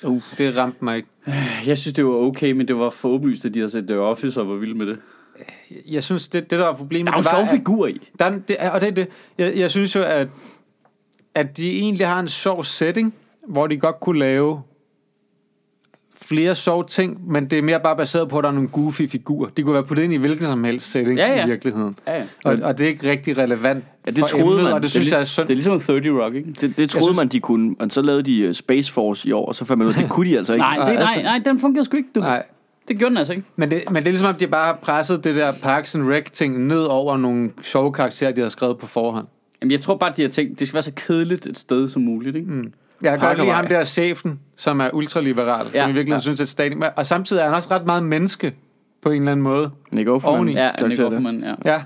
Uh. 0.03 0.21
Det 0.37 0.57
ramte 0.57 0.77
mig 0.85 0.95
ikke. 0.97 1.09
Jeg 1.67 1.77
synes, 1.77 1.93
det 1.95 2.05
var 2.05 2.11
okay, 2.11 2.51
men 2.51 2.67
det 2.67 2.77
var 2.77 2.89
for 2.89 3.09
åbenlyst, 3.09 3.45
at 3.45 3.53
de 3.53 3.59
havde 3.59 3.69
set 3.69 3.87
The 3.87 3.99
Office 3.99 4.41
og 4.41 4.49
var 4.49 4.55
vilde 4.55 4.75
med 4.77 4.85
det. 4.85 4.99
Jeg 5.87 6.03
synes, 6.03 6.27
det, 6.27 6.51
det 6.51 6.59
der 6.59 6.65
var 6.65 6.73
problemet, 6.73 7.07
Der 7.07 7.13
er 7.13 7.17
jo 7.17 7.29
sjove 7.29 7.47
figurer 7.59 7.87
i. 7.87 8.09
Der, 8.19 8.25
er- 8.25 8.39
det, 8.47 8.57
og 8.73 8.81
det 8.81 8.87
er 8.87 8.91
det. 8.91 9.07
Jeg, 9.37 9.57
jeg 9.57 9.71
synes 9.71 9.95
jo, 9.95 10.01
at, 10.01 10.27
at 11.35 11.57
de 11.57 11.71
egentlig 11.79 12.07
har 12.07 12.19
en 12.19 12.27
sjov 12.27 12.63
setting, 12.63 13.13
hvor 13.47 13.67
de 13.67 13.77
godt 13.77 13.99
kunne 13.99 14.19
lave 14.19 14.61
flere 16.29 16.55
sjove 16.55 16.83
ting, 16.87 17.31
men 17.31 17.45
det 17.49 17.57
er 17.59 17.61
mere 17.61 17.79
bare 17.79 17.95
baseret 17.97 18.29
på, 18.29 18.37
at 18.37 18.43
der 18.43 18.49
er 18.49 18.53
nogle 18.53 18.69
goofy 18.69 19.01
figurer. 19.09 19.49
De 19.57 19.63
kunne 19.63 19.73
være 19.73 19.83
puttet 19.83 20.03
ind 20.03 20.13
i 20.13 20.17
hvilken 20.17 20.45
som 20.45 20.63
helst 20.63 20.91
setting 20.91 21.17
Ja, 21.19 21.31
ja. 21.35 21.45
i 21.45 21.49
virkeligheden. 21.49 21.99
Ja, 22.07 22.17
ja. 22.17 22.23
Og, 22.45 22.57
og 22.63 22.77
det 22.77 22.83
er 22.85 22.87
ikke 22.89 23.09
rigtig 23.11 23.37
relevant 23.37 23.83
Ja, 24.05 24.11
det 24.11 24.25
troede 24.25 24.45
emnet, 24.45 24.63
man. 24.63 24.73
og 24.73 24.75
det 24.75 24.83
Det 24.83 24.91
synes 24.91 25.07
er 25.11 25.15
jeg 25.15 25.21
er 25.21 25.25
synd. 25.25 25.47
Det 25.47 25.53
er 25.53 25.55
ligesom 25.55 25.73
en 25.73 25.79
30 25.79 26.23
Rock, 26.23 26.35
ikke? 26.35 26.49
Det, 26.61 26.77
det 26.77 26.89
troede 26.89 27.05
synes- 27.05 27.17
man, 27.17 27.27
de 27.27 27.39
kunne, 27.39 27.75
og 27.79 27.87
så 27.89 28.01
lavede 28.01 28.23
de 28.23 28.41
øh, 28.41 28.53
Space 28.53 28.91
Force 28.91 29.29
i 29.29 29.31
år, 29.31 29.45
og 29.45 29.55
så 29.55 29.65
fandt 29.65 29.77
man 29.77 29.87
ud 29.87 29.93
af, 29.93 29.97
at 29.97 30.01
det 30.03 30.11
kunne 30.11 30.29
de 30.29 30.37
altså 30.37 30.53
ikke. 30.53 30.61
Nej, 30.61 30.75
det, 30.75 30.85
Nej, 30.85 30.93
nej, 30.93 31.03
altså- 31.03 31.21
nej, 31.21 31.41
den 31.45 31.59
fungerede 31.59 31.85
sgu 31.85 31.97
ikke. 31.97 32.09
Du. 32.15 32.19
Nej, 32.19 32.43
Det 32.87 32.97
gjorde 32.97 33.09
den 33.09 33.17
altså 33.17 33.33
ikke. 33.33 33.45
men 33.55 33.71
det, 33.71 33.83
men 33.87 33.95
det 33.95 34.07
er 34.07 34.11
ligesom, 34.11 34.27
om 34.29 34.35
de 34.35 34.47
bare 34.47 34.65
har 34.65 34.79
presset 34.81 35.23
det 35.23 35.35
der 35.35 35.51
Parks 35.63 35.95
and 35.95 36.09
Rec 36.09 36.23
ting 36.33 36.67
ned 36.67 36.81
over 36.83 37.17
nogle 37.17 37.49
sjove 37.63 37.93
karakterer, 37.93 38.31
de 38.31 38.41
har 38.41 38.49
skrevet 38.49 38.77
på 38.77 38.87
forhånd. 38.87 39.27
Jamen, 39.61 39.71
jeg 39.71 39.81
tror 39.81 39.95
bare, 39.97 40.13
de 40.17 40.21
har 40.21 40.29
tænkt, 40.29 40.59
det 40.59 40.67
skal 40.67 40.73
være 40.75 40.83
så 40.83 40.91
kedeligt 40.95 41.45
et 41.45 41.57
sted 41.57 41.87
som 41.87 42.01
muligt, 42.01 42.35
ikke? 42.35 42.51
Mm. 42.51 42.71
Jeg 43.01 43.11
kan 43.11 43.27
godt 43.27 43.37
lide 43.37 43.51
ham 43.51 43.67
der 43.67 43.83
chefen, 43.83 44.39
som 44.55 44.81
er 44.81 44.89
ultraliberal, 44.93 45.67
ja, 45.73 45.81
som 45.81 45.89
i 45.89 45.93
virkeligheden 45.93 46.19
ja. 46.19 46.19
synes, 46.19 46.41
at 46.41 46.47
staten... 46.47 46.83
Og 46.95 47.05
samtidig 47.07 47.39
er 47.41 47.45
han 47.45 47.53
også 47.53 47.71
ret 47.71 47.85
meget 47.85 48.03
menneske, 48.03 48.55
på 49.01 49.09
en 49.09 49.21
eller 49.21 49.31
anden 49.31 49.43
måde. 49.43 49.71
Nick 49.91 50.09
Offerman. 50.09 50.49
Ja, 50.49 50.71
Nick. 50.87 50.99
Offerman, 50.99 51.43
ja. 51.43 51.53
Ja. 51.65 51.83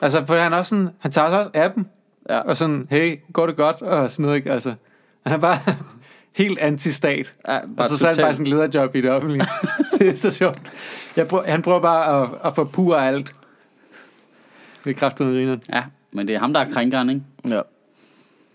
Altså, 0.00 0.26
for 0.26 0.34
han 0.34 0.52
er 0.52 0.56
også 0.56 0.70
sådan... 0.70 0.88
Han 0.98 1.10
tager 1.10 1.28
sig 1.28 1.38
også 1.38 1.50
af 1.54 1.72
dem. 1.72 1.86
Ja. 2.28 2.38
Og 2.38 2.56
sådan, 2.56 2.86
hey, 2.90 3.18
går 3.32 3.46
det 3.46 3.56
godt? 3.56 3.82
Og 3.82 4.10
sådan 4.10 4.22
noget, 4.22 4.36
ikke? 4.36 4.52
Altså, 4.52 4.74
han 5.26 5.32
er 5.32 5.40
bare 5.40 5.58
helt 6.32 6.58
anti-stat. 6.58 7.34
Ja, 7.48 7.58
Og 7.76 7.86
så, 7.86 7.98
så 7.98 8.06
er 8.06 8.10
han 8.10 8.22
bare 8.22 8.34
sådan 8.34 8.46
en 8.46 8.52
lederjob 8.52 8.96
i 8.96 9.00
det 9.00 9.10
offentlige. 9.10 9.46
det 9.98 10.08
er 10.08 10.14
så 10.14 10.30
sjovt. 10.30 10.60
Jeg 11.16 11.28
prøver, 11.28 11.44
han 11.44 11.62
prøver 11.62 11.80
bare 11.80 12.22
at, 12.22 12.28
at 12.44 12.54
forpure 12.54 13.08
alt. 13.08 13.32
Det 14.84 14.90
er 14.90 14.94
kraftigt 14.94 15.28
med 15.28 15.58
Ja, 15.72 15.82
men 16.12 16.28
det 16.28 16.34
er 16.34 16.38
ham, 16.38 16.52
der 16.52 16.60
er 16.60 16.72
krænkeren, 16.72 17.10
ikke? 17.10 17.22
Ja. 17.48 17.60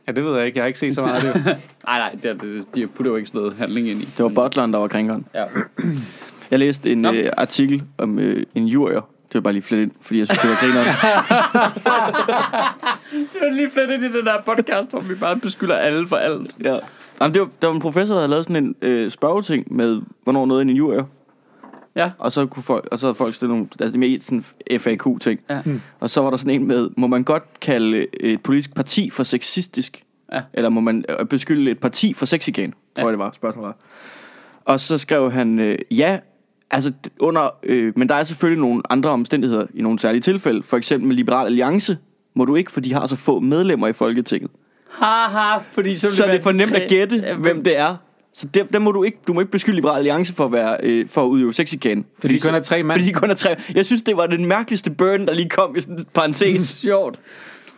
Ja, 0.10 0.14
det 0.14 0.26
ved 0.26 0.38
jeg 0.38 0.46
ikke. 0.46 0.58
Jeg 0.58 0.64
har 0.64 0.68
ikke 0.68 0.80
set 0.80 0.96
så 0.96 1.02
meget 1.02 1.24
af 1.24 1.34
det. 1.34 1.44
nej, 1.46 1.58
nej, 2.00 2.16
det, 2.24 2.26
er- 2.32 2.34
det, 2.34 2.66
de 2.76 2.88
putter 2.88 3.12
jo 3.12 3.16
ikke 3.16 3.28
sådan 3.28 3.42
noget 3.42 3.58
handling 3.58 3.88
ind 3.90 4.02
i. 4.02 4.06
Det 4.18 4.24
var 4.24 4.30
butleren, 4.30 4.74
der 4.74 4.80
var 4.80 4.88
krænkeren. 4.88 5.26
Ja. 5.36 5.44
Jeg 6.52 6.60
læste 6.60 6.92
en 6.92 7.06
øh, 7.06 7.30
artikel 7.38 7.84
om 7.98 8.20
øh, 8.20 8.44
en 8.56 8.66
jurier. 8.68 9.02
Det 9.02 9.34
var 9.36 9.42
bare 9.42 9.54
lige 9.54 9.64
flet 9.64 9.82
ind, 9.82 9.92
fordi 10.02 10.20
jeg 10.20 10.28
synes, 10.28 10.40
det 10.42 10.50
var 10.50 10.56
grineren. 10.60 10.86
Det 13.34 13.42
var 13.42 13.54
lige 13.54 13.70
flet 13.72 13.90
ind 13.90 14.04
i 14.04 14.18
den 14.18 14.26
der 14.26 14.42
podcast, 14.46 14.90
hvor 14.90 15.00
vi 15.00 15.16
bare 15.16 15.38
beskylder 15.40 15.76
alle 15.76 16.08
for 16.08 16.16
alt. 16.16 16.56
ja. 16.64 16.78
Jamen, 17.22 17.34
det 17.34 17.42
var, 17.42 17.50
der 17.62 17.68
var 17.68 17.74
en 17.76 17.82
professor, 17.82 18.16
der 18.16 18.22
havde 18.22 18.30
lavet 18.32 18.46
sådan 18.46 18.64
en 18.66 18.76
øh, 18.82 19.12
spørgeting 19.12 19.76
med, 19.76 20.02
hvornår 20.24 20.46
noget 20.46 20.60
er 20.62 20.70
en 20.70 20.70
jurier. 20.76 21.04
Ja. 21.96 22.12
Og 22.18 22.32
så, 22.32 22.46
kunne 22.46 22.64
folk, 22.64 22.88
og 22.92 23.00
så 23.00 23.06
havde 23.06 23.16
folk 23.16 23.34
stillet 23.36 23.56
nogle 23.56 23.68
altså, 23.82 23.98
mere 24.00 24.22
sådan 24.22 24.44
FAQ-ting. 24.80 25.40
Ja. 25.50 25.62
Mm. 25.66 25.82
Og 26.00 26.10
så 26.10 26.22
var 26.22 26.30
der 26.30 26.38
sådan 26.38 26.54
en 26.62 26.68
med, 26.68 26.90
må 26.98 27.08
man 27.08 27.24
godt 27.24 27.44
kalde 27.62 28.06
et 28.20 28.42
politisk 28.42 28.76
parti 28.76 29.10
for 29.10 29.24
sexistisk? 29.24 30.04
Ja. 30.34 30.42
Eller 30.54 30.70
må 30.70 30.82
man 30.82 31.06
øh, 31.20 31.26
beskylde 31.26 31.72
et 31.72 31.80
parti 31.80 32.14
for 32.14 32.26
sexigan? 32.26 32.72
Tror 32.72 32.78
Ja. 32.98 33.06
jeg, 33.06 33.12
det 33.12 33.20
var. 33.20 33.32
Spørgsmålet 33.32 33.68
var. 33.68 33.76
Og 34.66 34.80
så 34.80 34.98
skrev 34.98 35.32
han, 35.32 35.60
øh, 35.60 35.78
ja, 35.92 36.20
altså 36.72 36.92
under, 37.20 37.50
øh, 37.64 37.94
men 37.96 38.10
der 38.10 38.16
er 38.16 38.24
selvfølgelig 38.24 38.62
nogle 38.62 38.82
andre 38.90 39.10
omstændigheder 39.10 39.66
i 39.74 39.82
nogle 39.82 40.00
særlige 40.00 40.22
tilfælde. 40.22 40.64
For 40.64 40.78
eksempel 40.78 41.08
med 41.08 41.16
Liberal 41.16 41.46
Alliance 41.46 41.98
må 42.34 42.46
du 42.46 42.56
ikke, 42.56 42.72
for 42.72 42.82
de 42.82 42.94
har 42.94 43.08
så 43.08 43.16
få 43.16 43.40
medlemmer 43.40 43.88
i 43.88 43.94
Folketinget. 43.94 44.52
Haha, 44.90 45.58
fordi 45.72 45.96
så, 45.96 46.16
Så 46.16 46.24
er 46.24 46.28
være 46.28 46.36
det 46.36 46.44
for 46.44 46.52
de 46.52 46.58
nemt 46.58 46.74
at 46.76 46.90
gætte, 46.90 47.16
Ja, 47.18 47.36
hvem 47.36 47.64
det 47.64 47.78
er. 47.78 47.96
Så 48.34 48.48
der, 48.54 48.64
der 48.64 48.80
må 48.80 48.92
du 48.92 49.04
ikke, 49.04 49.18
du 49.28 49.34
må 49.34 49.40
ikke 49.40 49.52
beskylde 49.52 49.76
Liberal 49.76 49.98
Alliance 49.98 50.34
for 50.34 50.46
at 50.46 50.52
være 50.52 50.78
øh, 50.84 51.10
for 51.10 51.24
at 51.24 51.28
udøve 51.28 51.54
sexigan. 51.54 52.06
Fordi 52.20 52.34
de 52.34 52.40
kun 52.40 52.56
er 52.56 52.60
tre 52.60 52.84
mand. 52.84 53.00
Fordi 53.00 53.10
de 53.10 53.14
kun 53.14 53.30
er 53.30 53.34
tre. 53.34 53.56
Jeg 53.76 53.86
synes, 53.86 54.02
det 54.02 54.18
var 54.18 54.28
den 54.28 54.46
mærkeligste 54.46 54.92
burn, 54.92 55.28
der 55.28 55.34
lige 55.34 55.50
kom 55.50 55.76
i 55.76 55.82
sådan 55.82 55.98
en 55.98 56.06
parentes. 56.14 56.68
Sjovt. 56.86 57.20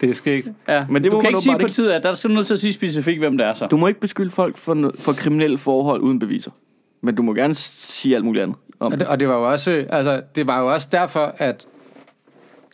Det 0.02 0.10
er 0.10 0.14
skægt. 0.14 0.48
Ja. 0.68 0.86
Men 0.90 1.04
det 1.04 1.12
du 1.12 1.18
må 1.18 1.22
kan 1.22 1.30
ikke 1.30 1.42
sige 1.42 1.60
på 1.60 1.68
tid, 1.68 1.92
at 1.92 2.04
der 2.04 2.10
er 2.10 2.14
simpelthen 2.14 2.40
nødt 2.40 2.48
til 2.48 2.54
at 2.54 2.60
sige 2.60 2.74
specifikt, 2.74 3.20
hvem 3.20 3.38
det 3.38 3.48
er 3.48 3.54
så. 3.54 3.68
Du 3.68 3.78
må 3.78 3.88
ikke 3.88 4.00
beskylde 4.00 4.32
folk 4.32 4.58
for, 4.58 4.92
for 5.00 5.14
kriminelle 5.14 5.58
forhold 5.58 6.02
uden 6.02 6.20
beviser. 6.20 6.52
Men 7.02 7.16
du 7.16 7.24
må 7.24 7.34
gerne 7.34 7.56
sige 7.56 8.16
alt 8.16 8.26
muligt 8.26 8.44
andet. 8.44 8.58
Om 8.80 8.92
Og 8.92 9.00
det, 9.00 9.08
og 9.08 9.20
det 9.20 9.28
var 9.28 9.36
jo 9.36 9.52
også, 9.52 9.86
altså, 9.90 10.22
det 10.36 10.48
var 10.48 10.60
jo 10.60 10.74
også 10.74 10.88
derfor, 10.92 11.36
at, 11.38 11.66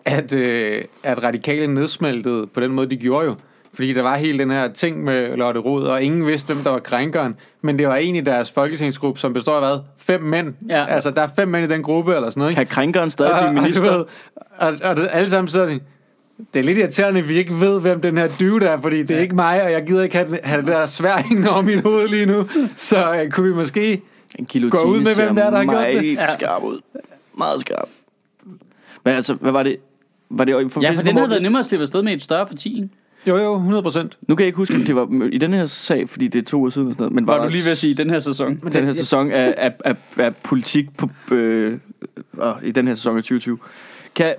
at, 0.05 0.33
øh, 0.33 0.83
at 1.03 1.23
radikale 1.23 1.73
nedsmeltede 1.73 2.47
på 2.47 2.59
den 2.59 2.71
måde, 2.71 2.89
de 2.89 2.97
gjorde 2.97 3.25
jo. 3.25 3.35
Fordi 3.77 3.93
der 3.93 4.01
var 4.01 4.15
hele 4.17 4.39
den 4.39 4.51
her 4.51 4.67
ting 4.67 5.03
med 5.03 5.35
Lotte 5.37 5.59
Rod, 5.59 5.83
og 5.83 6.01
ingen 6.03 6.27
vidste, 6.27 6.53
hvem 6.53 6.63
der 6.63 6.69
var 6.71 6.79
krænkeren. 6.79 7.35
Men 7.61 7.79
det 7.79 7.87
var 7.87 7.95
en 7.95 8.15
i 8.15 8.21
deres 8.21 8.51
folketingsgruppe, 8.51 9.19
som 9.19 9.33
består 9.33 9.53
af 9.53 9.61
hvad? 9.61 9.79
Fem 9.97 10.21
mænd. 10.21 10.53
Ja. 10.69 10.85
Altså, 10.85 11.11
der 11.11 11.21
er 11.21 11.27
fem 11.35 11.47
mænd 11.47 11.71
i 11.71 11.73
den 11.73 11.83
gruppe, 11.83 12.15
eller 12.15 12.29
sådan 12.29 12.39
noget. 12.39 12.51
Ikke? 12.51 12.59
Kan 12.59 12.67
krænkeren 12.67 13.09
stadig 13.11 13.31
blive 13.37 13.49
og, 13.49 13.55
du 13.55 13.61
minister? 13.61 13.81
ved, 13.97 14.05
og, 14.57 14.73
og, 14.83 14.97
det- 14.97 15.07
alle 15.11 15.29
sammen 15.29 15.47
sidder 15.47 15.65
de, 15.67 15.79
det 16.53 16.59
er 16.59 16.63
lidt 16.63 16.77
irriterende, 16.77 17.19
at 17.19 17.29
vi 17.29 17.37
ikke 17.37 17.53
ved, 17.59 17.81
hvem 17.81 18.01
den 18.01 18.17
her 18.17 18.27
dude 18.39 18.65
er, 18.65 18.81
fordi 18.81 19.03
det 19.03 19.15
er 19.15 19.19
ikke 19.19 19.35
mig, 19.35 19.63
og 19.63 19.71
jeg 19.71 19.83
gider 19.87 20.03
ikke 20.03 20.17
have, 20.17 20.39
have 20.43 20.61
det 20.61 20.67
der 20.67 20.85
svær 20.85 21.17
hængende 21.27 21.51
over 21.51 21.61
mit 21.61 21.81
hoved 21.83 22.07
lige 22.07 22.25
nu. 22.25 22.45
Så 22.75 23.21
uh, 23.25 23.29
kunne 23.31 23.49
vi 23.49 23.55
måske... 23.55 24.01
En 24.39 24.45
kilo 24.45 24.67
Gå 24.71 24.77
ud 24.83 24.97
med, 25.03 25.15
hvem 25.15 25.35
det 25.35 25.43
er, 25.45 25.49
der 25.49 25.57
har 25.57 25.63
gjort 25.63 25.85
det. 25.85 25.93
meget 25.95 26.17
Ja. 26.17 26.25
skarp 26.33 26.63
ud. 26.63 26.79
Meget 27.37 27.61
skarp. 27.61 27.87
Men 29.05 29.13
altså, 29.15 29.33
hvad 29.33 29.51
var 29.51 29.63
det? 29.63 29.77
Var 30.29 30.43
det 30.43 30.51
i 30.51 30.55
Ja, 30.81 30.91
for 30.91 31.01
den 31.01 31.17
havde 31.17 31.29
været 31.29 31.41
nemmere 31.41 31.59
at 31.59 31.65
slippe 31.65 31.81
afsted 31.81 32.01
med 32.03 32.13
et 32.13 32.23
større 32.23 32.45
parti. 32.45 32.75
ikke? 32.75 32.89
Jo, 33.27 33.37
jo, 33.37 33.55
100 33.55 33.83
procent. 33.83 34.17
Nu 34.27 34.35
kan 34.35 34.43
jeg 34.43 34.47
ikke 34.47 34.57
huske, 34.57 34.75
om 34.75 34.81
det 34.83 34.95
var 34.95 35.29
i 35.31 35.37
den 35.37 35.53
her 35.53 35.65
sag, 35.65 36.09
fordi 36.09 36.27
det 36.27 36.39
er 36.39 36.45
to 36.45 36.57
uger 36.57 36.69
siden 36.69 36.87
og 36.87 36.93
sådan 36.93 37.03
noget. 37.03 37.15
Men 37.15 37.27
var, 37.27 37.33
Var 37.33 37.39
du 37.39 37.43
der 37.45 37.51
lige 37.51 37.63
ved 37.63 37.71
at 37.71 37.77
sige 37.77 37.93
den 37.93 38.09
her 38.09 38.19
sæson? 38.19 38.55
den 38.71 38.83
her 38.85 38.93
sæson 38.93 39.31
af, 39.31 39.53
af, 39.57 39.73
af, 39.85 39.95
af 40.17 40.35
politik 40.35 40.97
på, 40.97 41.09
øh, 41.31 41.79
øh, 42.41 42.53
i 42.63 42.71
den 42.71 42.87
her 42.87 42.95
sæson 42.95 43.17
af 43.17 43.23
2020. 43.23 43.57
Kan, 44.15 44.33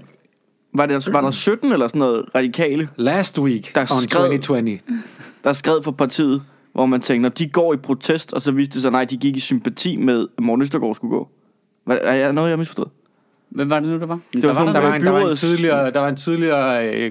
var, 0.75 0.87
der, 0.87 1.11
var 1.13 1.21
der 1.21 1.31
17 1.31 1.73
eller 1.73 1.89
sådan 1.89 1.99
noget 1.99 2.25
radikale, 2.35 2.89
Last 2.97 3.39
week 3.39 3.75
Der 3.75 3.81
on 3.81 3.87
skrev- 3.87 4.39
2020. 4.41 4.79
der 5.45 5.53
skrev 5.53 5.83
for 5.85 5.91
partiet, 5.91 6.43
hvor 6.73 6.87
man 6.87 7.01
tænkte, 7.01 7.23
når 7.23 7.29
de 7.29 7.49
går 7.49 7.75
i 7.75 7.77
protest, 7.77 8.33
og 8.33 8.43
så 8.43 8.53
viste 8.53 8.75
det 8.75 8.83
sig, 8.83 8.91
nej, 8.91 9.05
de 9.05 9.17
gik 9.17 9.37
i 9.37 9.41
sympati 9.41 9.97
med, 9.97 10.27
at 10.39 10.45
Morten 10.45 10.63
Østergaard 10.63 10.95
skulle 10.95 11.11
gå. 11.11 11.29
Hvad, 11.85 11.99
er 12.03 12.13
jeg 12.15 12.33
noget, 12.33 12.49
jeg 12.49 12.53
har 12.53 12.59
misforstået? 12.59 12.89
Hvem 13.49 13.71
var 13.71 13.81
det 13.81 13.89
nu, 13.89 13.99
der 13.99 14.07
var? 14.07 14.19
var 14.35 14.41
der 14.41 14.41
sådan 14.55 14.57
var 14.57 14.65
Der 14.73 14.73
der, 14.73 14.89
var, 14.89 14.95
en, 14.97 15.03
der, 15.05 15.11
var 15.11 15.29
en 15.31 15.37
tidligere, 15.37 15.91
der 15.91 16.01
var 16.01 16.09
en 16.09 16.17
tidligere 16.17 16.89
øh, 17.05 17.11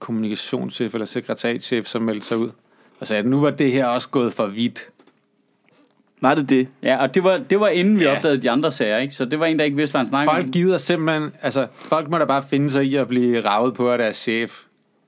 kommunikationschef 0.00 0.94
eller 0.94 1.06
sekretærchef, 1.06 1.86
som 1.86 2.02
meldte 2.02 2.26
sig 2.26 2.38
ud 2.38 2.50
og 3.00 3.06
sagde, 3.06 3.20
at 3.20 3.26
nu 3.26 3.40
var 3.40 3.50
det 3.50 3.72
her 3.72 3.86
også 3.86 4.08
gået 4.08 4.32
for 4.32 4.46
vidt. 4.46 4.88
Var 6.20 6.34
det 6.34 6.48
det? 6.50 6.68
Ja, 6.82 6.96
og 7.02 7.14
det 7.14 7.24
var, 7.24 7.38
det 7.50 7.60
var 7.60 7.68
inden 7.68 7.98
vi 7.98 8.04
Ja. 8.04 8.16
opdagede 8.16 8.42
de 8.42 8.50
andre 8.50 8.72
sager, 8.72 8.98
ikke? 8.98 9.14
Så 9.14 9.24
det 9.24 9.40
var 9.40 9.46
en, 9.46 9.58
der 9.58 9.64
ikke 9.64 9.76
vidste, 9.76 9.92
hvad 9.92 9.98
han 10.00 10.06
snakkede 10.06 10.34
Folk 10.36 10.52
gider 10.52 10.78
simpelthen, 10.78 11.30
altså 11.42 11.66
folk 11.88 12.10
må 12.10 12.18
da 12.18 12.24
bare 12.24 12.44
finde 12.50 12.70
sig 12.70 12.84
i 12.84 12.94
at 12.96 13.08
blive 13.08 13.40
ravet 13.44 13.74
på 13.74 13.90
af 13.90 13.98
deres 13.98 14.16
chef. 14.16 14.60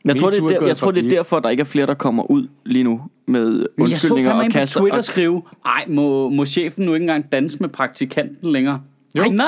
Jeg 0.05 0.17
tror, 0.17 0.31
det 0.31 0.39
er, 0.39 0.45
er 0.45 0.59
der, 0.59 0.67
jeg 0.67 0.77
tror, 0.77 0.87
for 0.87 0.91
det 0.93 1.05
er 1.05 1.09
derfor, 1.09 1.41
der 1.41 1.49
ikke 1.51 1.61
er 1.61 1.65
flere, 1.65 1.87
der 1.87 1.95
kommer 1.95 2.31
ud 2.31 2.49
lige 2.65 2.85
nu 2.85 3.01
med 3.27 3.45
Men 3.45 3.57
jeg 3.59 3.67
så 3.67 4.15
undskyldninger 4.15 4.31
fandme 4.31 4.63
og 4.63 4.69
på. 4.75 4.79
Twitter 4.81 4.99
Og, 4.99 5.05
skrive, 5.05 5.43
ej, 5.67 5.85
må, 5.89 6.29
må 6.29 6.45
chefen 6.47 6.85
nu 6.87 6.95
ikke 6.95 7.05
engang 7.05 7.33
danse 7.33 7.59
med 7.61 7.69
praktikanten 7.69 8.53
længere? 8.53 8.81
Jo. 9.17 9.23
Ej, 9.23 9.29
nej! 9.29 9.47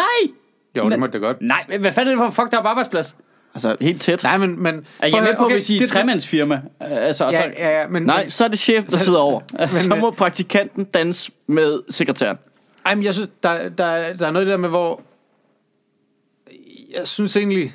Jo, 0.76 0.90
det 0.90 0.98
må 0.98 1.06
det 1.06 1.20
godt. 1.20 1.36
Nej, 1.40 1.64
hvad 1.80 1.92
fanden 1.92 2.08
er 2.08 2.12
det 2.12 2.18
for 2.18 2.26
en 2.26 2.32
fucked 2.32 2.58
up 2.58 2.64
arbejdsplads? 2.66 3.16
Altså, 3.54 3.76
helt 3.80 4.02
tæt. 4.02 4.22
Nej, 4.22 4.38
men... 4.38 4.62
men 4.62 4.86
Er 4.98 5.06
jeg 5.08 5.22
med 5.22 5.36
på, 5.36 5.44
okay, 5.44 5.54
hvis 5.54 5.70
I 5.70 5.78
er 5.78 5.82
et 5.82 5.88
tremandsfirma? 5.88 6.60
Altså, 6.80 7.24
Ja, 7.24 7.32
så, 7.32 7.52
ja, 7.58 7.80
ja, 7.80 7.88
men... 7.88 8.02
Nej, 8.02 8.28
så 8.28 8.44
er 8.44 8.48
det 8.48 8.58
chef, 8.58 8.84
der 8.84 8.98
sidder 9.08 9.18
over. 9.18 9.40
Så 9.80 9.88
Men- 9.90 10.00
må 10.00 10.10
praktikanten 10.10 10.84
danse 10.84 11.32
med 11.46 11.80
sekretæren. 11.90 12.36
Ej, 12.86 12.94
men 12.94 13.04
jeg 13.04 13.14
synes, 13.14 13.28
der, 13.42 13.68
der, 13.68 14.12
der 14.12 14.26
er 14.26 14.30
noget 14.30 14.46
der 14.48 14.56
med, 14.56 14.68
hvor... 14.68 15.00
Jeg 16.98 17.08
synes 17.08 17.36
egentlig... 17.36 17.74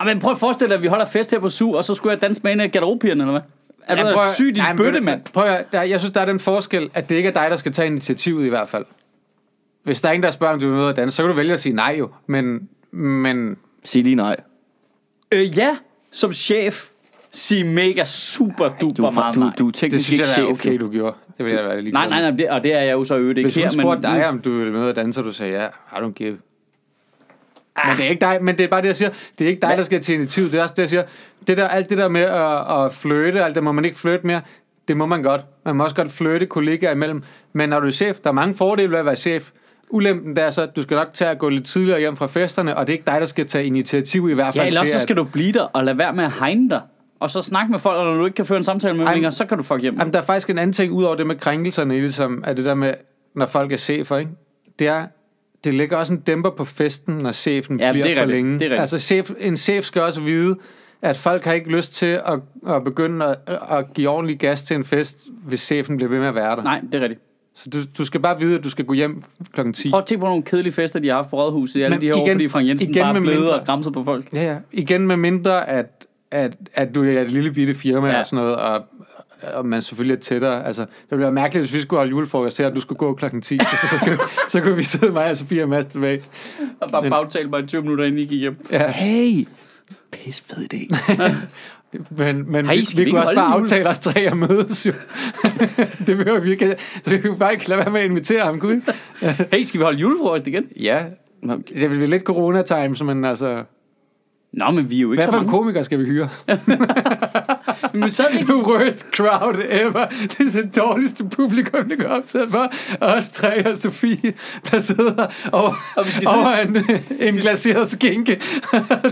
Ah, 0.00 0.06
men 0.06 0.20
prøv 0.20 0.32
at 0.32 0.38
forestille 0.38 0.68
dig, 0.68 0.76
at 0.76 0.82
vi 0.82 0.86
holder 0.88 1.04
fest 1.04 1.30
her 1.30 1.38
på 1.38 1.48
SU, 1.48 1.76
og 1.76 1.84
så 1.84 1.94
skulle 1.94 2.12
jeg 2.12 2.22
danse 2.22 2.40
med 2.44 2.52
en 2.52 2.60
af 2.60 2.72
garderobepigerne, 2.72 3.22
eller 3.22 3.32
hvad? 3.32 3.40
Er 3.86 3.94
du 3.96 4.02
prøv 4.02 4.12
at- 4.12 4.34
syg, 4.34 4.54
din 4.54 4.62
men 4.68 4.76
bøtte, 4.76 4.98
du- 4.98 5.04
mand? 5.04 5.20
Prøv 5.32 5.44
at, 5.44 5.64
der, 5.72 5.82
jeg 5.82 6.00
synes, 6.00 6.12
der 6.12 6.20
er 6.20 6.24
den 6.26 6.40
forskel, 6.40 6.90
at 6.94 7.08
det 7.08 7.14
ikke 7.16 7.28
er 7.28 7.32
dig, 7.32 7.46
der 7.50 7.56
skal 7.56 7.72
tage 7.72 7.86
initiativet 7.86 8.46
i 8.46 8.48
hvert 8.48 8.68
fald. 8.68 8.84
Hvis 9.82 10.00
der 10.00 10.08
er 10.08 10.12
ingen, 10.12 10.22
der 10.22 10.30
spørger, 10.30 10.54
om 10.54 10.60
du 10.60 10.68
vil 10.68 10.76
med 10.76 10.88
at 10.88 10.96
danse, 10.96 11.16
så 11.16 11.22
kan 11.22 11.28
du 11.30 11.36
vælge 11.36 11.52
at 11.52 11.60
sige 11.60 11.72
nej 11.74 11.96
jo. 11.98 12.10
Men, 12.26 12.68
men 12.90 13.56
Sig 13.84 14.02
lige 14.02 14.14
nej. 14.16 14.36
Øh, 15.32 15.58
ja, 15.58 15.76
som 16.10 16.32
chef. 16.32 16.88
Sig 17.34 17.66
mega 17.66 18.04
super 18.04 18.68
duper 18.80 18.94
Du, 18.94 19.04
er 19.04 19.10
meget 19.10 19.36
nej. 19.36 19.50
du, 19.58 19.64
du 19.64 19.68
er 19.68 19.70
det 19.70 19.80
synes 19.80 20.10
ikke 20.12 20.24
jeg, 20.24 20.30
er 20.30 20.34
chef. 20.34 20.66
okay, 20.66 20.78
du 20.80 20.90
gjorde. 20.90 21.16
Det 21.38 21.44
vil 21.44 21.52
jeg 21.54 21.64
være 21.64 21.80
lige 21.80 21.92
Nej, 21.92 22.08
nej, 22.08 22.20
nej, 22.20 22.30
det, 22.30 22.50
og 22.50 22.64
det 22.64 22.74
er 22.74 22.80
jeg 22.80 22.92
jo 22.92 23.04
så 23.04 23.16
øvrigt 23.16 23.38
ikke 23.38 23.46
Hvis 23.46 23.54
hun 23.54 23.62
her. 23.62 23.70
spurgte 23.70 24.08
men, 24.08 24.16
dig, 24.18 24.28
om 24.28 24.38
du 24.38 24.50
ville 24.58 24.72
med 24.72 24.88
at 24.88 24.96
danse, 24.96 25.20
og 25.20 25.24
du 25.24 25.32
sagde 25.32 25.52
ja, 25.62 25.66
I 25.66 26.04
don't 26.04 26.12
give. 26.12 26.38
Men 27.86 27.96
det 27.96 28.04
er 28.06 28.08
ikke 28.10 28.20
dig, 28.20 28.38
men 28.40 28.58
det 28.58 28.64
er 28.64 28.68
bare 28.68 28.80
det, 28.82 28.86
jeg 28.88 28.96
siger. 28.96 29.10
Det 29.38 29.44
er 29.44 29.48
ikke 29.48 29.60
dig, 29.62 29.74
der 29.76 29.82
skal 29.82 30.00
til 30.00 30.14
initiativ. 30.14 30.50
Det 30.50 30.58
er 30.58 30.62
også 30.62 30.74
det, 30.76 30.82
jeg 30.82 30.88
siger. 30.88 31.02
Det 31.46 31.56
der, 31.56 31.68
alt 31.68 31.90
det 31.90 31.98
der 31.98 32.08
med 32.08 32.20
at, 32.20 32.84
at 32.84 32.94
flirte, 32.94 33.44
alt 33.44 33.54
det 33.54 33.62
må 33.62 33.72
man 33.72 33.84
ikke 33.84 33.98
flirte 33.98 34.26
mere. 34.26 34.40
Det 34.88 34.96
må 34.96 35.06
man 35.06 35.22
godt. 35.22 35.40
Man 35.64 35.76
må 35.76 35.84
også 35.84 35.96
godt 35.96 36.10
flirte 36.12 36.46
kollegaer 36.46 36.92
imellem. 36.92 37.22
Men 37.52 37.68
når 37.68 37.80
du 37.80 37.86
er 37.86 37.90
chef, 37.90 38.18
der 38.18 38.30
er 38.30 38.34
mange 38.34 38.54
fordele 38.54 38.90
ved 38.90 38.98
at 38.98 39.04
være 39.06 39.16
chef. 39.16 39.50
Ulempen 39.92 40.36
der 40.36 40.42
er 40.42 40.50
så, 40.50 40.62
at 40.62 40.76
du 40.76 40.82
skal 40.82 40.94
nok 40.94 41.08
tage 41.12 41.30
at 41.30 41.38
gå 41.38 41.48
lidt 41.48 41.64
tidligere 41.66 42.00
hjem 42.00 42.16
fra 42.16 42.26
festerne, 42.26 42.76
og 42.76 42.86
det 42.86 42.92
er 42.92 42.94
ikke 42.94 43.06
dig, 43.06 43.20
der 43.20 43.26
skal 43.26 43.46
tage 43.46 43.64
initiativ 43.64 44.30
i 44.30 44.34
hvert 44.34 44.54
fald 44.54 44.62
Ja, 44.62 44.66
eller 44.66 44.80
også 44.80 44.92
til, 44.92 45.00
så 45.00 45.02
skal 45.02 45.16
du 45.16 45.24
blive 45.24 45.52
der 45.52 45.62
og 45.62 45.84
lade 45.84 45.98
være 45.98 46.12
med 46.12 46.24
at 46.24 46.32
hegne 46.32 46.70
dig. 46.70 46.80
Og 47.20 47.30
så 47.30 47.42
snakke 47.42 47.70
med 47.70 47.78
folk, 47.78 47.96
og 47.98 48.04
når 48.04 48.14
du 48.14 48.24
ikke 48.24 48.34
kan 48.34 48.46
føre 48.46 48.58
en 48.58 48.64
samtale 48.64 48.96
med 48.96 49.06
dem 49.06 49.30
så 49.30 49.44
kan 49.46 49.56
du 49.56 49.62
fuck 49.62 49.80
hjem. 49.82 49.96
Jamen, 49.98 50.12
der 50.12 50.18
er 50.20 50.24
faktisk 50.24 50.50
en 50.50 50.58
anden 50.58 50.72
ting, 50.72 50.92
ud 50.92 51.04
over 51.04 51.14
det 51.14 51.26
med 51.26 51.36
krænkelserne, 51.36 51.94
ligesom, 51.94 52.44
er 52.46 52.52
det 52.52 52.64
der 52.64 52.74
med, 52.74 52.94
når 53.34 53.46
folk 53.46 53.72
er 53.72 53.76
chefer, 53.76 54.16
ikke? 54.16 54.30
Det 54.78 54.88
er, 54.88 55.06
det 55.64 55.74
lægger 55.74 55.96
også 55.96 56.12
en 56.12 56.20
dæmper 56.20 56.50
på 56.50 56.64
festen, 56.64 57.14
når 57.14 57.32
chefen 57.32 57.80
Ja, 57.80 57.92
bliver 57.92 58.06
det 58.06 58.12
er 58.12 58.16
for 58.16 58.20
rigtigt, 58.22 58.36
længe. 58.36 58.52
det 58.52 58.62
er 58.62 58.64
rigtigt. 58.66 58.80
altså, 58.80 58.98
chef, 58.98 59.30
en 59.40 59.56
chef 59.56 59.84
skal 59.84 60.02
også 60.02 60.20
vide, 60.20 60.56
at 61.02 61.16
folk 61.16 61.44
har 61.44 61.52
ikke 61.52 61.70
lyst 61.70 61.94
til 61.94 62.06
at, 62.26 62.38
at 62.68 62.84
begynde 62.84 63.24
at, 63.24 63.36
at 63.70 63.94
give 63.94 64.08
ordentlig 64.08 64.38
gas 64.38 64.62
til 64.62 64.76
en 64.76 64.84
fest, 64.84 65.18
hvis 65.46 65.60
chefen 65.60 65.96
bliver 65.96 66.10
ved 66.10 66.18
med 66.18 66.28
at 66.28 66.34
være 66.34 66.56
der. 66.56 66.62
Nej, 66.62 66.80
det 66.92 66.94
er 66.94 67.00
rigtigt. 67.02 67.20
Så 67.54 67.70
du, 67.70 67.78
du 67.98 68.04
skal 68.04 68.20
bare 68.20 68.38
vide, 68.40 68.58
at 68.58 68.64
du 68.64 68.70
skal 68.70 68.84
gå 68.84 68.92
hjem 68.92 69.22
klokken 69.52 69.72
10. 69.74 69.90
Prøv 69.90 70.00
at 70.00 70.06
tænke 70.06 70.20
på 70.20 70.26
nogle 70.26 70.42
kedelige 70.42 70.72
fester, 70.72 70.98
de 71.00 71.08
har 71.08 71.14
haft 71.14 71.30
på 71.30 71.36
Rådhuset 71.36 71.80
i 71.80 71.82
alle 71.82 71.94
Men 71.94 72.00
de 72.00 72.06
her 72.06 72.14
år, 72.16 72.26
igen- 72.26 72.34
fordi 72.34 72.48
Frank 72.48 72.68
Jensen 72.68 72.90
igen 72.90 73.02
bare 73.02 73.16
er 73.16 73.20
blevet 73.20 73.38
mindre- 73.40 73.54
og 73.60 73.66
græmset 73.66 73.92
på 73.92 74.04
folk. 74.04 74.24
Ja, 74.32 74.42
ja. 74.52 74.56
Igen 74.72 75.06
med 75.06 75.16
mindre, 75.16 75.68
at, 75.68 76.06
at, 76.30 76.52
at 76.74 76.94
du 76.94 77.04
er 77.04 77.20
et 77.20 77.30
lille 77.30 77.52
bitte 77.52 77.74
firma 77.74 78.08
Ja. 78.08 78.20
og 78.20 78.26
sådan 78.26 78.44
noget, 78.44 78.56
og, 78.56 78.84
og 79.54 79.66
man 79.66 79.82
selvfølgelig 79.82 80.16
er 80.16 80.20
tættere. 80.20 80.66
Altså, 80.66 80.82
det 80.82 80.90
ville 81.10 81.22
være 81.22 81.32
mærkeligt, 81.32 81.66
hvis 81.66 81.74
vi 81.74 81.80
skulle 81.80 81.98
holde 81.98 82.10
julefrokost 82.10 82.58
her, 82.58 82.66
og 82.66 82.74
du 82.76 82.80
skulle 82.80 82.98
gå 82.98 83.14
klokken 83.14 83.42
10. 83.42 83.58
så, 83.58 83.64
så, 83.82 83.88
så, 83.88 83.96
kunne, 84.04 84.18
så 84.48 84.60
kunne 84.60 84.76
vi 84.76 84.84
sidde 84.84 85.12
mig 85.12 85.30
og 85.30 85.36
Sofie 85.36 85.62
og 85.62 85.68
Mads 85.68 85.86
tilbage. 85.86 86.22
Og 86.80 86.88
bare 86.92 87.10
bagtale 87.10 87.48
mig 87.48 87.62
i 87.62 87.66
20 87.66 87.82
minutter, 87.82 88.04
inden 88.04 88.18
I 88.20 88.24
gik 88.24 88.40
hjem. 88.40 88.66
Ja. 88.70 88.90
Hey! 88.90 89.46
Pis 90.12 90.40
fed 90.40 90.74
idé. 90.74 91.12
Men, 92.10 92.52
men 92.52 92.66
Hey, 92.66 92.76
vi, 92.76 92.86
vi 92.96 93.04
vi 93.04 93.10
kunne 93.10 93.20
også 93.22 93.34
bare 93.34 93.54
aftale 93.60 93.88
os 93.88 93.98
tre 93.98 94.20
at 94.20 94.36
mødes 94.36 94.86
jo. 94.86 94.92
det 96.06 96.16
behøver 96.16 96.40
vi 96.40 96.50
ikke. 96.50 96.76
Så 97.02 97.10
vi 97.10 97.18
kunne 97.20 97.36
bare 97.36 97.52
ikke 97.52 97.68
lade 97.68 97.78
være 97.78 97.90
med 97.90 98.00
at 98.00 98.06
invitere 98.10 98.42
ham, 98.44 98.60
kunne 98.60 98.82
vi? 98.86 98.92
Hey, 99.52 99.62
skal 99.62 99.80
vi 99.80 99.84
holde 99.84 99.98
julefrokost 100.00 100.46
igen? 100.46 100.64
Ja. 100.80 101.04
Det 101.74 101.90
være 101.90 102.06
lidt 102.06 102.22
corona-time, 102.22 103.14
men 103.14 103.24
altså... 103.24 103.64
Nå, 104.52 104.70
men 104.70 104.90
vi 104.90 104.96
er 104.96 105.00
jo 105.00 105.12
ikke 105.12 105.22
Hvad 105.22 105.26
så 105.26 105.30
for 105.30 105.38
en 105.38 105.46
mange. 105.46 105.58
komiker 105.58 105.82
skal 105.82 105.98
vi 105.98 106.04
hyre? 106.04 106.28
Men 107.92 108.02
vi 108.02 108.38
ikke... 108.38 108.46
The 108.52 108.56
worst 108.56 109.06
crowd 109.16 109.62
ever. 109.68 110.06
Det 110.06 110.56
er 110.56 110.62
det 110.62 110.76
dårligste 110.76 111.24
publikum, 111.24 111.88
det 111.88 111.98
går 111.98 112.08
op 112.08 112.26
til 112.26 112.40
for. 112.50 112.72
Os 113.00 113.30
tre 113.30 113.70
og 113.70 113.76
Sofie, 113.76 114.32
der 114.70 114.78
sidder 114.78 115.26
over, 115.52 115.74
Og 115.96 116.06
vi 116.06 116.10
skal 116.10 116.28
over 116.28 116.56
en, 116.56 116.76
en 117.28 117.34
glaseret 117.34 117.88
skinke. 117.88 118.40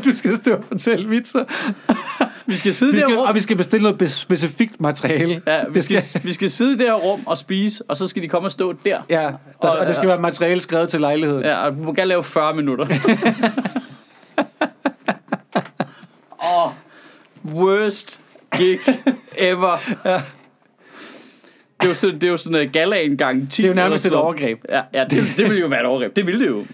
du 0.05 0.15
skal 0.15 0.37
stå 0.37 0.55
og 0.55 0.65
fortælle 0.65 1.09
vitser. 1.09 1.45
Vi 2.51 2.55
skal 2.57 2.75
sidde 2.75 2.93
Vi 2.93 2.99
skal, 2.99 3.15
rum. 3.17 3.27
og 3.29 3.35
vi 3.35 3.41
skal 3.41 3.57
bestille 3.57 3.91
noget 3.91 4.11
specifikt 4.11 4.81
materiale. 4.81 5.43
Ja, 5.47 5.61
vi 5.71 5.81
skal, 5.81 6.03
vi 6.23 6.33
skal 6.33 6.51
sidde 6.51 6.73
i 6.75 6.77
det 6.77 6.87
her 6.87 6.95
rum 6.95 7.21
og 7.27 7.39
spise, 7.39 7.85
og 7.89 7.97
så 7.97 8.09
skal 8.09 8.23
de 8.23 8.29
komme 8.29 8.47
og 8.47 8.53
stå 8.53 8.73
der. 8.73 8.99
Ja, 9.11 9.21
der, 9.63 9.69
Og- 9.69 9.79
og, 9.79 9.87
det 9.87 9.95
skal 9.97 10.09
være 10.09 10.21
materiale 10.21 10.61
skrevet 10.61 10.89
til 10.89 11.01
lejligheden. 11.01 11.45
Ja, 11.45 11.65
og 11.67 11.73
du 11.73 11.77
må 11.79 11.93
gerne 11.93 12.09
lave 12.09 12.23
40 12.25 12.55
minutter. 12.55 12.87
Oh, 16.43 16.71
worst 17.55 18.21
gig 18.57 18.79
ever. 19.39 19.77
Ja. 20.05 20.23
Det 21.81 21.85
er 21.85 21.89
jo 21.89 21.95
sådan, 21.95 22.15
det 22.15 22.25
er 22.25 22.29
jo 22.31 22.37
sådan 22.37 22.61
en 22.61 22.71
galaen 22.71 23.17
gang 23.17 23.51
10. 23.51 23.63
Det 23.63 23.69
er 23.69 23.73
jo 23.73 23.75
nærmest 23.75 24.07
et 24.07 24.15
overgreb. 24.15 24.65
Ja, 24.69 24.83
ja 24.95 25.05
det, 25.05 25.35
det 25.39 25.45
ville 25.45 25.61
jo 25.61 25.67
være 25.67 25.81
et 25.81 25.87
overgreb. 25.87 26.17
Det 26.17 26.27
ville 26.27 26.41
det 26.41 26.47
jo. 26.51 26.65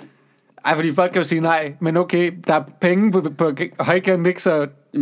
Ej, 0.64 0.74
fordi 0.74 0.94
folk 0.94 1.12
kan 1.12 1.22
jo 1.22 1.28
sige 1.28 1.40
nej, 1.40 1.72
men 1.80 1.96
okay, 1.96 2.32
der 2.46 2.54
er 2.54 2.62
penge 2.80 3.12
på, 3.12 3.30
på 3.38 3.52
højkant, 3.80 4.26
ikke? 4.26 4.42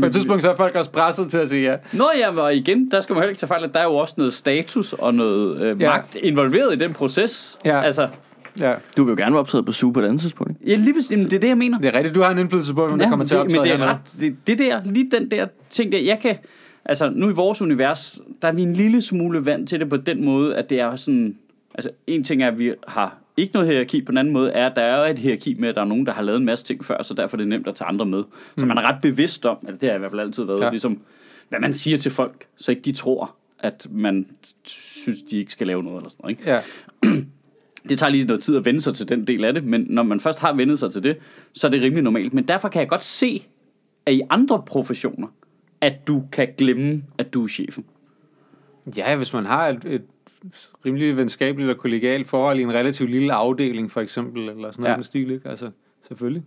På 0.01 0.07
et 0.07 0.12
tidspunkt 0.12 0.42
så 0.42 0.53
er 0.53 0.57
folk 0.57 0.74
også 0.74 0.90
presset 0.90 1.30
til 1.30 1.38
at 1.38 1.49
sige 1.49 1.70
ja. 1.70 1.76
Nå 1.92 2.11
ja, 2.18 2.40
og 2.40 2.55
igen, 2.57 2.90
der 2.90 3.01
skal 3.01 3.12
man 3.14 3.22
heller 3.22 3.30
ikke 3.30 3.40
tage 3.40 3.49
fejl, 3.49 3.64
at 3.64 3.74
der 3.74 3.80
er 3.80 3.84
jo 3.84 3.95
også 3.95 4.14
noget 4.16 4.32
status 4.32 4.92
og 4.92 5.14
noget 5.14 5.61
øh, 5.61 5.80
Ja. 5.82 5.90
magt 5.90 6.14
involveret 6.22 6.74
i 6.74 6.78
den 6.78 6.92
proces. 6.92 7.59
Ja. 7.64 7.80
Altså, 7.82 8.09
ja. 8.61 8.74
Du 8.97 9.05
vil 9.05 9.11
jo 9.12 9.16
gerne 9.16 9.32
være 9.32 9.40
optaget 9.40 9.66
på 9.66 9.72
Super 9.72 9.92
på 10.01 10.05
et 10.05 10.09
andet 10.09 10.20
tidspunkt, 10.20 10.51
ikke? 10.61 10.70
ja, 10.70 10.76
lige 10.76 10.95
præcis, 10.95 11.11
jamen, 11.11 11.24
det 11.24 11.32
er 11.32 11.40
det, 11.40 11.49
jeg 11.49 11.59
mener. 11.59 11.78
Det 11.78 11.88
er 11.88 11.95
rigtigt, 11.99 12.14
du 12.14 12.22
har 12.22 12.30
en 12.30 12.38
indflydelse 12.38 12.74
på, 12.74 12.86
hvem 12.86 12.99
der 12.99 13.09
kommer 13.09 13.26
til 13.26 13.36
at 13.36 13.45
det, 13.45 13.53
men 13.53 13.61
optræde 13.61 13.78
det 13.78 13.84
er 13.84 13.90
ret, 13.90 14.14
det, 14.20 14.36
det 14.47 14.59
der, 14.59 14.80
lige 14.84 15.11
den 15.11 15.30
der 15.30 15.47
ting 15.70 15.92
der, 15.92 15.99
jeg 15.99 16.18
kan, 16.22 16.36
altså 16.84 17.11
nu 17.11 17.28
i 17.30 17.32
vores 17.32 17.62
univers, 17.62 18.20
der 18.42 18.49
er 18.49 18.53
vi 18.53 18.62
en 18.62 18.72
lille 18.72 19.01
smule 19.01 19.47
vant 19.47 19.68
til 19.68 19.80
det 19.80 19.88
på 19.88 19.97
den 19.97 20.24
måde, 20.24 20.57
at 20.57 20.70
det 20.70 20.80
er 20.80 20.97
sådan, 20.97 21.36
altså 21.74 21.90
en 22.07 22.24
ting 22.24 22.42
er, 22.42 22.49
at 22.49 22.59
vi 22.59 22.72
har 22.88 23.16
ikke 23.37 23.55
noget 23.55 23.68
hierarki, 23.68 24.03
på 24.03 24.12
den 24.12 24.18
anden 24.18 24.32
måde 24.32 24.51
er, 24.53 24.66
at 24.66 24.76
der 24.76 24.82
er 24.82 25.11
et 25.11 25.18
hierarki 25.18 25.55
med, 25.55 25.68
at 25.68 25.74
der 25.74 25.80
er 25.80 25.85
nogen, 25.85 26.07
der 26.07 26.12
har 26.12 26.22
lavet 26.22 26.39
en 26.39 26.45
masse 26.45 26.64
ting 26.64 26.85
før, 26.85 27.03
så 27.03 27.14
derfor 27.14 27.37
er 27.37 27.39
det 27.39 27.49
nemt 27.49 27.68
at 27.68 27.74
tage 27.74 27.89
andre 27.89 28.07
med. 28.07 28.24
Så 28.57 28.66
man 28.66 28.78
er 28.78 28.82
ret 28.82 29.03
bevidst 29.03 29.47
om, 29.47 29.57
at 29.68 29.80
det 29.80 29.89
har 29.89 29.97
i 29.97 29.99
hvert 29.99 30.11
fald 30.11 30.20
altid 30.20 30.45
været, 30.45 30.61
ja. 30.61 30.70
ligesom, 30.70 31.01
hvad 31.49 31.61
man 31.61 31.74
siger 31.74 31.97
til 31.97 32.11
folk, 32.11 32.47
så 32.57 32.70
ikke 32.70 32.82
de 32.82 32.93
tror, 32.93 33.35
at 33.59 33.87
man 33.91 34.26
synes, 34.64 35.22
de 35.22 35.39
ikke 35.39 35.53
skal 35.53 35.66
lave 35.66 35.82
noget 35.82 35.97
eller 35.97 36.11
sådan 36.11 36.22
noget. 36.22 36.39
Ikke? 36.39 36.51
Ja. 36.51 36.61
det 37.89 37.99
tager 37.99 38.11
lige 38.11 38.24
noget 38.24 38.43
tid 38.43 38.57
at 38.57 38.64
vende 38.64 38.80
sig 38.80 38.95
til 38.95 39.09
den 39.09 39.26
del 39.26 39.45
af 39.45 39.55
det, 39.55 39.64
men 39.64 39.87
når 39.89 40.03
man 40.03 40.20
først 40.20 40.39
har 40.39 40.53
vendet 40.53 40.78
sig 40.78 40.93
til 40.93 41.03
det, 41.03 41.16
så 41.53 41.66
er 41.66 41.70
det 41.70 41.82
rimelig 41.82 42.03
normalt. 42.03 42.35
Men 42.35 42.49
derfor 42.49 42.68
kan 42.68 42.80
jeg 42.80 42.89
godt 42.89 43.05
se, 43.05 43.47
at 44.07 44.14
i 44.14 44.22
andre 44.30 44.62
professioner, 44.66 45.28
at 45.80 46.07
du 46.07 46.22
kan 46.32 46.49
glemme, 46.59 47.05
at 47.18 47.35
du 47.35 47.43
er 47.45 47.49
chefen. 47.49 47.85
ja, 48.97 49.16
hvis 49.16 49.32
man 49.32 49.47
har 49.47 49.68
et, 49.68 49.85
et 49.85 50.03
rimelig 50.86 51.16
venskabeligt 51.16 51.70
og 51.70 51.76
kollegialt 51.76 52.28
forhold 52.28 52.59
i 52.59 52.62
en 52.62 52.72
relativt 52.74 53.11
lille 53.11 53.32
afdeling, 53.32 53.90
for 53.92 54.01
eksempel, 54.01 54.49
eller 54.49 54.70
sådan 54.70 54.82
noget 54.82 54.90
Ja. 54.90 54.95
den 54.97 55.05
stil, 55.05 55.30
ikke? 55.30 55.49
Altså, 55.49 55.70
selvfølgelig. 56.07 56.42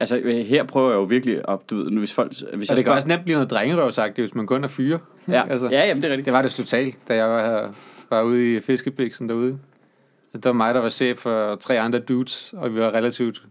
Altså 0.00 0.16
her 0.46 0.64
prøver 0.64 0.90
jeg 0.90 0.96
jo 0.96 1.02
virkelig 1.02 1.40
at, 1.48 1.58
du 1.70 1.76
ved, 1.76 1.98
hvis 1.98 2.14
folk... 2.14 2.28
Hvis 2.30 2.42
Og 2.42 2.58
jeg 2.68 2.76
det 2.76 2.84
kan 2.84 2.92
også 2.94 3.08
nemt 3.08 3.24
blive 3.24 3.34
noget 3.34 3.50
drengerøvsagtigt, 3.50 4.26
hvis 4.26 4.34
man 4.34 4.46
kun 4.46 4.64
er 4.64 4.68
fyre. 4.68 4.98
Ja, 5.28 5.42
altså, 5.52 5.68
ja 5.68 5.86
jamen, 5.86 6.02
det 6.02 6.08
er 6.08 6.12
rigtigt. 6.12 6.24
Det 6.24 6.32
var 6.32 6.42
det 6.42 6.50
totalt, 6.50 6.98
da 7.08 7.14
jeg 7.16 7.28
var, 7.28 7.74
var 8.10 8.22
ude 8.22 8.56
i 8.56 8.60
fiskebiksen 8.60 9.28
derude. 9.28 9.58
Så 10.32 10.38
det 10.38 10.44
var 10.44 10.52
mig, 10.52 10.74
der 10.74 10.80
var 10.80 10.88
chef 10.88 11.18
for 11.18 11.54
tre 11.56 11.80
andre 11.80 11.98
dudes, 11.98 12.54
og 12.56 12.74
vi 12.74 12.78
var 12.80 12.90
relativt 12.94 13.42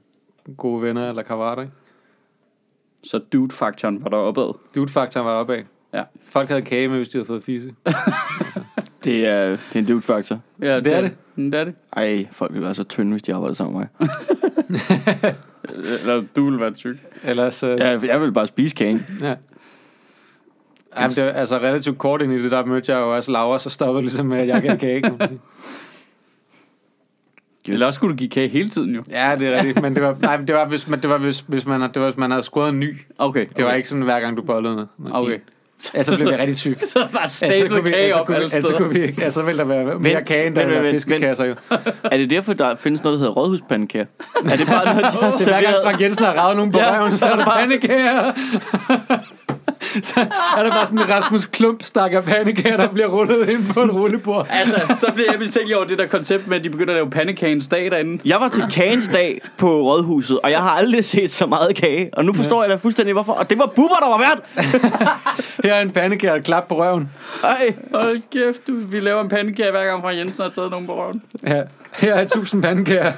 gode 0.57 0.81
venner 0.81 1.09
eller 1.09 1.23
kammerater. 1.23 1.61
ikke? 1.61 1.73
Så 3.03 3.17
dude-faktoren 3.33 4.03
var 4.03 4.09
der 4.09 4.17
opad. 4.17 4.53
Dude-faktoren 4.75 5.25
var 5.25 5.33
oppe 5.33 5.55
af. 5.55 5.65
Ja. 5.95 6.03
Folk 6.29 6.49
havde 6.49 6.61
kage 6.61 6.87
med, 6.87 6.97
hvis 6.97 7.09
de 7.09 7.17
havde 7.17 7.25
fået 7.27 7.43
fisse. 7.43 7.73
Det 9.03 9.27
er, 9.27 9.49
det 9.49 9.59
er 9.75 9.79
en 9.79 9.85
dude 9.85 10.01
faktor. 10.01 10.39
ja 10.61 10.79
Det 10.79 10.93
er 10.93 11.01
det. 11.01 11.11
Mm, 11.35 11.51
Det 11.51 11.59
er 11.59 11.63
det. 11.63 11.73
Ej, 11.93 12.27
folk 12.31 12.53
vil 12.53 12.61
være 12.61 12.73
så 12.75 12.83
tynde, 12.83 13.11
hvis 13.11 13.23
de 13.23 13.33
arbejder 13.33 13.55
sammen 13.55 13.77
med 13.79 13.87
mig. 14.09 14.09
Eller 16.01 16.23
du 16.35 16.49
vil 16.49 16.59
være 16.59 16.71
tyk. 16.71 16.97
Ellers, 17.23 17.63
øh, 17.63 17.77
Ja, 17.79 17.99
jeg 18.03 18.21
vil 18.21 18.31
bare 18.31 18.47
spise 18.47 18.75
kagen. 18.75 19.05
Ja. 19.21 19.35
Jamen, 20.97 21.09
det 21.11 21.23
var, 21.23 21.29
altså 21.29 21.57
relativt 21.57 21.97
kort 21.97 22.21
ind 22.21 22.33
i 22.33 22.43
det, 22.43 22.51
der 22.51 22.65
mødte 22.65 22.91
jeg 22.91 22.99
jo 22.99 23.15
også 23.15 23.31
Laura, 23.31 23.59
så 23.59 23.69
stoppede 23.69 23.95
det 23.97 24.03
ligesom 24.03 24.25
med, 24.25 24.37
at 24.37 24.47
jeg 24.47 24.61
gav 24.61 24.77
kage. 24.77 25.01
kan 25.01 25.15
man 25.19 25.27
sige. 25.27 25.39
Eller 27.67 27.85
også 27.85 27.95
skulle 27.97 28.11
du 28.11 28.17
give 28.17 28.29
kage 28.29 28.47
hele 28.47 28.69
tiden 28.69 28.95
jo. 28.95 29.03
ja, 29.09 29.35
det 29.39 29.47
er 29.47 29.57
rigtigt, 29.57 29.81
men 29.81 29.95
det 29.95 30.03
var, 30.03 30.17
nej, 30.21 30.37
det 30.37 30.55
var, 30.55 30.65
hvis 30.67 30.87
man, 30.87 31.01
det 31.01 31.09
var, 31.09 31.17
hvis, 31.17 31.39
hvis 31.47 31.65
man, 31.65 31.81
det 31.81 32.01
var, 32.01 32.05
hvis 32.07 32.17
man 32.17 32.31
havde 32.31 32.43
scoret 32.43 32.69
en 32.69 32.79
ny. 32.79 32.97
Okay. 33.17 33.45
Det 33.55 33.65
var 33.65 33.73
ikke 33.73 33.89
sådan, 33.89 34.03
hver 34.03 34.19
gang 34.19 34.37
du 34.37 34.41
bollede 34.41 34.75
noget. 34.75 34.89
Okay. 35.11 35.39
Altså, 35.93 36.15
blev 36.15 36.27
vi 36.31 36.35
rigtig 36.35 36.57
tyk. 36.57 36.83
Så 36.93 37.07
bare 37.13 37.21
Altså, 37.21 37.37
stablet 37.37 37.85
vi, 37.85 37.89
kage 37.91 38.03
altså, 38.03 38.19
op 38.19 38.29
alle 38.29 38.43
altså, 38.43 38.61
steder. 38.61 38.77
kunne 38.77 38.93
vi, 38.93 39.15
altså, 39.21 39.41
ville 39.41 39.57
der 39.59 39.65
være 39.65 39.99
mere 39.99 40.23
kage, 40.23 40.47
end 40.47 40.55
der 40.55 40.61
men, 40.61 40.69
ville 40.69 40.81
men, 40.83 40.91
men, 40.91 40.95
fiskekasser 41.01 41.45
jo. 41.45 41.55
Er 42.03 42.17
det 42.17 42.29
derfor, 42.29 42.53
der 42.53 42.75
findes 42.75 43.03
noget, 43.03 43.15
der 43.15 43.19
hedder 43.19 43.33
rådhuspandekager? 43.33 44.05
er 44.49 44.55
det 44.55 44.67
bare 44.67 44.85
noget, 44.95 45.01
de 45.13 45.19
har 45.21 45.31
Så 45.31 45.43
hver 45.43 45.53
gang 45.53 45.63
serveret? 45.65 45.83
Frank 45.83 46.01
Jensen 46.01 46.25
har 46.25 46.33
ravet 46.33 46.55
nogen 46.57 46.71
på 46.71 46.77
Ja, 46.79 46.99
røven, 46.99 47.11
så 47.11 47.25
er 47.25 47.35
der 47.35 47.45
pandekager. 47.45 48.31
så 50.01 50.19
er 50.57 50.63
der 50.63 50.69
bare 50.69 50.85
sådan 50.85 50.99
en 50.99 51.09
Rasmus 51.09 51.45
Klump 51.45 51.83
stakker 51.83 52.21
pandekager, 52.21 52.77
der 52.77 52.87
bliver 52.87 53.07
rullet 53.07 53.49
ind 53.49 53.73
på 53.73 53.81
et 53.81 53.95
rullebord. 53.95 54.47
Altså, 54.49 54.95
så 54.99 55.11
bliver 55.13 55.31
jeg 55.31 55.39
mistænkelig 55.39 55.77
over 55.77 55.85
det 55.85 55.97
der 55.97 56.07
koncept 56.07 56.47
med, 56.47 56.57
at 56.57 56.63
de 56.63 56.69
begynder 56.69 56.93
at 56.93 56.97
lave 56.97 57.09
pandekagens 57.09 57.67
dag 57.67 57.91
derinde. 57.91 58.21
Jeg 58.25 58.39
var 58.39 58.49
til 58.49 58.63
kagens 58.71 59.07
dag 59.07 59.41
på 59.57 59.81
rådhuset, 59.81 60.39
og 60.39 60.51
jeg 60.51 60.59
har 60.59 60.69
aldrig 60.69 61.05
set 61.05 61.31
så 61.31 61.45
meget 61.45 61.75
kage. 61.75 62.09
Og 62.13 62.25
nu 62.25 62.33
forstår 62.33 62.63
jeg 62.63 62.71
da 62.71 62.75
fuldstændig, 62.75 63.13
hvorfor. 63.13 63.33
Og 63.33 63.49
det 63.49 63.59
var 63.59 63.65
Bubber, 63.65 63.95
der 63.95 64.07
var 64.07 64.17
vært! 64.17 64.41
Her 65.63 65.73
er 65.73 65.81
en 65.81 65.91
pandekage 65.91 66.33
og 66.33 66.43
klap 66.43 66.67
på 66.67 66.83
røven. 66.83 67.09
Ej. 67.43 67.73
Hold 67.93 68.21
kæft, 68.31 68.67
du. 68.67 68.75
Vi 68.75 68.99
laver 68.99 69.21
en 69.21 69.29
pandekage 69.29 69.71
hver 69.71 69.85
gang 69.85 70.01
fra 70.01 70.09
Jensen 70.09 70.41
har 70.41 70.49
taget 70.49 70.71
nogen 70.71 70.85
på 70.85 71.01
røven. 71.01 71.21
Ja, 71.47 71.61
her 71.91 72.13
er 72.13 72.21
1000 72.21 72.61
pandekager. 72.61 73.11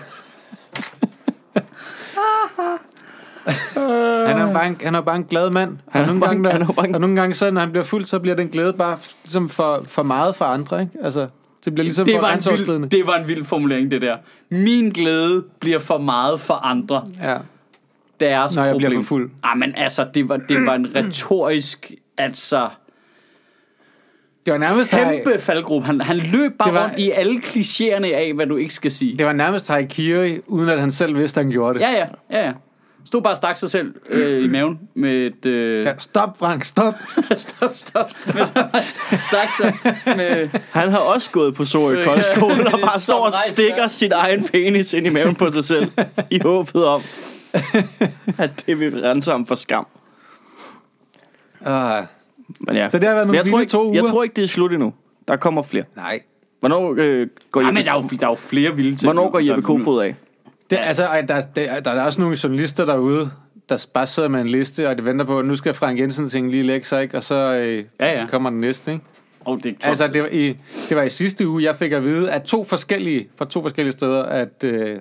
Han 4.28 4.38
er 4.38 4.54
bare 4.54 4.68
en, 4.68 4.78
han 4.84 4.96
er 4.96 5.02
bare 5.02 5.16
en 5.16 5.24
glad 5.24 5.50
mand. 5.50 5.78
Han 5.90 6.02
og 6.02 6.08
er 6.10 6.14
nogle 6.14 6.32
en- 6.36 6.44
gange, 6.44 6.52
han 6.52 6.62
er 6.62 6.66
der, 6.74 6.84
en- 6.84 6.96
og 6.96 7.02
nogle 7.02 7.16
gange 7.16 7.36
så, 7.36 7.52
når 7.52 7.62
han 7.62 7.70
bliver 7.72 7.84
fuld, 7.84 8.06
så 8.06 8.20
bliver 8.20 8.36
den 8.36 8.48
glæde 8.48 8.74
bare 8.74 8.98
ligesom 9.24 9.50
for, 9.50 9.84
for 9.88 10.04
meget 10.04 10.36
for 10.36 10.46
andre, 10.46 10.82
ikke? 10.82 10.92
Altså, 11.04 11.28
det 11.66 11.74
bliver 11.74 11.84
ligesom 11.84 12.06
Det 12.06 12.14
for 12.16 12.22
var, 12.22 12.32
en 12.32 12.68
vild, 12.68 12.90
det 12.90 13.08
var 13.08 13.16
en 13.18 13.28
vild 13.28 13.44
formulering, 13.46 13.92
det 13.92 14.02
der. 14.02 14.18
Min 14.50 14.90
glæde 14.90 15.44
bliver 15.60 15.80
for 15.80 15.98
meget 15.98 16.40
for 16.40 16.54
andre. 16.54 17.04
Ja. 17.24 17.38
Deres 18.20 18.56
Når 18.56 18.64
jeg 18.64 18.72
problem. 18.72 18.90
bliver 18.90 19.04
for 19.04 19.08
fuld. 19.08 19.30
Ah, 19.44 19.58
men 19.58 19.74
altså, 19.76 20.06
det 20.14 20.30
var, 20.30 20.38
det 20.38 20.66
var 20.66 20.76
en 20.76 20.88
retorisk, 20.96 21.92
altså, 22.18 22.68
Det 24.46 24.52
var 24.54 24.58
nærmest 24.60 24.92
kæmpe 24.92 25.40
faldgruppe. 25.40 25.86
Han, 25.86 26.02
han 26.02 26.18
løb 26.18 26.52
bare 26.60 26.66
Det 26.70 26.74
var- 26.74 26.84
rundt 26.88 27.00
i 27.00 27.12
alle 27.12 27.36
klichéerne 27.40 28.06
af, 28.14 28.32
hvad 28.36 28.46
du 28.48 28.56
ikke 28.56 28.74
skal 28.74 28.92
sige. 28.92 29.18
det 29.18 29.26
var 29.26 29.34
nærmest 29.34 29.68
Haikiri, 29.68 30.40
uden 30.48 30.70
at 30.70 30.80
han 30.80 30.92
selv 30.92 31.18
vidste, 31.18 31.40
at 31.40 31.46
han 31.46 31.52
gjorde 31.52 31.80
det. 31.80 31.86
Ja, 31.86 31.92
ja, 31.92 32.06
ja, 32.32 32.46
ja. 32.46 32.52
Stod 33.08 33.22
bare 33.22 33.34
og 33.34 33.38
stak 33.38 33.58
sig 33.58 33.70
selv 33.70 33.96
øh, 34.10 34.44
i 34.46 34.48
maven 34.48 34.80
med 34.94 35.12
et... 35.28 35.46
Øh, 35.46 35.82
Ja, 35.86 35.94
stop, 35.98 36.38
Frank, 36.40 36.64
stop. 36.64 36.94
stop, 37.36 37.76
stop. 37.76 38.10
Med, 38.36 38.46
stak 39.18 39.50
sig 39.58 39.74
med... 40.06 40.50
Han 40.72 40.90
har 40.90 40.98
også 41.00 41.32
gået 41.32 41.56
på 41.56 41.66
Sorø 41.66 42.04
Kostskole 42.04 42.68
og 42.74 42.80
bare 42.80 43.00
står 43.00 43.26
og 43.26 43.34
stikker 43.48 43.88
sin 43.88 44.12
egen 44.12 44.44
penis 44.48 44.94
ind 44.94 45.08
i 45.08 45.10
maven 45.10 45.36
på 45.36 45.52
sig 45.52 45.64
selv. 45.64 45.92
I 46.32 46.40
håbet 46.44 46.86
om, 46.86 47.02
at 48.38 48.64
det 48.66 48.80
vil 48.80 49.02
rense 49.02 49.32
ham 49.32 49.46
for 49.46 49.56
skam. 49.56 49.88
Uh, 51.62 51.68
Men 52.60 52.76
ja. 52.76 52.90
Så 52.90 53.00
det 53.00 53.08
har 53.08 53.16
været 53.16 53.28
nogle 53.28 53.38
jeg 53.38 53.46
tror, 53.52 53.60
ikke, 53.60 53.70
to 53.72 53.94
jeg 53.94 54.02
uger. 54.04 54.12
tror 54.12 54.24
ikke, 54.24 54.36
det 54.36 54.44
er 54.44 54.48
slut 54.48 54.72
endnu. 54.74 54.94
Der 55.28 55.36
kommer 55.36 55.64
flere. 55.64 55.84
nej. 55.96 56.20
Hvornår 56.60 56.96
øh, 56.98 57.28
går 57.52 57.62
Jeppe, 57.62 57.74
men 57.74 57.86
der 57.86 57.92
er, 57.92 57.96
jo, 57.96 58.02
der 58.20 58.26
er 58.26 58.30
jo 58.32 58.36
flere 58.36 58.76
vilde 58.76 58.96
ting. 58.96 59.06
hvornår 59.08 59.30
går 59.30 59.38
Altså, 59.38 59.54
Jeppe 59.54 59.64
Kofod 59.66 60.02
af? 60.04 60.16
Det, 60.70 60.80
altså, 60.82 61.04
ej, 61.06 61.22
der, 61.22 61.42
der, 61.42 61.80
der 61.80 61.92
er 61.92 62.02
også 62.06 62.22
nogle 62.22 62.38
journalister 62.44 62.86
derude, 62.86 63.32
der 63.70 63.88
bare 63.94 64.08
sidder 64.08 64.30
med 64.30 64.42
en 64.42 64.48
liste, 64.48 64.90
og 64.90 64.98
de 64.98 65.06
venter 65.06 65.26
på, 65.26 65.40
at 65.40 65.46
nu 65.46 65.56
skal 65.56 65.74
Frank 65.74 66.00
Jensen 66.00 66.30
ting 66.30 66.52
lige 66.52 66.64
lægge 66.64 66.88
sig, 66.88 67.04
ikke? 67.04 67.18
og 67.18 67.24
så 67.24 67.36
øh, 67.36 67.84
Ja, 68.00 68.20
ja. 68.20 68.26
kommer 68.28 68.50
den 68.50 68.60
næste. 68.60 68.92
Ikke? 68.92 69.04
Oh, 69.46 69.60
det 69.64 69.78
er 69.84 69.88
Altså, 69.88 70.08
det 70.08 70.18
var, 70.24 70.30
i, 70.32 70.58
det 70.90 70.98
var 70.98 71.04
i 71.04 71.10
sidste 71.10 71.48
uge, 71.48 71.64
jeg 71.64 71.76
fik 71.76 71.92
at 71.92 72.04
vide, 72.04 72.32
at 72.32 72.44
to 72.44 72.64
forskellige, 72.64 73.28
fra 73.38 73.46
to 73.46 73.62
forskellige 73.62 73.92
steder, 73.92 74.24
at 74.24 74.64
øh, 74.64 75.00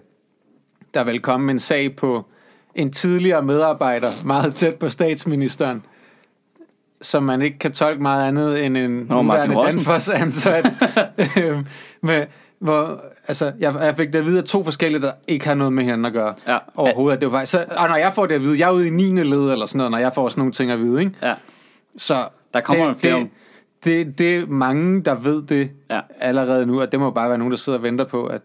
der 0.95 1.05
vil 1.05 1.21
komme 1.21 1.51
en 1.51 1.59
sag 1.59 1.97
på 1.97 2.27
en 2.75 2.93
tidligere 2.93 3.43
medarbejder, 3.43 4.11
meget 4.25 4.55
tæt 4.55 4.75
på 4.75 4.89
statsministeren, 4.89 5.83
som 7.03 7.23
man 7.23 7.43
ikke 7.43 7.59
kan 7.59 7.73
tolke 7.73 8.03
meget 8.03 8.29
andet 8.29 8.65
end 8.65 8.77
en 8.77 8.91
Nå, 8.91 9.23
nuværende. 9.23 9.57
Danfoss 9.57 10.09
ansat. 10.09 10.67
Øhm, 11.39 11.67
med, 12.01 12.27
hvor, 12.59 13.05
altså, 13.29 13.53
jeg, 13.59 13.75
jeg 13.81 13.95
fik 13.97 14.13
det 14.13 14.19
at 14.19 14.27
vide 14.27 14.39
af 14.39 14.45
to 14.45 14.65
forskellige, 14.65 15.03
der 15.03 15.13
ikke 15.29 15.47
har 15.47 15.55
noget 15.55 15.73
med 15.73 15.83
hinanden 15.85 16.05
at 16.05 16.13
gøre. 16.13 16.35
Ja. 16.49 16.59
Overhovedet. 16.75 17.21
Det 17.21 17.33
var, 17.33 17.39
faktisk- 17.39 17.51
så, 17.53 17.65
og 17.77 17.89
når 17.89 17.97
jeg 17.97 18.13
får 18.15 18.27
det 18.27 18.35
at 18.35 18.41
vide, 18.43 18.59
jeg 18.59 18.69
er 18.69 18.73
ude 18.73 18.87
i 18.87 18.91
9. 18.91 19.23
led 19.23 19.53
eller 19.53 19.67
sådan 19.67 19.77
noget, 19.77 19.91
når 19.91 19.99
jeg 19.99 20.13
får 20.15 20.29
sådan 20.29 20.41
nogle 20.41 20.53
ting 20.53 20.71
at 20.71 20.79
vide, 20.81 21.01
ikke? 21.01 21.13
Ja, 21.23 21.35
Så 21.97 22.29
Der 22.55 22.61
kommer 22.61 22.87
det, 22.87 22.97
flere. 23.01 23.19
det, 23.19 23.29
det, 23.85 24.19
det 24.19 24.37
er 24.37 24.47
mange, 24.47 25.03
der 25.03 25.15
ved 25.15 25.43
det 25.43 25.71
ja. 25.91 26.01
allerede 26.21 26.67
nu, 26.67 26.81
og 26.81 26.93
det 26.93 27.01
må 27.01 27.11
bare 27.11 27.29
være 27.29 27.39
nogen, 27.39 27.51
der 27.51 27.59
sidder 27.59 27.79
og 27.79 27.83
venter 27.83 28.05
på, 28.05 28.27
at 28.27 28.41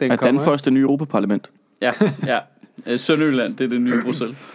den 0.00 0.10
Er 0.12 0.16
kommer. 0.16 0.38
Danfoss 0.38 0.62
det 0.62 0.72
nye 0.72 0.82
Europaparlament? 0.82 1.50
Ja, 1.80 1.92
ja. 2.26 2.38
Øh, 2.86 2.98
Sønderjylland, 2.98 3.56
det 3.56 3.64
er 3.64 3.68
det 3.68 3.80
nye 3.80 4.02
Bruxelles. 4.04 4.36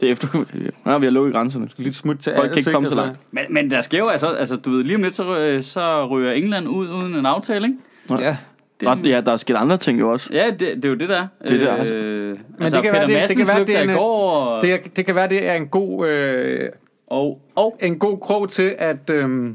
Det 0.00 0.08
er 0.08 0.12
efter... 0.12 0.44
Ja, 0.86 0.98
vi 0.98 1.04
har 1.06 1.10
lukket 1.10 1.34
grænserne. 1.34 1.68
Lidt 1.76 1.94
smut 1.94 2.18
til 2.18 2.32
Folk 2.36 2.48
kan 2.48 2.58
ikke 2.58 2.72
komme 2.72 2.88
så 2.88 2.94
langt. 2.96 3.18
Men, 3.30 3.44
men 3.50 3.70
der 3.70 3.80
sker 3.80 3.98
jo 3.98 4.06
altså, 4.08 4.26
altså, 4.28 4.56
du 4.56 4.70
ved, 4.70 4.84
lige 4.84 4.96
om 4.96 5.02
lidt, 5.02 5.14
så, 5.14 5.58
så 5.62 6.06
ryger 6.06 6.32
England 6.32 6.68
ud 6.68 6.88
uden 6.88 7.14
en 7.14 7.26
aftale, 7.26 7.66
ikke? 7.66 7.78
Ja. 8.24 8.36
Det, 8.80 8.88
Nå, 8.88 9.08
ja, 9.08 9.20
der 9.20 9.32
er 9.32 9.36
sket 9.36 9.54
andre 9.56 9.76
ting 9.76 10.00
jo 10.00 10.10
også. 10.12 10.30
Ja, 10.32 10.50
det, 10.50 10.60
det 10.60 10.84
er 10.84 10.88
jo 10.88 10.94
det 10.94 11.08
der. 11.08 11.26
Det 11.42 11.52
er 11.52 11.58
det, 11.58 11.68
altså. 11.68 11.94
Øh, 11.94 12.38
altså, 12.60 12.76
det 12.76 12.84
kan 12.84 12.92
Peter 12.94 13.06
være, 13.06 13.20
det- 13.20 13.28
det 13.28 13.36
kan 13.36 13.46
være, 13.46 13.64
det 13.64 13.76
er 13.76 13.82
en- 13.82 13.88
går, 13.96 14.30
og, 14.30 14.62
Det, 14.62 14.72
er- 14.72 14.78
det 14.96 15.06
kan 15.06 15.14
være, 15.14 15.28
det 15.28 15.48
er 15.48 15.54
en 15.54 15.68
god, 15.68 16.08
øh, 16.08 16.68
og, 17.06 17.40
og 17.54 17.78
en 17.82 17.98
god 17.98 18.18
krog 18.18 18.48
til, 18.50 18.74
at 18.78 19.10
øh, 19.10 19.50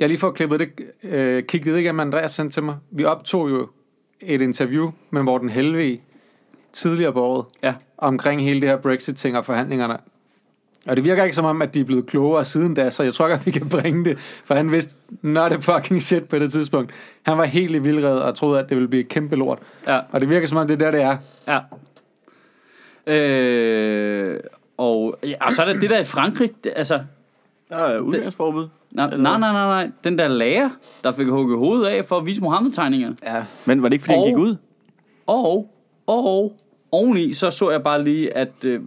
jeg 0.00 0.08
lige 0.08 0.18
får 0.18 0.30
klippet 0.30 0.60
det, 0.60 0.68
øh, 1.02 1.42
kigget 1.42 1.74
det 1.74 1.80
igennem, 1.80 2.00
Andreas 2.00 2.32
sendte 2.32 2.56
til 2.56 2.62
mig. 2.62 2.76
Vi 2.90 3.04
optog 3.04 3.50
jo 3.50 3.68
et 4.20 4.42
interview 4.42 4.90
med 5.10 5.22
Morten 5.22 5.48
Helve 5.48 5.98
tidligere 6.72 7.12
på 7.12 7.24
året, 7.24 7.44
ja, 7.62 7.74
omkring 7.98 8.42
hele 8.42 8.60
det 8.60 8.68
her 8.68 8.76
Brexit-ting 8.76 9.36
og 9.36 9.44
forhandlingerne. 9.44 9.96
Og 10.86 10.96
det 10.96 11.04
virker 11.04 11.24
ikke 11.24 11.36
som 11.36 11.44
om, 11.44 11.62
at 11.62 11.74
de 11.74 11.80
er 11.80 11.84
blevet 11.84 12.06
klogere 12.06 12.44
siden 12.44 12.74
da, 12.74 12.90
så 12.90 13.02
jeg 13.02 13.14
tror 13.14 13.28
godt, 13.28 13.46
vi 13.46 13.50
kan 13.50 13.68
bringe 13.68 14.04
det. 14.04 14.18
For 14.44 14.54
han 14.54 14.72
vidste 14.72 14.94
not 15.22 15.52
a 15.52 15.56
fucking 15.56 16.02
shit 16.02 16.24
på 16.28 16.38
det 16.38 16.52
tidspunkt. 16.52 16.92
Han 17.22 17.38
var 17.38 17.44
helt 17.44 17.74
i 17.74 17.78
vildred 17.78 18.18
og 18.18 18.34
troede, 18.34 18.60
at 18.60 18.68
det 18.68 18.76
ville 18.76 18.88
blive 18.88 19.00
et 19.02 19.08
kæmpe 19.08 19.36
lort. 19.36 19.58
ja, 19.86 20.00
Og 20.12 20.20
det 20.20 20.30
virker 20.30 20.46
som 20.46 20.58
om, 20.58 20.66
det 20.66 20.74
er 20.74 20.78
der, 20.78 20.90
det 20.90 21.02
er. 21.02 21.16
ja. 21.48 21.58
Øh, 23.12 24.40
og, 24.76 25.18
ja, 25.22 25.34
og 25.46 25.52
så 25.52 25.62
er 25.62 25.66
der 25.72 25.80
det 25.80 25.90
der 25.90 25.98
i 25.98 26.04
Frankrig, 26.04 26.50
det, 26.64 26.72
altså, 26.76 27.00
Der 27.68 27.76
er 27.76 27.98
udgangsforbud. 27.98 28.68
nej, 28.90 29.06
nej, 29.16 29.18
nej, 29.18 29.38
nej, 29.38 29.52
nej, 29.52 29.90
den 30.04 30.18
der 30.18 30.28
lærer, 30.28 30.70
der 31.04 31.12
fik 31.12 31.26
hugget 31.26 31.58
hovedet 31.58 31.86
af 31.86 32.04
for 32.04 32.16
at 32.18 32.26
vise 32.26 32.40
Mohammed-tegningerne. 32.42 33.16
Ja. 33.24 33.44
Men 33.64 33.82
var 33.82 33.88
det 33.88 33.94
ikke, 33.94 34.04
fordi 34.04 34.14
han 34.18 34.22
Og- 34.22 34.26
gik 34.28 34.36
ud? 34.36 34.56
Og, 35.26 35.70
og 36.06 36.56
oveni, 36.92 37.34
så 37.34 37.50
så 37.50 37.70
jeg 37.70 37.82
bare 37.82 38.04
lige, 38.04 38.36
at 38.36 38.64
øh, 38.64 38.80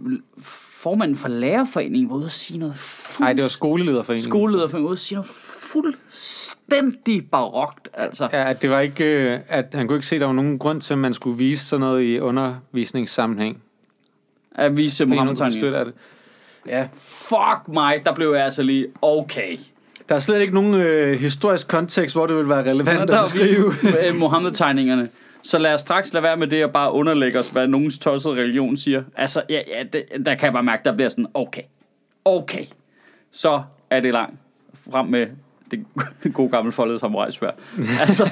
formanden 0.80 1.16
for 1.16 1.28
lærerforeningen 1.28 2.10
var 2.10 2.16
ude 2.16 2.24
og 2.24 2.30
sige 2.30 2.58
noget 2.58 2.76
fuld... 2.76 3.24
Nej, 3.24 3.32
det 3.32 3.42
var 3.42 3.48
skolelederforeningen. 3.48 4.30
skolelederforeningen 4.30 4.84
var 4.84 4.88
ude 4.88 4.94
og 4.94 4.98
sige 4.98 5.16
noget 5.16 5.30
fuldstændig 5.72 7.30
barokt, 7.30 7.88
altså. 7.94 8.28
Ja. 8.32 8.50
At 8.50 8.62
det 8.62 8.70
var 8.70 8.80
ikke, 8.80 9.04
øh, 9.04 9.38
at 9.48 9.66
han 9.74 9.86
kunne 9.86 9.96
ikke 9.96 10.06
se, 10.06 10.14
at 10.14 10.20
der 10.20 10.26
var 10.26 10.34
nogen 10.34 10.58
grund 10.58 10.80
til, 10.80 10.92
at 10.92 10.98
man 10.98 11.14
skulle 11.14 11.38
vise 11.38 11.64
sådan 11.64 11.80
noget 11.80 12.02
i 12.02 12.20
undervisningssammenhæng. 12.20 13.62
At 14.54 14.76
vise 14.76 15.06
støtte 15.50 15.78
af 15.78 15.84
det. 15.84 15.94
Ja. 16.68 16.88
Fuck 16.94 17.68
mig, 17.68 18.02
der 18.04 18.14
blev 18.14 18.32
jeg 18.32 18.44
altså 18.44 18.62
lige, 18.62 18.86
okay. 19.02 19.56
Der 20.08 20.14
er 20.14 20.20
slet 20.20 20.40
ikke 20.40 20.54
nogen 20.54 20.74
øh, 20.74 21.20
historisk 21.20 21.68
kontekst, 21.68 22.16
hvor 22.16 22.26
det 22.26 22.36
vil 22.36 22.48
være 22.48 22.70
relevant 22.70 23.08
der 23.08 23.18
at 23.18 23.32
beskrive. 23.32 23.74
er 23.98 24.12
Mohammed-tegningerne. 24.22 25.08
Så 25.42 25.58
lad 25.58 25.74
os 25.74 25.80
straks 25.80 26.12
lade 26.12 26.22
være 26.22 26.36
med 26.36 26.46
det 26.46 26.64
og 26.64 26.72
bare 26.72 26.92
underlægge 26.92 27.38
os, 27.38 27.48
hvad 27.48 27.66
nogens 27.68 27.98
tossede 27.98 28.34
religion 28.34 28.76
siger. 28.76 29.02
Altså, 29.16 29.42
ja, 29.48 29.60
ja 29.68 29.82
det, 29.82 30.04
der 30.26 30.34
kan 30.34 30.44
jeg 30.44 30.52
bare 30.52 30.62
mærke, 30.62 30.84
der 30.84 30.94
bliver 30.94 31.08
sådan, 31.08 31.26
okay, 31.34 31.62
okay, 32.24 32.64
så 33.30 33.62
er 33.90 34.00
det 34.00 34.12
langt 34.12 34.34
frem 34.90 35.06
med 35.06 35.26
det, 35.70 35.86
det 36.22 36.34
gode 36.34 36.50
gamle 36.50 36.72
foldede 36.72 36.98
samurajsvær. 36.98 37.50
Altså, 38.00 38.30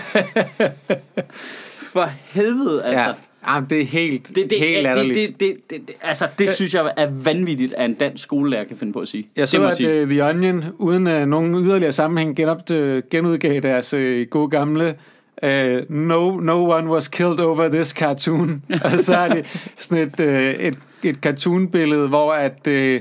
for 1.82 2.04
helvede, 2.24 2.84
altså. 2.84 3.14
Ja. 3.46 3.54
ja, 3.54 3.60
det 3.70 3.80
er 3.80 3.84
helt, 3.84 4.28
Det, 4.28 4.50
det, 4.50 4.58
helt 4.58 4.74
det, 4.74 4.82
latterligt. 4.82 5.16
det, 5.18 5.40
det, 5.40 5.70
det, 5.70 5.88
det, 5.88 5.96
altså, 6.02 6.28
det 6.38 6.50
synes 6.50 6.74
jeg 6.74 6.92
er 6.96 7.10
vanvittigt, 7.10 7.72
at 7.74 7.84
en 7.84 7.94
dansk 7.94 8.22
skolelærer 8.22 8.64
kan 8.64 8.76
finde 8.76 8.92
på 8.92 9.00
at 9.00 9.08
sige. 9.08 9.28
Jeg 9.36 9.40
det 9.40 9.48
så, 9.48 9.58
må 9.58 9.66
at 9.66 9.76
sige. 9.76 10.02
uh, 10.02 10.08
The 10.08 10.24
Onion, 10.24 10.64
uden 10.78 11.06
uh, 11.06 11.22
nogen 11.22 11.54
yderligere 11.54 11.92
sammenhæng, 11.92 12.36
genop, 12.36 12.70
uh, 12.70 12.98
genudgav 13.10 13.60
deres 13.60 13.94
uh, 13.94 14.20
gode 14.30 14.48
gamle 14.50 14.94
uh, 15.42 15.96
no, 15.96 16.40
no 16.40 16.62
one 16.62 16.88
was 16.88 17.08
killed 17.08 17.40
over 17.40 17.68
this 17.68 17.88
cartoon. 17.88 18.62
og 18.84 19.00
så 19.00 19.16
er 19.16 19.28
det 19.28 19.46
sådan 19.76 20.08
et, 20.08 20.20
uh, 20.20 20.64
et, 20.66 20.78
et 21.02 21.16
cartoonbillede, 21.16 22.08
hvor 22.08 22.32
at, 22.32 22.66
uh, 22.66 23.00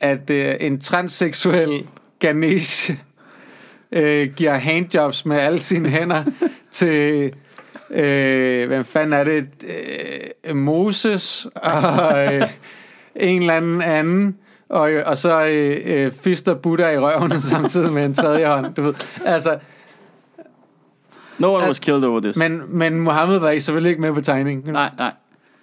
at 0.00 0.30
uh, 0.30 0.66
en 0.66 0.80
transseksuel 0.80 1.86
Ganesh 2.18 2.90
uh, 3.92 4.34
giver 4.36 4.54
handjobs 4.54 5.26
med 5.26 5.36
alle 5.36 5.60
sine 5.60 5.88
hænder 5.88 6.24
til... 6.70 7.32
Øh, 7.90 8.66
hvem 8.66 8.84
fanden 8.84 9.12
er 9.12 9.24
det? 9.24 9.46
Øh, 10.44 10.56
Moses 10.56 11.46
og 11.54 12.34
øh, 12.34 12.42
en 13.16 13.40
eller 13.40 13.54
anden 13.54 13.82
anden. 13.82 14.36
Og, 14.68 14.90
og 15.06 15.18
så 15.18 15.46
øh, 15.46 15.80
øh, 15.84 16.12
fister 16.12 16.54
Buddha 16.54 16.90
i 16.90 16.98
røven 16.98 17.42
samtidig 17.52 17.92
med 17.92 18.04
en 18.04 18.14
tredje 18.14 18.46
hånd. 18.46 18.74
Du 18.74 18.82
ved. 18.82 18.94
Altså, 19.24 19.58
No 21.38 21.54
one 21.54 21.66
was 21.66 21.78
killed 21.78 22.04
over 22.04 22.20
this. 22.20 22.36
men, 22.36 22.62
men 22.68 23.00
Mohammed 23.00 23.38
var 23.38 23.50
ikke 23.50 23.64
selvfølgelig 23.64 23.90
ikke 23.90 24.02
med 24.02 24.12
på 24.12 24.20
tegningen. 24.20 24.72
Nej, 24.72 24.90
nej, 24.98 25.12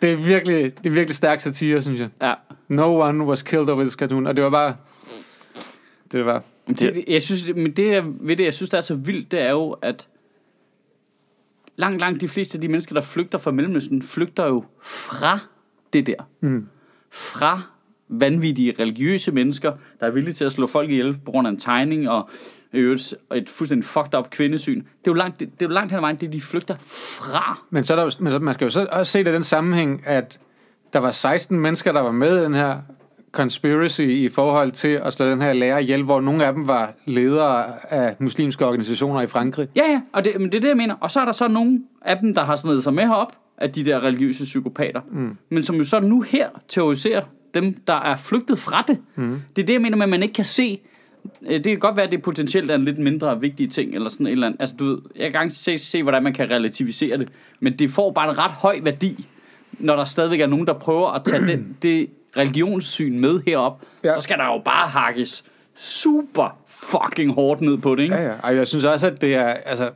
Det 0.01 0.11
er 0.11 0.15
virkelig, 0.15 0.77
det 0.77 0.85
er 0.85 0.93
virkelig 0.93 1.15
stærk 1.15 1.41
satire, 1.41 1.81
synes 1.81 1.99
jeg. 1.99 2.09
ja. 2.21 2.33
No 2.67 2.99
one 3.01 3.23
was 3.23 3.41
killed 3.43 3.69
over 3.69 3.81
this 3.83 3.93
cartoon. 3.93 4.27
Og 4.27 4.35
det 4.35 4.43
var 4.43 4.49
bare... 4.49 4.75
Det 6.11 6.25
var... 6.25 6.43
Det, 6.67 7.03
jeg 7.07 7.21
synes, 7.21 7.43
det, 7.43 7.55
men 7.55 7.71
det 7.71 8.03
ved 8.19 8.35
det, 8.35 8.43
jeg 8.43 8.53
synes, 8.53 8.69
der 8.69 8.77
er 8.77 8.81
så 8.81 8.95
vildt, 8.95 9.31
det 9.31 9.41
er 9.41 9.49
jo, 9.49 9.71
at 9.71 10.07
langt, 11.75 11.99
langt 11.99 12.21
de 12.21 12.27
fleste 12.27 12.57
af 12.57 12.61
de 12.61 12.67
mennesker, 12.67 12.93
der 12.93 13.01
flygter 13.01 13.37
fra 13.37 13.51
Mellemøsten, 13.51 14.01
flygter 14.01 14.45
jo 14.45 14.63
fra 14.83 15.39
det 15.93 16.07
der. 16.07 16.15
Mm. 16.41 16.67
Fra 17.11 17.61
vanvittige 18.09 18.73
religiøse 18.79 19.31
mennesker, 19.31 19.73
der 19.99 20.05
er 20.07 20.11
villige 20.11 20.33
til 20.33 20.45
at 20.45 20.51
slå 20.51 20.67
folk 20.67 20.89
ihjel 20.89 21.17
på 21.25 21.31
grund 21.31 21.47
af 21.47 21.51
en 21.51 21.59
tegning 21.59 22.09
og 22.09 22.29
i 22.77 22.79
øvrigt 22.79 23.13
et 23.35 23.49
fuldstændig 23.49 23.85
fucked 23.85 24.19
up 24.19 24.29
kvindesyn. 24.29 24.75
Det 24.79 24.87
er 24.87 24.91
jo 25.07 25.13
langt, 25.13 25.39
det, 25.39 25.51
det 25.59 25.65
er 25.65 25.69
jo 25.69 25.73
langt 25.73 25.91
hen 25.91 25.97
ad 25.97 26.01
vejen, 26.01 26.15
det 26.15 26.33
de 26.33 26.41
flygter 26.41 26.75
fra. 26.79 27.59
Men, 27.69 27.83
så 27.83 27.93
er 27.93 27.97
der, 27.97 28.15
men 28.19 28.31
så- 28.31 28.39
man 28.39 28.53
skal 28.53 28.65
jo 28.65 28.71
så 28.71 28.87
også 28.91 29.11
se 29.11 29.23
det 29.23 29.31
i 29.31 29.33
den 29.33 29.43
sammenhæng, 29.43 30.01
at 30.05 30.39
der 30.93 30.99
var 30.99 31.11
16 31.11 31.59
mennesker, 31.59 31.91
der 31.91 32.01
var 32.01 32.11
med 32.11 32.39
i 32.41 32.43
den 32.43 32.53
her 32.53 32.77
conspiracy 33.31 34.01
i 34.01 34.29
forhold 34.29 34.71
til 34.71 34.87
at 34.87 35.13
slå 35.13 35.25
den 35.25 35.41
her 35.41 35.53
lærer 35.53 35.77
ihjel, 35.77 36.03
hvor 36.03 36.21
nogle 36.21 36.45
af 36.45 36.53
dem 36.53 36.67
var 36.67 36.93
ledere 37.05 37.65
af 37.93 38.15
muslimske 38.19 38.65
organisationer 38.65 39.21
i 39.21 39.27
Frankrig. 39.27 39.67
Ja, 39.75 39.91
ja, 39.91 40.01
og 40.13 40.25
det, 40.25 40.33
men 40.41 40.51
det 40.51 40.57
er 40.57 40.61
det, 40.61 40.67
jeg 40.67 40.77
mener. 40.77 40.95
Og 40.99 41.11
så 41.11 41.19
er 41.19 41.25
der 41.25 41.31
så 41.31 41.47
nogle 41.47 41.79
af 42.01 42.17
dem, 42.21 42.33
der 42.33 42.43
har 42.43 42.55
snedet 42.55 42.83
sig 42.83 42.93
med 42.93 43.03
herop, 43.03 43.31
af 43.57 43.71
de 43.71 43.85
der 43.85 44.03
religiøse 44.03 44.43
psykopater. 44.43 45.01
Mm. 45.11 45.37
Men 45.49 45.63
som 45.63 45.75
jo 45.75 45.83
så 45.83 45.99
nu 45.99 46.21
her 46.21 46.49
terroriserer 46.67 47.21
dem, 47.53 47.73
der 47.87 47.93
er 47.93 48.15
flygtet 48.15 48.57
fra 48.59 48.83
det. 48.87 48.97
Mm. 49.15 49.41
Det 49.55 49.61
er 49.61 49.65
det, 49.65 49.73
jeg 49.73 49.81
mener 49.81 49.97
med, 49.97 50.03
at 50.03 50.09
man 50.09 50.23
ikke 50.23 50.33
kan 50.33 50.45
se. 50.45 50.79
Øh, 51.47 51.53
Det 51.53 51.63
kan 51.63 51.79
godt 51.79 51.95
være, 51.95 52.05
at 52.05 52.11
det 52.11 52.21
potentielt 52.21 52.71
er 52.71 52.75
en 52.75 52.85
lidt 52.85 52.99
mindre 52.99 53.41
vigtig 53.41 53.69
ting, 53.69 53.95
eller 53.95 54.09
sådan 54.09 54.27
et 54.27 54.31
eller 54.31 54.47
andet. 54.47 54.61
Altså, 54.61 54.75
du 54.79 54.85
ved, 54.85 54.97
jeg 55.15 55.31
kan 55.31 55.51
se, 55.51 55.77
se, 55.77 56.03
hvordan 56.03 56.23
man 56.23 56.33
kan 56.33 56.51
relativisere 56.51 57.17
det. 57.17 57.29
Men 57.59 57.79
det 57.79 57.91
får 57.91 58.11
bare 58.11 58.29
en 58.29 58.37
ret 58.37 58.51
høj 58.51 58.79
værdi, 58.83 59.27
når 59.71 59.95
der 59.95 60.05
stadigvæk 60.05 60.39
er 60.39 60.47
nogen, 60.47 60.67
der 60.67 60.73
prøver 60.73 61.09
at 61.09 61.23
tage 61.23 61.47
den, 61.47 61.77
det 61.81 62.09
religionssyn 62.37 63.19
med 63.19 63.39
herop. 63.47 63.81
Ja. 64.03 64.13
Så 64.13 64.21
skal 64.21 64.37
der 64.37 64.45
jo 64.45 64.61
bare 64.65 64.87
hakkes 64.89 65.43
super 65.75 66.57
fucking 66.69 67.33
hårdt 67.33 67.61
ned 67.61 67.77
på 67.77 67.95
det, 67.95 68.03
ikke? 68.03 68.15
Ja, 68.15 68.23
ja. 68.25 68.33
Og 68.43 68.55
jeg 68.55 68.67
synes 68.67 68.85
også, 68.85 69.07
at 69.07 69.21
det 69.21 69.35
er, 69.35 69.47
altså, 69.47 69.89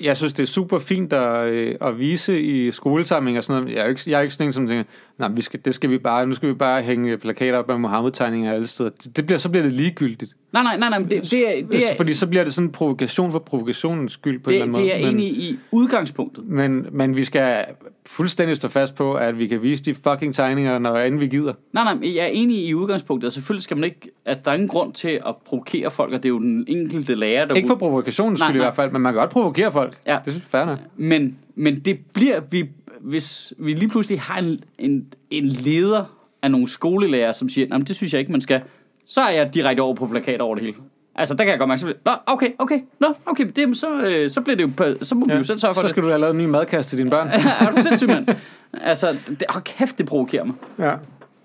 jeg 0.00 0.16
synes, 0.16 0.32
det 0.32 0.42
er 0.42 0.46
super 0.46 0.78
fint 0.78 1.12
at, 1.12 1.46
øh, 1.48 1.74
at 1.80 1.98
vise 1.98 2.42
i 2.42 2.70
skolesamling 2.70 3.38
og 3.38 3.44
sådan 3.44 3.62
noget. 3.62 3.74
Jeg 3.74 3.80
er 3.80 3.84
jo 3.84 3.90
ikke, 3.90 4.02
jeg 4.06 4.18
er 4.18 4.22
ikke 4.22 4.34
sådan 4.34 4.46
en, 4.46 4.52
som 4.52 4.68
tænker, 4.68 4.84
nej, 5.18 5.28
vi 5.28 5.40
skal, 5.40 5.60
det 5.64 5.74
skal 5.74 5.90
vi 5.90 5.98
bare, 5.98 6.26
nu 6.26 6.34
skal 6.34 6.48
vi 6.48 6.54
bare 6.54 6.82
hænge 6.82 7.18
plakater 7.18 7.58
op 7.58 7.68
med 7.68 7.78
Mohammed-tegninger 7.78 8.52
alle 8.52 8.66
steder. 8.66 8.90
Det, 8.90 9.16
det 9.16 9.26
bliver, 9.26 9.38
så 9.38 9.48
bliver 9.48 9.62
det 9.62 9.72
ligegyldigt. 9.72 10.32
Nej, 10.52 10.62
nej, 10.62 10.76
nej, 10.76 10.88
nej, 10.88 10.98
det, 10.98 11.10
det, 11.30 11.58
er, 11.58 11.66
det, 11.66 11.90
er, 11.92 11.96
Fordi 11.96 12.14
så 12.14 12.26
bliver 12.26 12.44
det 12.44 12.54
sådan 12.54 12.68
en 12.68 12.72
provokation 12.72 13.32
for 13.32 13.38
provokationens 13.38 14.12
skyld 14.12 14.40
på 14.40 14.50
en 14.50 14.54
eller 14.62 14.66
det, 14.66 14.74
anden 14.74 14.84
det 14.84 14.96
er 14.96 15.00
måde. 15.00 15.12
enig 15.12 15.26
i 15.28 15.58
udgangspunktet. 15.72 16.44
men, 16.46 16.86
men 16.92 17.16
vi 17.16 17.24
skal 17.24 17.64
fuldstændig 18.06 18.56
stå 18.56 18.68
fast 18.68 18.94
på, 18.94 19.14
at 19.14 19.38
vi 19.38 19.46
kan 19.46 19.62
vise 19.62 19.84
de 19.84 19.94
fucking 19.94 20.34
tegninger, 20.34 20.78
når 20.78 20.96
end 20.96 21.18
vi 21.18 21.26
gider. 21.26 21.52
Nej, 21.72 21.94
nej, 21.94 22.14
jeg 22.16 22.24
er 22.24 22.28
enig 22.28 22.66
i 22.66 22.74
udgangspunktet, 22.74 23.26
og 23.26 23.32
selvfølgelig 23.32 23.62
skal 23.62 23.76
man 23.76 23.84
ikke, 23.84 24.10
altså 24.26 24.42
der 24.44 24.50
er 24.50 24.54
ingen 24.54 24.68
grund 24.68 24.92
til 24.92 25.20
at 25.26 25.34
provokere 25.46 25.90
folk, 25.90 26.12
og 26.12 26.22
det 26.22 26.24
er 26.24 26.28
jo 26.28 26.38
den 26.38 26.64
enkelte 26.68 27.14
lærer, 27.14 27.44
der... 27.44 27.54
Ikke 27.54 27.68
for 27.68 27.74
provokationens 27.74 28.40
Nej, 28.40 28.48
skyld 28.48 28.56
i 28.56 28.58
nej. 28.58 28.66
hvert 28.66 28.76
fald, 28.76 28.92
men 28.92 29.02
man 29.02 29.12
kan 29.12 29.20
godt 29.20 29.30
provokere 29.30 29.72
folk. 29.72 29.98
Ja. 30.06 30.18
Det 30.24 30.32
synes 30.32 30.46
jeg 30.52 30.60
er 30.60 30.64
fair 30.64 30.72
nok. 30.72 30.78
Men, 30.96 31.36
men 31.54 31.78
det 31.80 31.98
bliver, 32.14 32.40
vi, 32.50 32.68
hvis 33.00 33.52
vi 33.58 33.72
lige 33.72 33.88
pludselig 33.88 34.20
har 34.20 34.38
en, 34.38 34.64
en, 34.78 35.12
en 35.30 35.48
leder 35.48 36.04
af 36.42 36.50
nogle 36.50 36.68
skolelærer, 36.68 37.32
som 37.32 37.48
siger, 37.48 37.68
nej, 37.68 37.78
det 37.78 37.96
synes 37.96 38.12
jeg 38.12 38.20
ikke, 38.20 38.32
man 38.32 38.40
skal, 38.40 38.60
så 39.06 39.20
er 39.20 39.30
jeg 39.30 39.54
direkte 39.54 39.80
over 39.80 39.94
på 39.94 40.06
plakater 40.06 40.44
over 40.44 40.54
det 40.54 40.64
hele. 40.64 40.76
Altså, 41.14 41.34
der 41.34 41.44
kan 41.44 41.50
jeg 41.50 41.58
godt 41.58 41.68
mærke, 41.68 41.80
så 41.80 41.94
Nå, 42.04 42.12
okay, 42.26 42.50
okay, 42.58 42.80
nå, 43.00 43.14
okay, 43.26 43.46
det, 43.56 43.76
så, 43.76 44.00
øh, 44.00 44.30
så 44.30 44.40
bliver 44.40 44.56
det 44.56 44.62
jo, 44.62 44.96
så 45.02 45.14
må 45.14 45.26
vi 45.26 45.32
jo 45.32 45.42
selv 45.42 45.58
sørge 45.58 45.74
for 45.74 45.80
så 45.80 45.86
det. 45.86 45.90
skal 45.90 46.02
du 46.02 46.08
have 46.08 46.20
lavet 46.20 46.32
en 46.34 46.38
ny 46.38 46.46
madkasse 46.46 46.90
til 46.90 46.98
dine 46.98 47.10
børn. 47.10 47.28
er 47.28 47.70
du 47.70 47.82
sindssyg, 47.82 48.08
mand? 48.08 48.28
Altså, 48.82 49.16
det, 49.28 49.44
hold 49.48 49.64
kæft, 49.64 49.98
det 49.98 50.06
provokerer 50.06 50.44
mig. 50.44 50.54
ja. 50.78 50.94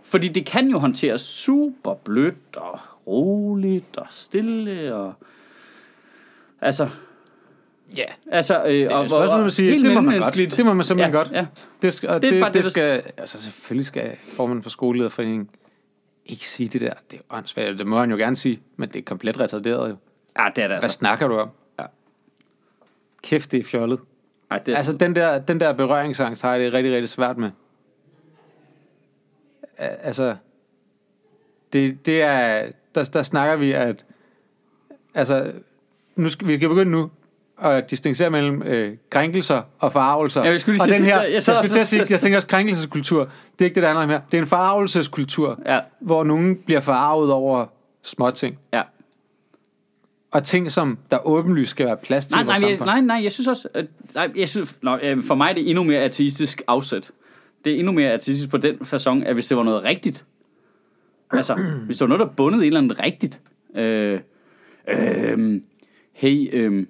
Fordi 0.03 0.27
det 0.27 0.45
kan 0.45 0.67
jo 0.67 0.79
håndteres 0.79 1.21
super 1.21 1.93
blødt 1.93 2.55
og 2.55 2.79
roligt 3.07 3.97
og 3.97 4.07
stille 4.11 4.95
og... 4.95 5.13
Altså... 6.61 6.89
Ja. 7.97 8.03
Altså, 8.31 8.63
øh, 8.63 8.71
Det 8.73 8.83
er 8.83 8.95
og, 8.95 9.09
spørgsmål, 9.09 9.37
og- 9.37 9.39
man 9.41 9.51
siger, 9.51 9.71
helt 9.71 9.83
det 9.85 9.93
må 9.93 10.01
man 10.01 10.19
godt. 10.19 10.33
Det 10.35 10.65
må 10.65 10.73
man 10.73 10.83
simpelthen 10.85 11.13
ja, 11.13 11.19
godt. 11.19 11.31
Ja. 11.31 11.45
Det 11.81 11.93
skal, 11.93 12.09
og 12.09 12.21
Det 12.21 12.33
det, 12.33 12.43
det, 12.45 12.53
det, 12.53 12.65
skal, 12.65 13.03
altså 13.17 13.41
selvfølgelig 13.41 13.85
skal 13.85 14.17
formanden 14.35 14.63
for 14.63 14.69
skolelederforeningen 14.69 15.49
ikke 16.25 16.47
sige 16.47 16.69
det 16.69 16.81
der. 16.81 16.93
Det 17.11 17.19
er 17.19 17.23
åndssvagt. 17.37 17.79
Det 17.79 17.87
må 17.87 17.99
han 17.99 18.11
jo 18.11 18.17
gerne 18.17 18.35
sige, 18.35 18.59
men 18.77 18.89
det 18.89 18.99
er 18.99 19.03
komplet 19.03 19.39
retarderet 19.39 19.89
jo. 19.89 19.95
ja, 20.39 20.45
det 20.55 20.63
er 20.63 20.67
det 20.67 20.67
Hvad 20.67 20.83
altså. 20.83 20.89
snakker 20.89 21.27
du 21.27 21.37
om? 21.37 21.49
Ja. 21.79 21.85
Kæft, 23.23 23.51
det 23.51 23.59
er 23.59 23.63
fjollet. 23.63 23.99
Ej, 24.51 24.57
det 24.57 24.71
er 24.73 24.77
Altså, 24.77 24.93
den 24.93 25.15
der, 25.15 25.39
den 25.39 25.59
der 25.59 25.73
berøringsangst 25.73 26.41
har 26.41 26.51
jeg 26.51 26.59
det 26.61 26.73
rigtig, 26.73 26.93
rigtig 26.93 27.09
svært 27.09 27.37
med. 27.37 27.49
Altså, 29.77 30.35
det, 31.73 32.05
det 32.05 32.21
er, 32.21 32.67
der, 32.95 33.03
der 33.03 33.23
snakker 33.23 33.55
vi, 33.55 33.71
at, 33.71 34.05
altså, 35.13 35.51
nu 36.15 36.29
skal, 36.29 36.47
vi 36.47 36.57
kan 36.57 36.69
begynde 36.69 36.91
nu 36.91 37.11
at 37.63 37.91
distinguere 37.91 38.29
mellem 38.29 38.61
øh, 38.65 38.93
krænkelser 39.09 39.61
og 39.79 39.91
forarvelser. 39.91 40.43
Ja, 40.43 40.49
jeg 40.51 40.61
skulle 40.61 40.73
lige 40.75 40.81
og 40.83 40.87
sige- 40.87 40.97
den 40.97 41.05
her, 41.05 41.21
jeg 41.21 41.33
jeg, 41.33 41.43
sad 41.43 41.55
jeg, 41.55 41.63
skulle 41.65 41.85
sige, 41.85 42.05
jeg 42.09 42.19
tænker 42.19 42.37
også 42.37 42.47
krænkelseskultur. 42.47 43.19
Det 43.23 43.61
er 43.61 43.65
ikke 43.65 43.75
det, 43.75 43.83
der 43.83 43.87
handler 43.89 44.03
om 44.03 44.09
her. 44.09 44.21
Det 44.31 44.37
er 44.37 44.41
en 44.41 44.47
forarvelseskultur, 44.47 45.59
Ja, 45.65 45.79
hvor 45.99 46.23
nogen 46.23 46.57
bliver 46.65 46.81
forarvet 46.81 47.31
over 47.31 47.65
småting. 48.03 48.59
ja. 48.73 48.81
Og 50.31 50.43
ting, 50.43 50.71
som 50.71 50.97
der 51.11 51.27
åbenlyst 51.27 51.71
skal 51.71 51.85
være 51.85 51.97
plads 51.97 52.25
til 52.25 52.33
Nej, 52.35 52.41
i 52.41 52.45
nej, 52.45 52.53
jeg, 52.53 52.61
samfund. 52.61 52.85
nej, 52.89 53.01
nej, 53.01 53.23
jeg 53.23 53.31
synes 53.31 53.47
også... 53.47 53.67
Øh, 53.75 53.83
nej, 54.15 54.31
jeg 54.35 54.49
synes, 54.49 54.77
nå, 54.81 54.97
øh, 55.03 55.23
for 55.23 55.35
mig 55.35 55.49
er 55.49 55.53
det 55.53 55.69
endnu 55.69 55.83
mere 55.83 55.99
ateistisk 55.99 56.61
afsæt. 56.67 57.11
Det 57.65 57.73
er 57.73 57.77
endnu 57.79 57.91
mere 57.91 58.11
ateistisk 58.11 58.49
på 58.49 58.57
den 58.57 58.75
façon, 58.75 59.23
at 59.25 59.33
hvis 59.33 59.47
det 59.47 59.57
var 59.57 59.63
noget 59.63 59.83
rigtigt, 59.83 60.25
altså, 61.31 61.55
hvis 61.85 61.97
det 61.97 62.09
var 62.09 62.15
noget, 62.17 62.27
der 62.27 62.33
bundet 62.35 62.59
et 62.61 62.67
eller 62.67 62.79
andet 62.79 62.99
rigtigt, 62.99 63.41
øh, 63.75 64.19
øh, 64.87 65.61
hey, 66.13 66.49
øh, 66.53 66.85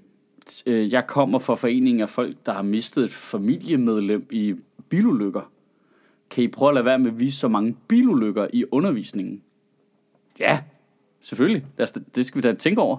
øh, 0.66 0.92
jeg 0.92 1.08
kommer 1.08 1.40
fra 1.40 1.56
foreningen 1.56 2.02
af 2.02 2.10
folk, 2.10 2.36
der 2.46 2.54
har 2.54 2.62
mistet 2.62 3.04
et 3.04 3.14
familiemedlem 3.14 4.28
i 4.32 4.56
bilulykker. 4.90 5.52
Kan 6.30 6.44
I 6.44 6.48
prøve 6.48 6.70
at 6.70 6.74
lade 6.74 6.86
være 6.86 7.00
med 7.00 7.12
at 7.12 7.20
vise 7.20 7.38
så 7.38 7.48
mange 7.48 7.76
bilulykker 7.88 8.48
i 8.54 8.66
undervisningen? 8.72 9.42
Ja, 10.40 10.60
selvfølgelig. 11.22 11.66
Lad 11.78 11.84
os 11.84 11.92
Det 11.92 12.26
skal 12.26 12.44
vi 12.44 12.50
da 12.50 12.54
tænke 12.54 12.82
over. 12.82 12.98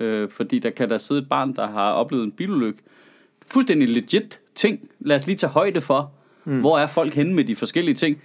Øh, 0.00 0.30
fordi 0.30 0.58
der 0.58 0.70
kan 0.70 0.90
der 0.90 0.98
sidde 0.98 1.20
et 1.20 1.28
barn, 1.28 1.56
der 1.56 1.66
har 1.66 1.92
oplevet 1.92 2.24
en 2.24 2.32
bilulykke. 2.32 2.82
Fuldstændig 3.46 3.88
legit 3.88 4.40
ting. 4.54 4.88
Lad 5.00 5.16
os 5.16 5.26
lige 5.26 5.36
tage 5.36 5.50
højde 5.50 5.80
for, 5.80 6.12
mm. 6.44 6.60
hvor 6.60 6.78
er 6.78 6.86
folk 6.86 7.14
henne 7.14 7.34
med 7.34 7.44
de 7.44 7.56
forskellige 7.56 7.94
ting. 7.94 8.18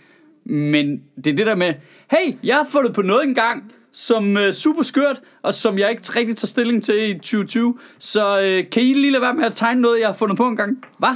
Men 0.44 1.04
det 1.16 1.28
er 1.28 1.36
det 1.36 1.46
der 1.46 1.56
med, 1.56 1.74
hey, 2.12 2.36
jeg 2.44 2.56
har 2.56 2.64
fundet 2.64 2.94
på 2.94 3.02
noget 3.02 3.24
engang, 3.24 3.74
som 3.92 4.38
er 4.38 4.52
super 4.52 4.84
skørt, 4.84 5.22
og 5.42 5.54
som 5.54 5.80
jeg 5.80 5.90
ikke 5.90 6.02
rigtig 6.16 6.38
tager 6.38 6.48
stilling 6.48 6.84
til 6.84 7.10
i 7.10 7.14
2020. 7.14 7.78
Så 8.00 8.40
øh, 8.40 8.70
kan 8.70 8.84
I 8.84 8.94
lige 8.94 9.12
lade 9.12 9.22
være 9.22 9.34
med 9.34 9.46
at 9.46 9.56
tegne 9.56 9.82
noget, 9.82 10.00
jeg 10.00 10.08
har 10.08 10.14
fundet 10.14 10.38
på 10.38 10.48
engang? 10.48 10.86
Hvad? 10.98 11.16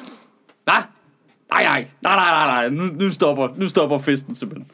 Hvad? 0.63 0.73
Nej, 1.51 1.63
nej, 1.63 1.87
nej, 2.01 2.15
nej, 2.15 2.45
nej, 2.45 2.45
nej. 2.45 2.69
Nu, 2.69 2.93
nu, 3.05 3.11
stopper, 3.11 3.49
nu 3.55 3.67
stopper 3.67 3.97
festen 3.97 4.35
simpelthen. 4.35 4.71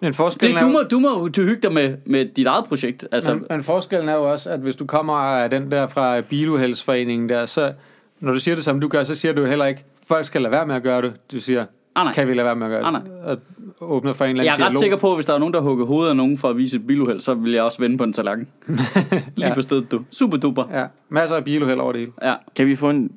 Men 0.00 0.14
forskellen 0.14 0.56
Det, 0.56 0.62
du, 0.62 0.68
må, 0.68 0.82
du 0.82 0.98
må 0.98 1.28
hygge 1.36 1.62
dig 1.62 1.72
med, 1.72 1.96
med 2.04 2.26
dit 2.26 2.46
eget 2.46 2.64
projekt. 2.64 3.06
Altså, 3.12 3.34
Men, 3.34 3.46
men 3.50 3.64
forskellen 3.64 4.08
er 4.08 4.14
jo 4.14 4.32
også, 4.32 4.50
at 4.50 4.60
hvis 4.60 4.76
du 4.76 4.86
kommer 4.86 5.14
af 5.14 5.50
den 5.50 5.70
der 5.70 5.86
fra 5.86 6.20
Biluheldsforeningen 6.20 7.28
der, 7.28 7.46
så 7.46 7.72
når 8.20 8.32
du 8.32 8.38
siger 8.38 8.54
det 8.54 8.64
samme 8.64 8.80
du 8.80 8.88
gør, 8.88 9.04
så 9.04 9.14
siger 9.14 9.32
du 9.32 9.44
heller 9.44 9.64
ikke, 9.64 9.84
folk 10.06 10.26
skal 10.26 10.42
lade 10.42 10.52
være 10.52 10.66
med 10.66 10.74
at 10.74 10.82
gøre 10.82 11.02
det. 11.02 11.12
Du 11.32 11.40
siger, 11.40 11.64
Ah, 11.96 12.04
nej. 12.04 12.12
kan 12.14 12.28
vi 12.28 12.34
lade 12.34 12.44
være 12.46 12.56
med 12.56 12.66
at 12.66 12.70
gøre 12.70 12.84
Ah, 12.96 13.02
det? 13.02 13.38
Og 13.80 13.92
åbner 13.92 14.12
for 14.12 14.24
en 14.24 14.30
eller 14.30 14.44
Jeg 14.44 14.52
anden 14.52 14.62
er 14.62 14.66
ret 14.66 14.70
dialog. 14.70 14.80
sikker 14.82 14.96
på, 14.96 15.10
at 15.10 15.16
hvis 15.16 15.26
der 15.26 15.34
er 15.34 15.38
nogen, 15.38 15.54
der 15.54 15.60
hugger 15.60 15.86
hovedet 15.86 16.10
af 16.10 16.16
nogen 16.16 16.38
for 16.38 16.48
at 16.50 16.56
vise 16.56 16.76
et 16.76 16.86
biluheld, 16.86 17.20
så 17.20 17.34
vil 17.34 17.52
jeg 17.52 17.62
også 17.62 17.78
vende 17.78 17.98
på 17.98 18.04
en 18.04 18.12
tallerken. 18.12 18.48
Lige 19.36 19.48
Ja. 19.48 19.54
på 19.54 19.62
stedet, 19.62 19.90
du. 19.90 20.02
Super 20.10 20.36
duper. 20.36 20.64
Ja, 20.72 20.86
masser 21.08 21.36
af 21.36 21.44
biluheld 21.44 21.80
over 21.80 21.92
det 21.92 22.00
hele. 22.00 22.12
Ja. 22.22 22.34
Kan 22.56 22.66
vi 22.66 22.76
få 22.76 22.90
en 22.90 23.12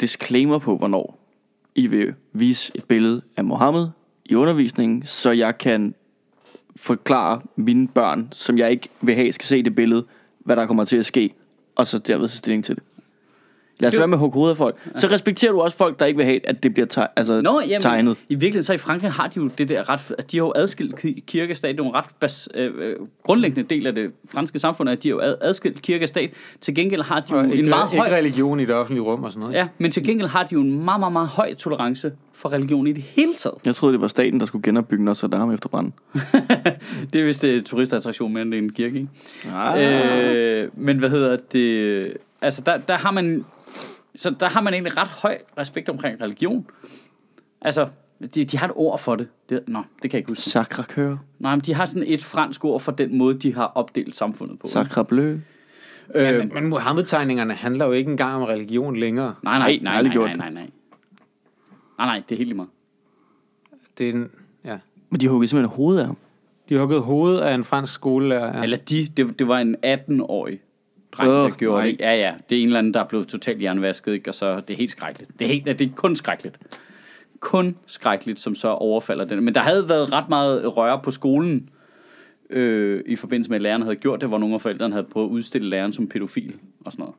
disclaimer 0.00 0.58
på, 0.58 0.76
hvornår 0.76 1.18
I 1.74 1.86
vil 1.86 2.14
vise 2.32 2.72
et 2.74 2.84
billede 2.84 3.22
af 3.36 3.44
Mohammed 3.44 3.86
i 4.24 4.34
undervisningen, 4.34 5.02
så 5.02 5.30
jeg 5.30 5.58
kan 5.58 5.94
forklare 6.76 7.40
mine 7.56 7.88
børn, 7.88 8.28
som 8.32 8.58
jeg 8.58 8.70
ikke 8.70 8.88
vil 9.00 9.14
have, 9.14 9.32
skal 9.32 9.46
se 9.46 9.62
det 9.62 9.74
billede, 9.74 10.04
hvad 10.38 10.56
der 10.56 10.66
kommer 10.66 10.84
til 10.84 10.96
at 10.96 11.06
ske, 11.06 11.34
og 11.76 11.86
så 11.86 11.98
derved 11.98 12.28
tage 12.28 12.36
stilling 12.38 12.64
til 12.64 12.74
det. 12.74 12.82
Lad 13.80 13.88
os 13.88 13.92
Det- 13.92 13.98
være 13.98 14.08
med 14.08 14.16
at 14.16 14.20
hugge 14.20 14.34
hovedet 14.34 14.50
af 14.52 14.56
folk. 14.56 14.76
Så 14.96 15.06
respekterer 15.06 15.52
du 15.52 15.60
også 15.60 15.76
folk, 15.76 15.98
der 16.00 16.06
ikke 16.06 16.16
vil 16.16 16.26
have, 16.26 16.46
at 16.48 16.62
det 16.62 16.74
bliver 16.74 16.86
teg- 16.98 17.12
altså 17.16 17.40
Nå, 17.40 17.60
jamen, 17.60 17.80
tegnet. 17.80 18.16
i 18.28 18.34
virkeligheden 18.34 18.62
så 18.62 18.72
i 18.72 18.76
Frankrig 18.78 19.12
har 19.12 19.26
de 19.26 19.32
jo 19.36 19.48
det 19.58 19.68
der 19.68 19.88
ret, 19.88 20.12
at 20.18 20.32
de 20.32 20.36
har 20.38 20.44
jo 20.44 20.52
adskilt 20.56 20.94
ki- 21.04 21.20
kirke 21.26 21.52
og 21.52 21.56
stat. 21.56 21.74
Det 21.74 21.80
er 21.80 21.84
jo 21.84 21.88
en 21.90 21.94
ret 21.94 22.04
bas, 22.20 22.48
øh, 22.54 22.72
øh, 22.78 22.96
grundlæggende 23.22 23.74
del 23.74 23.86
af 23.86 23.94
det 23.94 24.10
franske 24.30 24.58
samfund, 24.58 24.90
at 24.90 25.02
de 25.02 25.08
har 25.08 25.14
jo 25.14 25.20
ad, 25.20 25.34
adskilt 25.40 25.82
kirke 25.82 26.04
og 26.04 26.08
stat. 26.08 26.30
Til 26.60 26.74
gengæld 26.74 27.02
har 27.02 27.20
de 27.20 27.26
jo 27.30 27.36
Og 27.38 27.44
en 27.44 27.52
ikke, 27.52 27.62
meget 27.68 27.92
ikke 27.92 28.04
høj... 28.04 28.16
religion 28.18 28.60
i 28.60 28.64
det 28.64 28.74
offentlige 28.74 29.02
rum 29.04 29.24
og 29.24 29.30
sådan 29.32 29.40
noget. 29.40 29.54
Ja, 29.54 29.68
men 29.78 29.90
til 29.90 30.04
gengæld 30.04 30.28
har 30.28 30.42
de 30.42 30.48
jo 30.54 30.60
en 30.60 30.84
meget, 30.84 31.00
meget, 31.00 31.12
meget 31.12 31.28
høj 31.28 31.54
tolerance 31.54 32.12
for 32.34 32.52
religion 32.52 32.86
i 32.86 32.92
det 32.92 33.02
hele 33.02 33.34
taget. 33.34 33.56
Jeg 33.64 33.74
troede, 33.74 33.92
det 33.92 34.00
var 34.00 34.08
staten, 34.08 34.40
der 34.40 34.46
skulle 34.46 34.62
genopbygge 34.62 35.04
Notre 35.04 35.28
Dame 35.28 35.54
efter 35.54 35.68
branden. 35.68 35.92
Det 37.12 37.20
er 37.20 37.24
vist 37.24 37.42
det 37.42 37.64
turistattraktion 37.64 38.32
mere 38.32 38.42
end 38.42 38.50
det 38.52 38.58
er 38.58 38.62
en 38.62 38.72
kirke, 38.72 38.96
ikke? 38.96 39.08
Ah. 39.54 40.62
Øh, 40.62 40.68
men 40.74 40.98
hvad 40.98 41.10
hedder 41.10 41.36
det? 41.52 42.12
Altså, 42.42 42.62
der, 42.66 42.76
der 42.78 42.94
har 42.96 43.10
man... 43.10 43.44
Så 44.18 44.30
der 44.40 44.48
har 44.48 44.60
man 44.60 44.74
egentlig 44.74 44.96
ret 44.96 45.08
høj 45.08 45.38
respekt 45.58 45.88
omkring 45.88 46.20
religion. 46.20 46.66
Altså, 47.60 47.88
de, 48.34 48.44
de 48.44 48.58
har 48.58 48.66
et 48.66 48.72
ord 48.74 48.98
for 48.98 49.16
det. 49.16 49.28
det. 49.50 49.64
Nå, 49.68 49.78
det 50.02 50.10
kan 50.10 50.12
jeg 50.12 50.18
ikke 50.18 50.30
huske. 50.30 50.42
Sacre. 50.42 51.18
Nej, 51.38 51.54
men 51.54 51.60
de 51.60 51.74
har 51.74 51.86
sådan 51.86 52.04
et 52.06 52.24
fransk 52.24 52.64
ord 52.64 52.80
for 52.80 52.92
den 52.92 53.18
måde, 53.18 53.38
de 53.38 53.54
har 53.54 53.64
opdelt 53.64 54.16
samfundet 54.16 54.58
på. 54.58 54.66
Sacre 54.66 55.04
Bleu. 55.04 55.38
Øh, 56.14 56.38
Men, 56.38 56.50
men 56.54 56.66
Mohammed-tegningerne 56.66 57.54
handler 57.54 57.86
jo 57.86 57.92
ikke 57.92 58.10
engang 58.10 58.34
om 58.34 58.42
religion 58.42 58.96
længere. 58.96 59.34
nej, 59.42 59.58
nej, 59.58 59.78
nej, 59.82 60.02
nej, 60.02 60.14
nej, 60.14 60.26
det. 60.28 60.36
nej, 60.38 60.50
nej. 60.50 60.70
Nej, 61.98 62.06
nej, 62.06 62.22
det 62.28 62.34
er 62.34 62.36
helt 62.36 62.48
lige 62.48 62.56
meget. 62.56 62.70
Det 63.98 64.08
er 64.08 64.12
en, 64.12 64.30
ja. 64.64 64.78
Men 65.10 65.20
de 65.20 65.28
huggede 65.28 65.48
simpelthen 65.48 65.76
hovedet 65.76 66.00
af 66.00 66.06
ham. 66.06 66.16
De 66.68 66.74
har 66.74 66.80
hugget 66.80 67.02
hovedet 67.02 67.40
af 67.40 67.54
en 67.54 67.64
fransk 67.64 67.92
skolelærer. 67.94 68.56
Ja. 68.56 68.62
Eller 68.62 68.76
de, 68.76 69.06
det, 69.16 69.38
det 69.38 69.48
var 69.48 69.58
en 69.58 69.76
18-årig 69.84 70.60
dreng, 71.18 71.30
der 71.30 71.44
Åh, 71.44 71.52
gjorde 71.52 71.82
nej. 71.82 71.90
det. 71.90 72.00
Ja, 72.00 72.14
ja, 72.16 72.34
det 72.50 72.58
er 72.58 72.62
en 72.62 72.68
eller 72.68 72.78
anden, 72.78 72.94
der 72.94 73.00
er 73.00 73.04
blevet 73.08 73.28
totalt 73.28 73.58
hjernevasket, 73.58 74.12
ikke? 74.12 74.30
og 74.30 74.34
så 74.34 74.60
det 74.60 74.70
er 74.74 74.78
helt 74.78 74.90
skrækkeligt. 74.90 75.30
Det 75.38 75.44
er, 75.44 75.48
helt, 75.48 75.64
det 75.66 75.80
er 75.80 75.88
kun 75.96 76.16
skrækkeligt. 76.16 76.58
Kun 77.40 77.76
skrækkeligt, 77.86 78.40
som 78.40 78.54
så 78.54 78.68
overfalder 78.68 79.24
den. 79.24 79.44
Men 79.44 79.54
der 79.54 79.60
havde 79.60 79.88
været 79.88 80.12
ret 80.12 80.28
meget 80.28 80.76
røre 80.76 81.00
på 81.04 81.10
skolen, 81.10 81.68
øh, 82.50 83.02
i 83.06 83.16
forbindelse 83.16 83.50
med, 83.50 83.56
at 83.56 83.62
læreren 83.62 83.82
havde 83.82 83.96
gjort 83.96 84.20
det, 84.20 84.28
hvor 84.28 84.38
nogle 84.38 84.54
af 84.54 84.60
forældrene 84.60 84.94
havde 84.94 85.06
prøvet 85.10 85.26
at 85.28 85.30
udstille 85.30 85.68
læreren 85.68 85.92
som 85.92 86.08
pædofil 86.08 86.54
og 86.84 86.92
sådan 86.92 87.02
noget. 87.02 87.14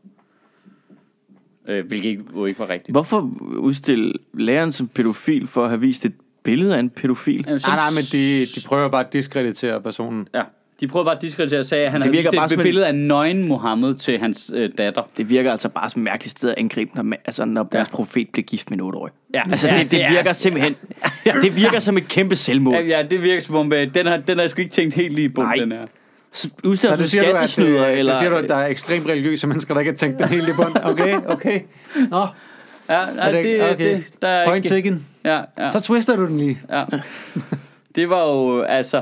Øh, 1.68 1.88
hvilket 1.88 2.10
ikke, 2.10 2.24
jo 2.36 2.46
ikke 2.46 2.60
var 2.60 2.70
rigtigt. 2.70 2.94
Hvorfor 2.94 3.32
udstille 3.58 4.14
læreren 4.34 4.72
som 4.72 4.88
pædofil 4.88 5.48
for 5.48 5.64
at 5.64 5.70
have 5.70 5.82
vist 5.82 6.06
et 6.06 6.14
billede 6.44 6.76
af 6.76 6.80
en 6.80 6.90
pædofil. 6.90 7.44
Jamen, 7.48 7.60
så- 7.60 7.68
Nej, 7.68 7.76
nej, 7.76 7.90
men 7.96 8.04
de, 8.12 8.46
de 8.46 8.68
prøver 8.68 8.90
bare 8.90 9.06
at 9.06 9.14
diskreditere 9.14 9.82
personen. 9.82 10.28
Ja. 10.34 10.44
De 10.80 10.88
prøvede 10.88 11.06
bare 11.06 11.16
at 11.16 11.22
diskreditere 11.22 11.60
og 11.60 11.66
sagde, 11.66 11.86
at 11.86 11.92
han 11.92 12.02
Det 12.02 12.06
havde 12.06 12.18
virker 12.18 12.32
vist 12.32 12.38
bare 12.40 12.54
et 12.54 12.64
billede 12.64 12.88
af 12.88 12.96
nøgen 12.96 13.48
Mohammed 13.48 13.94
til 13.94 14.20
hans 14.20 14.52
øh, 14.54 14.70
datter. 14.78 15.02
Det 15.18 15.30
virker 15.30 15.52
altså 15.52 15.70
bare 15.70 15.90
som 15.90 16.02
et 16.02 16.04
mærkeligt 16.04 16.32
sted 16.38 16.50
at 16.50 16.56
angribe, 16.58 16.92
når, 16.96 17.16
altså, 17.26 17.46
når 17.46 17.64
deres 17.64 17.90
profet 17.90 18.30
bliver 18.34 18.46
gift 18.46 18.70
med 18.70 18.80
en 18.80 18.90
8-årig. 18.90 19.14
Ja, 19.34 19.42
Altså, 19.52 19.68
ja, 19.68 19.78
det, 19.80 19.92
det 19.92 20.04
er- 20.04 20.10
virker 20.12 20.34
simpelthen... 20.34 20.76
Det 21.42 21.56
virker 21.56 21.80
som 21.80 21.98
et 21.98 22.08
kæmpe 22.08 22.36
selvmål. 22.36 22.74
Ja, 22.74 22.82
ja, 22.82 23.04
det 23.10 23.22
virker 23.22 23.42
som 23.42 23.56
om, 23.56 23.74
øh, 23.74 23.94
den 23.94 24.06
har, 24.06 24.18
den 24.18 24.38
har 24.38 24.44
jeg 24.44 24.50
sgu 24.50 24.62
ikke 24.62 24.72
tænkt 24.74 24.94
helt 24.94 25.14
lige 25.16 25.30
på, 25.30 25.42
Nej. 25.42 25.56
den 25.56 25.72
her. 25.72 25.86
Udstedet 26.64 26.80
Så 26.80 26.88
som 26.90 26.98
det 26.98 27.10
siger, 27.10 27.22
du, 27.24 27.28
at, 27.30 27.50
skattesnyder, 27.50 27.86
eller... 27.88 28.12
det 28.14 28.20
siger 28.20 28.30
du, 28.30 28.36
at 28.36 28.50
der 28.50 28.56
er 28.56 28.68
ekstremt 28.68 29.08
religiøse 29.08 29.48
mennesker, 29.48 29.74
der 29.74 29.82
ikke 29.82 29.92
har 29.92 29.96
tænkt 29.98 30.20
den 30.20 30.28
helt 30.28 30.50
i 30.50 30.54
bund. 30.54 30.76
Okay, 30.84 31.16
okay. 31.28 31.60
Nå, 32.10 32.28
Ja, 32.90 33.00
ja 33.26 33.32
det, 33.38 33.44
det, 33.44 33.64
okay. 33.64 33.96
det, 33.96 34.04
der 34.22 34.28
er 34.28 34.46
Point 34.48 34.66
ikke, 34.66 34.76
taken. 34.76 35.06
ja, 35.26 35.42
ja, 35.58 35.72
Så 35.72 35.80
twister 35.80 36.16
du 36.16 36.26
den 36.26 36.38
lige. 36.38 36.60
ja. 36.70 36.84
Det 37.96 38.10
var 38.10 38.22
jo, 38.26 38.62
altså... 38.62 39.02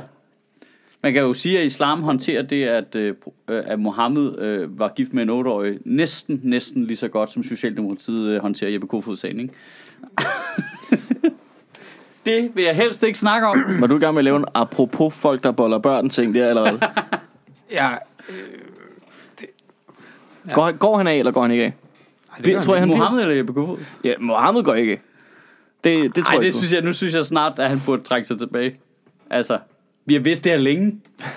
Man 1.08 1.14
kan 1.14 1.24
jo 1.24 1.34
sige, 1.34 1.60
at 1.60 1.66
islam 1.66 2.02
håndterer 2.02 2.42
det, 2.42 2.64
at, 2.64 2.96
øh, 2.96 3.16
øh, 3.48 3.64
at 3.68 3.80
Mohammed 3.80 4.40
øh, 4.40 4.80
var 4.80 4.94
gift 4.96 5.14
med 5.14 5.24
en 5.24 5.30
8-årig, 5.30 5.80
næsten, 5.86 6.40
næsten 6.44 6.86
lige 6.86 6.98
så 6.98 7.08
godt, 7.08 7.32
som 7.32 7.44
Socialdemokratiet 7.44 8.30
øh, 8.30 8.42
håndterer 8.42 8.72
Jeppe 8.72 8.88
Kofod-sagen, 8.88 9.40
ikke? 9.40 9.54
det 12.26 12.52
vil 12.56 12.64
jeg 12.64 12.76
helst 12.76 13.04
ikke 13.04 13.20
snakke 13.20 13.48
om. 13.48 13.64
Var 13.80 13.88
du 13.88 13.96
i 13.96 14.00
gang 14.00 14.14
med 14.14 14.20
at 14.20 14.24
lave 14.24 14.38
en 14.38 14.46
apropos 14.54 15.14
folk, 15.14 15.44
der 15.44 15.52
boller 15.52 15.78
børn 15.78 16.10
ting 16.10 16.34
der 16.34 16.48
allerede? 16.48 16.80
Ja, 17.72 17.90
Går, 20.54 20.72
går 20.72 20.98
han 20.98 21.08
af, 21.08 21.16
eller 21.16 21.32
går 21.32 21.42
han 21.42 21.52
ikke 21.52 21.64
af? 21.64 21.74
det 22.44 22.54
gør 22.54 22.62
tror 22.62 22.74
jeg, 22.74 22.82
han 22.82 22.88
bliver. 22.88 22.98
Mohammed 22.98 23.22
eller 23.22 23.36
Jeppe 23.36 23.54
Kofod? 23.54 23.78
Ja, 24.04 24.14
Mohammed 24.20 24.64
går 24.64 24.74
ikke 24.74 24.92
af. 24.92 25.00
Det, 25.84 26.16
det 26.16 26.24
tror 26.26 26.32
Nej, 26.32 26.34
jeg 26.34 26.40
det 26.40 26.46
ikke 26.46 26.58
synes 26.58 26.74
jeg, 26.74 26.82
nu 26.82 26.94
synes 26.94 27.14
jeg 27.14 27.26
snart, 27.26 27.60
at 27.60 27.70
han 27.70 27.80
burde 27.86 28.04
trække 28.04 28.28
sig 28.28 28.38
tilbage. 28.38 28.76
Altså, 29.30 29.60
vi 30.08 30.14
har 30.14 30.22
vidst 30.22 30.44
det 30.44 30.52
her 30.52 30.60
længe. 30.60 30.94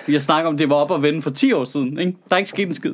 Vi 0.07 0.13
har 0.13 0.19
snakket 0.19 0.47
om, 0.47 0.57
det 0.57 0.69
var 0.69 0.75
op 0.75 0.91
at 0.91 1.03
vende 1.03 1.21
for 1.21 1.29
10 1.29 1.53
år 1.53 1.63
siden. 1.63 1.99
Ikke? 1.99 2.13
Der 2.29 2.35
er 2.35 2.37
ikke 2.37 2.49
sket 2.49 2.67
en 2.67 2.73
skid. 2.73 2.91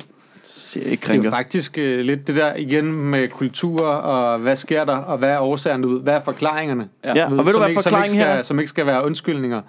ikke 0.76 1.06
Det 1.06 1.10
er 1.20 1.22
jo 1.24 1.30
faktisk 1.30 1.78
øh, 1.78 2.00
lidt 2.00 2.26
det 2.26 2.36
der 2.36 2.54
igen 2.56 2.84
med 2.92 3.28
kultur, 3.28 3.86
og 3.86 4.38
hvad 4.38 4.56
sker 4.56 4.84
der, 4.84 4.96
og 4.96 5.18
hvad 5.18 5.28
er 5.30 5.38
årsagen 5.38 5.84
ud, 5.84 6.00
hvad 6.02 6.14
er 6.14 6.20
forklaringerne? 6.24 6.88
Ja. 7.04 7.12
Ja, 7.16 7.24
og 7.24 7.30
ved 7.30 7.44
du, 7.44 7.52
som 7.52 7.60
hvad 7.60 7.68
ikke, 7.68 7.68
som 7.68 7.68
ikke 7.68 7.82
forklaringen 7.82 8.18
her 8.18 8.24
skal, 8.26 8.38
er? 8.38 8.42
Som 8.42 8.58
ikke 8.58 8.68
skal 8.68 8.86
være 8.86 9.04
undskyldninger. 9.06 9.60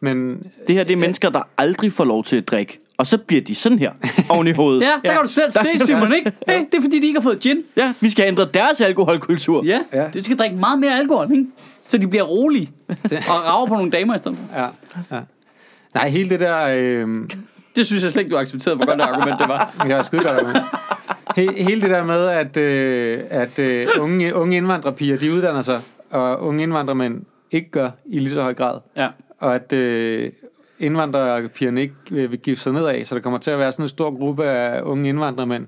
Men 0.00 0.42
Det 0.66 0.74
her, 0.74 0.84
det 0.84 0.92
er 0.92 0.96
mennesker, 0.96 1.30
der 1.30 1.42
aldrig 1.58 1.92
får 1.92 2.04
lov 2.04 2.24
til 2.24 2.36
at 2.36 2.48
drikke. 2.48 2.78
Og 2.98 3.06
så 3.06 3.18
bliver 3.18 3.42
de 3.42 3.54
sådan 3.54 3.78
her, 3.78 3.90
oven 4.30 4.46
i 4.46 4.52
hovedet. 4.52 4.80
Ja, 4.82 4.86
der 4.86 4.92
Ja. 5.04 5.12
kan 5.12 5.22
du 5.22 5.28
selv 5.28 5.50
se, 5.50 5.86
Simon, 5.86 6.12
ikke? 6.14 6.32
Hey, 6.48 6.58
det 6.72 6.78
er 6.78 6.82
fordi, 6.82 6.98
de 7.00 7.06
ikke 7.06 7.18
har 7.20 7.22
fået 7.22 7.40
gin. 7.40 7.56
ja, 7.76 7.92
vi 8.00 8.10
skal 8.10 8.22
have 8.22 8.28
ændret 8.28 8.54
deres 8.54 8.80
alkoholkultur. 8.80 9.64
Ja, 9.64 9.80
Ja. 9.92 10.08
de 10.14 10.24
skal 10.24 10.36
drikke 10.38 10.56
meget 10.56 10.78
mere 10.78 10.98
alkohol, 10.98 11.30
ikke? 11.32 11.46
Så 11.88 11.98
de 11.98 12.08
bliver 12.08 12.24
rolige 12.24 12.70
og 13.12 13.44
rager 13.44 13.66
på 13.66 13.74
nogle 13.74 13.90
damer 13.90 14.14
i 14.14 14.18
stedet. 14.18 14.38
ja, 14.56 14.66
ja. 15.16 15.20
Nej, 15.96 16.08
hele 16.08 16.30
det 16.30 16.40
der... 16.40 16.66
Øh, 16.66 17.08
Det 17.76 17.86
synes 17.86 18.04
jeg 18.04 18.12
slet 18.12 18.22
ikke, 18.22 18.34
du 18.34 18.38
accepterede, 18.38 18.76
hvor 18.76 18.86
godt 18.86 18.98
det 18.98 19.04
argument 19.06 19.38
det 19.40 19.48
var. 19.48 19.74
jeg 19.88 19.98
er 19.98 20.02
skide 20.02 20.22
godt 20.22 20.46
med. 20.46 20.54
He, 21.36 21.62
hele 21.62 21.80
det 21.82 21.90
der 21.90 22.04
med, 22.04 22.26
at, 22.26 22.56
øh, 22.56 23.22
at 23.30 23.58
øh, 23.58 23.86
unge, 24.00 24.34
unge 24.34 24.56
indvandrerpiger, 24.56 25.16
de 25.18 25.32
uddanner 25.32 25.62
sig, 25.62 25.80
og 26.10 26.42
unge 26.42 26.62
indvandrermænd 26.62 27.24
ikke 27.50 27.70
gør 27.70 27.90
i 28.06 28.18
lige 28.18 28.30
så 28.30 28.42
høj 28.42 28.54
grad. 28.54 28.78
Ja, 28.96 29.08
Og 29.38 29.54
at 29.54 29.72
øh, 29.72 30.30
indvandrerpigerne 30.78 31.80
ikke 31.80 31.94
øh, 32.10 32.30
vil 32.30 32.38
give 32.38 32.56
sig 32.56 32.72
nedad, 32.72 33.04
så 33.04 33.14
der 33.14 33.20
kommer 33.20 33.38
til 33.38 33.50
at 33.50 33.58
være 33.58 33.72
sådan 33.72 33.84
en 33.84 33.88
stor 33.88 34.18
gruppe 34.18 34.44
af 34.44 34.82
unge 34.82 35.08
indvandrermænd 35.08 35.66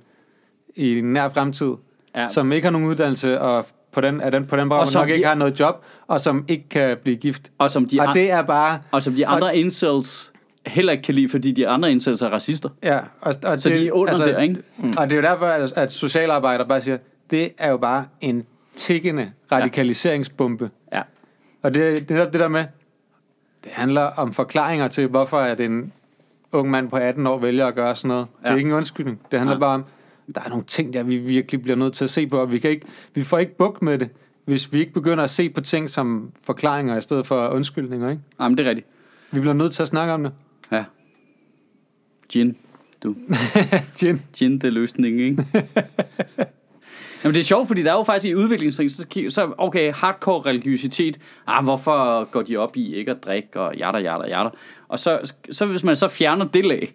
i 0.76 1.00
nær 1.00 1.28
fremtid, 1.28 1.72
ja. 2.16 2.28
som 2.28 2.52
ikke 2.52 2.64
har 2.66 2.72
nogen 2.72 2.88
uddannelse, 2.88 3.40
og 3.40 3.66
på 3.98 4.02
den, 4.06 4.20
er 4.20 4.30
den, 4.30 4.46
på 4.46 4.56
den 4.56 4.62
Og 4.62 4.68
baggrund 4.68 4.94
nok 4.94 5.08
de- 5.08 5.14
ikke 5.14 5.26
har 5.26 5.34
noget 5.34 5.60
job, 5.60 5.84
og 6.06 6.20
som 6.20 6.44
ikke 6.48 6.68
kan 6.68 6.96
blive 7.02 7.16
gift. 7.16 7.50
Og 7.58 7.70
som 7.70 7.86
de, 7.88 8.00
Og 8.00 8.08
an- 8.08 8.14
det 8.14 8.30
er 8.30 8.42
bare... 8.42 8.78
og 8.90 9.02
som 9.02 9.12
de 9.14 9.26
andre 9.26 9.56
incels 9.56 10.32
heller 10.66 10.92
ikke 10.92 11.02
kan 11.02 11.14
lide, 11.14 11.28
fordi 11.28 11.52
de 11.52 11.68
andre 11.68 11.90
incels 11.90 12.22
er 12.22 12.28
racister. 12.28 12.68
Ja, 12.82 12.98
og, 13.20 13.34
og 13.44 13.60
Så 13.60 13.68
de 13.68 13.88
er 13.88 13.92
under 13.92 14.14
der, 14.24 14.38
ikke? 14.38 14.56
Mm. 14.78 14.94
Og 14.98 15.10
det 15.10 15.12
er 15.12 15.16
jo 15.16 15.22
derfor, 15.22 15.46
at, 15.46 15.72
at 15.72 15.92
socialarbejdere 15.92 16.66
bare 16.68 16.80
siger, 16.80 16.98
det 17.30 17.52
er 17.58 17.70
jo 17.70 17.76
bare 17.76 18.04
en 18.20 18.46
tikkende 18.76 19.30
radikaliseringsbombe. 19.52 20.70
Ja. 20.92 21.02
Og 21.62 21.74
det, 21.74 22.08
det 22.08 22.16
er 22.18 22.24
det 22.30 22.40
der 22.40 22.48
med, 22.48 22.64
det 23.64 23.72
handler 23.72 24.02
om 24.02 24.32
forklaringer 24.32 24.88
til, 24.88 25.06
hvorfor 25.06 25.38
at 25.38 25.60
en 25.60 25.92
ung 26.52 26.70
mand 26.70 26.90
på 26.90 26.96
18 26.96 27.26
år 27.26 27.38
vælger 27.38 27.66
at 27.66 27.74
gøre 27.74 27.96
sådan 27.96 28.08
noget. 28.08 28.26
Ja. 28.26 28.38
Det 28.42 28.46
er 28.48 28.50
Ja. 28.52 28.56
ikke 28.58 28.68
en 28.68 28.74
undskyldning. 28.76 29.20
Det 29.30 29.38
handler 29.38 29.56
Nej. 29.56 29.60
bare 29.60 29.74
om, 29.74 29.84
der 30.34 30.40
er 30.40 30.48
nogle 30.48 30.64
ting, 30.64 30.92
der 30.92 31.02
vi 31.02 31.16
virkelig 31.16 31.62
bliver 31.62 31.76
nødt 31.76 31.94
til 31.94 32.05
at 32.05 32.10
se 32.10 32.26
på, 32.26 32.40
og 32.40 32.52
vi, 32.52 32.59
kan 32.59 32.70
ikke, 32.70 32.86
vi 33.14 33.22
får 33.22 33.38
ikke 33.38 33.56
bukt 33.56 33.82
med 33.82 33.98
det, 33.98 34.10
hvis 34.44 34.72
vi 34.72 34.80
ikke 34.80 34.92
begynder 34.92 35.24
at 35.24 35.30
se 35.30 35.50
på 35.50 35.60
ting 35.60 35.90
som 35.90 36.32
forklaringer 36.42 36.96
i 36.96 37.00
stedet 37.00 37.26
for 37.26 37.48
undskyldninger. 37.48 38.10
Ikke? 38.10 38.22
Jamen, 38.40 38.59
det 38.59 38.66
er 38.66 38.70
rigtigt. 38.70 38.86
Vi 39.32 39.40
bliver 39.40 39.55
nødt 39.55 39.72
til 39.72 39.82
at 39.82 39.88
snakke 39.88 40.12
om 40.12 40.22
det. 40.22 40.32
Ja. 40.72 40.84
Gin. 42.28 42.56
Du. 43.02 43.14
Gin. 43.98 44.22
Gin, 44.36 44.52
det 44.52 44.64
er 44.64 44.70
løsningen, 44.70 45.20
ikke? 45.20 45.46
Jamen, 47.24 47.34
det 47.34 47.40
er 47.40 47.44
sjovt, 47.44 47.68
fordi 47.68 47.82
der 47.82 47.90
er 47.92 47.96
jo 47.96 48.02
faktisk 48.02 48.30
i 48.30 48.34
udviklingsring, 48.34 48.90
så, 48.90 49.55
okay, 49.59 49.92
hardcore 49.92 50.40
religiøsitet, 50.40 51.20
ah, 51.46 51.64
hvorfor 51.64 52.24
går 52.24 52.42
de 52.42 52.56
op 52.56 52.76
i 52.76 52.94
ikke 52.94 53.10
at 53.10 53.24
drikke, 53.24 53.60
og 53.60 53.76
jada, 53.76 53.98
jada, 53.98 54.28
jada. 54.28 54.48
Og 54.88 54.98
så, 54.98 55.32
så 55.50 55.66
hvis 55.66 55.84
man 55.84 55.96
så 55.96 56.09
fjerner 56.09 56.44
det 56.44 56.64
lag, 56.64 56.94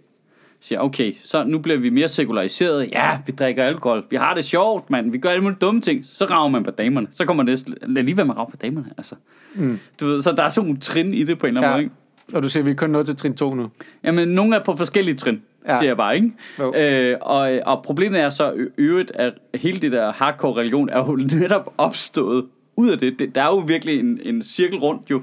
siger, 0.63 0.79
okay, 0.79 1.13
så 1.23 1.43
nu 1.43 1.59
bliver 1.59 1.79
vi 1.79 1.89
mere 1.89 2.07
sekulariseret, 2.07 2.89
ja, 2.91 3.17
vi 3.25 3.31
drikker 3.31 3.63
alkohol, 3.63 4.05
vi 4.09 4.15
har 4.15 4.33
det 4.33 4.45
sjovt, 4.45 4.89
mand, 4.89 5.11
vi 5.11 5.17
gør 5.17 5.29
alle 5.29 5.43
mulige 5.43 5.57
dumme 5.61 5.81
ting, 5.81 6.05
så 6.05 6.25
rager 6.25 6.49
man 6.49 6.63
på 6.63 6.71
damerne, 6.71 7.07
så 7.11 7.25
kommer 7.25 7.43
det, 7.43 7.63
lige 7.87 8.17
være 8.17 8.25
med 8.25 8.33
at 8.33 8.37
rage 8.39 8.51
på 8.51 8.57
damerne, 8.57 8.87
altså. 8.97 9.15
Mm. 9.55 9.79
Du 9.99 10.07
ved, 10.07 10.21
så 10.21 10.31
der 10.31 10.43
er 10.43 10.49
sådan 10.49 10.67
nogle 10.67 10.79
trin 10.79 11.13
i 11.13 11.23
det 11.23 11.39
på 11.39 11.47
en 11.47 11.57
eller 11.57 11.61
anden 11.61 11.71
Ja. 11.71 11.75
måde, 11.75 11.83
ikke? 11.83 12.37
Og 12.37 12.43
du 12.43 12.49
siger, 12.49 12.63
vi 12.63 12.71
er 12.71 12.75
kun 12.75 12.89
nået 12.89 13.05
til 13.05 13.15
trin 13.15 13.35
2 13.35 13.53
nu. 13.53 13.69
Jamen, 14.03 14.27
nogle 14.27 14.55
er 14.55 14.63
på 14.63 14.75
forskellige 14.75 15.15
trin, 15.15 15.41
ja. 15.67 15.77
Siger 15.79 15.89
jeg 15.89 15.97
bare, 15.97 16.15
ikke? 16.15 16.31
Jo. 16.59 16.73
Øh, 16.75 17.17
og, 17.21 17.59
og 17.65 17.83
problemet 17.83 18.19
er 18.21 18.29
så 18.29 18.67
øvrigt, 18.77 19.11
at 19.15 19.33
hele 19.55 19.79
det 19.79 19.91
der 19.91 20.11
hardcore 20.11 20.59
religion 20.59 20.89
er 20.89 20.97
jo 20.97 21.15
netop 21.41 21.73
opstået 21.77 22.45
ud 22.75 22.89
af 22.89 22.97
det. 22.97 23.19
det 23.19 23.35
der 23.35 23.41
er 23.41 23.47
jo 23.47 23.57
virkelig 23.57 23.99
en, 23.99 24.19
en 24.23 24.41
cirkel 24.43 24.79
rundt 24.79 25.09
jo, 25.11 25.21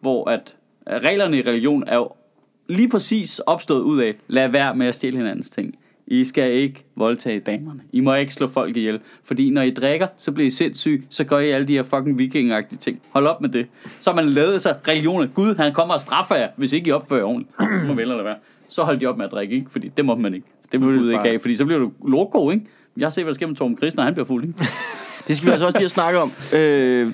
hvor 0.00 0.30
at, 0.30 0.56
at 0.86 1.02
reglerne 1.02 1.38
i 1.38 1.42
religion 1.42 1.84
er 1.86 1.96
jo 1.96 2.10
lige 2.68 2.88
præcis 2.88 3.38
opstået 3.38 3.80
ud 3.80 4.00
af, 4.00 4.14
lad 4.28 4.48
være 4.48 4.76
med 4.76 4.86
at 4.86 4.94
stjæle 4.94 5.16
hinandens 5.16 5.50
ting. 5.50 5.74
I 6.06 6.24
skal 6.24 6.52
ikke 6.52 6.84
voldtage 6.96 7.40
damerne. 7.40 7.80
I 7.92 8.00
må 8.00 8.14
ikke 8.14 8.32
slå 8.32 8.48
folk 8.48 8.76
ihjel. 8.76 9.00
Fordi 9.24 9.50
når 9.50 9.62
I 9.62 9.70
drikker, 9.70 10.06
så 10.18 10.32
bliver 10.32 10.46
I 10.46 10.50
sindssyge. 10.50 11.02
Så 11.10 11.24
gør 11.24 11.38
I 11.38 11.50
alle 11.50 11.68
de 11.68 11.72
her 11.72 11.82
fucking 11.82 12.18
vikingagtige 12.18 12.78
ting. 12.78 13.00
Hold 13.10 13.26
op 13.26 13.40
med 13.40 13.48
det. 13.48 13.66
Så 14.00 14.12
man 14.12 14.28
lavet 14.28 14.62
sig 14.62 14.76
religioner. 14.88 15.26
Gud, 15.26 15.54
han 15.56 15.72
kommer 15.72 15.94
og 15.94 16.00
straffer 16.00 16.34
jer, 16.34 16.48
hvis 16.56 16.72
ikke 16.72 16.88
I 16.88 16.92
opfører 16.92 17.20
jer 17.20 17.26
ordentligt. 17.26 17.56
må 17.88 17.94
vel 17.94 18.10
eller 18.10 18.22
være. 18.22 18.36
Så 18.68 18.82
hold 18.82 18.98
de 18.98 19.06
op 19.06 19.16
med 19.16 19.24
at 19.24 19.30
drikke, 19.30 19.54
ikke? 19.54 19.70
Fordi 19.70 19.88
det 19.96 20.04
må 20.04 20.14
man 20.14 20.34
ikke. 20.34 20.46
Det 20.72 20.80
må 20.80 20.92
det 20.92 20.98
Gud 20.98 21.10
ikke 21.10 21.24
have, 21.24 21.38
fordi 21.40 21.56
så 21.56 21.64
bliver 21.64 21.78
du 21.78 21.92
loco, 22.06 22.50
ikke? 22.50 22.66
Jeg 22.96 23.12
set, 23.12 23.24
hvad 23.24 23.32
der 23.32 23.34
sker 23.34 23.46
med 23.46 23.56
Torben 23.56 23.76
Chris, 23.76 23.96
når 23.96 24.04
han 24.04 24.14
bliver 24.14 24.26
fuld, 24.26 24.44
ikke? 24.44 24.58
Det 25.28 25.36
skal 25.36 25.46
vi 25.46 25.50
altså 25.50 25.66
også 25.66 25.78
lige 25.78 25.82
have 25.82 25.88
snakket 25.88 26.20
om. 26.20 26.32
Øh, 26.56 27.12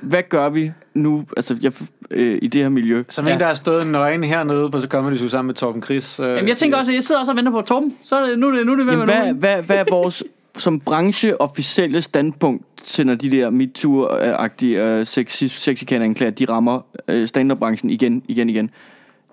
hvad 0.00 0.22
gør 0.28 0.48
vi 0.48 0.72
nu 0.94 1.24
altså, 1.36 1.56
jeg, 1.62 1.72
øh, 2.10 2.38
i 2.42 2.48
det 2.48 2.60
her 2.62 2.68
miljø? 2.68 3.04
Som 3.08 3.26
Ja. 3.26 3.32
en, 3.32 3.40
der 3.40 3.46
har 3.46 3.54
stået 3.54 3.86
nøgen 3.86 4.24
hernede 4.24 4.70
på 4.70 4.80
så 4.80 4.86
Comedy 4.86 5.16
Zoo 5.16 5.28
sammen 5.28 5.46
med 5.46 5.54
Torben 5.54 5.82
Chris. 5.82 6.20
Øh, 6.20 6.26
Jamen, 6.26 6.48
jeg 6.48 6.56
tænker 6.56 6.78
også, 6.78 6.90
at 6.90 6.94
jeg 6.94 7.04
sidder 7.04 7.20
også 7.20 7.32
og 7.32 7.36
venter 7.36 7.52
på 7.52 7.60
Torben. 7.60 7.96
Så 8.02 8.16
er 8.16 8.26
det, 8.26 8.38
nu 8.38 8.48
er 8.48 8.56
det, 8.56 8.66
nu 8.66 8.72
er 8.72 8.76
det 8.76 8.86
ved 8.86 8.92
Jamen, 8.92 9.08
hvad, 9.08 9.32
nu, 9.32 9.38
hvad, 9.38 9.62
hvad 9.62 9.76
er 9.76 9.84
vores 9.90 10.24
som 10.58 10.80
branche 10.80 11.40
officielle 11.40 12.02
standpunkt 12.02 12.64
til, 12.84 13.06
når 13.06 13.14
de 13.14 13.30
der 13.30 13.50
MeToo-agtige 13.50 15.00
uh, 15.00 15.48
sexikaner 15.48 16.30
de 16.30 16.44
rammer 16.44 16.80
uh, 17.12 17.26
stand-up-branchen 17.26 17.90
igen, 17.90 18.22
igen, 18.28 18.50
igen? 18.50 18.70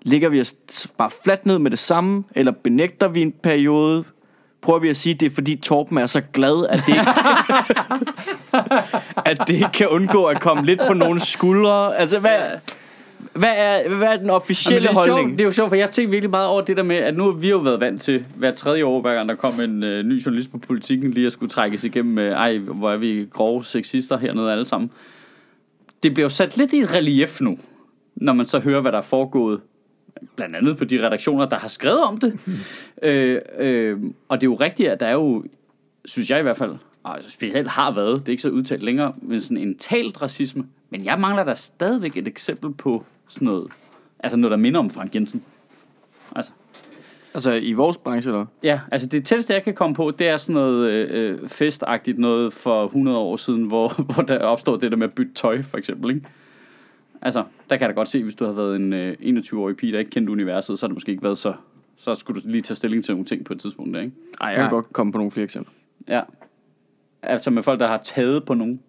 Ligger 0.02 0.30
vi 0.30 0.42
os 0.42 0.56
bare 0.98 1.10
fladt 1.24 1.46
ned 1.46 1.60
med 1.60 1.72
det 1.72 1.80
samme, 1.80 2.24
eller 2.36 2.52
benægter 2.52 3.08
vi 3.08 3.22
en 3.22 3.34
periode? 3.44 4.04
Prøver 4.62 4.80
vi 4.80 4.90
at 4.90 4.98
sige, 4.98 5.14
at 5.14 5.20
det 5.20 5.32
er 5.32 5.34
fordi 5.36 5.56
Torben 5.56 5.98
er 5.98 6.08
så 6.08 6.22
glad, 6.34 6.68
at 6.70 6.84
det 6.88 6.94
ikke, 6.94 7.12
at 9.32 9.48
det 9.48 9.54
ikke 9.54 9.72
kan 9.74 9.88
undgå 9.88 10.24
at 10.24 10.42
komme 10.42 10.66
lidt 10.66 10.82
på 10.88 10.94
nogle 10.94 11.20
skuldre? 11.20 11.98
Altså, 11.98 12.20
hvad, 12.20 12.40
hvad, 13.34 13.54
er, 13.58 13.96
hvad 13.96 14.08
er 14.08 14.12
den 14.12 14.26
Jamen, 14.26 14.30
officielle 14.30 14.88
det, 14.88 14.90
er 14.90 14.94
sjovt, 14.94 15.10
holdning? 15.10 15.32
det 15.38 15.42
er 15.42 15.46
jo 15.46 15.52
sjovt, 15.52 15.70
for 15.70 15.76
jeg 15.76 15.90
tænker 15.90 16.10
virkelig 16.10 16.30
meget 16.30 16.48
over 16.48 16.62
det 16.62 16.78
der 16.78 16.84
med, 16.84 16.96
at 16.96 17.16
nu 17.16 17.24
har 17.24 17.32
vi 17.32 17.50
jo 17.50 17.58
været 17.58 17.80
vant 17.80 18.02
til 18.02 18.26
hver 18.36 18.54
tredje 18.54 18.86
år, 18.86 19.02
hver 19.02 19.14
gang 19.14 19.30
der 19.30 19.36
kom 19.36 19.60
en 19.62 19.84
øh, 19.84 20.06
ny 20.06 20.26
journalist 20.26 20.52
på 20.52 20.58
politikken, 20.58 21.12
lige 21.12 21.26
at 21.26 21.32
skulle 21.32 21.50
trækkes 21.50 21.84
igennem, 21.84 22.18
øh, 22.18 22.32
ej, 22.32 22.58
hvor 22.58 22.92
er 22.92 22.98
vi 22.98 23.28
grove 23.34 23.64
sexister 23.64 24.18
hernede 24.18 24.52
alle 24.52 24.66
sammen. 24.66 24.92
Det 26.04 26.14
bliver 26.14 26.26
jo 26.26 26.30
sat 26.30 26.58
lidt 26.58 26.74
i 26.74 26.80
et 26.80 26.94
relief 26.94 27.42
nu, 27.42 27.58
når 28.16 28.34
man 28.34 28.46
så 28.46 28.60
hører, 28.60 28.82
hvad 28.82 28.92
der 28.92 28.98
er 28.98 29.02
foregået, 29.02 29.60
blandt 30.36 30.56
andet 30.56 30.78
på 30.78 30.86
de 30.86 31.06
redaktioner, 31.06 31.46
der 31.46 31.58
har 31.58 31.68
skrevet 31.68 32.02
om 32.02 32.18
det. 32.18 32.40
øh, 33.02 33.42
øh, 33.58 33.98
og 34.30 34.42
det 34.42 34.48
er 34.48 34.52
jo 34.52 34.56
rigtigt, 34.56 34.90
at 34.90 35.00
der 35.00 35.06
er 35.06 35.14
jo, 35.14 35.44
synes 36.06 36.30
jeg 36.30 36.40
i 36.40 36.42
hvert 36.42 36.58
fald, 36.58 36.76
og 37.04 37.16
altså 37.16 37.32
specielt 37.32 37.68
har 37.68 37.92
været, 37.92 38.20
det 38.20 38.28
er 38.28 38.32
ikke 38.32 38.42
så 38.42 38.50
udtalt 38.50 38.84
længere, 38.84 39.14
men 39.22 39.42
sådan 39.42 39.58
en 39.58 39.78
talt 39.78 40.22
racisme. 40.22 40.66
Men 40.90 41.06
jeg 41.06 41.20
mangler 41.20 41.44
der 41.44 41.54
stadigvæk 41.54 42.18
et 42.18 42.28
eksempel 42.28 42.74
på 42.74 43.06
sådan 43.28 43.46
noget, 43.46 43.68
altså 44.20 44.38
noget, 44.38 44.52
der 44.52 44.58
minder 44.58 44.80
om 44.80 44.90
Frank 44.90 45.16
Jensen. 45.16 45.44
Altså, 46.36 46.52
Altså, 47.34 47.52
i 47.52 47.74
vores 47.74 47.98
branche, 47.98 48.30
eller? 48.30 48.46
ja, 48.64 48.80
altså 48.92 49.08
det 49.08 49.26
tætteste, 49.26 49.54
jeg 49.54 49.64
kan 49.64 49.74
komme 49.74 49.96
på, 49.96 50.12
det 50.12 50.28
er 50.28 50.38
sådan 50.38 50.54
noget 50.54 50.90
øh, 50.90 51.08
øh, 51.12 51.50
festagtigt 51.50 52.20
noget 52.20 52.54
for 52.54 52.86
100 52.86 53.18
år 53.18 53.36
siden, 53.36 53.64
hvor, 53.64 53.94
hvor 54.14 54.24
der 54.24 54.40
opstod 54.40 54.80
det 54.80 54.92
der 54.92 54.98
med 54.98 55.08
at 55.08 55.14
bytte 55.14 55.34
tøj, 55.34 55.62
for 55.62 55.78
eksempel, 55.78 56.16
ikke? 56.16 56.28
Altså, 57.22 57.44
der 57.70 57.78
kan 57.78 57.82
jeg 57.82 57.90
da 57.90 57.94
godt 57.94 58.08
se, 58.08 58.24
hvis 58.24 58.36
du 58.36 58.44
havde 58.44 58.58
været 58.58 58.76
en 58.76 58.94
øh, 58.94 59.16
21-årig 59.22 59.78
pige, 59.78 59.94
der 59.94 60.00
ikke 60.00 60.12
kendte 60.12 60.32
universet, 60.32 60.80
så 60.80 60.86
har 60.86 60.88
det 60.88 60.96
måske 60.96 61.12
ikke 61.12 61.24
været 61.24 61.38
så... 61.38 61.54
Så 61.98 62.16
skulle 62.16 62.42
du 62.42 62.48
lige 62.48 62.62
tage 62.62 62.76
stilling 62.76 63.06
til 63.06 63.14
nogle 63.14 63.26
ting 63.26 63.46
på 63.46 63.54
et 63.54 63.60
tidspunkt, 63.60 63.94
der, 63.94 64.02
ikke? 64.02 64.14
Ej, 64.42 64.48
jeg 64.48 64.58
kan 64.58 64.70
godt 64.70 64.94
komme 64.94 65.12
på 65.12 65.18
nogle 65.18 65.32
flere 65.32 65.44
eksempler. 65.44 65.74
Ja. 66.08 66.22
Altså 67.22 67.50
med 67.50 67.64
folk, 67.64 67.80
der 67.80 67.88
har 67.88 67.98
taget 67.98 68.46
på 68.46 68.54
nogen. 68.54 68.80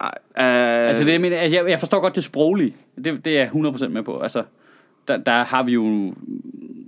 Ej, 0.00 0.12
øh, 0.16 0.88
altså 0.88 1.04
det, 1.04 1.12
jeg, 1.12 1.20
mener, 1.20 1.38
altså, 1.38 1.56
jeg, 1.56 1.70
jeg 1.70 1.78
forstår 1.78 2.00
godt 2.00 2.16
det 2.16 2.24
sproglige. 2.24 2.76
Det, 3.04 3.24
det 3.24 3.38
er 3.38 3.42
jeg 3.42 3.50
100% 3.50 3.88
med 3.88 4.02
på. 4.02 4.20
Altså, 4.20 4.42
der, 5.08 5.16
der 5.16 5.44
har 5.44 5.62
vi 5.62 5.72
jo... 5.72 6.14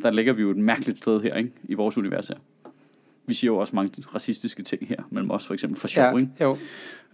Der 0.03 0.11
ligger 0.11 0.33
vi 0.33 0.43
jo 0.43 0.51
et 0.51 0.57
mærkeligt 0.57 0.99
sted 0.99 1.21
her, 1.21 1.35
ikke? 1.35 1.51
I 1.65 1.75
vores 1.75 1.99
univers 1.99 2.29
her. 2.29 2.37
Vi 3.27 3.35
siger 3.35 3.51
jo 3.53 3.57
også 3.57 3.77
mange 3.77 4.03
racistiske 4.15 4.63
ting 4.63 4.89
her, 4.89 4.97
mellem 5.11 5.31
os 5.31 5.47
for 5.47 5.55
eksempel, 5.55 5.81
for 5.81 5.89
sjov, 5.89 6.05
Ja, 6.05 6.15
ikke? 6.15 6.29
jo. 6.41 6.57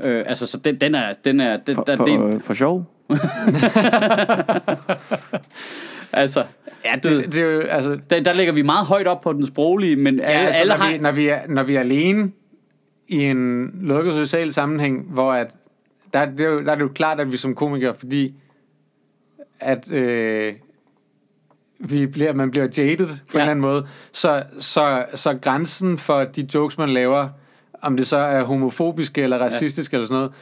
Øh, 0.01 0.23
altså, 0.27 0.47
så 0.47 0.59
den, 0.59 0.77
den 0.81 0.94
er... 0.94 1.12
Den 1.12 1.40
er 1.40 1.56
den, 1.56 1.74
for, 1.74 1.82
der, 1.82 1.97
for, 1.97 2.05
det, 2.05 2.43
for 2.43 2.55
sjov. 2.55 2.94
altså, 6.12 6.44
Ja, 6.85 6.94
det, 7.02 7.32
det 7.32 7.43
jo, 7.43 7.60
altså, 7.60 7.98
der, 8.10 8.20
der 8.20 8.32
ligger 8.32 8.52
vi 8.52 8.62
meget 8.62 8.86
højt 8.86 9.06
op 9.06 9.20
på 9.20 9.32
den 9.32 9.47
sproglige, 9.47 9.97
men 9.97 10.18
Ja, 10.18 10.24
alle, 10.24 10.47
altså, 10.47 10.60
alle 10.60 10.70
når, 10.70 10.76
har... 10.76 10.93
vi, 10.93 10.98
når, 10.98 11.12
vi 11.12 11.28
er, 11.28 11.40
når 11.48 11.62
vi 11.62 11.74
er 11.76 11.81
alene 11.81 12.32
i 13.09 13.24
en 13.24 13.70
lukket 13.81 14.14
social 14.14 14.52
sammenhæng, 14.52 15.12
hvor 15.12 15.32
at, 15.32 15.51
der, 16.12 16.24
det 16.24 16.40
er 16.40 16.44
jo, 16.51 16.64
der 16.64 16.70
er 16.70 16.74
det 16.74 16.82
jo 16.82 16.90
klart, 16.94 17.20
at 17.20 17.32
vi 17.32 17.36
som 17.36 17.55
komikere, 17.55 17.94
fordi 17.94 18.35
at 19.60 19.93
øh, 19.93 20.52
vi 21.78 22.06
bliver, 22.06 22.32
man 22.32 22.51
bliver 22.51 22.68
jaded 22.78 23.06
på 23.06 23.12
ja. 23.35 23.39
en 23.39 23.40
eller 23.40 23.51
anden 23.51 23.60
måde, 23.60 23.86
så, 24.12 24.43
så, 24.59 25.05
så 25.14 25.35
grænsen 25.35 25.98
for 25.98 26.24
de 26.24 26.48
jokes, 26.55 26.78
man 26.78 26.89
laver, 26.89 27.28
om 27.82 27.97
det 27.97 28.06
så 28.06 28.16
er 28.16 28.43
homofobiske 28.43 29.22
eller 29.22 29.39
racistiske 29.39 29.97
ja. 29.97 29.98
eller 29.98 30.06
sådan 30.06 30.16
noget, 30.16 30.32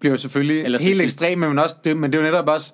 bliver 0.00 0.12
jo 0.12 0.16
selvfølgelig 0.16 0.64
Eller 0.64 0.78
helt 0.82 1.00
ekstreme, 1.02 1.48
men, 1.48 1.58
også 1.58 1.74
det, 1.84 1.96
men 1.96 2.12
det 2.12 2.18
er 2.18 2.22
jo 2.22 2.30
netop 2.30 2.48
også, 2.48 2.72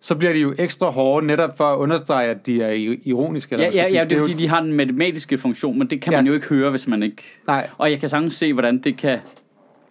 så 0.00 0.14
bliver 0.14 0.32
de 0.32 0.38
jo 0.40 0.54
ekstra 0.58 0.90
hårde, 0.90 1.26
netop 1.26 1.56
for 1.56 1.64
at 1.64 1.76
understrege, 1.78 2.28
at 2.28 2.46
de 2.46 2.62
er 2.62 2.96
ironiske. 3.04 3.52
Eller 3.52 3.66
Ja, 3.66 3.72
ja, 3.74 3.88
ja, 3.92 4.04
det 4.04 4.12
er 4.12 4.16
jo- 4.16 4.22
fordi, 4.26 4.32
de 4.38 4.48
har 4.48 4.60
den 4.62 4.72
matematiske 4.72 5.38
funktion, 5.38 5.78
men 5.78 5.90
det 5.90 6.00
kan 6.00 6.12
Ja. 6.12 6.18
man 6.18 6.26
jo 6.26 6.32
ikke 6.32 6.46
høre, 6.48 6.70
hvis 6.70 6.86
man 6.86 7.02
ikke... 7.02 7.22
Nej. 7.46 7.70
Og 7.78 7.90
jeg 7.90 8.00
kan 8.00 8.08
sagtens 8.08 8.34
se, 8.34 8.52
hvordan 8.52 8.78
det 8.78 8.96
kan... 8.96 9.18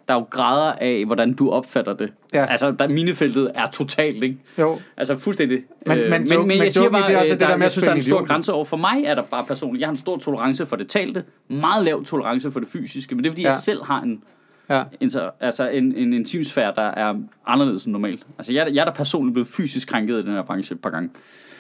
Der 0.08 0.14
er 0.14 0.18
jo 0.18 0.24
grader 0.30 0.74
af, 0.82 1.06
hvordan 1.06 1.34
du 1.34 1.50
opfatter 1.52 1.94
det. 1.94 2.14
Ja. 2.34 2.46
Altså, 2.46 2.72
der, 2.72 2.88
minefeltet 2.88 3.52
er 3.56 3.70
totalt, 3.70 4.24
ikke? 4.24 4.38
Jo, 4.60 4.80
Altså, 4.98 5.18
fuldstændig. 5.18 5.60
Men- 5.86 5.98
Øh, 5.98 6.10
men 6.10 6.22
men, 6.22 6.32
joke- 6.32 6.38
men 6.38 6.48
men 6.48 6.58
jeg 6.58 6.72
siger 6.72 6.90
bare, 6.90 7.08
det 7.08 7.16
er 7.16 7.20
også 7.20 7.34
øh, 7.34 7.40
det 7.40 7.42
der 7.42 7.48
der, 7.48 7.58
med 7.58 7.66
jeg 7.66 7.72
synes, 7.72 7.84
der 7.84 7.92
er 7.92 7.96
en 7.96 8.02
stor 8.02 8.26
grænse 8.26 8.54
over. 8.54 8.66
For 8.66 8.78
mig 8.78 9.04
er 9.06 9.16
der 9.16 9.22
bare 9.24 9.46
personligt, 9.46 9.80
jeg 9.82 9.88
har 9.88 9.92
en 9.92 9.98
stor 9.98 10.18
tolerance 10.18 10.66
for 10.66 10.76
det 10.76 10.88
talte, 10.88 11.24
meget 11.48 11.86
lav 11.86 12.04
tolerance 12.06 12.52
for 12.52 12.60
det 12.60 12.70
fysiske, 12.70 13.16
men 13.16 13.24
det 13.24 13.30
er 13.30 13.34
fordi, 13.34 13.42
Ja. 13.42 13.48
jeg 13.50 13.58
selv 13.58 13.84
har 13.84 14.02
en, 14.02 14.22
ja. 14.70 14.84
inter, 15.02 15.30
altså 15.40 15.70
en, 15.70 15.96
en 15.96 16.14
intimsfære, 16.14 16.74
der 16.76 16.82
er 16.82 17.16
anderledes 17.46 17.86
end 17.86 17.92
normalt. 17.92 18.26
Altså, 18.38 18.54
jeg, 18.54 18.68
jeg 18.74 18.82
er 18.82 18.86
da 18.86 18.92
personligt 18.92 19.34
blevet 19.34 19.48
fysisk 19.48 19.88
krænket 19.88 20.20
i 20.20 20.26
den 20.26 20.32
her 20.34 20.42
branche 20.42 20.74
et 20.76 20.82
par 20.82 20.90
gange. 20.90 21.10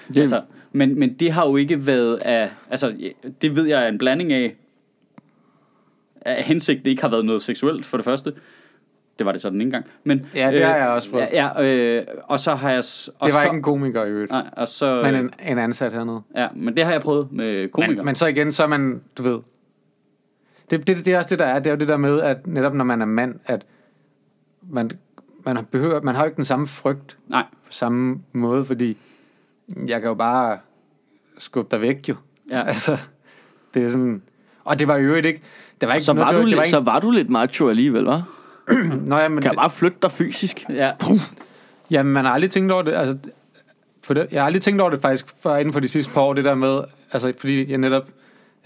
Det- 0.07 0.17
Altså, 0.17 0.41
men, 0.71 0.99
men 0.99 1.13
det 1.13 1.31
har 1.31 1.45
jo 1.47 1.55
ikke 1.55 1.87
været 1.87 2.15
af, 2.17 2.49
altså, 2.69 3.11
det 3.41 3.55
ved 3.55 3.65
jeg 3.67 3.83
er 3.83 3.87
en 3.87 3.97
blanding 3.97 4.33
af, 4.33 4.55
af 6.21 6.43
hensigt, 6.43 6.85
det 6.85 6.91
ikke 6.91 7.01
har 7.01 7.09
været 7.09 7.25
noget 7.25 7.41
seksuelt, 7.41 7.85
for 7.85 7.97
det 7.97 8.05
første. 8.05 8.33
Det 9.17 9.25
var 9.25 9.31
det 9.31 9.41
så 9.41 9.49
den 9.49 9.61
ene 9.61 9.71
gang. 9.71 9.85
Men, 10.03 10.25
Ja, 10.35 10.51
det 10.51 10.65
har 10.65 10.75
jeg 10.75 10.87
også 10.87 11.11
prøvet. 11.11 11.27
Ja, 11.33 11.63
øh, 11.63 12.03
og 12.23 12.39
så 12.39 12.55
har 12.55 12.69
jeg... 12.69 12.77
Og 12.77 12.83
Det 13.27 13.33
var 13.33 13.39
så, 13.41 13.45
ikke 13.47 13.55
en 13.55 13.63
komiker 13.63 14.05
i 14.05 14.09
øvrigt, 14.09 14.31
Nej, 14.31 14.43
og 14.51 14.67
så... 14.67 15.01
men 15.03 15.15
en, 15.15 15.31
en 15.47 15.57
ansat 15.57 15.93
hernede. 15.93 16.21
Ja, 16.35 16.47
men 16.55 16.75
det 16.77 16.85
har 16.85 16.91
jeg 16.91 17.01
prøvet 17.01 17.31
med 17.31 17.67
komikere. 17.67 17.95
Men, 17.95 18.05
men 18.05 18.15
så 18.15 18.25
igen, 18.27 18.51
så 18.51 18.63
er 18.63 18.67
man, 18.67 19.01
du 19.17 19.23
ved, 19.23 19.39
det, 20.71 20.87
det, 20.87 21.05
det 21.05 21.13
er 21.13 21.17
også 21.17 21.29
det, 21.29 21.39
der 21.39 21.45
er. 21.45 21.59
Det 21.59 21.67
er 21.67 21.71
jo 21.71 21.79
det 21.79 21.87
der 21.87 21.97
med, 21.97 22.21
at 22.21 22.47
netop 22.47 22.73
når 22.73 22.83
man 22.83 23.01
er 23.01 23.05
mand, 23.05 23.35
at 23.45 23.65
man, 24.61 24.91
man, 25.45 25.65
behøver, 25.71 26.01
man 26.01 26.15
har 26.15 26.23
jo 26.23 26.25
ikke 26.25 26.37
den 26.37 26.45
samme 26.45 26.67
frygt 26.67 27.17
Nej, 27.27 27.43
på 27.65 27.71
samme 27.71 28.21
måde, 28.33 28.65
fordi 28.65 28.97
jeg 29.87 30.01
kan 30.01 30.07
jo 30.07 30.13
bare 30.13 30.57
skubbe 31.37 31.75
dig 31.75 31.81
væk 31.81 32.09
jo. 32.09 32.15
Ja. 32.51 32.63
Altså, 32.67 32.97
det 33.73 33.83
er 33.83 33.89
sådan... 33.89 34.21
Og 34.63 34.79
det 34.79 34.87
var 34.87 34.97
øvrigt 34.97 35.25
ikke... 35.25 35.41
Det 35.81 35.87
var 35.87 35.93
ikke 35.93 36.05
Så 36.05 36.13
var, 36.13 36.31
noget, 36.31 36.35
du, 36.35 36.37
det 36.37 36.45
var, 36.45 36.49
lidt, 36.49 36.59
det 36.59 36.69
så 36.69 36.79
var 36.79 36.93
var 36.93 36.99
du 36.99 37.11
lidt 37.11 37.29
macho 37.29 37.69
alligevel, 37.69 38.07
hva'? 38.07 38.21
ikke, 38.71 38.83
Nå, 39.09 39.17
ja, 39.17 39.27
men 39.27 39.41
Kan 39.41 39.51
det, 39.51 39.57
bare 39.57 39.69
flytte 39.69 39.97
dig 40.01 40.11
fysisk? 40.11 40.65
ja. 40.69 40.91
Jamen, 41.91 42.13
man 42.13 42.25
har 42.25 42.31
aldrig 42.31 42.51
tænkt 42.51 42.71
over 42.71 42.81
det. 42.81 42.93
Altså, 42.93 43.17
på 44.07 44.13
det, 44.13 44.27
jeg 44.31 44.41
har 44.41 44.45
aldrig 44.45 44.61
tænkt 44.61 44.81
over 44.81 44.89
det 44.89 45.01
faktisk 45.01 45.25
for 45.39 45.55
inden 45.55 45.73
for 45.73 45.79
de 45.79 45.87
sidste 45.87 46.13
par 46.13 46.21
år, 46.21 46.33
det 46.33 46.45
der 46.45 46.55
med, 46.55 46.81
altså, 47.11 47.33
fordi 47.39 47.71
jeg 47.71 47.77
netop, 47.77 48.07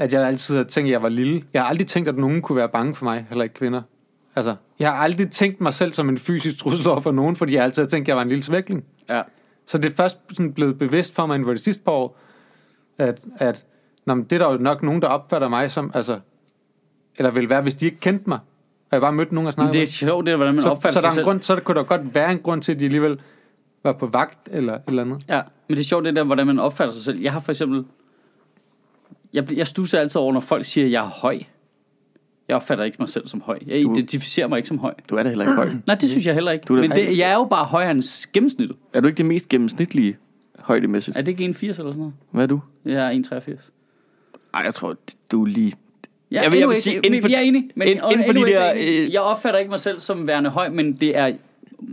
at 0.01 0.13
jeg 0.13 0.27
altid 0.27 0.57
har 0.57 0.63
tænkt, 0.63 0.87
at 0.87 0.91
jeg 0.91 1.03
var 1.03 1.09
lille. 1.09 1.43
Jeg 1.53 1.61
har 1.61 1.69
aldrig 1.69 1.87
tænkt, 1.87 2.09
at 2.09 2.17
nogen 2.17 2.41
kunne 2.41 2.55
være 2.55 2.69
bange 2.69 2.95
for 2.95 3.05
mig, 3.05 3.25
heller 3.29 3.43
ikke 3.43 3.55
kvinder. 3.55 3.81
Altså, 4.35 4.55
jeg 4.79 4.91
har 4.91 4.97
aldrig 4.97 5.31
tænkt 5.31 5.61
mig 5.61 5.73
selv 5.73 5.91
som 5.91 6.09
en 6.09 6.17
fysisk 6.17 6.57
trussel 6.57 6.87
over 6.87 7.01
for 7.01 7.11
nogen, 7.11 7.35
fordi 7.35 7.55
jeg 7.55 7.63
altid 7.63 7.81
har 7.81 7.89
tænkt, 7.89 8.05
at 8.05 8.07
jeg 8.07 8.15
var 8.15 8.21
en 8.21 8.29
lille 8.29 8.43
svækling. 8.43 8.83
ja. 9.09 9.21
Så 9.65 9.77
det 9.77 9.91
er 9.91 9.95
først 9.95 10.17
sådan 10.29 10.53
blevet 10.53 10.79
bevidst 10.79 11.15
for 11.15 11.25
mig 11.25 11.35
inden 11.35 11.47
for 11.47 11.53
de 11.53 11.59
sidste 11.59 11.83
par 11.83 11.91
år, 11.91 12.19
at, 12.97 13.21
at 13.35 13.65
nå, 14.05 14.13
men 14.13 14.23
det 14.23 14.33
er 14.41 14.45
der 14.45 14.51
jo 14.51 14.57
nok 14.57 14.83
nogen, 14.83 15.01
der 15.01 15.07
opfatter 15.07 15.47
mig 15.47 15.71
som, 15.71 15.91
altså, 15.93 16.19
eller 17.17 17.31
vil 17.31 17.49
være, 17.49 17.61
hvis 17.61 17.75
de 17.75 17.85
ikke 17.85 17.99
kendte 17.99 18.29
mig, 18.29 18.39
og 18.91 18.91
jeg 18.91 19.01
bare 19.01 19.13
mødte 19.13 19.35
nogen 19.35 19.47
og 19.47 19.53
snakkede 19.53 19.77
det 19.77 19.83
er 19.83 19.87
sjovt, 19.87 20.25
det 20.25 20.31
er, 20.31 20.35
hvordan 20.35 20.53
man 20.55 20.63
så, 20.63 20.69
opfatter 20.69 20.99
så, 20.99 21.01
der 21.01 21.01
sig 21.01 21.07
er 21.07 21.11
en 21.11 21.15
selv. 21.15 21.25
grund, 21.25 21.41
så 21.41 21.55
kunne 21.55 21.75
der 21.75 21.83
godt 21.83 22.15
være 22.15 22.31
en 22.31 22.39
grund 22.39 22.61
til, 22.61 22.71
at 22.71 22.79
de 22.79 22.85
alligevel 22.85 23.19
var 23.83 23.93
på 23.93 24.07
vagt, 24.07 24.49
eller 24.51 24.73
et 24.73 24.81
eller 24.87 25.01
andet. 25.01 25.23
Ja, 25.29 25.41
men 25.67 25.77
det 25.77 25.83
er 25.83 25.87
sjovt, 25.87 26.05
det 26.05 26.15
der, 26.15 26.23
hvordan 26.23 26.47
man 26.47 26.59
opfatter 26.59 26.93
sig 26.93 27.03
selv. 27.03 27.21
Jeg 27.21 27.33
har 27.33 27.39
for 27.39 27.51
eksempel... 27.51 27.85
Jeg, 29.33 29.53
jeg 29.57 29.67
stusser 29.67 29.99
altid 29.99 30.21
over, 30.21 30.33
når 30.33 30.39
folk 30.39 30.65
siger, 30.65 30.85
at 30.85 30.91
jeg 30.91 31.03
er 31.05 31.09
høj. 31.09 31.39
Jeg 32.47 32.55
opfatter 32.55 32.83
ikke 32.83 32.97
mig 32.99 33.09
selv 33.09 33.27
som 33.27 33.41
høj. 33.41 33.59
Jeg 33.67 33.83
Du- 33.83 33.93
identificerer 33.93 34.47
mig 34.47 34.57
ikke 34.57 34.67
som 34.67 34.77
høj. 34.79 34.93
Du 35.09 35.15
er 35.15 35.23
da 35.23 35.29
heller 35.29 35.45
ikke 35.45 35.55
høj. 35.55 35.69
Nej, 35.87 35.95
det 35.95 36.09
synes 36.09 36.25
jeg 36.25 36.33
heller 36.33 36.51
ikke. 36.51 36.63
Du 36.65 36.75
er 36.75 36.81
Men 36.81 36.91
det, 36.91 37.17
jeg 37.17 37.29
er 37.29 37.33
jo 37.33 37.43
bare 37.49 37.65
højere 37.65 37.91
end 37.91 38.31
gennemsnittet. 38.33 38.77
Er 38.93 38.99
du 39.01 39.07
ikke 39.07 39.17
det 39.17 39.25
mest 39.25 39.49
gennemsnitlige 39.49 40.17
højdemæssigt? 40.59 41.17
Er 41.17 41.21
det 41.21 41.39
ikke 41.39 41.45
1,80 41.45 41.65
eller 41.65 41.73
sådan 41.75 41.93
noget? 41.97 42.13
Hvad 42.31 42.43
er 42.43 42.47
du? 42.47 42.59
Jeg 42.85 43.15
er 43.15 43.21
1,83. 43.39 43.71
Ej, 44.53 44.61
jeg 44.65 44.73
tror, 44.75 44.95
du 45.31 45.43
er 45.43 45.47
lige... 45.47 45.73
Jeg, 46.31 46.43
Jeg 46.43 46.51
vil- 46.51 46.59
jeg 46.59 46.69
vil 46.69 46.81
sige, 46.81 46.95
ikke- 46.95 47.05
inden 47.07 47.21
for- 47.21 47.29
jeg 47.29 47.37
er 47.37 47.41
enig, 47.41 47.69
men 47.75 47.87
inden- 47.87 48.03
inden 48.11 48.25
for 48.25 48.33
de 48.33 48.51
der, 48.51 48.73
øh, 49.05 49.13
Jeg 49.13 49.21
opfatter 49.21 49.59
ikke 49.59 49.69
mig 49.69 49.79
selv 49.79 49.99
som 49.99 50.27
værende 50.27 50.49
høj, 50.49 50.69
men 50.69 50.93
det 50.93 51.17
er 51.17 51.31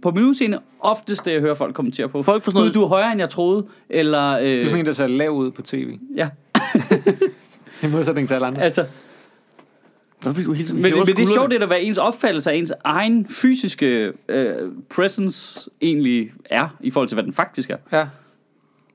på 0.03 0.11
min 0.11 0.25
udseende 0.25 0.59
oftest 0.81 1.25
det, 1.25 1.33
jeg 1.33 1.41
hører 1.41 1.55
folk 1.55 1.75
kommentere 1.75 2.09
på. 2.09 2.23
Folk 2.23 2.45
sådan 2.45 2.55
Gud, 2.57 2.61
noget- 2.63 2.75
du 2.75 2.83
er 2.83 2.87
højere, 2.89 3.13
end 3.13 3.21
jeg 3.21 3.31
troede. 3.31 3.67
Eller, 3.91 4.39
øh, 4.39 4.45
Du 4.45 4.47
er 4.61 4.65
sådan 4.65 4.79
en, 4.81 4.87
der 4.87 4.93
ser 4.93 5.07
lav 5.07 5.31
ud 5.31 5.51
på 5.51 5.63
tv. 5.63 5.99
ja, 6.17 6.29
I 7.83 7.87
modsætning 7.87 8.29
til 8.29 8.35
alle 8.35 8.47
andre. 8.47 8.63
altså, 8.63 8.85
Nå, 10.25 10.33
du 10.33 10.53
hele 10.53 10.69
tiden 10.69 10.83
Men, 10.83 10.93
men 10.95 11.07
det 11.07 11.19
er 11.19 11.27
sjovt, 11.35 11.51
det 11.51 11.63
er, 11.63 11.67
hvad 11.67 11.79
ens 11.81 11.99
opfattelse 11.99 12.51
af 12.51 12.55
ens 12.57 12.73
egen 12.85 13.27
fysiske 13.29 14.13
øh, 14.29 14.53
presence 14.91 15.71
egentlig 15.83 16.31
er, 16.45 16.77
i 16.81 16.91
forhold 16.91 17.09
til, 17.09 17.15
hvad 17.17 17.25
den 17.25 17.33
faktisk 17.33 17.71
er. 17.71 17.77
Ja. 17.93 18.07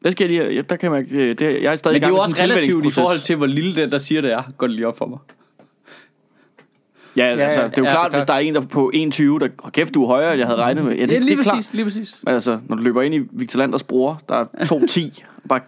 Der 0.04 0.12
skal 0.12 0.32
jeg 0.32 0.48
lige... 0.50 0.62
Der 0.62 0.76
kan 0.76 0.92
man 0.92 1.00
ikke... 1.04 1.34
Det, 1.34 1.62
jeg 1.64 1.72
er 1.74 1.76
stadig 1.76 1.96
Men 1.96 2.02
det 2.02 2.06
er 2.08 2.10
jo 2.10 2.18
også 2.18 2.36
relativt 2.44 2.86
i 2.86 2.90
forhold 2.92 3.20
til, 3.20 3.36
hvor 3.36 3.46
lille 3.46 3.76
den, 3.76 3.92
der 3.92 3.98
siger 3.98 4.22
det 4.22 4.32
er, 4.34 4.44
går 4.58 4.68
det 4.68 4.76
lige 4.76 4.88
op 4.88 4.98
for 4.98 5.06
mig. 5.06 5.20
Ja, 7.18 7.26
Ja, 7.26 7.32
altså, 7.32 7.60
ja, 7.62 7.68
det 7.68 7.78
er 7.78 7.82
jo 7.82 7.86
ja, 7.86 7.92
klart, 7.92 8.12
er 8.14 8.18
hvis 8.18 8.26
der 8.26 8.34
er 8.34 8.38
en, 8.38 8.56
der 8.56 8.62
er 8.62 8.66
på 8.66 8.92
1,20, 8.96 9.00
der... 9.00 9.48
Hold 9.60 9.72
kæft, 9.72 9.94
du 9.94 10.04
er 10.04 10.08
højere, 10.08 10.32
end 10.32 10.40
jeg 10.40 10.48
havde 10.48 10.60
regnet 10.62 10.86
med. 10.86 10.96
Ja, 10.96 11.02
det, 11.02 11.12
Ja, 11.12 11.20
lige 11.20 11.30
det 11.30 11.40
er 11.40 11.44
klart. 11.44 11.56
præcis, 11.56 11.74
lige 11.74 11.84
præcis. 11.86 12.24
Men 12.26 12.34
altså, 12.34 12.60
når 12.68 12.76
du 12.76 12.82
løber 12.84 13.02
ind 13.02 13.16
i 13.16 13.20
Victor 13.32 13.58
Landers 13.60 13.84
bror, 13.84 14.22
der 14.30 14.36
er 14.36 14.46
2,10. 14.46 15.24
bare... 15.50 15.60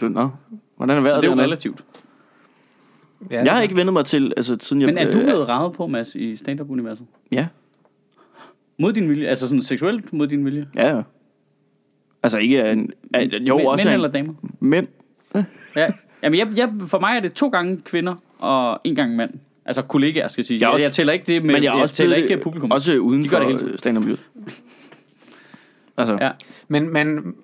Nå, 0.00 0.08
Nå, 0.08 0.28
hvordan 0.76 0.96
er 0.96 1.00
Så 1.00 1.02
vejret 1.02 1.22
det 1.22 1.30
er 1.30 1.34
jo 1.36 1.40
relativt. 1.42 1.84
ja 3.30 3.42
Jeg 3.44 3.52
har 3.52 3.62
ikke 3.62 3.76
vendt 3.76 3.92
mig 3.92 4.04
til, 4.04 4.32
altså 4.36 4.56
siden 4.60 4.82
jeg... 4.82 4.86
Men 4.86 4.98
er 4.98 5.12
du 5.12 5.18
øh, 5.18 5.24
blevet 5.24 5.48
ravet 5.48 5.72
på, 5.72 5.86
Mads, 5.86 6.14
i 6.14 6.36
stand-up-universet? 6.36 7.06
Ja, 7.32 7.46
Mod 8.78 8.92
din 8.92 9.08
vilje? 9.08 9.26
Altså 9.28 9.48
sådan 9.48 9.62
seksuelt 9.62 10.12
mod 10.12 10.26
din 10.26 10.44
vilje? 10.44 10.66
ja, 10.76 10.96
ja. 10.96 11.02
Altså 12.22 12.38
ikke 12.38 12.70
en... 12.70 12.90
en 13.14 13.30
jo, 13.46 13.58
Mænd- 13.58 13.66
også 13.66 13.84
Mænd 13.84 13.94
eller 13.94 14.08
damer? 14.08 14.32
Mænd. 14.60 14.86
Ja. 15.76 15.90
Jamen, 16.22 16.38
jeg, 16.38 16.48
jeg, 16.56 16.72
for 16.86 16.98
mig 16.98 17.16
er 17.16 17.20
det 17.20 17.32
to 17.32 17.48
gange 17.48 17.80
kvinder 17.80 18.14
og 18.38 18.80
en 18.84 18.94
gang 18.94 19.16
mand. 19.16 19.30
Altså 19.66 19.82
kollegaer, 19.82 20.28
skal 20.28 20.42
jeg 20.42 20.46
sige. 20.46 20.58
Jeg 20.60 20.66
er 20.66 20.68
Jeg, 20.68 20.74
også- 20.74 20.82
jeg 20.82 20.92
tæller 20.92 21.12
ikke 21.12 21.24
det 21.26 21.42
med, 21.44 21.54
Men 21.54 21.62
jeg 21.64 21.74
jeg 21.74 21.82
også 21.82 21.94
tæller 21.94 22.16
ikke 22.16 22.28
det- 22.28 22.40
publikum. 22.42 22.70
Også 22.72 22.98
uden 22.98 23.22
De 23.22 23.28
gør 23.28 23.38
det 23.38 23.60
hele 23.60 23.78
stand-up 23.78 24.04
livet. 24.04 24.20
Altså, 25.96 26.18
Ja. 26.20 26.30
Men, 26.68 26.92
men 26.92 27.34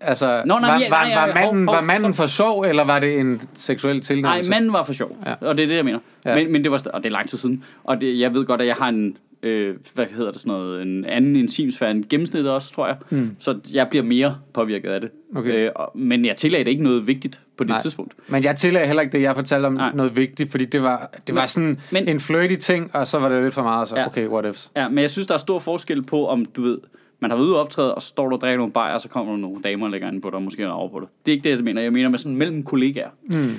altså, 0.00 0.42
Nå, 0.46 0.58
nej, 0.58 0.70
var, 0.70 0.78
ja, 0.80 0.88
var, 0.88 1.04
nej, 1.04 1.10
ja, 1.10 1.20
var, 1.20 1.26
manden, 1.34 1.44
hov, 1.68 1.74
hov, 1.74 1.74
var 1.74 1.80
manden 1.80 2.14
for 2.14 2.26
sjov, 2.26 2.60
eller 2.62 2.84
var 2.84 2.98
det 2.98 3.18
en 3.20 3.42
seksuel 3.54 3.94
Nej, 3.94 4.02
tilnærmelse? 4.02 4.50
manden 4.50 4.72
var 4.72 4.82
for 4.82 4.92
sjov. 4.92 5.16
Ja. 5.26 5.34
Og 5.40 5.56
det 5.56 5.62
er 5.62 5.66
det, 5.68 5.76
jeg 5.76 5.84
mener. 5.84 5.98
Ja. 6.24 6.34
Men, 6.34 6.52
men 6.52 6.62
det 6.64 6.70
var, 6.70 6.82
og 6.94 7.02
det 7.02 7.08
er 7.08 7.12
lang 7.12 7.28
tid 7.28 7.38
siden. 7.38 7.64
Og 7.84 8.00
det, 8.00 8.18
jeg 8.18 8.34
ved 8.34 8.44
godt, 8.44 8.60
at 8.60 8.66
jeg 8.66 8.76
har 8.76 8.88
en, 8.88 9.16
øh, 9.42 9.74
hvad 9.94 10.06
hedder 10.16 10.30
det 10.32 10.40
sådan 10.40 10.50
noget, 10.50 10.82
en 10.82 11.04
anden 11.04 11.36
intimsfære 11.36 11.90
end 11.90 12.04
gennemsnittet 12.10 12.52
også, 12.52 12.72
tror 12.74 12.86
jeg. 12.86 12.96
Mm. 13.10 13.36
Så 13.38 13.58
jeg 13.72 13.86
bliver 13.90 14.04
mere 14.04 14.36
påvirket 14.54 14.88
af 14.90 15.00
det. 15.00 15.10
Okay. 15.36 15.50
Øh, 15.66 15.70
og, 15.76 15.92
men 15.98 16.24
jeg 16.24 16.36
tillagde 16.36 16.64
det 16.64 16.70
ikke 16.70 16.82
noget 16.82 17.06
vigtigt 17.06 17.40
på 17.58 17.64
det 17.64 17.68
Nej. 17.70 17.80
tidspunkt. 17.80 18.14
Men 18.28 18.44
jeg 18.44 18.56
tillagde 18.56 18.86
heller 18.86 19.02
ikke 19.02 19.12
det, 19.12 19.22
jeg 19.22 19.34
fortalte 19.34 19.66
om 19.66 19.72
Nej. 19.72 19.92
noget 19.94 20.16
vigtigt, 20.16 20.50
fordi 20.50 20.64
det 20.64 20.82
var, 20.82 21.10
det 21.26 21.34
var 21.34 21.46
sådan 21.46 21.80
men- 21.92 22.08
en 22.08 22.20
flirty 22.20 22.54
ting, 22.56 22.90
og 22.94 23.06
så 23.06 23.18
var 23.18 23.28
det 23.28 23.42
lidt 23.42 23.54
for 23.54 23.62
meget, 23.62 23.88
så 23.88 23.96
Ja. 23.96 24.06
okay, 24.06 24.26
what 24.28 24.44
ifs. 24.46 24.70
Ja, 24.76 24.88
men 24.88 24.98
jeg 24.98 25.10
synes, 25.10 25.26
der 25.26 25.34
er 25.34 25.38
stor 25.38 25.58
forskel 25.58 26.02
på, 26.04 26.26
om 26.28 26.44
du 26.44 26.62
ved, 26.62 26.78
man 27.20 27.30
har 27.30 27.36
været 27.38 27.46
ude 27.46 27.54
og 27.56 27.60
optræde, 27.60 27.94
og 27.94 28.02
så 28.02 28.08
står 28.08 28.28
du 28.28 28.34
og 28.34 28.40
drikker 28.40 28.56
nogle 28.56 28.72
bajer, 28.72 28.94
og 28.94 29.00
så 29.00 29.08
kommer 29.08 29.32
der 29.32 29.38
nogle 29.40 29.62
damer 29.62 29.86
og 29.86 29.90
lægger 29.90 30.08
ind 30.10 30.22
på 30.22 30.28
dig, 30.30 30.34
og 30.36 30.42
måske 30.42 30.68
rager 30.68 30.88
på 30.88 31.00
dig. 31.00 31.08
Det 31.26 31.32
er 31.32 31.36
ikke 31.36 31.48
det, 31.50 31.56
jeg 31.56 31.64
mener. 31.64 31.82
Jeg 31.82 31.92
mener 31.92 32.08
med 32.08 32.18
sådan 32.18 32.36
mellem 32.36 32.62
kollegaer. 32.62 33.08
Mm. 33.22 33.54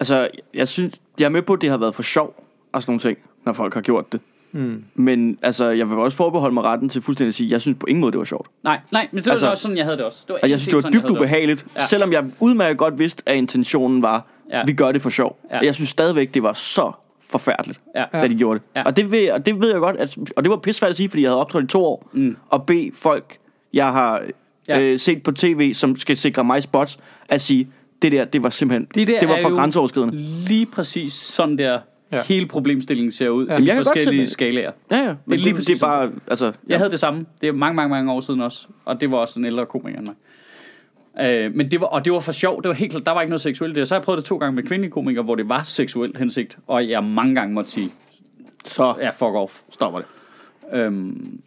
altså, 0.00 0.28
jeg 0.54 0.68
synes, 0.68 0.94
jeg 1.18 1.24
er 1.24 1.28
med 1.28 1.42
på, 1.42 1.52
at 1.52 1.60
det 1.60 1.70
har 1.70 1.78
været 1.78 1.94
for 1.94 2.02
sjov 2.02 2.44
og 2.72 2.82
sådan 2.82 2.90
nogle 2.90 3.00
ting, 3.00 3.18
når 3.44 3.52
folk 3.52 3.74
har 3.74 3.80
gjort 3.80 4.12
det. 4.12 4.20
Mm. 4.52 4.84
Men 4.94 5.38
altså, 5.42 5.64
jeg 5.70 5.90
vil 5.90 5.98
også 5.98 6.16
forbeholde 6.16 6.54
mig 6.54 6.64
retten 6.64 6.88
til 6.88 7.02
fuldstændig 7.02 7.28
at 7.28 7.34
sige, 7.34 7.46
at 7.46 7.52
jeg 7.52 7.60
synes 7.60 7.76
på 7.80 7.86
ingen 7.86 8.00
måde, 8.00 8.12
det 8.12 8.18
var 8.18 8.24
sjovt. 8.24 8.48
Nej, 8.64 8.80
nej, 8.92 9.08
men 9.12 9.18
det 9.18 9.26
var 9.26 9.32
Altså- 9.32 9.50
også 9.50 9.62
sådan, 9.62 9.76
jeg 9.76 9.84
havde 9.84 9.96
det 9.96 10.04
også. 10.06 10.24
Det 10.26 10.32
var 10.32 10.38
Og 10.42 10.50
jeg 10.50 10.58
synes, 10.60 10.66
det 10.68 10.74
var 10.76 10.80
sådan, 10.80 11.00
dybt 11.00 11.10
ubehageligt, 11.10 11.66
Ja. 11.76 11.86
selvom 11.86 12.12
jeg 12.12 12.24
udmærket 12.40 12.78
godt 12.78 12.98
vidste, 12.98 13.22
at 13.26 13.36
intentionen 13.36 14.02
var, 14.02 14.26
Ja. 14.52 14.62
vi 14.66 14.72
gør 14.72 14.92
det 14.92 15.02
for 15.02 15.10
sjov. 15.10 15.38
Ja. 15.50 15.58
Og 15.58 15.64
Jeg 15.64 15.74
synes 15.74 15.88
stadigvæk, 15.90 16.34
det 16.34 16.42
var 16.42 16.52
så 16.52 16.92
forfærdeligt, 17.30 17.80
Ja. 17.96 18.04
da 18.12 18.28
de 18.28 18.34
gjorde 18.34 18.58
det. 18.58 18.66
Ja. 18.76 18.82
Og, 18.82 18.96
det 18.96 19.10
ved, 19.10 19.30
og 19.30 19.46
det 19.46 19.60
ved 19.60 19.70
jeg 19.70 19.80
godt, 19.80 19.96
at, 19.96 20.16
og 20.36 20.44
det 20.44 20.50
var 20.50 20.56
pissefærdigt 20.56 20.92
at 20.92 20.96
sige, 20.96 21.08
fordi 21.08 21.22
jeg 21.22 21.30
havde 21.30 21.40
optrådt 21.40 21.64
i 21.64 21.66
to 21.66 21.84
år, 21.84 22.08
Mm. 22.12 22.36
og 22.50 22.66
bede 22.66 22.90
folk, 22.94 23.36
jeg 23.72 23.92
har 23.92 24.22
Ja. 24.68 24.80
øh, 24.80 24.98
set 24.98 25.22
på 25.22 25.32
tv, 25.32 25.74
som 25.74 25.96
skal 25.96 26.16
sikre 26.16 26.44
mig 26.44 26.62
spots, 26.62 26.98
at 27.28 27.40
sige, 27.40 27.68
det 28.02 28.12
der, 28.12 28.24
det 28.24 28.42
var 28.42 28.50
simpelthen, 28.50 28.88
Det 28.94 29.08
der 29.08 29.20
det 29.20 29.28
var 29.28 29.38
for 29.42 29.48
jo- 29.48 29.54
grænseoverskridende. 29.54 30.16
Lige 30.48 30.66
præcis 30.66 31.12
sådan 31.12 31.58
der 31.58 31.78
Ja. 32.12 32.16
ja. 32.16 32.22
hele 32.22 32.46
problemstillingen 32.46 33.12
ser 33.12 33.28
ud 33.28 33.46
Ja. 33.46 33.52
ja. 33.52 33.54
Jamen, 33.54 33.66
i 33.66 33.70
jeg 33.70 33.84
forskellige 33.86 34.26
skalaer. 34.26 34.72
Ja, 34.90 34.96
ja. 34.96 35.14
Men 35.26 35.38
lige 35.38 35.38
det, 35.38 35.44
det, 35.46 35.54
præcis 35.54 35.82
er 35.82 35.86
bare, 35.86 36.12
altså, 36.26 36.52
Jeg 36.68 36.78
havde 36.78 36.90
det 36.90 37.00
samme. 37.00 37.26
Det 37.40 37.48
er 37.48 37.52
mange, 37.52 37.74
mange, 37.76 37.88
mange 37.90 38.12
år 38.12 38.20
siden 38.20 38.40
også. 38.40 38.66
Og 38.84 39.00
det 39.00 39.10
var 39.10 39.16
også 39.16 39.40
en 39.40 39.46
ældre 39.46 39.66
komiker 39.66 39.98
end 39.98 40.06
mig. 40.06 40.16
Øh, 41.20 41.54
men 41.54 41.70
det 41.70 41.80
var, 41.80 41.86
og 41.86 42.04
det 42.04 42.12
var 42.12 42.20
for 42.20 42.32
sjov. 42.32 42.62
Det 42.62 42.68
var 42.68 42.74
helt 42.74 42.90
klart, 42.90 43.06
der 43.06 43.12
var 43.12 43.20
ikke 43.20 43.30
noget 43.30 43.40
seksuelt 43.40 43.76
i 43.76 43.80
det. 43.80 43.88
Så 43.88 43.94
har 43.94 44.00
jeg 44.00 44.04
prøvet 44.04 44.16
det 44.18 44.24
to 44.24 44.36
gange 44.36 44.54
med 44.54 44.62
kvindelige 44.62 44.90
komikere, 44.92 45.24
hvor 45.24 45.34
det 45.34 45.48
var 45.48 45.62
seksuelt 45.62 46.18
hensigt. 46.18 46.58
Og 46.66 46.88
jeg 46.88 47.04
mange 47.04 47.34
gange 47.34 47.54
måtte 47.54 47.70
sige, 47.70 47.92
så 48.64 48.94
ja, 49.00 49.10
fuck 49.10 49.22
off, 49.34 49.60
stopper 49.70 50.00
det. 50.00 50.08
Øhm, 50.72 51.40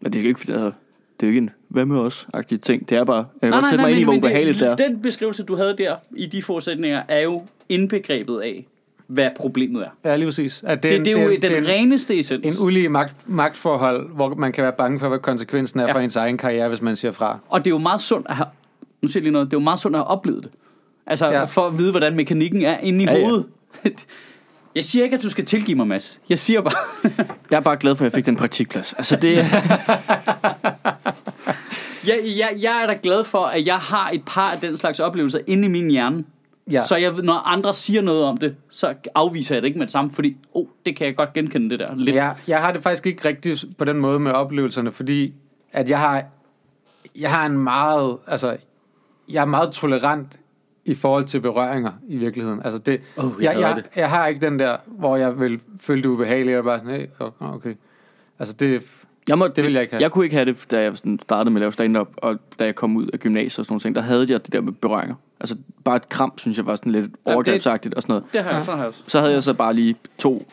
Men 0.00 0.12
det 0.12 0.14
er 0.18 0.22
jo 0.22 0.28
ikke, 0.28 0.40
altså, 0.40 0.72
det 1.20 1.26
er 1.26 1.26
jo 1.26 1.28
ikke 1.28 1.38
en, 1.38 1.50
hvad 1.68 1.84
med 1.86 2.00
os-agtig 2.00 2.60
ting. 2.60 2.88
Det 2.88 2.98
er 2.98 3.04
bare, 3.04 3.16
jeg 3.42 3.52
kan 3.52 3.60
godt 3.60 3.68
sætte 3.70 3.84
mig 3.84 3.90
ind 3.90 4.00
i, 4.00 4.04
hvor 4.04 4.14
ubehageligt 4.16 4.60
det 4.60 4.68
er. 4.68 4.76
Den 4.76 5.02
beskrivelse, 5.02 5.42
du 5.42 5.56
havde 5.56 5.74
der 5.78 5.96
i 6.16 6.26
de 6.26 6.42
forudsætninger, 6.42 7.02
er 7.08 7.20
jo 7.20 7.42
indbegrebet 7.68 8.40
af, 8.40 8.66
hvad 9.06 9.28
problemet 9.36 9.82
er. 9.82 10.10
Ja, 10.10 10.16
lige 10.16 10.26
præcis. 10.26 10.62
At 10.66 10.82
Det, 10.82 10.94
en- 10.96 11.04
det, 11.04 11.16
er 11.16 11.22
jo 11.22 11.28
en- 11.28 11.42
den 11.42 11.52
en- 11.52 11.68
reneste 11.68 12.18
essens. 12.18 12.58
En 12.58 12.64
ulige 12.66 12.88
magt, 12.88 13.14
magtforhold, 13.26 14.14
hvor 14.14 14.28
man 14.34 14.52
kan 14.52 14.64
være 14.64 14.72
bange 14.78 14.98
for, 15.00 15.08
hvad 15.08 15.18
konsekvensen 15.18 15.80
er 15.80 15.86
Ja. 15.86 15.92
for 15.92 15.98
ens 16.00 16.16
egen 16.16 16.38
karriere, 16.38 16.68
hvis 16.68 16.82
man 16.82 16.96
siger 16.96 17.12
fra. 17.12 17.38
Og 17.48 17.60
det 17.60 17.66
er 17.66 17.74
jo 17.74 17.78
meget 17.78 18.00
sundt 18.00 18.26
at 18.28 18.36
have, 18.36 18.46
nu 19.02 19.08
siger 19.08 19.20
jeg 19.20 19.22
lige 19.22 19.32
noget, 19.32 19.46
det 19.50 19.56
er 19.56 19.60
jo 19.60 19.64
meget 19.64 19.78
sundt 19.80 19.96
at 19.96 20.00
have 20.00 20.06
oplevet 20.08 20.42
det. 20.42 20.50
Altså 21.06 21.26
Ja. 21.30 21.44
for 21.44 21.66
at 21.66 21.78
vide, 21.78 21.90
hvordan 21.90 22.14
mekanikken 22.16 22.62
er 22.62 22.78
inde 22.78 23.02
i 23.04 23.06
Ja, 23.06 23.12
ja, 23.12 23.18
ja. 23.18 23.24
hovedet. 23.24 23.46
Jeg 24.74 24.84
siger 24.84 25.04
ikke, 25.04 25.16
at 25.16 25.22
du 25.22 25.30
skal 25.30 25.44
tilgive 25.44 25.76
mig, 25.76 25.86
Mads. 25.86 26.20
Jeg 26.28 26.38
siger 26.38 26.60
bare, 26.60 26.74
Jeg 27.50 27.56
er 27.56 27.60
bare 27.60 27.76
glad 27.76 27.96
for, 27.96 28.04
at 28.04 28.12
jeg 28.12 28.16
fik 28.18 28.26
den 28.26 28.36
praktikplads. 28.36 28.92
Altså, 28.92 29.16
det 29.16 29.36
jeg, 32.06 32.20
jeg, 32.36 32.50
jeg 32.60 32.82
er 32.82 32.86
da 32.86 32.96
glad 33.02 33.24
for, 33.24 33.38
at 33.38 33.66
jeg 33.66 33.76
har 33.76 34.10
et 34.10 34.22
par 34.26 34.50
af 34.50 34.60
den 34.60 34.76
slags 34.76 35.00
oplevelser 35.00 35.38
inde 35.46 35.64
i 35.64 35.68
min 35.70 35.90
hjerne. 35.90 36.24
Ja. 36.66 36.72
Ja. 36.72 36.82
Så 36.84 36.96
jeg, 36.96 37.12
når 37.12 37.34
andre 37.34 37.72
siger 37.74 38.02
noget 38.02 38.24
om 38.24 38.36
det, 38.36 38.56
så 38.70 38.94
afviser 39.14 39.54
jeg 39.54 39.62
det 39.62 39.68
ikke 39.68 39.78
med 39.78 39.86
det 39.86 39.92
samme, 39.92 40.10
fordi, 40.10 40.36
oh, 40.54 40.66
det 40.86 40.96
kan 40.96 41.06
jeg 41.06 41.16
godt 41.16 41.32
genkende 41.32 41.70
det 41.70 41.78
der. 41.78 41.94
Lidt. 41.96 42.16
Jeg, 42.16 42.36
jeg 42.48 42.60
har 42.60 42.72
det 42.72 42.82
faktisk 42.82 43.06
ikke 43.06 43.28
rigtigt 43.28 43.64
på 43.78 43.84
den 43.84 43.96
måde 43.96 44.18
med 44.18 44.32
oplevelserne, 44.32 44.92
fordi 44.92 45.34
at 45.72 45.88
jeg 45.88 45.98
har, 45.98 46.24
jeg 47.16 47.30
har 47.30 47.46
en 47.46 47.58
meget, 47.58 48.16
altså, 48.26 48.56
jeg 49.30 49.40
er 49.40 49.44
meget 49.46 49.72
tolerant 49.72 50.38
i 50.84 50.94
forhold 50.94 51.24
til 51.24 51.40
berøringer 51.40 51.92
i 52.08 52.16
virkeligheden. 52.16 52.60
Altså 52.64 52.78
det, 52.78 53.00
Åh, 53.16 53.32
jeg 53.40 53.52
jeg, 53.54 53.60
jeg, 53.60 53.76
det. 53.76 53.86
jeg 53.96 54.10
har 54.10 54.26
ikke 54.26 54.46
den 54.46 54.58
der, 54.58 54.76
hvor 54.86 55.16
jeg 55.16 55.40
vil 55.40 55.60
føle 55.80 56.02
det 56.02 56.08
ubehageligt, 56.08 56.58
og 56.58 56.64
bare 56.64 56.78
sådan, 56.78 56.94
hey, 56.94 57.06
oh, 57.20 57.54
okay. 57.54 57.74
Altså 58.38 58.54
det, 58.54 58.82
Jeg, 59.28 59.38
må, 59.38 59.48
Det 59.48 59.64
vil 59.64 59.72
jeg 59.72 59.82
ikke 59.82 59.94
have. 59.94 60.02
Jeg 60.02 60.10
kunne 60.10 60.24
ikke 60.24 60.36
have 60.36 60.46
det, 60.46 60.66
da 60.70 60.82
jeg 60.82 60.96
sådan 60.96 61.18
startede 61.22 61.50
med 61.50 61.60
at 61.60 61.62
lave 61.62 61.72
stand-up, 61.72 62.08
og 62.16 62.38
da 62.58 62.64
jeg 62.64 62.74
kom 62.74 62.96
ud 62.96 63.06
af 63.12 63.18
gymnasiet 63.20 63.58
og 63.58 63.64
sådan 63.66 63.72
nogle 63.72 63.80
ting, 63.80 63.94
der 63.94 64.00
havde 64.00 64.26
jeg 64.28 64.44
det 64.44 64.52
der 64.52 64.60
med 64.60 64.72
berøringer. 64.72 65.14
Altså, 65.42 65.56
bare 65.84 65.96
et 65.96 66.08
kram, 66.08 66.32
synes 66.36 66.56
jeg 66.58 66.66
var 66.66 66.76
sådan 66.76 66.92
lidt 66.92 67.04
det- 67.04 67.14
overgrebsagtigt 67.24 67.94
og 67.94 68.02
sådan 68.02 68.12
noget. 68.12 68.24
Det 68.32 68.42
har 68.42 68.50
jeg, 68.50 68.58
Ja. 68.58 68.64
så 68.64 68.70
har 68.70 68.78
jeg 68.78 68.86
også. 68.86 69.02
Så 69.06 69.20
havde 69.20 69.32
jeg 69.32 69.42
så 69.42 69.54
bare 69.54 69.74
lige 69.74 69.94
to 70.18 70.46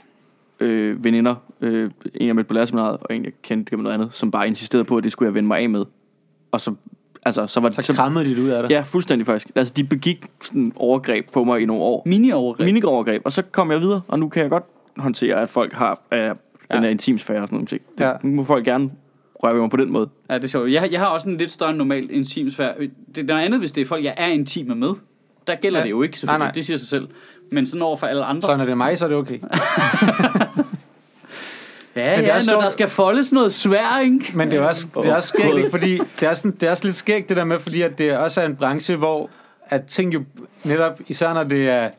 øh, 0.59 1.03
veninder, 1.03 1.35
øh, 1.61 1.91
en 2.15 2.27
jeg 2.27 2.35
mødte 2.35 2.47
på 2.47 2.53
lærerseminaret, 2.53 2.97
og 3.01 3.15
en 3.15 3.23
jeg 3.25 3.31
kendte 3.43 3.69
gennem 3.69 3.83
noget 3.83 3.93
andet, 3.93 4.09
som 4.13 4.31
bare 4.31 4.47
insisterede 4.47 4.85
på, 4.85 4.97
at 4.97 5.03
det 5.03 5.11
skulle 5.11 5.27
jeg 5.27 5.33
vende 5.33 5.47
mig 5.47 5.59
af 5.59 5.69
med. 5.69 5.85
Og 6.51 6.61
så, 6.61 6.73
altså, 7.25 7.47
så 7.47 7.59
var 7.59 7.69
det... 7.69 7.85
så 7.85 7.93
krammede 7.93 8.25
de 8.25 8.35
det 8.35 8.41
ud 8.41 8.49
af 8.49 8.63
dig. 8.63 8.71
Ja, 8.71 8.81
fuldstændig 8.81 9.25
faktisk. 9.25 9.51
Altså, 9.55 9.73
de 9.77 9.83
begik 9.83 10.25
sådan 10.43 10.71
overgreb 10.75 11.31
på 11.33 11.43
mig 11.43 11.61
i 11.61 11.65
nogle 11.65 11.83
år. 11.83 12.03
Mini-overgreb. 12.05 12.65
Minikovergreb, 12.65 13.21
og 13.25 13.31
så 13.31 13.41
kom 13.41 13.71
jeg 13.71 13.79
videre, 13.81 14.01
og 14.07 14.19
nu 14.19 14.29
kan 14.29 14.41
jeg 14.41 14.49
godt 14.49 14.63
håndtere, 14.97 15.35
at 15.41 15.49
folk 15.49 15.73
har 15.73 16.01
øh, 16.13 16.19
den 16.19 16.33
Ja. 16.73 16.79
her 16.79 16.87
intimsfære 16.89 17.41
og 17.41 17.47
sådan 17.47 17.55
nogle 17.55 17.67
ting. 17.67 17.81
Det, 17.97 18.03
Ja. 18.03 18.11
Nu 18.23 18.35
må 18.35 18.43
folk 18.43 18.65
gerne 18.65 18.89
røre 19.43 19.53
ved 19.53 19.61
mig 19.61 19.69
på 19.69 19.77
den 19.77 19.91
måde. 19.91 20.09
Ja, 20.29 20.35
det 20.35 20.43
er 20.43 20.47
sjovt. 20.47 20.71
Jeg, 20.71 20.89
jeg 20.91 20.99
har 20.99 21.07
også 21.07 21.29
en 21.29 21.37
lidt 21.37 21.51
større 21.51 21.73
normal 21.73 22.07
intimsfære. 22.11 22.73
Det 23.15 23.21
er 23.21 23.23
noget 23.25 23.45
andet, 23.45 23.59
hvis 23.59 23.71
det 23.71 23.81
er 23.81 23.85
folk, 23.85 24.03
jeg 24.03 24.13
er 24.17 24.27
intime 24.27 24.75
med. 24.75 24.89
Der 25.47 25.55
gælder 25.55 25.79
Ja. 25.79 25.83
det 25.83 25.89
jo 25.91 26.01
ikke, 26.01 26.19
selvfølgelig. 26.19 26.39
Nej, 26.39 26.47
nej. 26.47 26.51
Det 26.53 26.65
siger 26.65 26.77
sig 26.77 26.87
selv. 26.87 27.07
Men 27.51 27.65
sådan 27.65 27.81
over 27.81 27.95
for 27.97 28.07
alle 28.07 28.25
andre. 28.25 28.41
Så 28.41 28.57
når 28.57 28.65
det 28.65 28.71
er 28.71 28.75
mig, 28.75 28.97
så 28.97 29.05
er 29.05 29.09
det 29.09 29.17
okay. 29.17 29.39
ja, 31.95 32.15
Men 32.15 32.19
det 32.19 32.27
ja, 32.27 32.31
er 32.31 32.33
når 32.35 32.41
sjovt. 32.41 32.63
der 32.63 32.69
skal 32.69 32.87
foldes 32.89 33.33
noget 33.33 33.53
svær, 33.53 33.99
ikke? 33.99 34.31
Men 34.35 34.51
det 34.51 34.59
er 34.59 34.67
også, 34.67 34.85
det 34.95 35.05
er 35.05 35.15
også 35.15 35.27
skægt, 35.29 35.57
ikke? 35.57 35.69
fordi 35.71 35.99
det 36.19 36.27
er, 36.29 36.33
sådan, 36.33 36.51
det 36.51 36.63
er 36.63 36.71
også 36.71 36.83
lidt 36.85 36.95
skægt 36.95 37.29
det 37.29 37.37
der 37.37 37.43
med, 37.43 37.59
fordi 37.59 37.81
at 37.81 37.97
det 37.97 38.17
også 38.17 38.41
er 38.41 38.45
en 38.45 38.55
branche, 38.55 38.95
hvor 38.95 39.29
at 39.65 39.85
ting 39.85 40.13
jo 40.13 40.23
netop, 40.63 40.99
især 41.07 41.33
når 41.33 41.43
det 41.43 41.69
er 41.69 41.89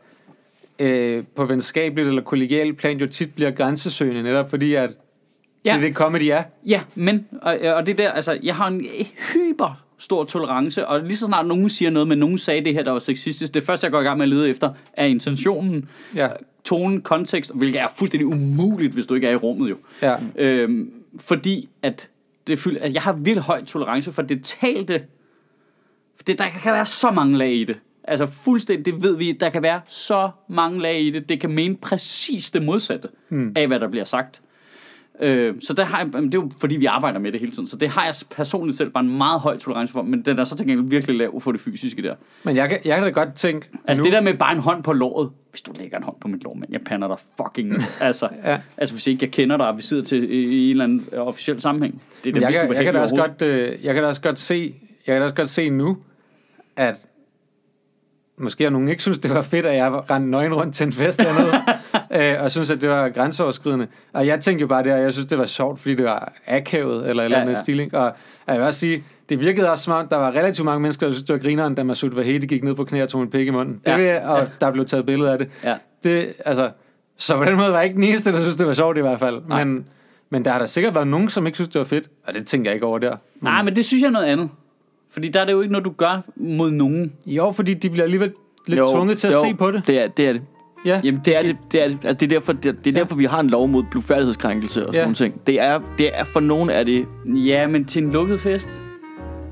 øh, 0.79 1.23
på 1.35 1.45
venskabeligt 1.45 2.07
eller 2.07 2.21
kollegialt 2.21 2.77
plan, 2.77 2.97
jo 2.97 3.07
tit 3.07 3.33
bliver 3.35 3.51
grænsesøgende, 3.51 4.23
netop 4.23 4.49
fordi 4.49 4.73
at 4.73 4.89
ja. 5.65 5.69
Det 5.73 5.77
er 5.77 5.87
det 5.87 5.95
comedy 5.95 6.23
er. 6.23 6.43
Ja, 6.65 6.81
men, 6.95 7.27
og, 7.41 7.57
og 7.59 7.85
det 7.85 7.97
der, 7.97 8.11
altså, 8.11 8.39
jeg 8.43 8.55
har 8.55 8.67
en 8.67 8.85
hyper 9.33 9.83
stor 9.97 10.23
tolerance, 10.23 10.87
og 10.87 10.99
lige 11.01 11.17
så 11.17 11.25
snart 11.25 11.45
nogen 11.45 11.69
siger 11.69 11.91
noget, 11.91 12.07
men 12.07 12.17
nogen 12.17 12.37
sagde 12.37 12.65
det 12.65 12.73
her, 12.73 12.83
der 12.83 12.91
var 12.91 12.99
sexistisk, 12.99 13.53
det 13.53 13.63
første, 13.63 13.85
jeg 13.85 13.91
går 13.91 13.99
i 14.01 14.03
gang 14.03 14.17
med 14.17 14.25
at 14.25 14.29
lede 14.29 14.49
efter, 14.49 14.73
er 14.93 15.05
intentionen, 15.05 15.89
Ja, 16.15 16.27
tonen, 16.63 17.01
kontekst, 17.01 17.51
hvilket 17.55 17.81
er 17.81 17.87
fuldstændig 17.97 18.27
umuligt, 18.27 18.93
hvis 18.93 19.05
du 19.05 19.13
ikke 19.13 19.27
er 19.27 19.31
i 19.31 19.35
rummet 19.35 19.69
jo. 19.69 19.75
ja. 20.01 20.15
Øhm, 20.35 20.91
fordi 21.19 21.69
at, 21.81 22.09
det 22.47 22.59
fyld, 22.59 22.77
at 22.77 22.93
jeg 22.93 23.01
har 23.01 23.13
virkelig 23.13 23.43
høj 23.43 23.65
tolerance 23.65 24.11
for 24.11 24.21
det 24.21 24.43
talte. 24.43 25.03
Det, 26.27 26.39
der 26.39 26.49
kan 26.63 26.73
være 26.73 26.85
så 26.85 27.11
mange 27.11 27.37
lag 27.37 27.53
i 27.53 27.63
det. 27.63 27.77
Altså 28.03 28.25
fuldstændig, 28.25 28.85
det 28.85 29.03
ved 29.03 29.17
vi, 29.17 29.31
der 29.31 29.49
kan 29.49 29.61
være 29.61 29.81
så 29.87 30.29
mange 30.47 30.81
lag 30.81 31.01
i 31.01 31.09
det. 31.09 31.29
Det 31.29 31.39
kan 31.39 31.49
mene 31.51 31.75
præcis 31.77 32.51
det 32.51 32.61
modsatte 32.61 33.07
Mm. 33.29 33.53
af, 33.55 33.67
hvad 33.67 33.79
der 33.79 33.87
bliver 33.87 34.05
sagt. 34.05 34.41
Øh, 35.21 35.55
så 35.61 35.73
der 35.73 35.85
har 35.85 35.97
jeg, 35.99 36.13
det 36.13 36.33
er 36.33 36.37
jo 36.37 36.51
fordi, 36.61 36.75
vi 36.75 36.85
arbejder 36.85 37.19
med 37.19 37.31
det 37.31 37.39
hele 37.39 37.51
tiden. 37.51 37.67
Så 37.67 37.77
det 37.77 37.89
har 37.89 38.05
jeg 38.05 38.13
personligt 38.35 38.77
selv 38.77 38.89
bare 38.89 39.03
en 39.03 39.17
meget 39.17 39.39
høj 39.39 39.57
tolerance 39.57 39.91
for. 39.93 40.01
Men 40.01 40.21
den 40.21 40.39
er 40.39 40.43
så 40.43 40.55
til 40.55 40.67
gengæld 40.67 40.89
virkelig 40.89 41.15
lav 41.17 41.41
for 41.41 41.51
det 41.51 41.61
fysiske 41.61 42.01
der. 42.01 42.15
Men 42.43 42.55
jeg 42.55 42.69
kan, 42.69 42.77
jeg 42.85 42.95
kan 42.95 43.03
da 43.03 43.09
godt 43.09 43.33
tænke 43.33 43.67
Altså 43.87 44.01
nu, 44.01 44.05
det 44.05 44.13
der 44.13 44.21
med 44.21 44.33
bare 44.33 44.53
en 44.53 44.59
hånd 44.59 44.83
på 44.83 44.93
låret. 44.93 45.29
Hvis 45.49 45.61
du 45.61 45.71
lægger 45.75 45.97
en 45.97 46.03
hånd 46.03 46.15
på 46.21 46.27
mit 46.27 46.43
lår, 46.43 46.53
men 46.53 46.65
jeg 46.69 46.81
pander 46.81 47.07
dig 47.07 47.17
fucking. 47.37 47.73
altså, 48.01 48.29
Ja. 48.43 48.59
altså 48.77 48.95
hvis 48.95 49.07
ikke 49.07 49.25
jeg 49.25 49.31
kender 49.31 49.57
dig, 49.57 49.67
og 49.67 49.77
vi 49.77 49.81
sidder 49.81 50.03
til 50.03 50.31
i, 50.31 50.65
en 50.65 50.71
eller 50.71 50.83
anden 50.83 51.05
officiel 51.17 51.61
sammenhæng. 51.61 52.01
Det 52.23 52.29
er 52.29 52.33
det 52.33 52.41
jeg, 52.41 52.53
kan, 52.53 52.73
jeg, 52.73 52.85
kan 52.85 52.93
da 52.93 52.99
også 52.99 53.15
godt, 53.15 53.41
øh, 53.41 53.85
jeg 53.85 53.93
kan 53.93 54.03
da 54.03 54.09
også 54.09 54.21
godt 54.21 54.39
se, 54.39 54.75
jeg 55.07 55.13
kan 55.13 55.21
da 55.21 55.23
også 55.23 55.35
godt 55.35 55.49
se 55.49 55.69
nu, 55.69 55.97
at 56.75 56.95
måske 58.37 58.63
har 58.63 58.71
nogen 58.71 58.87
ikke 58.87 59.01
synes, 59.01 59.19
det 59.19 59.31
var 59.31 59.41
fedt, 59.41 59.65
at 59.65 59.75
jeg 59.75 60.09
rendte 60.09 60.29
nøgen 60.31 60.53
rundt 60.53 60.75
til 60.75 60.85
en 60.85 60.91
fest 60.93 61.19
eller 61.19 61.33
noget, 61.33 61.53
øh, 62.15 62.35
og 62.43 62.51
synes, 62.51 62.69
at 62.69 62.81
det 62.81 62.89
var 62.89 63.09
grænseoverskridende. 63.09 63.87
Og 64.13 64.27
jeg 64.27 64.39
tænkte 64.39 64.61
jo 64.61 64.67
bare 64.67 64.83
det, 64.83 64.93
og 64.93 64.99
jeg 65.01 65.13
synes, 65.13 65.27
det 65.27 65.37
var 65.37 65.45
sjovt, 65.45 65.79
fordi 65.79 65.95
det 65.95 66.05
var 66.05 66.33
akavet, 66.47 67.09
eller 67.09 67.23
eller 67.23 67.37
Ja, 67.37 67.41
andet 67.41 67.53
ja. 67.55 67.61
stil? 67.61 67.89
Og 67.93 68.13
jeg 68.47 68.55
vil 68.57 68.65
også 68.65 68.79
sige, 68.79 69.03
det 69.29 69.39
virkede 69.39 69.71
også 69.71 69.83
som 69.83 69.93
om, 69.93 70.07
der 70.07 70.17
var 70.17 70.31
relativt 70.31 70.65
mange 70.65 70.79
mennesker, 70.79 71.05
der 71.07 71.13
synes, 71.13 71.25
det 71.25 71.33
var 71.33 71.39
grineren, 71.39 71.75
da 71.75 71.83
Masud 71.83 72.09
Vahedi 72.09 72.45
gik 72.47 72.63
ned 72.63 72.75
på 72.75 72.83
knæ 72.83 73.03
og 73.03 73.09
tog 73.09 73.21
en 73.21 73.29
pik 73.29 73.47
i 73.47 73.49
munden. 73.49 73.81
Det 73.85 73.91
Ja. 73.91 73.97
vil, 73.97 74.19
og 74.29 74.47
der 74.61 74.71
blev 74.71 74.85
taget 74.85 75.05
billeder 75.05 75.31
af 75.31 75.37
det. 75.37 75.49
Ja. 75.63 75.75
det 76.03 76.33
altså, 76.45 76.69
så 77.17 77.37
på 77.37 77.45
den 77.45 77.55
måde 77.55 77.71
var 77.71 77.75
jeg 77.77 77.83
ikke 77.85 77.95
den 77.95 78.03
eneste, 78.03 78.31
der 78.31 78.41
synes, 78.41 78.57
det 78.57 78.67
var 78.67 78.73
sjovt 78.73 78.97
i 78.97 79.01
hvert 79.01 79.19
fald. 79.19 79.41
Nej. 79.47 79.63
Men, 79.63 79.85
men 80.29 80.45
der 80.45 80.51
har 80.51 80.59
der 80.59 80.65
sikkert 80.65 80.95
været 80.95 81.07
nogen, 81.07 81.29
som 81.29 81.45
ikke 81.47 81.57
synes, 81.57 81.69
det 81.69 81.79
var 81.79 81.85
fedt, 81.85 82.09
og 82.27 82.33
det 82.33 82.47
tænker 82.47 82.69
jeg 82.71 82.75
ikke 82.75 82.85
over 82.85 82.97
der. 82.99 83.15
Nej, 83.41 83.61
men 83.61 83.75
det 83.75 83.85
synes 83.85 84.01
jeg 84.01 84.07
er 84.07 84.11
noget 84.11 84.25
andet. 84.25 84.49
Fordi 85.11 85.29
der 85.29 85.41
er 85.41 85.45
det 85.45 85.51
jo 85.51 85.61
ikke 85.61 85.71
noget, 85.71 85.85
du 85.85 85.91
gør 85.97 86.21
mod 86.35 86.71
nogen. 86.71 87.13
Jo, 87.25 87.51
fordi 87.51 87.73
de 87.73 87.89
bliver 87.89 88.03
alligevel 88.03 88.31
lidt 88.67 88.79
jo, 88.79 88.91
tvunget 88.91 89.17
til 89.17 89.27
at 89.27 89.33
jo, 89.33 89.43
se 89.43 89.53
på 89.53 89.71
det. 89.71 89.87
Det 89.87 89.99
er 90.03 90.07
det. 90.07 90.27
Er 90.29 90.33
det. 90.33 90.41
Ja, 90.85 91.01
Jamen, 91.03 91.21
Det 91.25 91.37
er 91.37 91.41
det, 91.41 91.57
det 91.71 91.83
er 91.83 91.87
det. 91.87 91.97
Altså, 92.03 92.13
det 92.13 92.23
er 92.23 92.39
derfor, 92.39 92.53
det, 92.53 92.85
det 92.85 92.87
er 92.97 92.99
derfor 92.99 93.15
vi 93.15 93.23
har 93.25 93.39
en 93.39 93.49
lov 93.49 93.67
mod 93.67 93.83
blufærdighedskrænkelse 93.91 94.81
og 94.81 94.87
sådan 94.87 94.93
Ja. 94.95 95.01
nogle 95.01 95.15
ting. 95.15 95.41
Det 95.47 95.61
er, 95.61 95.79
det 95.97 96.09
er 96.19 96.23
for 96.23 96.39
nogen 96.39 96.69
er 96.69 96.83
det 96.83 97.05
ja, 97.25 97.67
men 97.67 97.85
til 97.85 98.03
en 98.03 98.11
lukket 98.11 98.39
fest. 98.39 98.69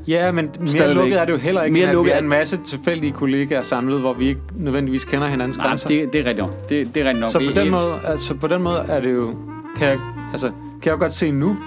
ja 0.07 0.31
men 0.31 0.45
mere 0.60 0.68
Stadigvæk. 0.68 0.95
lukket 0.95 1.22
er 1.22 1.26
det 1.26 1.34
jo 1.34 1.38
heller 1.38 1.64
ikke, 1.64 1.73
Mere 1.73 1.84
at 1.84 1.89
vi 1.89 1.95
lukket 1.95 2.11
er 2.11 2.15
er- 2.18 2.22
en 2.22 2.27
masse 2.30 2.57
tilfældige 2.65 3.11
kollegaer 3.11 3.61
samlet, 3.64 3.99
hvor 3.99 4.14
vi 4.14 4.27
ikke 4.27 4.41
nødvendigvis 4.56 5.03
kender 5.03 5.27
hinandens 5.27 5.57
Nej, 5.57 5.68
grænser. 5.68 5.88
det, 5.88 6.14
det 6.14 6.19
er 6.22 6.26
rigtigt 6.26 6.47
nok. 6.47 6.69
Det, 6.69 6.93
det 6.93 7.01
er 7.01 7.06
rigtigt 7.06 7.19
nok. 7.19 7.31
Så 7.31 7.39
på 7.53 7.60
den 7.60 7.69
måde, 7.72 7.99
altså 8.06 8.34
på 8.34 8.47
den 8.47 8.61
måde 8.61 8.77
er 8.88 8.99
det 9.01 9.14
jo, 9.14 9.35
kan 9.77 9.88
jeg, 9.88 9.99
altså, 10.31 10.47
kan 10.47 10.85
jeg 10.85 10.91
jo 10.91 10.97
godt 10.99 11.14
se 11.14 11.31
nu, 11.31 11.57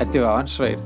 at 0.00 0.08
det 0.12 0.20
var 0.20 0.38
åndssvagt. 0.38 0.78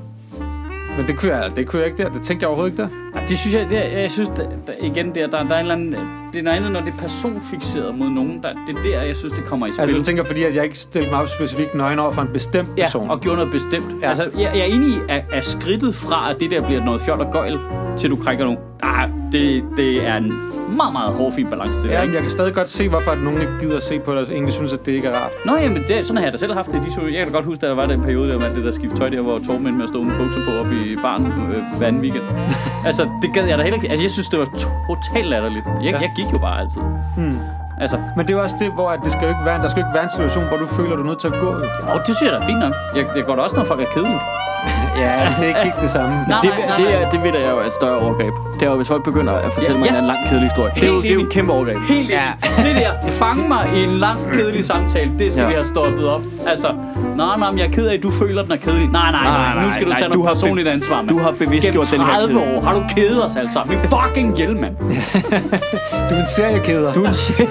Men 0.99 1.07
det 1.07 1.19
kunne 1.19 1.37
jeg, 1.37 1.51
det 1.57 1.67
kunne 1.67 1.83
jeg 1.83 1.91
ikke 1.91 2.03
der. 2.03 2.09
Det 2.11 2.23
tænkte 2.23 2.45
jeg 2.45 2.49
overhovedet 2.49 2.73
ikke 2.73 2.83
der. 2.83 3.21
Det 3.29 3.39
synes 3.39 3.55
jeg, 3.55 3.69
det 3.69 3.79
er, 3.95 3.99
jeg 4.01 4.11
synes 4.11 4.29
der, 4.29 4.45
der, 4.67 4.73
igen 4.83 5.15
der, 5.15 5.27
der, 5.27 5.43
der 5.43 5.55
er 5.55 5.61
en 5.61 5.61
eller 5.61 5.75
anden, 5.75 5.97
det 6.35 6.41
er 6.41 6.45
noget 6.45 6.57
andet, 6.57 6.73
når 6.73 6.81
det 6.81 6.89
er 6.89 6.97
personfixeret 6.99 7.95
mod 7.99 8.09
nogen. 8.09 8.43
Der, 8.43 8.49
det 8.67 8.77
er 8.79 8.83
der, 8.83 9.03
jeg 9.03 9.17
synes, 9.17 9.33
det 9.33 9.45
kommer 9.45 9.67
i 9.67 9.73
spil. 9.73 9.81
Altså, 9.83 9.97
du 9.97 10.03
tænker, 10.05 10.25
fordi 10.25 10.43
at 10.43 10.55
jeg 10.57 10.65
ikke 10.65 10.79
stillede 10.79 11.11
mig 11.13 11.21
op 11.23 11.29
specifikt 11.29 11.75
nøgen 11.75 11.99
over 11.99 12.13
for 12.13 12.23
en 12.23 12.29
bestemt 12.33 12.69
ja, 12.77 12.83
person. 12.85 13.11
og 13.11 13.21
gjorde 13.21 13.37
noget 13.37 13.53
bestemt. 13.53 14.03
Ja. 14.03 14.09
Altså, 14.09 14.23
jeg, 14.39 14.51
jeg 14.55 14.61
er 14.61 14.65
enig 14.65 14.89
i, 14.89 14.99
at, 15.09 15.23
at 15.33 15.45
skridtet 15.45 15.95
fra, 15.95 16.31
at 16.31 16.37
det 16.41 16.51
der 16.51 16.61
bliver 16.67 16.85
noget 16.85 17.01
fjol 17.01 17.21
og 17.21 17.33
gøjl, 17.33 17.59
til 17.97 18.11
du 18.11 18.17
krænker 18.17 18.45
nogen, 18.45 18.59
ah, 18.83 19.09
det, 19.33 19.65
det 19.77 20.07
er 20.07 20.17
en 20.17 20.33
meget, 20.77 20.93
meget 20.93 21.13
hård, 21.15 21.33
fin 21.33 21.47
balance, 21.47 21.81
det 21.83 21.85
der, 21.91 21.91
Ja, 21.91 22.01
ikke? 22.01 22.07
men 22.07 22.15
jeg 22.15 22.23
kan 22.23 22.31
stadig 22.31 22.55
godt 22.55 22.71
se, 22.71 22.89
hvorfor 22.89 23.11
at 23.11 23.19
nogen 23.19 23.41
ikke 23.41 23.53
gider 23.61 23.77
at 23.77 23.83
se 23.83 23.99
på 23.99 24.11
det, 24.15 24.19
og 24.27 24.33
egentlig 24.33 24.55
synes, 24.55 24.73
at 24.73 24.87
det 24.87 24.93
ikke 24.93 25.09
er 25.09 25.19
rart. 25.19 25.31
Nå, 25.47 25.57
jamen, 25.57 25.83
det, 25.89 26.07
sådan 26.07 26.17
har 26.17 26.25
jeg 26.25 26.33
da 26.33 26.39
selv 26.39 26.53
haft 26.55 26.71
det. 26.73 26.83
De, 26.87 27.05
jeg 27.05 27.13
kan 27.13 27.27
da 27.27 27.33
godt 27.33 27.45
huske, 27.45 27.67
at 27.67 27.69
der 27.71 27.75
var 27.75 27.87
den 27.87 28.01
periode, 28.03 28.29
der 28.31 28.39
var 28.39 28.55
det 28.55 28.65
der 28.65 28.73
skift 28.73 28.97
tøj 28.97 29.09
der, 29.09 29.21
hvor 29.21 29.39
Torben 29.39 29.67
endte 29.67 29.73
med 29.73 29.85
at 29.85 29.89
stå 29.91 30.03
med 30.03 30.15
bukser 30.19 30.41
på 30.49 30.51
op 30.61 30.73
i 30.73 30.97
baren 31.03 31.27
øh, 31.27 31.63
hver 31.79 31.87
anden 31.87 32.03
weekend. 32.03 32.25
altså, 32.89 33.03
det 33.23 33.31
gad 33.35 33.45
jeg 33.47 33.59
da 33.59 33.63
heller 33.63 33.77
ikke. 33.77 33.89
Altså, 33.91 34.05
jeg 34.05 34.11
synes, 34.11 34.29
det 34.29 34.39
var 34.39 34.49
totalt 34.89 35.27
latterligt. 35.29 35.65
Jeg, 35.83 35.93
Ja. 35.95 35.99
jeg 36.01 36.11
gik 36.19 36.24
jo 36.33 36.39
bare 36.39 36.61
altid. 36.61 36.81
Hmm. 37.17 37.39
Altså, 37.81 37.97
Men 38.17 38.27
det 38.27 38.33
er 38.33 38.37
jo 38.39 38.43
også 38.43 38.57
det, 38.59 38.73
hvor 38.73 38.91
at 38.91 39.01
det 39.05 39.13
skal 39.13 39.23
jo 39.23 39.29
ikke 39.29 39.45
være, 39.45 39.59
der 39.63 39.69
skal 39.69 39.81
jo 39.81 39.87
ikke 39.87 39.95
være 39.95 40.05
en 40.05 40.11
situation, 40.11 40.45
hvor 40.49 40.57
du 40.57 40.67
føler, 40.67 40.97
du 40.97 41.03
er 41.03 41.07
nødt 41.07 41.19
til 41.19 41.29
at 41.29 41.35
gå. 41.45 41.51
jo. 41.53 41.99
det 42.07 42.17
synes 42.17 42.23
jeg 42.23 42.33
da 42.33 42.39
er 42.43 42.47
fint 42.47 42.59
nok. 42.59 42.75
Jeg, 42.97 43.05
jeg 43.17 43.25
går 43.25 43.35
da 43.37 43.43
også, 43.43 43.57
når 43.57 43.65
folk 43.65 43.81
er 43.81 43.91
kedelige. 43.95 44.21
Ja, 45.05 45.13
det 45.39 45.45
er 45.45 45.49
ikke 45.49 45.61
helt 45.61 45.81
det 45.83 45.91
samme. 45.91 46.09
Nej, 46.29 46.41
Det, 46.43 46.51
nej, 46.51 46.67
nej, 46.67 46.77
det, 46.77 46.85
nej. 46.85 46.95
er, 47.03 47.11
det 47.11 47.23
ved 47.23 47.31
jeg 47.41 47.51
jo 47.51 47.59
er 47.59 47.65
et 47.67 47.73
større 47.81 47.99
overgreb. 47.99 48.35
Det 48.55 48.63
er 48.67 48.71
jo, 48.71 48.77
hvis 48.77 48.89
folk 48.89 49.05
begynder 49.05 49.33
at 49.33 49.53
fortælle 49.53 49.75
Ja, 49.75 49.81
mig 49.81 49.91
ja. 49.93 49.99
en 49.99 50.05
lang, 50.07 50.19
kedelig 50.29 50.49
historie. 50.51 50.73
Det 50.75 50.83
er, 50.83 50.87
jo, 50.87 50.93
Helt 50.93 51.03
det 51.05 51.11
er 51.11 51.15
jo 51.15 51.21
et 51.21 51.29
kæmpe 51.33 51.53
overgreb. 51.53 51.79
Helt 51.89 52.11
ja. 52.11 52.23
Det 52.57 52.77
der, 52.77 52.91
fang 53.11 53.49
mig 53.49 53.69
i 53.77 53.85
en 53.85 53.91
lang, 53.91 54.19
kedelig 54.33 54.65
samtale, 54.73 55.11
det 55.19 55.33
skal 55.33 55.43
Ja. 55.43 55.49
vi 55.49 55.55
have 55.55 55.65
stoppet 55.65 56.09
op. 56.09 56.23
Altså, 56.47 56.69
nej, 57.17 57.37
nej, 57.39 57.51
men 57.51 57.59
jeg 57.59 57.67
er 57.67 57.71
ked 57.71 57.87
af, 57.87 57.95
at 57.95 58.03
du 58.03 58.11
føler, 58.11 58.43
den 58.43 58.53
er 58.53 58.57
kedelig. 58.57 58.89
Nej, 58.89 59.11
nej, 59.11 59.23
nej, 59.23 59.31
Nej, 59.39 59.55
nej 59.55 59.65
nu 59.65 59.73
skal 59.73 59.87
nej, 59.87 59.93
du 59.95 59.99
tage 59.99 60.09
nej, 60.09 60.15
du 60.15 60.23
noget 60.23 60.29
har 60.29 60.35
personligt 60.35 60.69
ansvar, 60.69 60.97
mand. 60.97 61.09
du 61.09 61.19
har 61.19 61.31
bevidst 61.39 61.71
gjort 61.73 61.91
den 61.91 62.01
her 62.01 62.07
30 62.07 62.29
kedelig. 62.35 62.57
år 62.57 62.61
har 62.61 62.75
du 62.75 62.83
kedet 62.97 63.25
os 63.25 63.37
alle 63.37 63.53
sammen. 63.53 63.77
Vi 63.77 63.83
fucking 63.97 64.37
hjælp, 64.37 64.61
mand. 64.61 64.77
Du 66.11 66.15
er 66.15 66.21
en 66.21 66.27
seriekæder. 66.37 66.93
Du 66.93 67.05
er 67.05 67.09
en 67.09 67.15
chef. 67.15 67.51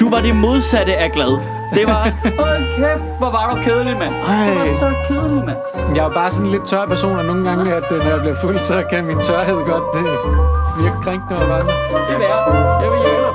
Du 0.00 0.10
var 0.10 0.20
det 0.20 0.36
modsatte 0.36 0.96
af 0.96 1.12
glad. 1.12 1.38
Det 1.74 1.86
var... 1.86 2.02
Hold 2.38 2.64
kæft, 2.76 3.04
hvor 3.18 3.30
var 3.30 3.44
du 3.54 3.62
kedelig, 3.62 3.96
mand. 3.98 4.14
Ej. 4.28 4.54
Du 4.54 4.58
var 4.58 4.66
så 4.74 4.88
kedelig, 5.08 5.44
mand. 5.44 5.58
Jeg 5.94 6.00
er 6.04 6.08
jo 6.08 6.14
bare 6.20 6.30
sådan 6.30 6.46
en 6.46 6.52
lidt 6.52 6.66
tør 6.66 6.86
person, 6.86 7.18
og 7.18 7.24
nogle 7.24 7.44
gange, 7.48 7.74
at 7.74 7.92
øh, 7.92 7.98
når 8.04 8.10
jeg 8.10 8.20
bliver 8.20 8.36
fuld, 8.40 8.58
så 8.58 8.82
kan 8.90 9.04
min 9.04 9.18
tørhed 9.22 9.58
godt 9.72 9.96
øh, 9.96 10.04
virke 10.82 10.98
krænkende 11.04 11.36
over 11.36 11.54
andre. 11.54 11.74
Det 12.08 12.14
er 12.14 12.18
værd. 12.18 12.38
Jeg 12.82 12.90
vil 12.92 12.98
hjælpe 13.06 13.20
det. 13.20 13.25